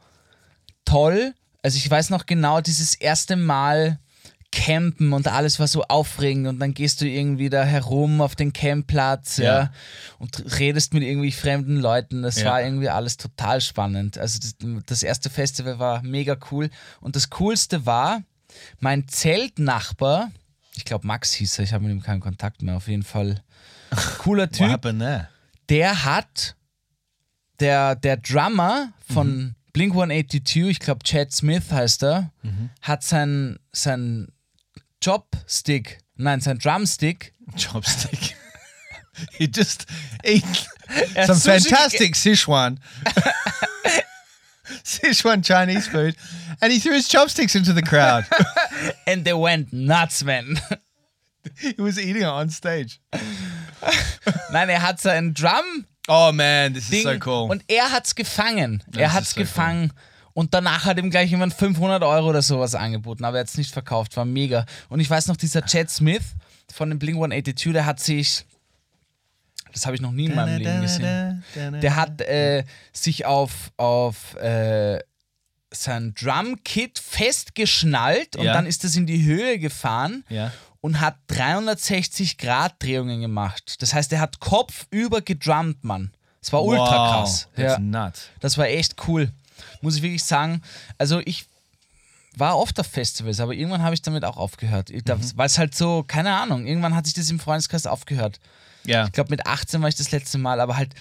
toll. 0.84 1.36
Also 1.64 1.78
ich 1.78 1.90
weiß 1.90 2.10
noch 2.10 2.26
genau 2.26 2.60
dieses 2.60 2.94
erste 2.96 3.38
Mal 3.38 3.98
Campen 4.52 5.14
und 5.14 5.28
alles 5.30 5.60
war 5.60 5.68
so 5.68 5.84
aufregend 5.84 6.48
und 6.48 6.60
dann 6.60 6.74
gehst 6.74 7.00
du 7.02 7.08
irgendwie 7.08 7.50
da 7.50 7.64
herum 7.64 8.20
auf 8.22 8.36
den 8.36 8.52
Campplatz 8.54 9.38
ja. 9.38 9.44
Ja. 9.46 9.72
und 10.20 10.60
redest 10.60 10.94
mit 10.94 11.04
irgendwie 11.04 11.32
fremden 11.32 11.78
Leuten. 11.78 12.22
Das 12.22 12.40
Ja. 12.42 12.52
war 12.52 12.62
irgendwie 12.62 12.90
alles 12.90 13.16
total 13.18 13.62
spannend. 13.62 14.18
Also 14.18 14.40
das, 14.40 14.56
das 14.86 15.04
erste 15.04 15.30
Festival 15.30 15.80
war 15.80 16.04
mega 16.04 16.36
cool 16.52 16.70
und 17.00 17.16
das 17.16 17.30
Coolste 17.30 17.86
war, 17.86 18.24
mein 18.80 19.08
Zeltnachbar, 19.08 20.32
ich 20.76 20.84
glaube 20.86 21.08
Max 21.08 21.32
hieß 21.34 21.60
er, 21.60 21.64
ich 21.64 21.74
habe 21.74 21.86
mit 21.86 21.94
ihm 21.94 22.02
keinen 22.04 22.20
Kontakt 22.20 22.62
mehr, 22.62 22.76
auf 22.76 22.88
jeden 22.88 23.04
Fall 23.04 23.42
cooler 24.20 24.50
Typ, 24.50 24.82
der 25.70 26.04
hat, 26.06 26.56
der, 27.60 27.96
der 27.96 28.18
Drummer 28.18 28.92
von 29.14 29.28
Mhm. 29.38 29.56
Blink 29.74 29.94
182, 29.94 30.68
ich 30.68 30.80
glaube 30.80 31.04
Chad 31.04 31.32
Smith 31.32 31.72
heißt 31.72 32.04
er, 32.04 32.32
hat 32.82 33.04
sein, 33.04 33.58
sein 33.72 34.28
Jobstick, 35.02 36.00
nein, 36.16 36.42
sein 36.42 36.58
Drumstick, 36.60 37.34
Chopstick. 37.58 38.36
he 39.34 39.48
just 39.48 39.86
ate 40.24 40.44
some 41.26 41.38
fantastic 41.38 42.14
Sichuan. 42.16 42.78
Sichuan 44.84 45.44
Chinese 45.44 45.88
food, 45.88 46.16
and 46.62 46.72
he 46.72 46.80
threw 46.80 46.94
his 46.94 47.08
chopsticks 47.08 47.56
into 47.56 47.74
the 47.74 47.82
crowd. 47.82 48.26
and 49.06 49.26
they 49.26 49.34
went 49.34 49.74
nuts, 49.74 50.24
man. 50.24 50.60
he 51.60 51.74
was 51.82 52.00
eating 52.00 52.22
it 52.22 52.26
on 52.26 52.50
stage. 52.50 53.02
Nein, 54.52 54.70
er 54.70 54.80
hat 54.80 55.00
sein 55.00 55.34
Drum 55.34 55.86
Oh 56.08 56.32
man, 56.32 56.74
this 56.74 56.86
is 56.86 56.90
Ding 56.90 57.04
so 57.04 57.18
cool. 57.20 57.50
und 57.50 57.64
er 57.68 57.92
hat's 57.92 58.16
gefangen. 58.16 58.84
Er 58.96 59.14
hat's 59.14 59.28
ist 59.30 59.34
so 59.36 59.40
cool. 59.42 59.46
gefangen. 59.46 59.94
Und 60.42 60.56
danach 60.56 60.86
hat 60.86 60.98
ihm 60.98 61.12
gleich 61.12 61.30
jemand 61.30 61.54
500 61.54 62.02
Euro 62.02 62.30
oder 62.30 62.42
sowas 62.42 62.74
angeboten, 62.74 63.24
aber 63.26 63.38
er 63.38 63.42
hat's 63.42 63.60
nicht 63.60 63.72
verkauft, 63.72 64.18
war 64.18 64.26
mega. 64.26 64.66
Und 64.90 65.00
ich 65.00 65.08
weiß 65.08 65.28
noch, 65.28 65.38
dieser 65.38 65.64
Chad 65.64 65.92
Smith 65.92 66.24
von 66.74 66.90
dem 66.90 66.98
Blink 66.98 67.18
182, 67.18 67.72
der 67.74 67.86
hat 67.86 68.00
sich, 68.00 68.44
das 69.72 69.86
habe 69.86 69.96
ich 69.96 70.02
noch 70.02 70.12
nie 70.12 70.26
in 70.26 70.34
meinem 70.36 70.58
Leben 70.58 70.82
gesehen, 70.82 71.44
der 71.56 71.96
hat 71.96 72.22
äh, 72.22 72.64
sich 72.92 73.28
auf, 73.28 73.72
auf 73.78 74.34
äh, 74.38 74.98
sein 75.72 76.16
Drumkit 76.16 76.98
festgeschnallt 76.98 78.36
und 78.36 78.46
Ja. 78.46 78.54
dann 78.54 78.66
ist 78.66 78.84
das 78.84 78.96
in 78.96 79.06
die 79.06 79.24
Höhe 79.24 79.60
gefahren 79.60 80.24
Ja. 80.30 80.52
und 80.82 81.00
hat 81.02 81.18
360 81.28 82.40
Grad 82.40 82.82
Drehungen 82.82 83.22
gemacht. 83.22 83.76
Das 83.84 83.94
heißt, 83.94 84.12
er 84.12 84.22
hat 84.22 84.40
kopfüber 84.40 85.22
gedrummt, 85.22 85.84
Mann. 85.84 86.12
Das 86.42 86.52
war 86.52 86.64
ultra 86.64 86.84
Wow, 86.86 87.12
krass. 87.12 87.48
that's 87.56 87.80
Ja. 87.80 88.12
Das 88.40 88.58
war 88.58 88.66
echt 88.68 88.96
cool. 89.08 89.30
Muss 89.82 89.96
ich 89.96 90.02
wirklich 90.02 90.24
sagen. 90.24 90.62
Also 90.98 91.22
ich 91.26 91.46
war 92.38 92.58
oft 92.58 92.80
auf 92.80 92.88
Festivals, 92.88 93.40
aber 93.40 93.54
irgendwann 93.54 93.84
habe 93.84 93.94
ich 93.94 94.02
damit 94.02 94.24
auch 94.24 94.38
aufgehört. 94.38 94.90
Mhm. 94.90 95.04
Weil 95.36 95.48
es 95.48 95.58
halt 95.58 95.76
so, 95.76 96.04
keine 96.08 96.34
Ahnung, 96.34 96.66
irgendwann 96.66 96.96
hat 96.96 97.06
sich 97.06 97.14
das 97.14 97.30
im 97.30 97.40
Freundeskreis 97.40 97.86
aufgehört. 97.86 98.40
Yeah, 98.88 99.06
Ich 99.06 99.12
glaube, 99.12 99.30
mit 99.30 99.46
18 99.46 99.82
war 99.82 99.90
ich 99.90 99.96
das 99.96 100.12
letzte 100.12 100.38
Mal, 100.38 100.60
aber 100.60 100.76
halt, 100.78 100.94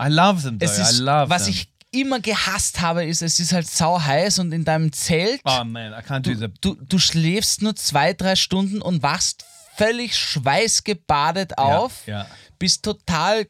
I 0.00 0.08
love 0.08 0.42
them 0.42 0.58
though. 0.58 0.68
es 0.68 0.78
ist, 0.78 0.98
I 0.98 1.02
love 1.02 1.30
was 1.30 1.44
them. 1.44 1.54
ich 1.54 1.68
immer 1.92 2.20
gehasst 2.20 2.80
habe, 2.80 3.04
ist, 3.04 3.22
es 3.22 3.40
ist 3.40 3.52
halt 3.52 3.66
sau 3.68 4.00
heiß 4.02 4.38
und 4.40 4.52
in 4.52 4.64
deinem 4.64 4.92
Zelt, 4.92 5.40
oh 5.44 5.64
man, 5.64 5.92
I 5.92 5.96
can't 6.02 6.20
do 6.20 6.34
du, 6.34 6.38
the. 6.38 6.46
du, 6.60 6.74
du 6.74 6.98
schläfst 6.98 7.62
nur 7.62 7.74
zwei, 7.76 8.12
drei 8.12 8.36
Stunden 8.36 8.82
und 8.82 9.02
wachst 9.02 9.46
völlig 9.76 10.16
schweißgebadet 10.18 11.56
auf, 11.58 12.06
ja. 12.06 12.26
bist 12.58 12.82
total, 12.82 13.46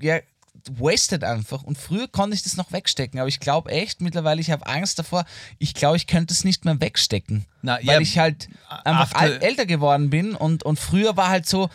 ja, 0.00 0.18
wasted 0.78 1.24
einfach. 1.24 1.62
Und 1.62 1.78
früher 1.78 2.08
konnte 2.08 2.34
ich 2.34 2.42
das 2.42 2.56
noch 2.56 2.72
wegstecken, 2.72 3.18
aber 3.20 3.28
ich 3.28 3.40
glaube 3.40 3.70
echt, 3.70 4.00
mittlerweile, 4.00 4.40
ich 4.40 4.50
habe 4.50 4.66
Angst 4.66 4.98
davor, 4.98 5.24
ich 5.58 5.74
glaube, 5.74 5.96
ich 5.96 6.06
könnte 6.06 6.32
es 6.34 6.44
nicht 6.44 6.64
mehr 6.64 6.80
wegstecken. 6.80 7.46
Na, 7.62 7.74
weil 7.76 7.84
ja, 7.84 8.00
ich 8.00 8.18
halt 8.18 8.48
einfach 8.84 9.12
after- 9.14 9.42
älter 9.42 9.66
geworden 9.66 10.10
bin 10.10 10.34
und, 10.34 10.62
und 10.62 10.78
früher 10.78 11.16
war 11.16 11.28
halt 11.28 11.46
so, 11.46 11.70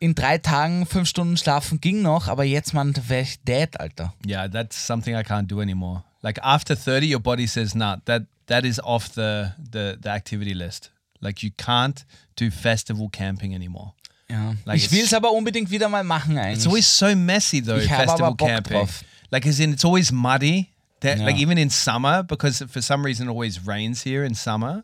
in 0.00 0.14
drei 0.14 0.38
Tagen 0.38 0.86
fünf 0.86 1.08
Stunden 1.08 1.36
schlafen 1.36 1.80
ging 1.80 2.02
noch, 2.02 2.28
aber 2.28 2.44
jetzt, 2.44 2.74
man, 2.74 2.94
wäre 3.08 3.22
ich 3.22 3.40
dead, 3.44 3.80
Alter. 3.80 4.12
Yeah, 4.26 4.48
that's 4.48 4.86
something 4.86 5.14
I 5.14 5.20
can't 5.20 5.46
do 5.46 5.60
anymore. 5.60 6.04
Like 6.20 6.42
after 6.42 6.76
30, 6.76 7.14
your 7.14 7.20
body 7.20 7.46
says, 7.46 7.74
nah, 7.74 7.96
that 8.04 8.24
that 8.46 8.64
is 8.64 8.78
off 8.80 9.08
the, 9.14 9.52
the, 9.72 9.96
the 10.02 10.10
activity 10.10 10.52
list. 10.52 10.90
Like 11.20 11.42
you 11.42 11.50
can't 11.56 12.04
do 12.36 12.50
festival 12.50 13.08
camping 13.10 13.54
anymore. 13.54 13.94
Ja. 14.30 14.54
Like 14.64 14.78
ich 14.78 14.84
it's- 14.86 14.92
will 14.92 15.04
es 15.04 15.12
aber 15.14 15.32
unbedingt 15.32 15.70
wieder 15.70 15.88
mal 15.88 16.04
machen 16.04 16.36
eigentlich. 16.38 16.58
It's 16.58 16.66
always 16.66 16.86
so 16.98 17.14
messy 17.14 17.60
though, 17.62 17.76
Ich 17.78 17.88
festival 17.88 18.34
Bock 18.34 18.38
camping. 18.48 18.72
drauf. 18.78 19.04
Like 19.30 19.46
as 19.46 19.58
in 19.60 19.72
it's 19.72 19.84
always 19.84 20.10
muddy. 20.12 20.68
That 21.00 21.18
Ja. 21.18 21.24
like 21.26 21.36
even 21.38 21.58
in 21.58 21.68
summer, 21.70 22.22
because 22.22 22.64
for 22.66 22.80
some 22.80 23.04
reason 23.04 23.26
it 23.28 23.30
always 23.30 23.66
rains 23.66 24.02
here 24.02 24.24
in 24.24 24.34
summer. 24.34 24.82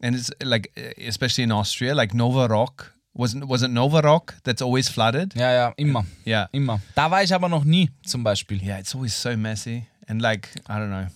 And 0.00 0.16
it's 0.16 0.30
like 0.42 0.70
uh, 0.76 0.92
especially 1.06 1.44
in 1.44 1.52
Austria, 1.52 1.94
like 1.94 2.14
Nova 2.14 2.46
Rock. 2.48 2.92
Wasn't 3.14 3.46
was 3.46 3.62
it 3.62 3.70
Nova 3.70 4.00
Rock 4.00 4.36
that's 4.42 4.62
always 4.62 4.88
flooded? 4.88 5.34
ja, 5.36 5.52
ja, 5.52 5.72
immer. 5.76 6.06
Yeah. 6.24 6.46
Immer. 6.52 6.80
Da 6.94 7.10
war 7.10 7.22
ich 7.22 7.34
aber 7.34 7.48
noch 7.50 7.64
nie, 7.64 7.90
zum 8.06 8.24
Beispiel. 8.24 8.62
Yeah, 8.62 8.78
it's 8.78 8.94
always 8.94 9.14
so 9.14 9.36
messy. 9.36 9.86
And 10.08 10.22
like, 10.22 10.48
I 10.66 10.78
don't 10.78 10.88
know. 10.88 11.08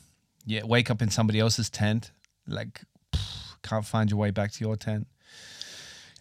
Yeah, 0.44 0.64
wake 0.66 0.90
up 0.90 1.00
in 1.00 1.11
somebody 1.11 1.40
else's 1.40 1.70
tent. 1.70 2.12
Like 2.46 2.84
pff, 3.14 3.57
can't 3.62 3.86
find 3.86 4.11
your 4.11 4.20
way 4.20 4.30
back 4.30 4.52
to 4.52 4.61
your 4.64 4.76
tent. 4.76 5.07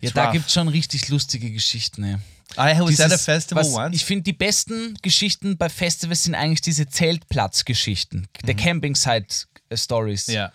Ja, 0.01 0.11
da 0.11 0.31
gibt 0.31 0.47
es 0.47 0.53
schon 0.53 0.67
richtig 0.67 1.09
lustige 1.09 1.51
Geschichten. 1.51 2.03
Ey. 2.03 2.15
I 2.57 2.79
was 2.79 2.99
at 2.99 3.07
a 3.07 3.09
Dieses, 3.09 3.25
festival 3.25 3.63
was, 3.65 3.73
once. 3.73 3.95
Ich 3.95 4.05
finde, 4.05 4.23
die 4.23 4.33
besten 4.33 4.95
Geschichten 5.01 5.57
bei 5.57 5.67
Festivals 5.67 6.23
sind 6.23 6.35
eigentlich 6.35 6.61
diese 6.61 6.87
Zeltplatzgeschichten, 6.87 8.27
der 8.45 8.55
Camping-Site-Stories. 8.55 10.27
Mhm. 10.27 10.33
yeah. 10.33 10.51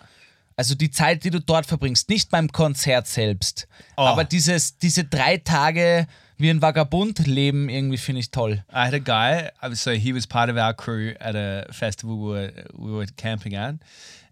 Also 0.57 0.75
die 0.75 0.91
Zeit, 0.91 1.23
die 1.23 1.31
du 1.31 1.39
dort 1.39 1.65
verbringst, 1.65 2.09
nicht 2.09 2.29
beim 2.29 2.51
Konzert 2.51 3.07
selbst, 3.07 3.67
Oh. 3.97 4.01
aber 4.01 4.23
dieses, 4.25 4.77
diese 4.77 5.05
drei 5.05 5.37
Tage 5.37 6.07
wie 6.37 6.49
ein 6.49 6.61
Vagabund 6.61 7.25
leben, 7.25 7.69
irgendwie 7.69 7.97
finde 7.97 8.19
ich 8.21 8.31
toll. 8.31 8.63
I 8.71 8.75
had 8.87 8.93
a 8.93 8.99
guy. 8.99 9.49
So 9.75 9.91
he 9.91 10.13
was 10.13 10.27
part 10.27 10.49
of 10.49 10.57
our 10.57 10.73
crew 10.73 11.13
at 11.19 11.35
a 11.35 11.71
festival 11.71 12.15
we 12.15 12.33
were 12.33 12.53
we 12.73 12.91
were 12.91 13.05
camping 13.15 13.55
at, 13.55 13.75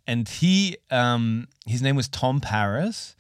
and 0.08 0.28
he 0.30 0.78
um, 0.92 1.48
his 1.66 1.82
name 1.82 1.96
was 1.98 2.10
Tom 2.12 2.42
Paris, 2.42 3.16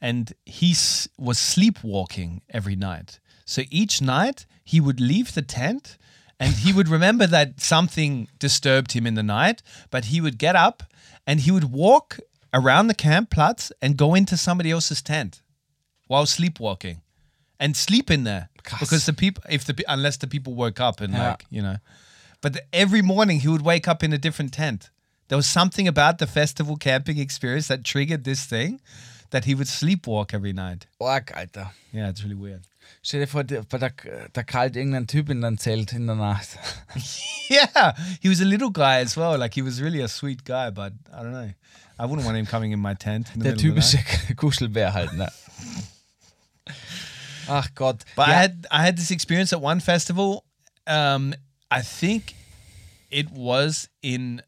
and 0.00 0.32
he 0.46 0.70
s- 0.72 1.08
was 1.18 1.38
sleepwalking 1.38 2.42
every 2.50 2.76
night. 2.76 3.20
So 3.44 3.62
each 3.70 4.00
night 4.02 4.46
he 4.64 4.80
would 4.80 5.00
leave 5.00 5.34
the 5.34 5.42
tent, 5.42 5.98
and 6.38 6.54
he 6.54 6.72
would 6.72 6.88
remember 6.88 7.26
that 7.36 7.60
something 7.60 8.28
disturbed 8.38 8.92
him 8.92 9.06
in 9.06 9.14
the 9.14 9.22
night, 9.22 9.62
but 9.90 10.06
he 10.06 10.20
would 10.20 10.38
get 10.38 10.54
up 10.56 10.82
and 11.26 11.40
he 11.40 11.50
would 11.50 11.64
walk 11.72 12.18
around 12.54 12.86
the 12.86 12.94
campplatz 12.94 13.70
and 13.82 13.96
go 13.96 14.14
into 14.14 14.36
somebody 14.36 14.70
else's 14.70 15.02
tent 15.02 15.42
while 16.06 16.24
sleepwalking 16.26 17.02
and 17.60 17.76
sleep 17.76 18.10
in 18.10 18.24
there 18.24 18.48
Krass. 18.64 18.80
because 18.80 19.04
the 19.04 19.12
people 19.12 19.42
if 19.50 19.64
the 19.66 19.74
unless 19.88 20.16
the 20.16 20.26
people 20.26 20.54
woke 20.54 20.80
up 20.80 21.00
and 21.02 21.12
Ja. 21.12 21.28
like 21.30 21.44
you 21.50 21.60
know 21.60 21.76
but 22.40 22.54
the- 22.54 22.62
every 22.72 23.02
morning 23.02 23.40
he 23.40 23.48
would 23.48 23.60
wake 23.60 23.86
up 23.86 24.02
in 24.02 24.14
a 24.14 24.18
different 24.18 24.54
tent 24.54 24.88
there 25.28 25.36
was 25.36 25.46
something 25.46 25.86
about 25.86 26.16
the 26.18 26.26
festival 26.26 26.76
camping 26.76 27.18
experience 27.18 27.68
that 27.68 27.84
triggered 27.84 28.24
this 28.24 28.46
thing 28.46 28.80
that 29.30 29.44
he 29.44 29.54
would 29.54 29.68
sleepwalk 29.68 30.32
every 30.34 30.52
night 30.52 30.86
Org, 30.98 31.32
Alter. 31.36 31.70
yeah 31.92 32.08
it's 32.08 32.22
really 32.22 32.34
weird 32.36 32.62
Stell 33.02 33.20
dir 33.20 33.26
vor, 33.26 33.44
der- 33.44 33.64
bei 33.64 33.76
der, 33.78 34.44
kalt 34.44 34.74
irgendein 34.74 35.06
Typ 35.06 35.28
in 35.28 35.42
dein 35.42 35.58
Zelt 35.58 35.92
in 35.92 36.06
der 36.06 36.16
Nacht. 36.16 36.48
yeah 37.50 37.92
he 38.22 38.28
was 38.30 38.40
a 38.40 38.44
little 38.44 38.70
guy 38.70 39.00
as 39.02 39.14
well 39.16 39.36
like 39.38 39.54
he 39.54 39.62
was 39.62 39.80
really 39.82 40.00
a 40.02 40.08
sweet 40.08 40.44
guy 40.44 40.70
but 40.70 40.92
i 41.12 41.22
don't 41.22 41.32
know 41.32 41.50
i 41.98 42.06
wouldn't 42.06 42.24
want 42.24 42.36
him 42.38 42.46
coming 42.46 42.72
in 42.72 42.80
my 42.80 42.94
tent 42.94 43.28
in 43.34 43.40
the 43.40 43.50
Der 43.50 43.56
middle 43.56 43.70
of 43.70 43.76
the 43.76 43.80
typische. 43.98 44.34
Kuschelbär 44.36 44.94
halt, 44.94 45.12
ne? 45.14 45.28
Ach 47.48 47.74
Gott. 47.74 48.04
But 48.14 48.28
I 48.28 48.32
had 48.34 48.66
I 48.70 48.82
had 48.82 48.96
this 48.96 49.10
experience 49.10 49.52
at 49.54 49.60
one 49.62 49.80
festival. 49.80 50.44
Um, 50.86 51.34
I 51.70 51.80
think 51.82 52.34
it 53.10 53.30
was 53.30 53.88
in 54.02 54.42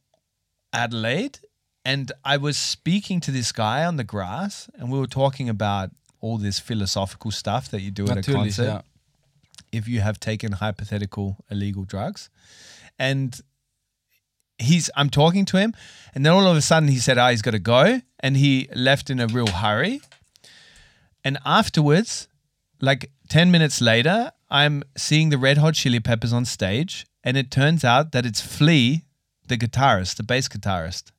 Adelaide, 0.73 1.39
and 1.85 2.13
I 2.25 2.37
was 2.37 2.57
speaking 2.57 3.21
to 3.21 3.31
this 3.31 3.53
guy 3.53 3.85
on 3.85 3.97
the 3.97 4.05
grass, 4.05 4.69
and 4.75 4.91
we 4.91 4.99
were 4.99 5.07
talking 5.07 5.49
about 5.49 5.91
all 6.21 6.37
this 6.37 6.59
philosophical 6.59 7.31
stuff 7.31 7.71
that 7.71 7.81
you 7.81 7.91
do 7.91 8.07
at 8.09 8.19
a 8.19 8.33
concert 8.33 8.65
ja. 8.65 8.81
if 9.73 9.89
you 9.89 10.01
have 10.01 10.21
taken 10.21 10.53
hypothetical 10.53 11.37
illegal 11.51 11.85
drugs, 11.85 12.29
and 12.99 13.41
he's 14.59 14.91
I'm 14.97 15.11
talking 15.11 15.45
to 15.47 15.57
him, 15.57 15.75
and 16.15 16.25
then 16.25 16.33
all 16.33 16.47
of 16.47 16.57
a 16.57 16.63
sudden 16.63 16.89
he 16.89 16.99
said, 16.99 17.19
"Ah, 17.19 17.31
he's 17.31 17.43
got 17.43 17.53
to 17.53 17.59
go," 17.59 18.03
and 18.21 18.37
he 18.37 18.69
left 18.75 19.11
in 19.11 19.21
a 19.21 19.27
real 19.27 19.49
hurry. 19.49 20.01
And 21.23 21.39
afterwards, 21.45 22.29
like 22.81 23.11
10 23.29 23.51
minutes 23.51 23.81
later, 23.81 24.33
I'm 24.51 24.83
seeing 24.97 25.29
the 25.29 25.37
Red 25.37 25.59
Hot 25.59 25.75
Chili 25.75 26.01
Peppers 26.01 26.33
on 26.33 26.45
stage, 26.45 27.07
and 27.23 27.37
it 27.37 27.51
turns 27.51 27.85
out 27.85 28.13
that 28.13 28.25
it's 28.25 28.41
Flea, 28.41 29.05
the 29.47 29.59
guitarist, 29.59 30.17
the 30.17 30.23
bass 30.23 30.49
guitarist. 30.49 31.13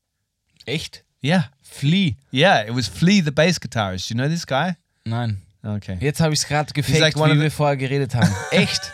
Echt? 0.66 1.04
Yeah. 1.24 1.46
Flea? 1.64 2.16
Yeah, 2.34 2.68
it 2.68 2.74
was 2.76 2.88
Flea, 2.88 3.22
the 3.22 3.32
bass 3.32 3.60
guitarist. 3.60 4.10
You 4.10 4.16
know 4.16 4.28
this 4.28 4.46
guy? 4.46 4.76
Nein. 5.06 5.42
Okay. 5.64 5.98
Jetzt 6.00 6.20
habe 6.20 6.34
ich 6.34 6.40
es 6.40 6.48
gerade 6.48 6.72
gefaked, 6.74 7.00
like 7.00 7.16
wie 7.16 7.40
wir 7.40 7.52
vorher 7.52 7.78
geredet 7.78 8.16
haben. 8.16 8.34
Echt? 8.52 8.92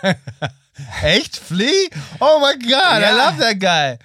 Echt? 1.01 1.37
Flea? 1.37 1.89
Oh 2.19 2.39
my 2.39 2.53
God, 2.59 2.71
I 2.71 2.99
Yeah. 3.01 3.15
love 3.15 3.37
that 3.39 3.59
guy. 3.59 3.97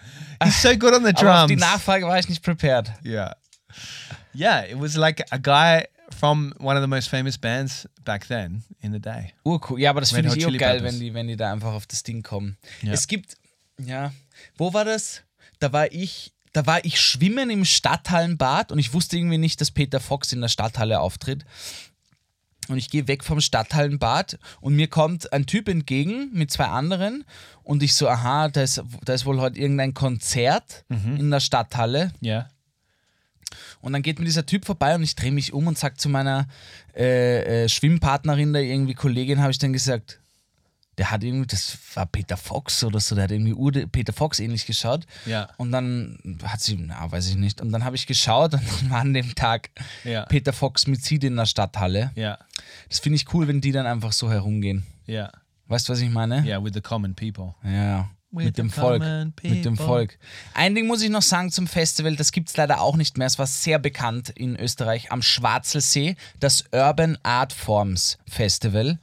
He's 0.44 0.60
so 0.62 0.76
good 0.76 0.94
on 0.94 1.02
the 1.04 1.10
Aber 1.16 1.42
auf 1.42 1.46
die 1.48 1.56
drums. 1.56 1.60
Nachfrage 1.72 2.06
war 2.06 2.18
ich 2.18 2.28
nicht 2.28 2.42
prepared. 2.42 2.92
Yeah. 3.04 3.34
Yeah, 4.34 4.64
it 4.64 4.78
was 4.78 4.96
like 4.96 5.24
a 5.30 5.38
guy 5.38 5.86
from 6.18 6.54
one 6.58 6.76
of 6.76 6.82
the 6.82 6.88
most 6.88 7.08
famous 7.08 7.36
bands 7.36 7.86
back 8.04 8.26
then 8.28 8.62
in 8.80 8.92
the 8.92 9.00
day. 9.00 9.32
Urcool. 9.44 9.78
Ja, 9.80 9.90
aber 9.90 10.00
das 10.00 10.10
finde 10.12 10.28
ich 10.30 10.44
auch 10.44 10.48
Chili 10.48 10.58
geil, 10.58 10.78
Peppers. 10.78 10.92
wenn 10.94 11.00
die, 11.00 11.14
wenn 11.14 11.26
die 11.28 11.36
da 11.36 11.52
einfach 11.52 11.72
auf 11.72 11.86
das 11.86 12.02
Ding 12.02 12.22
kommen. 12.22 12.56
Ja. 12.82 12.92
Es 12.92 13.06
gibt, 13.06 13.36
ja, 13.78 14.12
wo 14.56 14.72
war 14.72 14.84
das? 14.84 15.22
Da 15.58 15.72
war 15.72 15.90
ich, 15.92 16.32
da 16.52 16.66
war 16.66 16.84
ich 16.84 17.00
schwimmen 17.00 17.50
im 17.50 17.64
Stadthallenbad 17.64 18.72
und 18.72 18.78
ich 18.78 18.92
wusste 18.92 19.16
irgendwie 19.16 19.38
nicht, 19.38 19.60
dass 19.60 19.70
Peter 19.70 20.00
Fox 20.00 20.32
in 20.32 20.40
der 20.40 20.48
Stadthalle 20.48 21.00
auftritt. 21.00 21.44
Und 22.68 22.78
ich 22.78 22.90
gehe 22.90 23.08
weg 23.08 23.24
vom 23.24 23.40
Stadthallenbad 23.40 24.38
und 24.60 24.76
mir 24.76 24.86
kommt 24.86 25.32
ein 25.32 25.46
Typ 25.46 25.68
entgegen 25.68 26.30
mit 26.32 26.52
zwei 26.52 26.66
anderen 26.66 27.24
und 27.64 27.82
ich 27.82 27.94
so, 27.94 28.08
aha, 28.08 28.48
da 28.48 28.62
ist, 28.62 28.82
da 29.04 29.14
ist 29.14 29.26
wohl 29.26 29.40
heute 29.40 29.58
irgendein 29.58 29.94
Konzert 29.94 30.84
Mhm. 30.88 31.16
in 31.16 31.30
der 31.30 31.40
Stadthalle. 31.40 32.12
Yeah. 32.22 32.48
Und 33.80 33.92
dann 33.92 34.02
geht 34.02 34.18
mir 34.20 34.24
dieser 34.24 34.46
Typ 34.46 34.64
vorbei 34.64 34.94
und 34.94 35.02
ich 35.02 35.16
drehe 35.16 35.32
mich 35.32 35.52
um 35.52 35.66
und 35.66 35.76
sage 35.76 35.96
zu 35.96 36.08
meiner 36.08 36.46
äh, 36.94 37.64
äh, 37.64 37.68
Schwimmpartnerin, 37.68 38.52
der 38.52 38.62
irgendwie 38.62 38.94
Kollegin, 38.94 39.40
habe 39.40 39.50
ich 39.50 39.58
dann 39.58 39.72
gesagt, 39.72 40.20
der 40.98 41.10
hat 41.10 41.24
irgendwie, 41.24 41.46
das 41.46 41.78
war 41.94 42.06
Peter 42.06 42.36
Fox 42.36 42.84
oder 42.84 43.00
so, 43.00 43.14
der 43.14 43.24
hat 43.24 43.30
irgendwie 43.30 43.54
Urde, 43.54 43.86
Peter 43.86 44.12
Fox 44.12 44.38
ähnlich 44.40 44.66
geschaut. 44.66 45.06
Ja. 45.24 45.48
Und 45.56 45.72
dann 45.72 46.18
hat 46.44 46.60
sie, 46.60 46.76
na, 46.76 47.10
weiß 47.10 47.28
ich 47.28 47.36
nicht. 47.36 47.60
Und 47.60 47.72
dann 47.72 47.84
habe 47.84 47.96
ich 47.96 48.06
geschaut 48.06 48.52
und 48.54 48.62
dann 48.82 48.90
war 48.90 49.00
an 49.00 49.14
dem 49.14 49.34
Tag 49.34 49.70
Ja. 50.04 50.24
Peter 50.26 50.52
Fox 50.52 50.86
mit 50.86 51.02
Sid 51.02 51.24
in 51.24 51.36
der 51.36 51.46
Stadthalle. 51.46 52.10
Yeah. 52.16 52.38
Das 52.88 52.98
finde 52.98 53.16
ich 53.16 53.32
cool, 53.32 53.48
wenn 53.48 53.60
die 53.60 53.72
dann 53.72 53.86
einfach 53.86 54.12
so 54.12 54.30
herumgehen. 54.30 54.84
Yeah. 55.08 55.32
Weißt 55.66 55.88
du, 55.88 55.92
was 55.94 56.00
ich 56.00 56.10
meine? 56.10 56.44
Yeah, 56.44 56.62
with 56.62 56.72
the 56.74 56.80
common 56.82 57.14
people. 57.14 57.54
Ja, 57.64 58.10
With 58.30 58.46
mit 58.46 58.58
dem 58.58 58.68
Volk. 58.70 59.00
common 59.02 59.32
Mit 59.42 59.64
dem 59.64 59.76
people. 59.76 59.86
Volk. 59.86 60.18
Ein 60.52 60.74
Ding 60.74 60.86
muss 60.86 61.00
ich 61.02 61.08
noch 61.10 61.22
sagen 61.22 61.50
zum 61.50 61.66
Festival, 61.66 62.16
das 62.16 62.32
gibt 62.32 62.50
es 62.50 62.56
leider 62.56 62.80
auch 62.82 62.96
nicht 62.96 63.16
mehr. 63.16 63.26
Es 63.26 63.38
war 63.38 63.46
sehr 63.46 63.78
bekannt 63.78 64.28
in 64.30 64.56
Österreich 64.56 65.10
am 65.10 65.22
Schwarzelsee, 65.22 66.16
das 66.40 66.64
Urban 66.72 67.16
Art 67.22 67.52
Forms 67.54 68.18
Festival. 68.28 68.98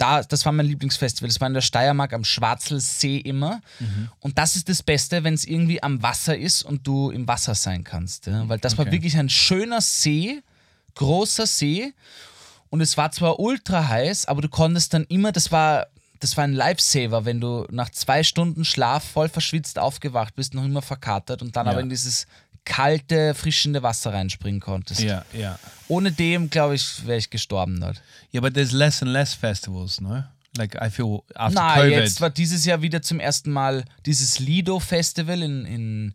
Da, 0.00 0.22
das 0.22 0.46
war 0.46 0.52
mein 0.52 0.66
Lieblingsfestival. 0.66 1.28
Das 1.28 1.40
war 1.40 1.48
in 1.48 1.54
der 1.54 1.60
Steiermark 1.60 2.12
am 2.14 2.24
Schwarzelsee 2.24 3.18
immer. 3.18 3.60
Mhm. 3.80 4.08
Und 4.20 4.38
das 4.38 4.56
ist 4.56 4.68
das 4.68 4.82
Beste, 4.82 5.24
wenn 5.24 5.34
es 5.34 5.44
irgendwie 5.44 5.82
am 5.82 6.02
Wasser 6.02 6.36
ist 6.36 6.62
und 6.62 6.86
du 6.86 7.10
im 7.10 7.28
Wasser 7.28 7.54
sein 7.54 7.84
kannst. 7.84 8.26
Ja? 8.26 8.48
Weil 8.48 8.58
das 8.58 8.78
war 8.78 8.84
Okay. 8.86 8.92
wirklich 8.92 9.16
ein 9.18 9.28
schöner 9.28 9.80
See, 9.82 10.42
großer 10.94 11.46
See. 11.46 11.92
Und 12.70 12.80
es 12.80 12.96
war 12.96 13.10
zwar 13.12 13.38
ultra 13.40 13.88
heiß, 13.88 14.26
aber 14.26 14.40
du 14.42 14.48
konntest 14.48 14.94
dann 14.94 15.04
immer, 15.04 15.32
das 15.32 15.52
war, 15.52 15.88
das 16.20 16.36
war 16.36 16.44
ein 16.44 16.52
Lifesaver, 16.54 17.24
wenn 17.24 17.40
du 17.40 17.66
nach 17.70 17.90
zwei 17.90 18.22
Stunden 18.22 18.64
Schlaf 18.64 19.04
voll 19.04 19.28
verschwitzt 19.28 19.78
aufgewacht 19.78 20.34
bist, 20.34 20.54
noch 20.54 20.64
immer 20.64 20.80
verkatert 20.82 21.42
und 21.42 21.56
dann 21.56 21.66
Ja. 21.66 21.72
aber 21.72 21.80
in 21.82 21.88
dieses 21.90 22.26
kalte, 22.64 23.34
frischende 23.34 23.82
Wasser 23.82 24.12
reinspringen 24.12 24.60
konntest. 24.60 25.00
Yeah, 25.00 25.24
yeah. 25.34 25.58
Ohne 25.88 26.12
dem, 26.12 26.50
glaube 26.50 26.74
ich, 26.76 27.06
wäre 27.06 27.18
ich 27.18 27.30
gestorben 27.30 27.80
dort. 27.80 28.00
Yeah, 28.32 28.40
but 28.40 28.54
there's 28.54 28.72
less 28.72 29.02
and 29.02 29.10
less 29.12 29.34
festivals, 29.34 30.00
no? 30.00 30.24
Like 30.56 30.74
I 30.80 30.90
feel 30.90 31.20
after 31.34 31.60
Na, 31.60 31.76
COVID. 31.76 31.92
jetzt 31.92 32.20
war 32.20 32.30
dieses 32.30 32.64
Jahr 32.64 32.82
wieder 32.82 33.02
zum 33.02 33.20
ersten 33.20 33.50
Mal 33.52 33.84
dieses 34.04 34.40
Lido-Festival 34.40 35.42
in, 35.42 35.64
in 35.64 36.14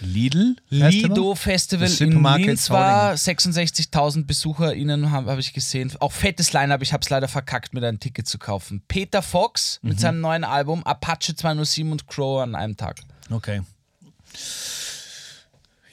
Lidl? 0.00 0.56
Lido 0.70 1.34
Festival 1.34 1.86
in 1.86 1.92
supermarket 1.94 2.46
Linz 2.46 2.70
war 2.70 3.12
66.000 3.14 4.24
BesucherInnen, 4.26 5.10
habe 5.10 5.30
hab 5.30 5.38
ich 5.38 5.52
gesehen. 5.52 5.92
Auch 6.00 6.12
fettes 6.12 6.52
Line-Up, 6.54 6.80
ich 6.82 6.92
habe 6.94 7.02
es 7.02 7.10
leider 7.10 7.28
verkackt, 7.28 7.74
mir 7.74 7.80
da 7.80 7.88
ein 7.88 8.00
Ticket 8.00 8.26
zu 8.26 8.38
kaufen. 8.38 8.82
Peter 8.88 9.20
Fox 9.22 9.78
Mhm. 9.82 9.88
mit 9.90 10.00
seinem 10.00 10.20
neuen 10.20 10.44
Album 10.44 10.82
Apache 10.84 11.34
207 11.36 11.92
und 11.92 12.06
Crow 12.06 12.42
an 12.42 12.54
einem 12.54 12.76
Tag. 12.76 13.00
Okay. 13.30 13.60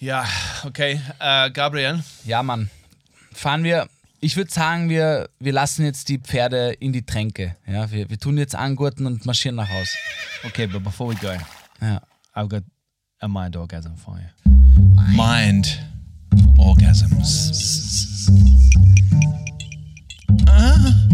Yeah, 0.03 0.27
okay. 0.65 0.99
Uh, 1.21 1.49
Gabriel. 1.49 2.03
Ja, 2.25 2.43
Mann. 2.43 2.69
Fahren 3.31 3.63
wir, 3.63 3.87
ich 4.19 4.35
würde 4.35 4.51
sagen, 4.51 4.89
wir, 4.89 5.29
wir 5.39 5.53
lassen 5.53 5.85
jetzt 5.85 6.09
die 6.09 6.17
Pferde 6.19 6.73
in 6.73 6.91
die 6.91 7.05
Tränke. 7.05 7.55
Ja, 7.65 7.89
wir, 7.89 8.09
wir 8.09 8.19
tun 8.19 8.37
jetzt 8.37 8.53
angurten 8.53 9.05
und 9.05 9.25
marschieren 9.25 9.55
nach 9.55 9.69
Haus. 9.69 9.95
Okay, 10.43 10.67
but 10.67 10.83
before 10.83 11.09
we 11.09 11.15
go, 11.15 11.31
Ja. 11.79 12.01
I've 12.35 12.49
got 12.49 12.63
a 13.21 13.29
mind 13.29 13.55
orgasm 13.55 13.95
for 13.95 14.17
you. 14.19 14.51
Mind 15.15 15.79
orgasms. 16.57 18.29
Ah. 20.49 21.07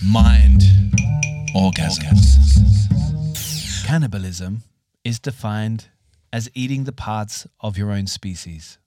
Mind 0.00 0.62
orgasms. 1.52 2.38
Cannibalism 3.84 4.58
is 5.02 5.20
defined 5.20 5.88
as 6.32 6.50
eating 6.54 6.84
the 6.84 6.92
parts 6.92 7.46
of 7.60 7.76
your 7.76 7.90
own 7.90 8.06
species. 8.06 8.78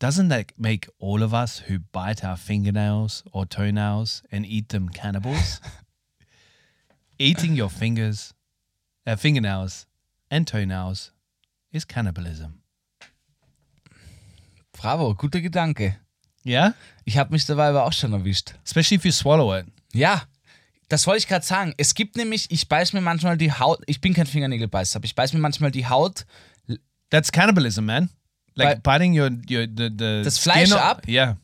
Doesn't 0.00 0.28
that 0.28 0.52
make 0.58 0.88
all 0.98 1.22
of 1.22 1.32
us 1.32 1.60
who 1.60 1.78
bite 1.78 2.24
our 2.24 2.36
fingernails 2.36 3.22
or 3.32 3.46
toenails 3.46 4.22
and 4.30 4.44
eat 4.44 4.70
them 4.70 4.88
cannibals? 4.88 5.60
Eating 7.18 7.54
your 7.54 7.70
fingers, 7.70 8.34
uh, 9.06 9.14
fingernails 9.14 9.86
and 10.30 10.46
toenails 10.46 11.12
is 11.72 11.84
cannibalism. 11.84 12.60
Bravo, 14.72 15.14
guter 15.14 15.40
Gedanke. 15.40 15.96
Yeah? 16.42 16.74
Ich 17.04 17.16
habe 17.16 17.30
mich 17.30 17.46
dabei 17.46 17.68
aber 17.68 17.84
auch 17.84 17.92
schon 17.92 18.12
erwischt. 18.12 18.54
Especially 18.64 18.96
if 18.96 19.04
you 19.04 19.12
swallow 19.12 19.52
it. 19.54 19.66
Ja, 19.92 20.22
das 20.88 21.06
wollte 21.06 21.18
ich 21.18 21.28
gerade 21.28 21.44
sagen. 21.44 21.74
Es 21.76 21.94
gibt 21.94 22.16
nämlich, 22.16 22.50
ich 22.50 22.68
beiß 22.68 22.92
mir 22.92 23.00
manchmal 23.00 23.36
die 23.36 23.52
Haut, 23.52 23.82
ich 23.86 24.00
bin 24.00 24.14
kein 24.14 24.26
Fingernägelbeißer, 24.26 24.96
aber 24.96 25.04
ich 25.06 25.14
beiß 25.14 25.32
mir 25.32 25.40
manchmal 25.40 25.70
die 25.70 25.86
Haut, 25.86 26.26
That's 27.10 27.30
cannibalism, 27.30 27.84
man. 27.84 28.10
Like 28.54 28.82
But- 28.82 28.92
biting 28.92 29.12
your, 29.18 29.30
your 29.48 29.66
the, 29.66 29.88
the 29.96 30.22
Das 30.24 30.36
skin 30.40 30.52
Fleisch 30.52 30.72
off- 30.72 30.80
ab? 30.80 31.08
Yeah. 31.08 31.36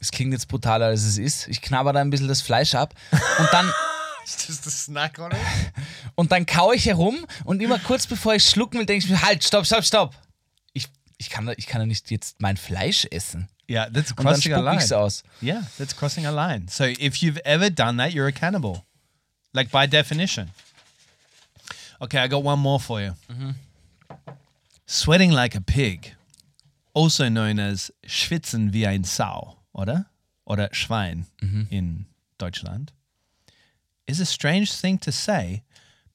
es 0.00 0.10
klingt 0.10 0.32
jetzt 0.32 0.48
brutaler 0.48 0.86
als 0.86 1.02
es 1.04 1.18
ist, 1.18 1.48
ich 1.48 1.60
knabber 1.60 1.92
da 1.92 2.00
ein 2.00 2.10
bisschen 2.10 2.28
das 2.28 2.40
Fleisch 2.42 2.74
ab 2.74 2.94
und 3.10 3.48
dann, 3.52 3.70
Just 4.24 4.66
a 4.66 4.70
snack 4.70 5.18
on 5.18 5.32
it. 5.32 5.36
und 6.14 6.30
dann 6.32 6.46
kaue 6.46 6.76
ich 6.76 6.86
herum 6.86 7.26
und 7.44 7.60
immer 7.60 7.78
kurz 7.80 8.06
bevor 8.06 8.34
ich 8.34 8.44
schlucken 8.44 8.78
will, 8.78 8.86
denke 8.86 9.04
ich 9.04 9.10
mir, 9.10 9.20
halt, 9.20 9.42
stopp, 9.44 9.66
stopp, 9.66 9.84
stopp. 9.84 10.14
Ich, 10.72 10.86
ich, 11.18 11.28
kann, 11.28 11.44
da- 11.46 11.54
ich 11.56 11.66
kann 11.66 11.80
ja 11.82 11.86
nicht 11.86 12.10
jetzt 12.10 12.40
mein 12.40 12.56
Fleisch 12.56 13.06
essen. 13.10 13.48
Yeah, 13.72 13.88
that's 13.88 14.10
Und 14.10 14.18
dann 14.18 14.26
crossing 14.26 14.52
a 14.52 14.56
spuck 14.56 14.64
line. 14.66 14.76
ich's 14.76 14.92
aus. 14.92 15.22
Yeah, 15.40 15.62
that's 15.78 15.96
crossing 15.96 16.26
a 16.26 16.30
line. 16.30 16.68
So 16.68 16.84
if 16.84 17.22
you've 17.22 17.40
ever 17.42 17.70
done 17.70 17.96
that, 17.96 18.12
you're 18.12 18.26
a 18.26 18.32
cannibal. 18.32 18.84
Like 19.54 19.70
by 19.70 19.86
definition. 19.86 20.50
Okay, 21.98 22.18
I 22.18 22.28
got 22.28 22.42
one 22.42 22.58
more 22.58 22.78
for 22.78 23.00
you. 23.00 23.14
Mm-hmm. 23.30 23.50
Sweating 24.84 25.32
like 25.32 25.54
a 25.54 25.62
pig, 25.62 26.12
also 26.92 27.30
known 27.30 27.58
as 27.58 27.90
schwitzen 28.06 28.74
wie 28.74 28.86
ein 28.86 29.04
Sau, 29.04 29.56
oder? 29.74 30.04
Oder 30.44 30.68
Schwein 30.72 31.24
mm-hmm. 31.40 31.62
in 31.70 32.04
Deutschland, 32.36 32.92
is 34.06 34.20
a 34.20 34.26
strange 34.26 34.70
thing 34.74 34.98
to 34.98 35.10
say 35.10 35.62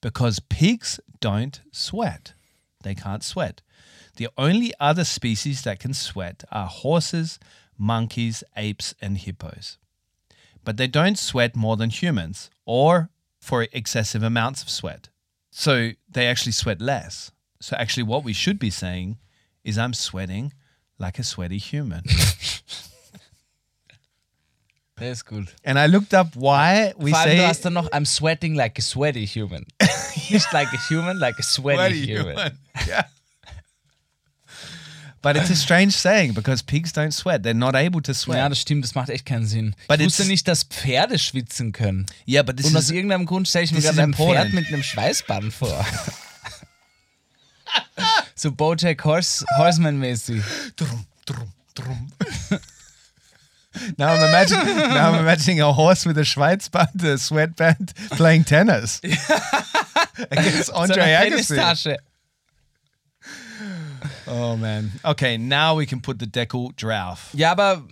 because 0.01 0.39
pigs 0.39 0.99
don't 1.21 1.61
sweat. 1.71 2.33
They 2.83 2.93
can't 2.93 3.23
sweat. 3.23 3.63
The 4.17 4.29
only 4.37 4.73
other 4.79 5.03
species 5.03 5.61
that 5.61 5.79
can 5.79 5.93
sweat 5.93 6.43
are 6.51 6.67
horses, 6.67 7.39
monkeys, 7.77 8.43
apes, 8.55 8.95
and 8.99 9.17
hippos. 9.17 9.77
But 10.63 10.77
they 10.77 10.87
don't 10.87 11.17
sweat 11.17 11.55
more 11.55 11.77
than 11.77 11.91
humans 11.91 12.49
or 12.65 13.09
for 13.39 13.67
excessive 13.71 14.23
amounts 14.23 14.63
of 14.63 14.69
sweat. 14.69 15.09
So 15.51 15.91
they 16.09 16.27
actually 16.27 16.51
sweat 16.53 16.81
less. 16.81 17.31
So 17.61 17.75
actually, 17.77 18.03
what 18.03 18.23
we 18.23 18.33
should 18.33 18.59
be 18.59 18.71
saying 18.71 19.17
is, 19.63 19.77
I'm 19.77 19.93
sweating 19.93 20.53
like 20.97 21.19
a 21.19 21.23
sweaty 21.23 21.59
human. 21.59 22.03
Der 24.99 25.11
ist 25.11 25.25
gut. 25.25 25.53
and 25.63 25.77
I 25.77 25.85
looked 25.85 26.15
up 26.15 26.35
why 26.35 26.93
we 26.97 27.11
Vor 27.11 27.19
allem, 27.19 27.29
say 27.29 27.37
du 27.37 27.47
hast 27.47 27.61
dann 27.65 27.73
noch, 27.73 27.87
I'm 27.93 28.05
sweating 28.05 28.55
like 28.55 28.79
a 28.79 28.81
sweaty 28.81 29.25
human. 29.25 29.67
Nicht 30.31 30.51
like 30.53 30.73
a 30.73 30.77
human, 30.89 31.19
like 31.19 31.35
a 31.37 31.43
sweaty, 31.43 32.03
human. 32.03 32.57
yeah. 32.87 33.03
But 35.27 35.35
it's 35.35 35.49
a 35.49 35.57
strange 35.57 35.91
saying 35.91 36.35
because 36.35 36.63
pigs 36.63 36.93
don't 36.93 37.11
sweat. 37.11 37.43
They're 37.43 37.53
not 37.53 37.75
able 37.75 38.01
to 38.03 38.13
sweat. 38.13 38.37
Ja, 38.37 38.47
das 38.47 38.61
stimmt, 38.61 38.85
das 38.85 38.95
macht 38.95 39.09
echt 39.09 39.25
keinen 39.25 39.45
Sinn. 39.45 39.75
But 39.89 39.99
ich 39.99 40.05
wusste 40.05 40.23
nicht, 40.23 40.47
dass 40.47 40.63
Pferde 40.63 41.19
schwitzen 41.19 41.73
können. 41.73 42.05
Yeah, 42.25 42.43
but 42.43 42.55
this 42.55 42.67
Und 42.67 42.77
aus 42.77 42.85
is 42.85 42.91
irgendeinem 42.91 43.25
Grund 43.25 43.45
stelle 43.45 43.65
ich 43.65 43.73
mir 43.73 43.81
gerade 43.81 44.03
ein 44.03 44.13
Pferd 44.13 44.53
mit 44.53 44.67
einem 44.67 44.83
Schweißband 44.83 45.53
vor. 45.53 45.85
so 48.35 48.53
Bojack 48.53 49.03
Horse, 49.03 49.43
Horseman-mäßig. 49.57 50.41
now 53.97 54.13
I'm 54.13 54.29
imagining 54.29 54.77
now 54.77 55.11
I'm 55.11 55.19
imagining 55.19 55.59
a 55.59 55.73
horse 55.73 56.05
with 56.05 56.17
a 56.17 56.23
Schweizband, 56.23 57.03
a 57.03 57.17
sweatband, 57.17 57.93
playing 58.11 58.45
tennis 58.45 59.01
against 60.31 60.67
So 60.67 60.73
Andre 60.73 61.03
eine 61.03 61.35
Agassi. 61.35 61.97
Oh 64.29 64.55
man. 64.55 64.91
Okay, 65.03 65.37
now 65.37 65.77
we 65.77 65.85
can 65.85 66.01
put 66.01 66.17
the 66.19 66.27
Deckel 66.27 66.69
drauf. 66.75 67.29
Ja, 67.33 67.51
aber 67.51 67.83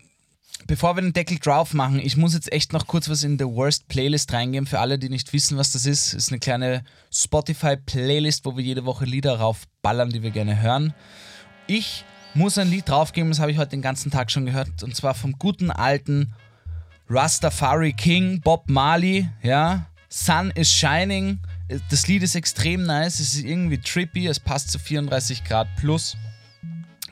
bevor 0.68 0.96
wir 0.96 1.02
den 1.02 1.14
Deckel 1.14 1.40
drauf 1.40 1.74
machen, 1.74 2.00
ich 2.00 2.18
muss 2.18 2.34
jetzt 2.34 2.52
echt 2.52 2.74
noch 2.74 2.88
kurz 2.88 3.10
was 3.10 3.24
in 3.24 3.38
the 3.38 3.46
Worst 3.46 3.88
Playlist 3.88 4.34
reingeben. 4.34 4.68
Für 4.68 4.80
alle, 4.80 5.00
die 5.00 5.10
nicht 5.10 5.32
wissen, 5.34 5.58
was 5.58 5.72
das 5.72 5.86
ist, 5.86 6.14
ist 6.14 6.32
eine 6.32 6.40
kleine 6.40 6.84
Spotify-Playlist, 7.12 8.46
wo 8.46 8.58
wir 8.58 8.64
jede 8.64 8.86
Woche 8.86 9.06
Lieder 9.06 9.38
raufballern, 9.38 10.10
die 10.10 10.24
wir 10.24 10.32
gerne 10.32 10.62
hören. 10.62 10.94
Ich 11.68 12.04
muss 12.34 12.58
ein 12.58 12.70
Lied 12.70 12.90
draufgeben, 12.90 13.30
das 13.30 13.40
habe 13.40 13.52
ich 13.52 13.58
heute 13.58 13.72
den 13.72 13.82
ganzen 13.82 14.12
Tag 14.12 14.30
schon 14.30 14.46
gehört, 14.46 14.84
und 14.84 14.96
zwar 14.96 15.14
vom 15.14 15.34
guten 15.34 15.72
alten 15.72 16.34
Rastafari 17.10 17.94
King 17.94 18.42
Bob 18.42 18.70
Marley, 18.70 19.30
ja. 19.42 19.86
Sun 20.10 20.52
is 20.52 20.72
Shining. 20.72 21.40
Das 21.90 22.08
Lied 22.08 22.24
ist 22.24 22.36
extrem 22.36 22.84
nice, 22.84 23.20
es 23.20 23.36
ist 23.36 23.44
irgendwie 23.44 23.78
trippy, 23.78 24.28
es 24.28 24.40
passt 24.40 24.72
zu 24.72 24.80
34 24.80 25.44
Grad 25.44 25.68
plus, 25.78 26.16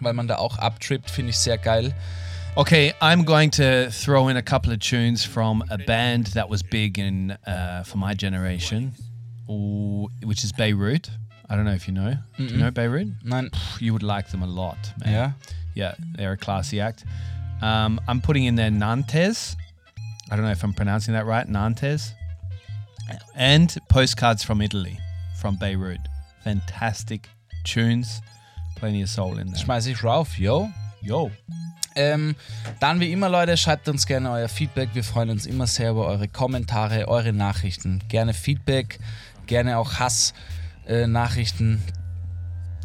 weil 0.03 0.13
man 0.13 0.27
da 0.27 0.37
auch 0.37 0.57
abtrippt, 0.57 1.09
finde 1.09 1.31
ich 1.31 1.37
sehr 1.37 1.57
geil. 1.57 1.93
Okay, 2.55 2.93
I'm 3.01 3.25
going 3.25 3.49
to 3.51 3.89
throw 3.89 4.27
in 4.29 4.37
a 4.37 4.41
couple 4.43 4.71
of 4.71 4.79
tunes 4.79 5.25
from 5.25 5.63
a 5.71 5.77
band 5.77 6.27
that 6.33 6.49
was 6.49 6.61
big 6.61 6.99
in 6.99 7.31
uh, 7.47 7.83
for 7.83 7.97
my 7.97 8.13
generation, 8.13 8.93
which 10.23 10.43
is 10.43 10.51
Beirut. 10.53 11.09
I 11.49 11.55
don't 11.55 11.65
know 11.65 11.73
if 11.73 11.87
you 11.87 11.93
know. 11.93 12.15
Do 12.37 12.43
you 12.45 12.57
know 12.57 12.71
Beirut? 12.71 13.07
Nein, 13.23 13.49
You 13.79 13.93
would 13.93 14.03
like 14.03 14.29
them 14.29 14.43
a 14.43 14.47
lot, 14.47 14.77
man. 15.03 15.13
ja. 15.13 15.31
Yeah, 15.75 15.95
they're 16.15 16.33
a 16.33 16.37
classy 16.37 16.79
act. 16.79 17.03
Um, 17.61 17.99
I'm 18.07 18.21
putting 18.21 18.43
in 18.45 18.55
there 18.55 18.69
Nantes. 18.69 19.55
I 20.29 20.35
don't 20.35 20.45
know 20.45 20.51
if 20.51 20.63
I'm 20.63 20.73
pronouncing 20.73 21.13
that 21.15 21.25
right. 21.25 21.47
Nantes. 21.47 22.13
And 23.35 23.75
Postcards 23.89 24.43
from 24.43 24.61
Italy, 24.61 24.99
from 25.39 25.55
Beirut. 25.57 25.99
Fantastic 26.43 27.27
tunes. 27.63 28.21
Plenty 28.83 29.01
of 29.01 29.09
soul 29.09 29.39
in 29.39 29.47
there. 29.47 29.63
Schmeiß 29.63 29.85
ich 29.85 30.03
rauf, 30.03 30.37
yo. 30.37 30.69
Yo. 31.01 31.31
Ähm, 31.95 32.35
dann 32.81 32.99
wie 32.99 33.13
immer, 33.13 33.29
Leute, 33.29 33.55
schreibt 33.55 33.87
uns 33.87 34.05
gerne 34.05 34.29
euer 34.29 34.49
Feedback. 34.49 34.89
Wir 34.91 35.05
freuen 35.05 35.29
uns 35.29 35.45
immer 35.45 35.67
sehr 35.67 35.91
über 35.91 36.05
eure 36.05 36.27
Kommentare, 36.27 37.07
eure 37.07 37.31
Nachrichten. 37.31 38.01
Gerne 38.09 38.33
Feedback, 38.33 38.99
gerne 39.47 39.77
auch 39.77 39.99
Hass-Nachrichten. 39.99 41.81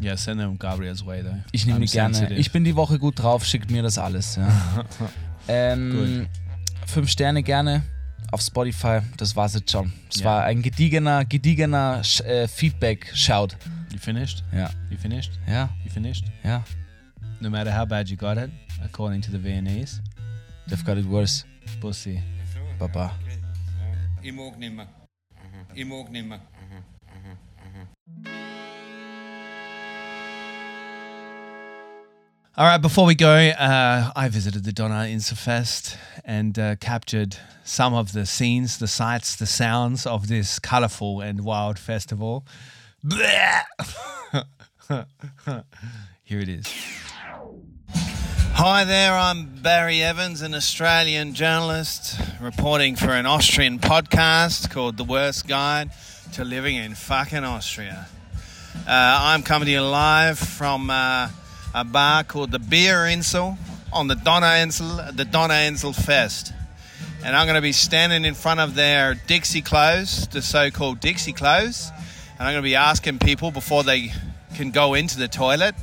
Yeah, 0.01 0.15
send 0.15 0.39
them 0.39 0.57
Gabriel's 0.57 1.05
way 1.05 1.21
though. 1.21 1.35
ich 1.51 1.65
nehme 1.65 1.81
die 1.81 1.87
gerne. 1.87 2.13
sensitive. 2.13 2.39
Ich 2.39 2.53
bin 2.53 2.63
die 2.63 2.77
Woche 2.77 2.97
gut 2.97 3.19
drauf, 3.19 3.43
schickt 3.43 3.69
mir 3.69 3.83
das 3.83 3.97
alles. 3.97 4.37
Ja. 4.37 4.49
ähm, 5.49 6.27
fünf 6.85 7.09
Sterne 7.09 7.43
gerne 7.43 7.83
auf 8.31 8.41
Spotify. 8.41 8.99
Das 9.17 9.35
war's 9.35 9.53
jetzt 9.55 9.71
schon. 9.71 9.91
Es 10.09 10.19
Ja. 10.19 10.25
war 10.25 10.43
ein 10.45 10.61
gediegener, 10.61 11.25
gediegener 11.25 12.01
äh, 12.25 12.47
Feedback-Shout. 12.47 13.57
You 13.91 13.97
finished? 13.99 14.43
Ja, 14.51 14.69
You 14.89 14.97
finished? 14.97 15.31
ja, 15.47 15.69
You 15.83 15.91
finished? 15.91 16.25
ja. 16.43 16.63
No 17.41 17.49
matter 17.49 17.71
how 17.77 17.85
bad 17.87 18.09
you 18.09 18.17
got 18.17 18.37
it, 18.37 18.51
according 18.83 19.21
to 19.21 19.31
the 19.31 19.41
Viennese, 19.41 20.01
They've 20.67 20.83
got 20.85 20.97
it 20.97 21.05
worse. 21.07 21.45
pussy. 21.81 22.21
Baba. 22.77 23.11
Ich 24.21 24.33
mag 24.33 24.57
nimmer. 24.57 24.87
Ich 25.73 25.85
mag 25.85 26.11
nimmer. 26.11 26.39
All 32.59 32.65
right, 32.65 32.77
before 32.77 33.05
we 33.05 33.15
go, 33.15 33.33
uh, 33.33 34.11
I 34.17 34.27
visited 34.27 34.65
the 34.65 34.73
Donna 34.73 35.05
Insta 35.05 35.95
and 36.25 36.59
uh, 36.59 36.75
captured 36.75 37.37
some 37.63 37.93
of 37.93 38.11
the 38.11 38.25
scenes, 38.25 38.79
the 38.79 38.87
sights, 38.87 39.37
the 39.37 39.45
sounds 39.45 40.05
of 40.05 40.27
this 40.27 40.59
colorful 40.59 41.21
and 41.21 41.45
wild 41.45 41.79
festival. 41.79 42.45
Here 46.25 46.41
it 46.41 46.49
is. 46.49 46.67
Hi 48.55 48.83
there, 48.83 49.13
I'm 49.13 49.61
Barry 49.61 50.03
Evans, 50.03 50.41
an 50.41 50.53
Australian 50.53 51.35
journalist 51.35 52.19
reporting 52.41 52.97
for 52.97 53.11
an 53.11 53.25
Austrian 53.25 53.79
podcast 53.79 54.69
called 54.69 54.97
The 54.97 55.05
Worst 55.05 55.47
Guide 55.47 55.91
to 56.33 56.43
Living 56.43 56.75
in 56.75 56.93
fucking 56.93 57.45
Austria. 57.45 58.09
Uh, 58.79 58.81
I'm 58.85 59.43
coming 59.43 59.67
to 59.67 59.71
you 59.71 59.81
live 59.81 60.37
from 60.37 60.89
uh, 60.89 61.29
a 61.73 61.83
bar 61.83 62.23
called 62.23 62.51
the 62.51 62.59
Beer 62.59 63.07
Insel 63.07 63.57
on 63.93 64.07
the 64.07 64.15
Donauinsel, 64.15 65.15
the 65.15 65.25
Donauinsel 65.25 65.95
Fest. 65.95 66.53
And 67.23 67.35
I'm 67.35 67.45
going 67.45 67.55
to 67.55 67.61
be 67.61 67.73
standing 67.73 68.25
in 68.25 68.33
front 68.33 68.59
of 68.59 68.75
their 68.75 69.13
Dixie 69.13 69.61
clothes, 69.61 70.27
the 70.27 70.41
so 70.41 70.71
called 70.71 70.99
Dixie 70.99 71.33
clothes. 71.33 71.91
And 72.37 72.47
I'm 72.47 72.53
going 72.53 72.63
to 72.63 72.69
be 72.69 72.75
asking 72.75 73.19
people 73.19 73.51
before 73.51 73.83
they 73.83 74.13
can 74.55 74.71
go 74.71 74.93
into 74.93 75.17
the 75.17 75.27
toilet 75.27 75.75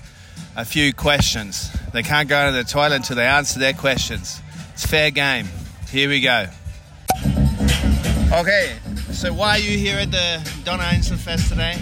a 0.57 0.65
few 0.65 0.93
questions. 0.93 1.71
They 1.93 2.03
can't 2.03 2.29
go 2.29 2.47
into 2.47 2.63
the 2.63 2.69
toilet 2.69 2.97
until 2.97 3.17
they 3.17 3.27
answer 3.27 3.59
their 3.59 3.75
questions. 3.75 4.41
It's 4.73 4.87
fair 4.87 5.11
game. 5.11 5.49
Here 5.91 6.09
we 6.09 6.21
go. 6.21 6.47
Okay, 8.33 8.77
so 9.13 9.33
why 9.33 9.51
are 9.51 9.59
you 9.59 9.79
here 9.79 9.99
at 9.99 10.11
the 10.11 10.51
Donna 10.65 10.83
Ainsel 10.85 11.17
Fest 11.17 11.49
today? 11.49 11.77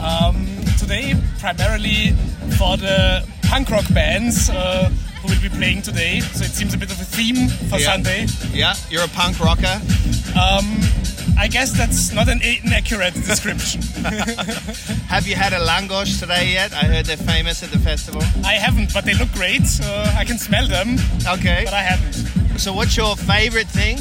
Um, 0.00 0.46
today, 0.78 1.14
primarily 1.38 2.12
for 2.56 2.76
the 2.76 3.26
punk 3.42 3.70
rock 3.70 3.84
bands 3.92 4.48
uh, 4.50 4.88
who 5.20 5.28
will 5.28 5.40
be 5.42 5.48
playing 5.50 5.82
today. 5.82 6.20
So 6.20 6.44
it 6.44 6.50
seems 6.52 6.72
a 6.74 6.78
bit 6.78 6.90
of 6.90 7.00
a 7.00 7.04
theme 7.04 7.48
for 7.68 7.78
Yeah. 7.78 7.92
Sunday. 7.92 8.26
Yeah, 8.52 8.74
you're 8.88 9.04
a 9.04 9.08
punk 9.08 9.38
rocker. 9.40 9.80
Um, 10.38 10.78
I 11.38 11.48
guess 11.48 11.72
that's 11.72 12.12
not 12.12 12.28
an 12.28 12.40
inaccurate 12.42 13.14
description. 13.14 13.82
Have 15.08 15.26
you 15.26 15.36
had 15.36 15.52
a 15.52 15.58
langosh 15.60 16.18
today 16.18 16.52
yet? 16.52 16.72
I 16.72 16.84
heard 16.86 17.06
they're 17.06 17.16
famous 17.16 17.62
at 17.62 17.70
the 17.70 17.78
festival. 17.78 18.22
I 18.44 18.54
haven't, 18.54 18.92
but 18.94 19.04
they 19.04 19.14
look 19.14 19.30
great. 19.32 19.62
Uh, 19.82 20.14
I 20.16 20.24
can 20.24 20.38
smell 20.38 20.66
them, 20.66 20.96
Okay, 21.26 21.62
but 21.64 21.74
I 21.74 21.82
haven't. 21.82 22.58
so 22.58 22.72
what's 22.72 22.96
your 22.96 23.16
favorite 23.16 23.68
thing 23.68 23.96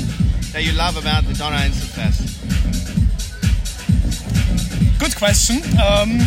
that 0.54 0.64
you 0.64 0.72
love 0.74 0.98
about 0.98 1.26
the 1.26 1.34
Donna 1.34 1.58
Ainsel 1.58 1.88
Fest? 1.94 2.39
Good 5.00 5.16
question. 5.16 5.58
Um, 5.80 6.20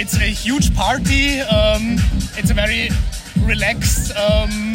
it's 0.00 0.16
a 0.16 0.24
huge 0.24 0.74
party. 0.74 1.40
Um, 1.40 1.96
it's 2.38 2.50
a 2.50 2.54
very 2.54 2.88
relaxed 3.44 4.16
um, 4.16 4.72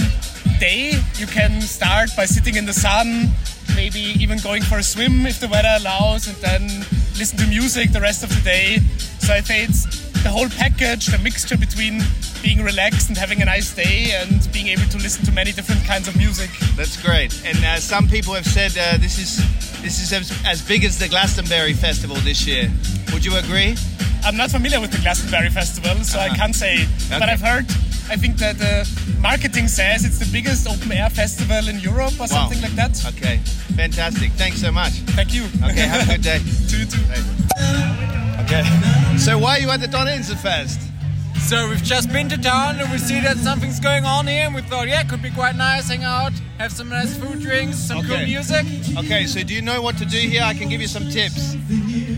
day. 0.60 1.02
You 1.16 1.26
can 1.26 1.60
start 1.62 2.12
by 2.16 2.26
sitting 2.26 2.56
in 2.56 2.68
the 2.68 2.74
sun, 2.74 3.32
maybe 3.76 4.00
even 4.22 4.38
going 4.38 4.62
for 4.62 4.78
a 4.78 4.84
swim 4.84 5.26
if 5.26 5.40
the 5.40 5.48
weather 5.48 5.76
allows, 5.80 6.28
and 6.28 6.38
then 6.38 6.86
listen 7.18 7.40
to 7.40 7.48
music 7.48 7.92
the 7.92 8.00
rest 8.00 8.24
of 8.24 8.30
the 8.30 8.42
day. 8.42 8.78
So 9.18 9.34
I 9.34 9.42
think 9.42 9.70
it's 9.70 9.86
the 10.22 10.30
whole 10.30 10.50
package, 10.50 11.08
the 11.08 11.18
mixture 11.18 11.58
between 11.58 12.04
being 12.44 12.64
relaxed 12.64 13.10
and 13.10 13.18
having 13.18 13.42
a 13.42 13.46
nice 13.46 13.74
day 13.74 14.12
and 14.22 14.48
being 14.54 14.68
able 14.68 14.86
to 14.90 14.98
listen 14.98 15.26
to 15.26 15.32
many 15.32 15.52
different 15.52 15.84
kinds 15.86 16.08
of 16.08 16.16
music. 16.16 16.52
That's 16.76 17.02
great. 17.02 17.34
And 17.44 17.58
uh, 17.66 17.78
some 17.78 18.08
people 18.08 18.36
have 18.36 18.46
said 18.46 18.78
uh, 18.78 18.98
this 18.98 19.18
is 19.18 19.42
this 19.86 20.02
is 20.02 20.12
as, 20.12 20.32
as 20.48 20.68
big 20.68 20.84
as 20.84 20.98
the 20.98 21.08
Glastonbury 21.08 21.74
Festival 21.74 22.16
this 22.18 22.48
year. 22.48 22.72
Would 23.14 23.24
you 23.24 23.38
agree? 23.38 23.76
I'm 24.24 24.36
not 24.36 24.50
familiar 24.50 24.82
with 24.82 24.90
the 24.92 24.98
Glastonbury 24.98 25.52
Festival, 25.52 26.04
so 26.04 26.18
I 26.18 26.26
uh-huh. 26.26 26.36
can't 26.38 26.56
say. 26.56 26.88
But 27.08 27.30
I've 27.30 27.40
heard, 27.40 27.66
I 28.10 28.18
think 28.18 28.38
that 28.38 28.58
the 28.58 28.90
marketing 29.22 29.68
says 29.68 30.04
it's 30.04 30.18
the 30.18 30.26
biggest 30.34 30.68
open 30.68 30.92
air 30.92 31.12
festival 31.12 31.70
in 31.70 31.80
Europe 31.80 32.20
or 32.20 32.26
something 32.26 32.60
like 32.64 32.72
that. 32.72 32.98
Okay, 33.14 33.38
fantastic. 33.78 34.32
Thanks 34.32 34.60
so 34.60 34.72
much. 34.72 34.94
Thank 35.14 35.36
you. 35.36 35.44
Okay, 35.64 35.86
have 35.86 36.10
a 36.10 36.14
good 36.14 36.24
day. 36.24 36.40
to 36.70 36.78
you 36.80 36.86
too. 36.86 37.06
Okay. 38.42 38.66
So 39.20 39.38
why 39.38 39.58
are 39.58 39.60
you 39.60 39.70
at 39.70 39.82
the 39.82 39.88
Don 39.88 40.08
Inser 40.08 40.36
Fest? 40.36 40.82
So 41.48 41.70
we've 41.70 41.84
just 41.84 42.12
been 42.12 42.28
to 42.30 42.42
town 42.42 42.80
and 42.80 42.92
we 42.92 42.98
see 42.98 43.20
that 43.22 43.38
something's 43.38 43.80
going 43.80 44.04
on 44.04 44.26
here 44.26 44.46
and 44.46 44.56
we 44.56 44.62
thought, 44.62 44.88
yeah, 44.88 45.04
could 45.04 45.22
be 45.22 45.30
quite 45.30 45.56
nice, 45.56 45.90
hang 45.90 46.04
out, 46.04 46.34
have 46.58 46.72
some 46.72 46.90
nice 46.90 47.18
food, 47.18 47.40
drinks, 47.42 47.78
some 47.78 48.02
cool 48.06 48.18
music. 48.20 48.66
Okay, 48.98 49.26
so 49.26 49.44
do 49.44 49.54
you 49.54 49.62
know 49.62 49.82
what 49.82 49.98
to 49.98 50.06
do 50.06 50.18
here? 50.18 50.42
I 50.44 50.54
can 50.54 50.70
give 50.70 50.82
you 50.82 50.88
some 50.88 51.10
tips. 51.10 51.56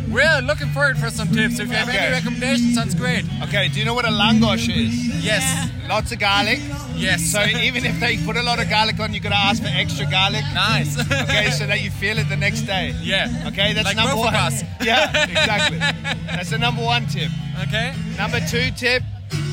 We're 0.09 0.41
looking 0.41 0.69
forward 0.69 0.97
for 0.97 1.09
some 1.09 1.27
tips. 1.29 1.59
If 1.59 1.67
you 1.69 1.73
have 1.75 1.89
Okay. 1.89 1.97
any 1.97 2.11
recommendations, 2.13 2.75
sounds 2.75 2.93
great. 2.95 3.25
Okay, 3.43 3.67
do 3.67 3.79
you 3.79 3.85
know 3.85 3.93
what 3.93 4.05
a 4.05 4.09
langosh 4.09 4.69
is? 4.69 5.23
Yes. 5.23 5.69
Lots 5.89 6.11
of 6.11 6.19
garlic. 6.19 6.59
Yes. 6.95 7.21
So 7.31 7.43
even 7.43 7.85
if 7.85 7.99
they 7.99 8.17
put 8.17 8.37
a 8.37 8.43
lot 8.43 8.59
of 8.61 8.69
garlic 8.69 8.99
on, 8.99 9.13
you 9.13 9.19
gotta 9.19 9.35
ask 9.35 9.61
for 9.61 9.69
extra 9.69 10.05
garlic. 10.05 10.43
Nice. 10.53 10.97
Okay, 10.99 11.49
so 11.51 11.65
that 11.67 11.81
you 11.81 11.89
feel 11.91 12.17
it 12.17 12.29
the 12.29 12.35
next 12.37 12.61
day. 12.61 12.93
Yeah. 13.01 13.27
Okay, 13.47 13.73
that's 13.73 13.85
Like 13.85 13.95
number 13.97 14.15
one. 14.15 14.33
Yeah, 14.81 15.25
exactly. 15.25 15.79
That's 16.27 16.49
the 16.51 16.57
number 16.57 16.83
one 16.83 17.05
tip. 17.07 17.31
Okay. 17.63 17.93
Number 18.17 18.39
two 18.39 18.71
tip 18.71 19.03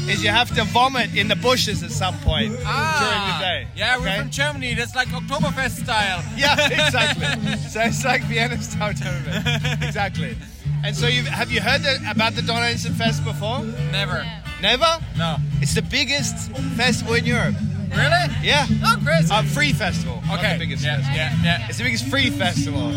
is 0.09 0.23
you 0.23 0.31
have 0.31 0.55
to 0.55 0.65
vomit 0.65 1.15
in 1.17 1.29
the 1.29 1.37
bushes 1.37 1.83
at 1.83 1.91
some 1.91 2.17
point 2.21 2.55
Ah. 2.65 2.99
during 3.01 3.23
the 3.33 3.39
day. 3.45 3.69
Yeah, 3.77 3.97
we're 3.99 4.07
okay? 4.09 4.19
from 4.21 4.31
Germany. 4.31 4.75
That's 4.75 4.95
like 4.95 5.09
Oktoberfest 5.09 5.83
style. 5.85 6.23
Yeah, 6.37 6.57
exactly. 6.67 7.57
so 7.69 7.81
it's 7.81 8.05
like 8.05 8.23
Vienna 8.25 8.61
style 8.61 8.93
Oktoberfest. 8.95 9.83
Exactly. 9.83 10.37
And 10.85 10.95
so 10.95 11.07
you 11.07 11.23
have 11.25 11.51
you 11.51 11.61
heard 11.63 11.81
about 12.11 12.35
the 12.35 12.43
Donauinseln 12.43 12.95
Fest 12.95 13.25
before? 13.25 13.65
Never. 13.91 14.25
Never? 14.61 14.99
No. 15.17 15.37
It's 15.63 15.75
the 15.75 15.83
biggest 15.83 16.51
festival 16.77 17.15
in 17.15 17.25
Europe. 17.25 17.55
Really? 17.91 18.25
Yeah. 18.43 18.67
Oh, 18.85 18.97
crazy. 19.05 19.33
A 19.33 19.43
free 19.45 19.73
festival. 19.73 20.21
Okay. 20.33 20.55
the 20.55 20.59
biggest 20.59 20.85
yeah, 20.85 20.97
festival. 20.97 21.17
yeah, 21.17 21.37
yeah. 21.45 21.67
It's 21.69 21.79
the 21.79 21.85
biggest 21.85 22.07
free 22.09 22.29
festival. 22.31 22.93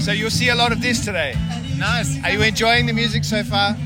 So 0.00 0.10
you'll 0.12 0.30
see 0.30 0.48
a 0.48 0.54
lot 0.54 0.72
of 0.72 0.80
this 0.80 1.04
today. 1.04 1.34
Nice. 1.76 2.16
Are 2.24 2.30
you 2.30 2.42
enjoying 2.42 2.86
the 2.86 2.92
music 2.94 3.24
so 3.24 3.44
far? 3.44 3.76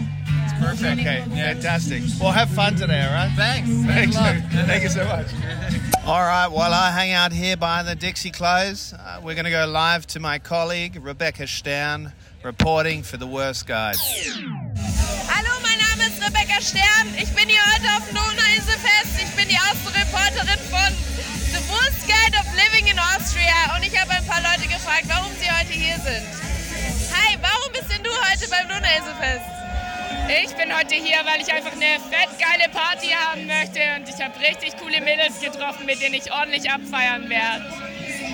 It's 0.58 0.64
perfect. 0.80 1.00
Okay, 1.00 1.24
Yeah. 1.34 1.52
fantastic. 1.54 2.02
Well, 2.20 2.32
have 2.32 2.50
fun 2.50 2.76
today, 2.76 3.02
all 3.04 3.12
right? 3.12 3.32
Thanks. 3.36 3.68
Thanks. 3.68 4.16
Thanks 4.16 4.16
a 4.16 4.20
lot. 4.20 4.66
Thank 4.66 4.82
you 4.84 4.88
so 4.90 5.04
much. 5.04 5.26
All 6.06 6.22
right, 6.22 6.46
while 6.46 6.72
I 6.72 6.92
hang 6.92 7.10
out 7.12 7.32
here 7.32 7.56
by 7.56 7.82
the 7.82 7.96
Dixie 7.96 8.30
Close, 8.30 8.92
uh, 8.94 9.18
we're 9.24 9.34
going 9.34 9.44
to 9.44 9.50
go 9.50 9.66
live 9.66 10.06
to 10.14 10.20
my 10.20 10.38
colleague 10.38 10.96
Rebecca 11.02 11.48
Stern, 11.48 12.12
reporting 12.44 13.02
for 13.02 13.16
the 13.16 13.26
Worst 13.26 13.66
Guide. 13.66 13.96
Hallo, 15.26 15.50
mein 15.66 15.78
Name 15.82 16.06
ist 16.06 16.22
Rebecca 16.22 16.60
Stern. 16.62 17.08
Ich 17.18 17.26
bin 17.34 17.48
hier 17.48 17.58
heute 17.74 17.90
auf 17.96 18.06
dem 18.06 18.14
Donauinselfest. 18.14 19.18
Ich 19.18 19.30
bin 19.34 19.48
die 19.48 19.58
Außenreporterin 19.58 20.60
von 20.70 20.94
The 21.50 21.62
Worst 21.74 22.06
Guide 22.06 22.38
of 22.38 22.46
Living 22.54 22.86
in 22.86 22.98
Austria. 23.00 23.74
Und 23.74 23.82
ich 23.84 23.98
habe 24.00 24.12
ein 24.12 24.24
paar 24.26 24.40
Leute 24.42 24.68
gefragt, 24.68 25.06
warum 25.08 25.32
sie 25.42 25.50
heute 25.50 25.72
hier 25.72 25.96
sind. 26.06 26.22
Hi, 27.18 27.36
warum 27.42 27.72
bist 27.72 27.90
denn 27.90 28.04
du 28.04 28.10
heute 28.30 28.46
beim 28.48 28.68
Donauinselfest? 28.68 29.55
Ich 30.28 30.53
bin 30.57 30.77
heute 30.77 30.97
hier, 30.97 31.19
weil 31.24 31.40
ich 31.40 31.53
einfach 31.53 31.73
eine 31.73 32.01
fett 32.11 32.35
geile 32.40 32.69
Party 32.70 33.09
haben 33.15 33.47
möchte 33.47 33.81
und 33.94 34.09
ich 34.09 34.20
habe 34.20 34.35
richtig 34.40 34.77
coole 34.77 35.01
Mädels 35.01 35.40
getroffen, 35.40 35.86
mit 35.86 36.03
denen 36.03 36.15
ich 36.15 36.32
ordentlich 36.32 36.69
abfeiern 36.69 37.28
werde. 37.28 37.65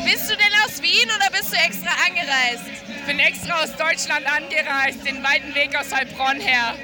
Bist 0.03 0.31
du 0.31 0.37
denn 0.37 0.53
aus 0.65 0.81
Wien 0.81 1.09
oder 1.15 1.31
bist 1.31 1.53
du 1.53 1.57
extra 1.57 1.91
angereist? 2.09 2.65
Ich 2.89 3.05
bin 3.05 3.19
extra 3.19 3.63
aus 3.63 3.77
Deutschland 3.77 4.25
angereist, 4.25 5.05
den 5.05 5.23
weiten 5.23 5.55
Weg 5.55 5.77
aus 5.77 5.93
Heilbronn 5.93 6.41
her. 6.41 6.75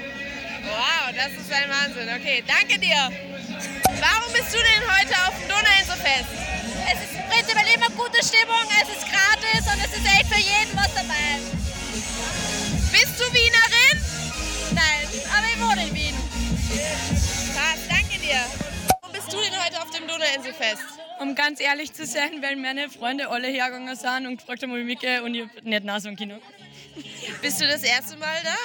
Wow, 0.63 1.09
das 1.15 1.33
ist 1.33 1.51
ein 1.51 1.69
Wahnsinn. 1.69 2.09
Okay, 2.15 2.43
danke 2.45 2.77
dir. 2.77 3.09
Warum 3.97 4.31
bist 4.31 4.53
du 4.53 4.59
denn 4.59 4.83
heute 4.93 5.15
auf 5.25 5.33
dem 5.39 5.47
Donauinselfest? 5.49 6.29
Es 6.85 7.01
ist 7.09 7.29
prinzipiell 7.29 7.73
immer 7.75 7.89
gute 7.97 8.21
Stimmung, 8.23 8.61
es 8.77 8.89
ist 8.93 9.05
gratis 9.09 9.73
und 9.73 9.79
es 9.83 9.91
ist 9.97 10.05
echt 10.05 10.27
für 10.29 10.39
jeden 10.39 10.77
was 10.77 10.93
dabei. 10.93 11.41
Bist 12.91 13.19
du 13.19 13.23
Wienerin? 13.33 13.38
Wohne 15.59 15.87
in 15.87 15.93
Wien. 15.93 16.15
Passt, 17.55 17.89
danke 17.89 18.19
dir. 18.19 18.39
Warum 19.01 19.13
bist 19.13 19.31
du 19.31 19.37
denn 19.41 19.63
heute 19.63 19.81
auf 19.81 19.89
dem 19.91 20.07
Donauinselfest? 20.07 20.83
Um 21.19 21.35
ganz 21.35 21.59
ehrlich 21.59 21.93
zu 21.93 22.05
sein, 22.05 22.41
weil 22.41 22.55
meine 22.55 22.89
Freunde 22.89 23.29
alle 23.29 23.47
hergegangen 23.47 23.95
sind 23.95 24.25
und 24.25 24.37
gefragt 24.37 24.63
haben, 24.63 24.71
ob 24.71 24.77
ich 24.77 24.85
mitgehe 24.85 25.21
und 25.21 25.35
ich 25.35 25.43
hab 25.43 25.63
nicht 25.63 25.83
nach 25.83 25.99
so 25.99 26.09
Kino. 26.13 26.35
Bist 27.41 27.59
du 27.59 27.67
das 27.67 27.83
erste 27.83 28.15
Mal 28.17 28.41
da? 28.43 28.55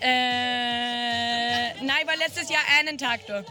Äh, 0.00 1.74
nein, 1.82 1.96
ich 2.02 2.06
war 2.06 2.16
letztes 2.16 2.50
Jahr 2.50 2.62
einen 2.78 2.98
Tag 2.98 3.26
da. 3.26 3.42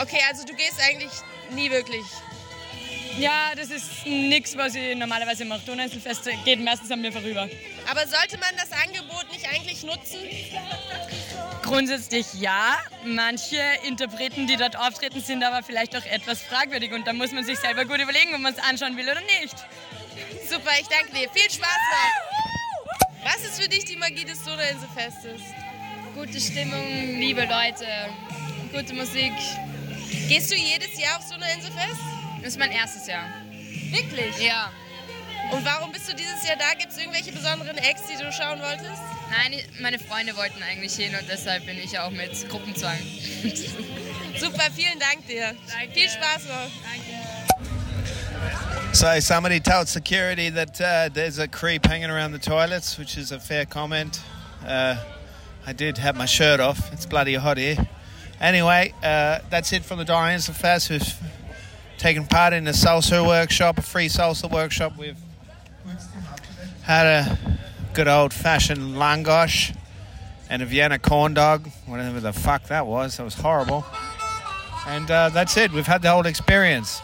Okay, 0.00 0.20
also 0.28 0.46
du 0.46 0.54
gehst 0.54 0.80
eigentlich 0.80 1.12
nie 1.50 1.70
wirklich. 1.70 2.04
Ja, 3.18 3.52
das 3.56 3.70
ist 3.70 4.06
nichts, 4.06 4.56
was 4.56 4.74
ich 4.76 4.96
normalerweise 4.96 5.44
mache. 5.44 5.60
Donauinselfest 5.66 6.30
geht 6.44 6.62
meistens 6.62 6.90
an 6.90 7.00
mir 7.00 7.12
vorüber. 7.12 7.48
Aber 7.90 8.06
sollte 8.06 8.38
man 8.38 8.50
das 8.56 8.70
Angebot 8.70 9.30
nicht 9.32 9.46
eigentlich 9.48 9.82
nutzen? 9.82 10.20
Grundsätzlich 11.68 12.26
ja. 12.40 12.78
Manche 13.04 13.60
Interpreten, 13.86 14.46
die 14.46 14.56
dort 14.56 14.76
auftreten, 14.76 15.20
sind 15.20 15.44
aber 15.44 15.62
vielleicht 15.62 15.94
auch 15.94 16.04
etwas 16.04 16.40
fragwürdig 16.40 16.92
und 16.92 17.06
da 17.06 17.12
muss 17.12 17.30
man 17.32 17.44
sich 17.44 17.58
selber 17.58 17.84
gut 17.84 18.00
überlegen, 18.00 18.34
ob 18.34 18.40
man 18.40 18.54
es 18.54 18.58
anschauen 18.58 18.96
will 18.96 19.04
oder 19.04 19.20
nicht. 19.20 19.54
Super, 20.48 20.70
ich 20.80 20.88
danke 20.88 21.12
dir. 21.12 21.28
Viel 21.30 21.50
Spaß 21.50 21.78
noch. 21.90 23.24
Was 23.24 23.44
ist 23.44 23.60
für 23.62 23.68
dich 23.68 23.84
die 23.84 23.96
Magie 23.96 24.24
des 24.24 24.42
Donauinselfestes? 24.44 25.42
Gute 26.14 26.40
Stimmung, 26.40 27.18
liebe 27.18 27.42
Leute, 27.42 27.86
gute 28.72 28.94
Musik. 28.94 29.32
Gehst 30.26 30.50
du 30.50 30.54
jedes 30.54 30.98
Jahr 30.98 31.18
aufs 31.18 31.28
Donauinselfest? 31.28 32.00
Das 32.38 32.48
ist 32.48 32.58
mein 32.58 32.72
erstes 32.72 33.06
Jahr. 33.06 33.28
Wirklich? 33.90 34.38
Ja. 34.38 34.72
Und 35.52 35.64
warum 35.64 35.92
bist 35.92 36.08
du 36.08 36.14
dieses 36.14 36.46
Jahr 36.46 36.56
da? 36.56 36.74
Gibt 36.78 36.92
es 36.92 36.98
irgendwelche 36.98 37.32
besonderen 37.32 37.78
Acts, 37.78 38.02
die 38.06 38.22
du 38.22 38.30
schauen 38.30 38.60
wolltest? 38.60 39.00
Nein, 39.30 39.60
meine 39.80 39.98
Freunde 39.98 40.36
wollten 40.36 40.62
eigentlich 40.62 40.94
hin 40.94 41.14
und 41.14 41.28
deshalb 41.28 41.64
bin 41.66 41.78
ich 41.78 41.98
auch 41.98 42.10
mit 42.10 42.48
Gruppenzwang. 42.48 42.98
Super, 44.38 44.70
vielen 44.74 44.98
Dank 44.98 45.26
dir. 45.26 45.54
Danke. 45.70 45.92
Viel 45.94 46.08
Spaß 46.08 46.44
noch. 46.48 46.70
So 48.92 49.20
somebody 49.20 49.60
told 49.60 49.86
security 49.88 50.50
that 50.50 50.80
uh, 50.80 51.08
there's 51.12 51.38
a 51.38 51.46
creep 51.46 51.86
hanging 51.86 52.10
around 52.10 52.32
the 52.32 52.38
toilets, 52.38 52.98
which 52.98 53.16
is 53.16 53.32
a 53.32 53.38
fair 53.38 53.64
comment. 53.64 54.20
Uh, 54.66 54.96
I 55.66 55.72
did 55.72 55.98
have 55.98 56.16
my 56.16 56.26
shirt 56.26 56.60
off. 56.60 56.92
It's 56.92 57.06
bloody 57.06 57.34
hot 57.34 57.58
here. 57.58 57.76
Anyway, 58.40 58.94
uh, 59.02 59.40
that's 59.50 59.72
it 59.72 59.84
from 59.84 59.98
the 59.98 60.04
Dorians 60.04 60.48
Fest, 60.48 60.88
who's 60.88 61.14
taken 61.98 62.26
part 62.26 62.52
in 62.52 62.64
the 62.64 62.70
salsa 62.70 63.26
workshop, 63.26 63.78
a 63.78 63.82
free 63.82 64.08
salsa 64.08 64.50
workshop. 64.50 64.96
We've 64.96 65.16
had 66.88 67.06
a 67.06 67.38
good 67.92 68.08
old 68.08 68.32
fashioned 68.32 68.96
langosh 68.96 69.76
and 70.48 70.62
a 70.62 70.64
Vienna 70.64 70.98
corn 70.98 71.34
dog, 71.34 71.68
whatever 71.84 72.18
the 72.18 72.32
fuck 72.32 72.64
that 72.68 72.86
was. 72.86 73.18
That 73.18 73.24
was 73.24 73.34
horrible. 73.34 73.84
And 74.86 75.10
uh, 75.10 75.28
that's 75.28 75.58
it. 75.58 75.70
We've 75.70 75.86
had 75.86 76.00
the 76.00 76.10
whole 76.10 76.24
experience. 76.24 77.02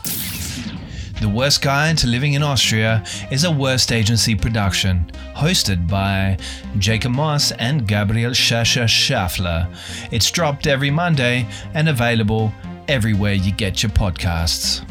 The 1.21 1.29
Worst 1.29 1.61
Guide 1.61 1.99
to 1.99 2.07
Living 2.07 2.33
in 2.33 2.43
Austria 2.43 3.05
is 3.31 3.45
a 3.45 3.51
Worst 3.51 3.93
Agency 3.93 4.35
production, 4.35 5.13
hosted 5.37 5.87
by 5.87 6.39
Jacob 6.79 7.13
Moss 7.13 7.53
and 7.53 7.87
Gabriel 7.87 8.33
Schascher 8.33 8.85
Schaffler. 8.85 9.71
It's 10.11 10.31
dropped 10.31 10.67
every 10.67 10.91
Monday 10.91 11.47
and 11.75 11.91
available 11.91 12.55
everywhere 12.89 13.35
you 13.35 13.53
get 13.53 13.83
your 13.83 13.93
podcasts. 13.93 14.83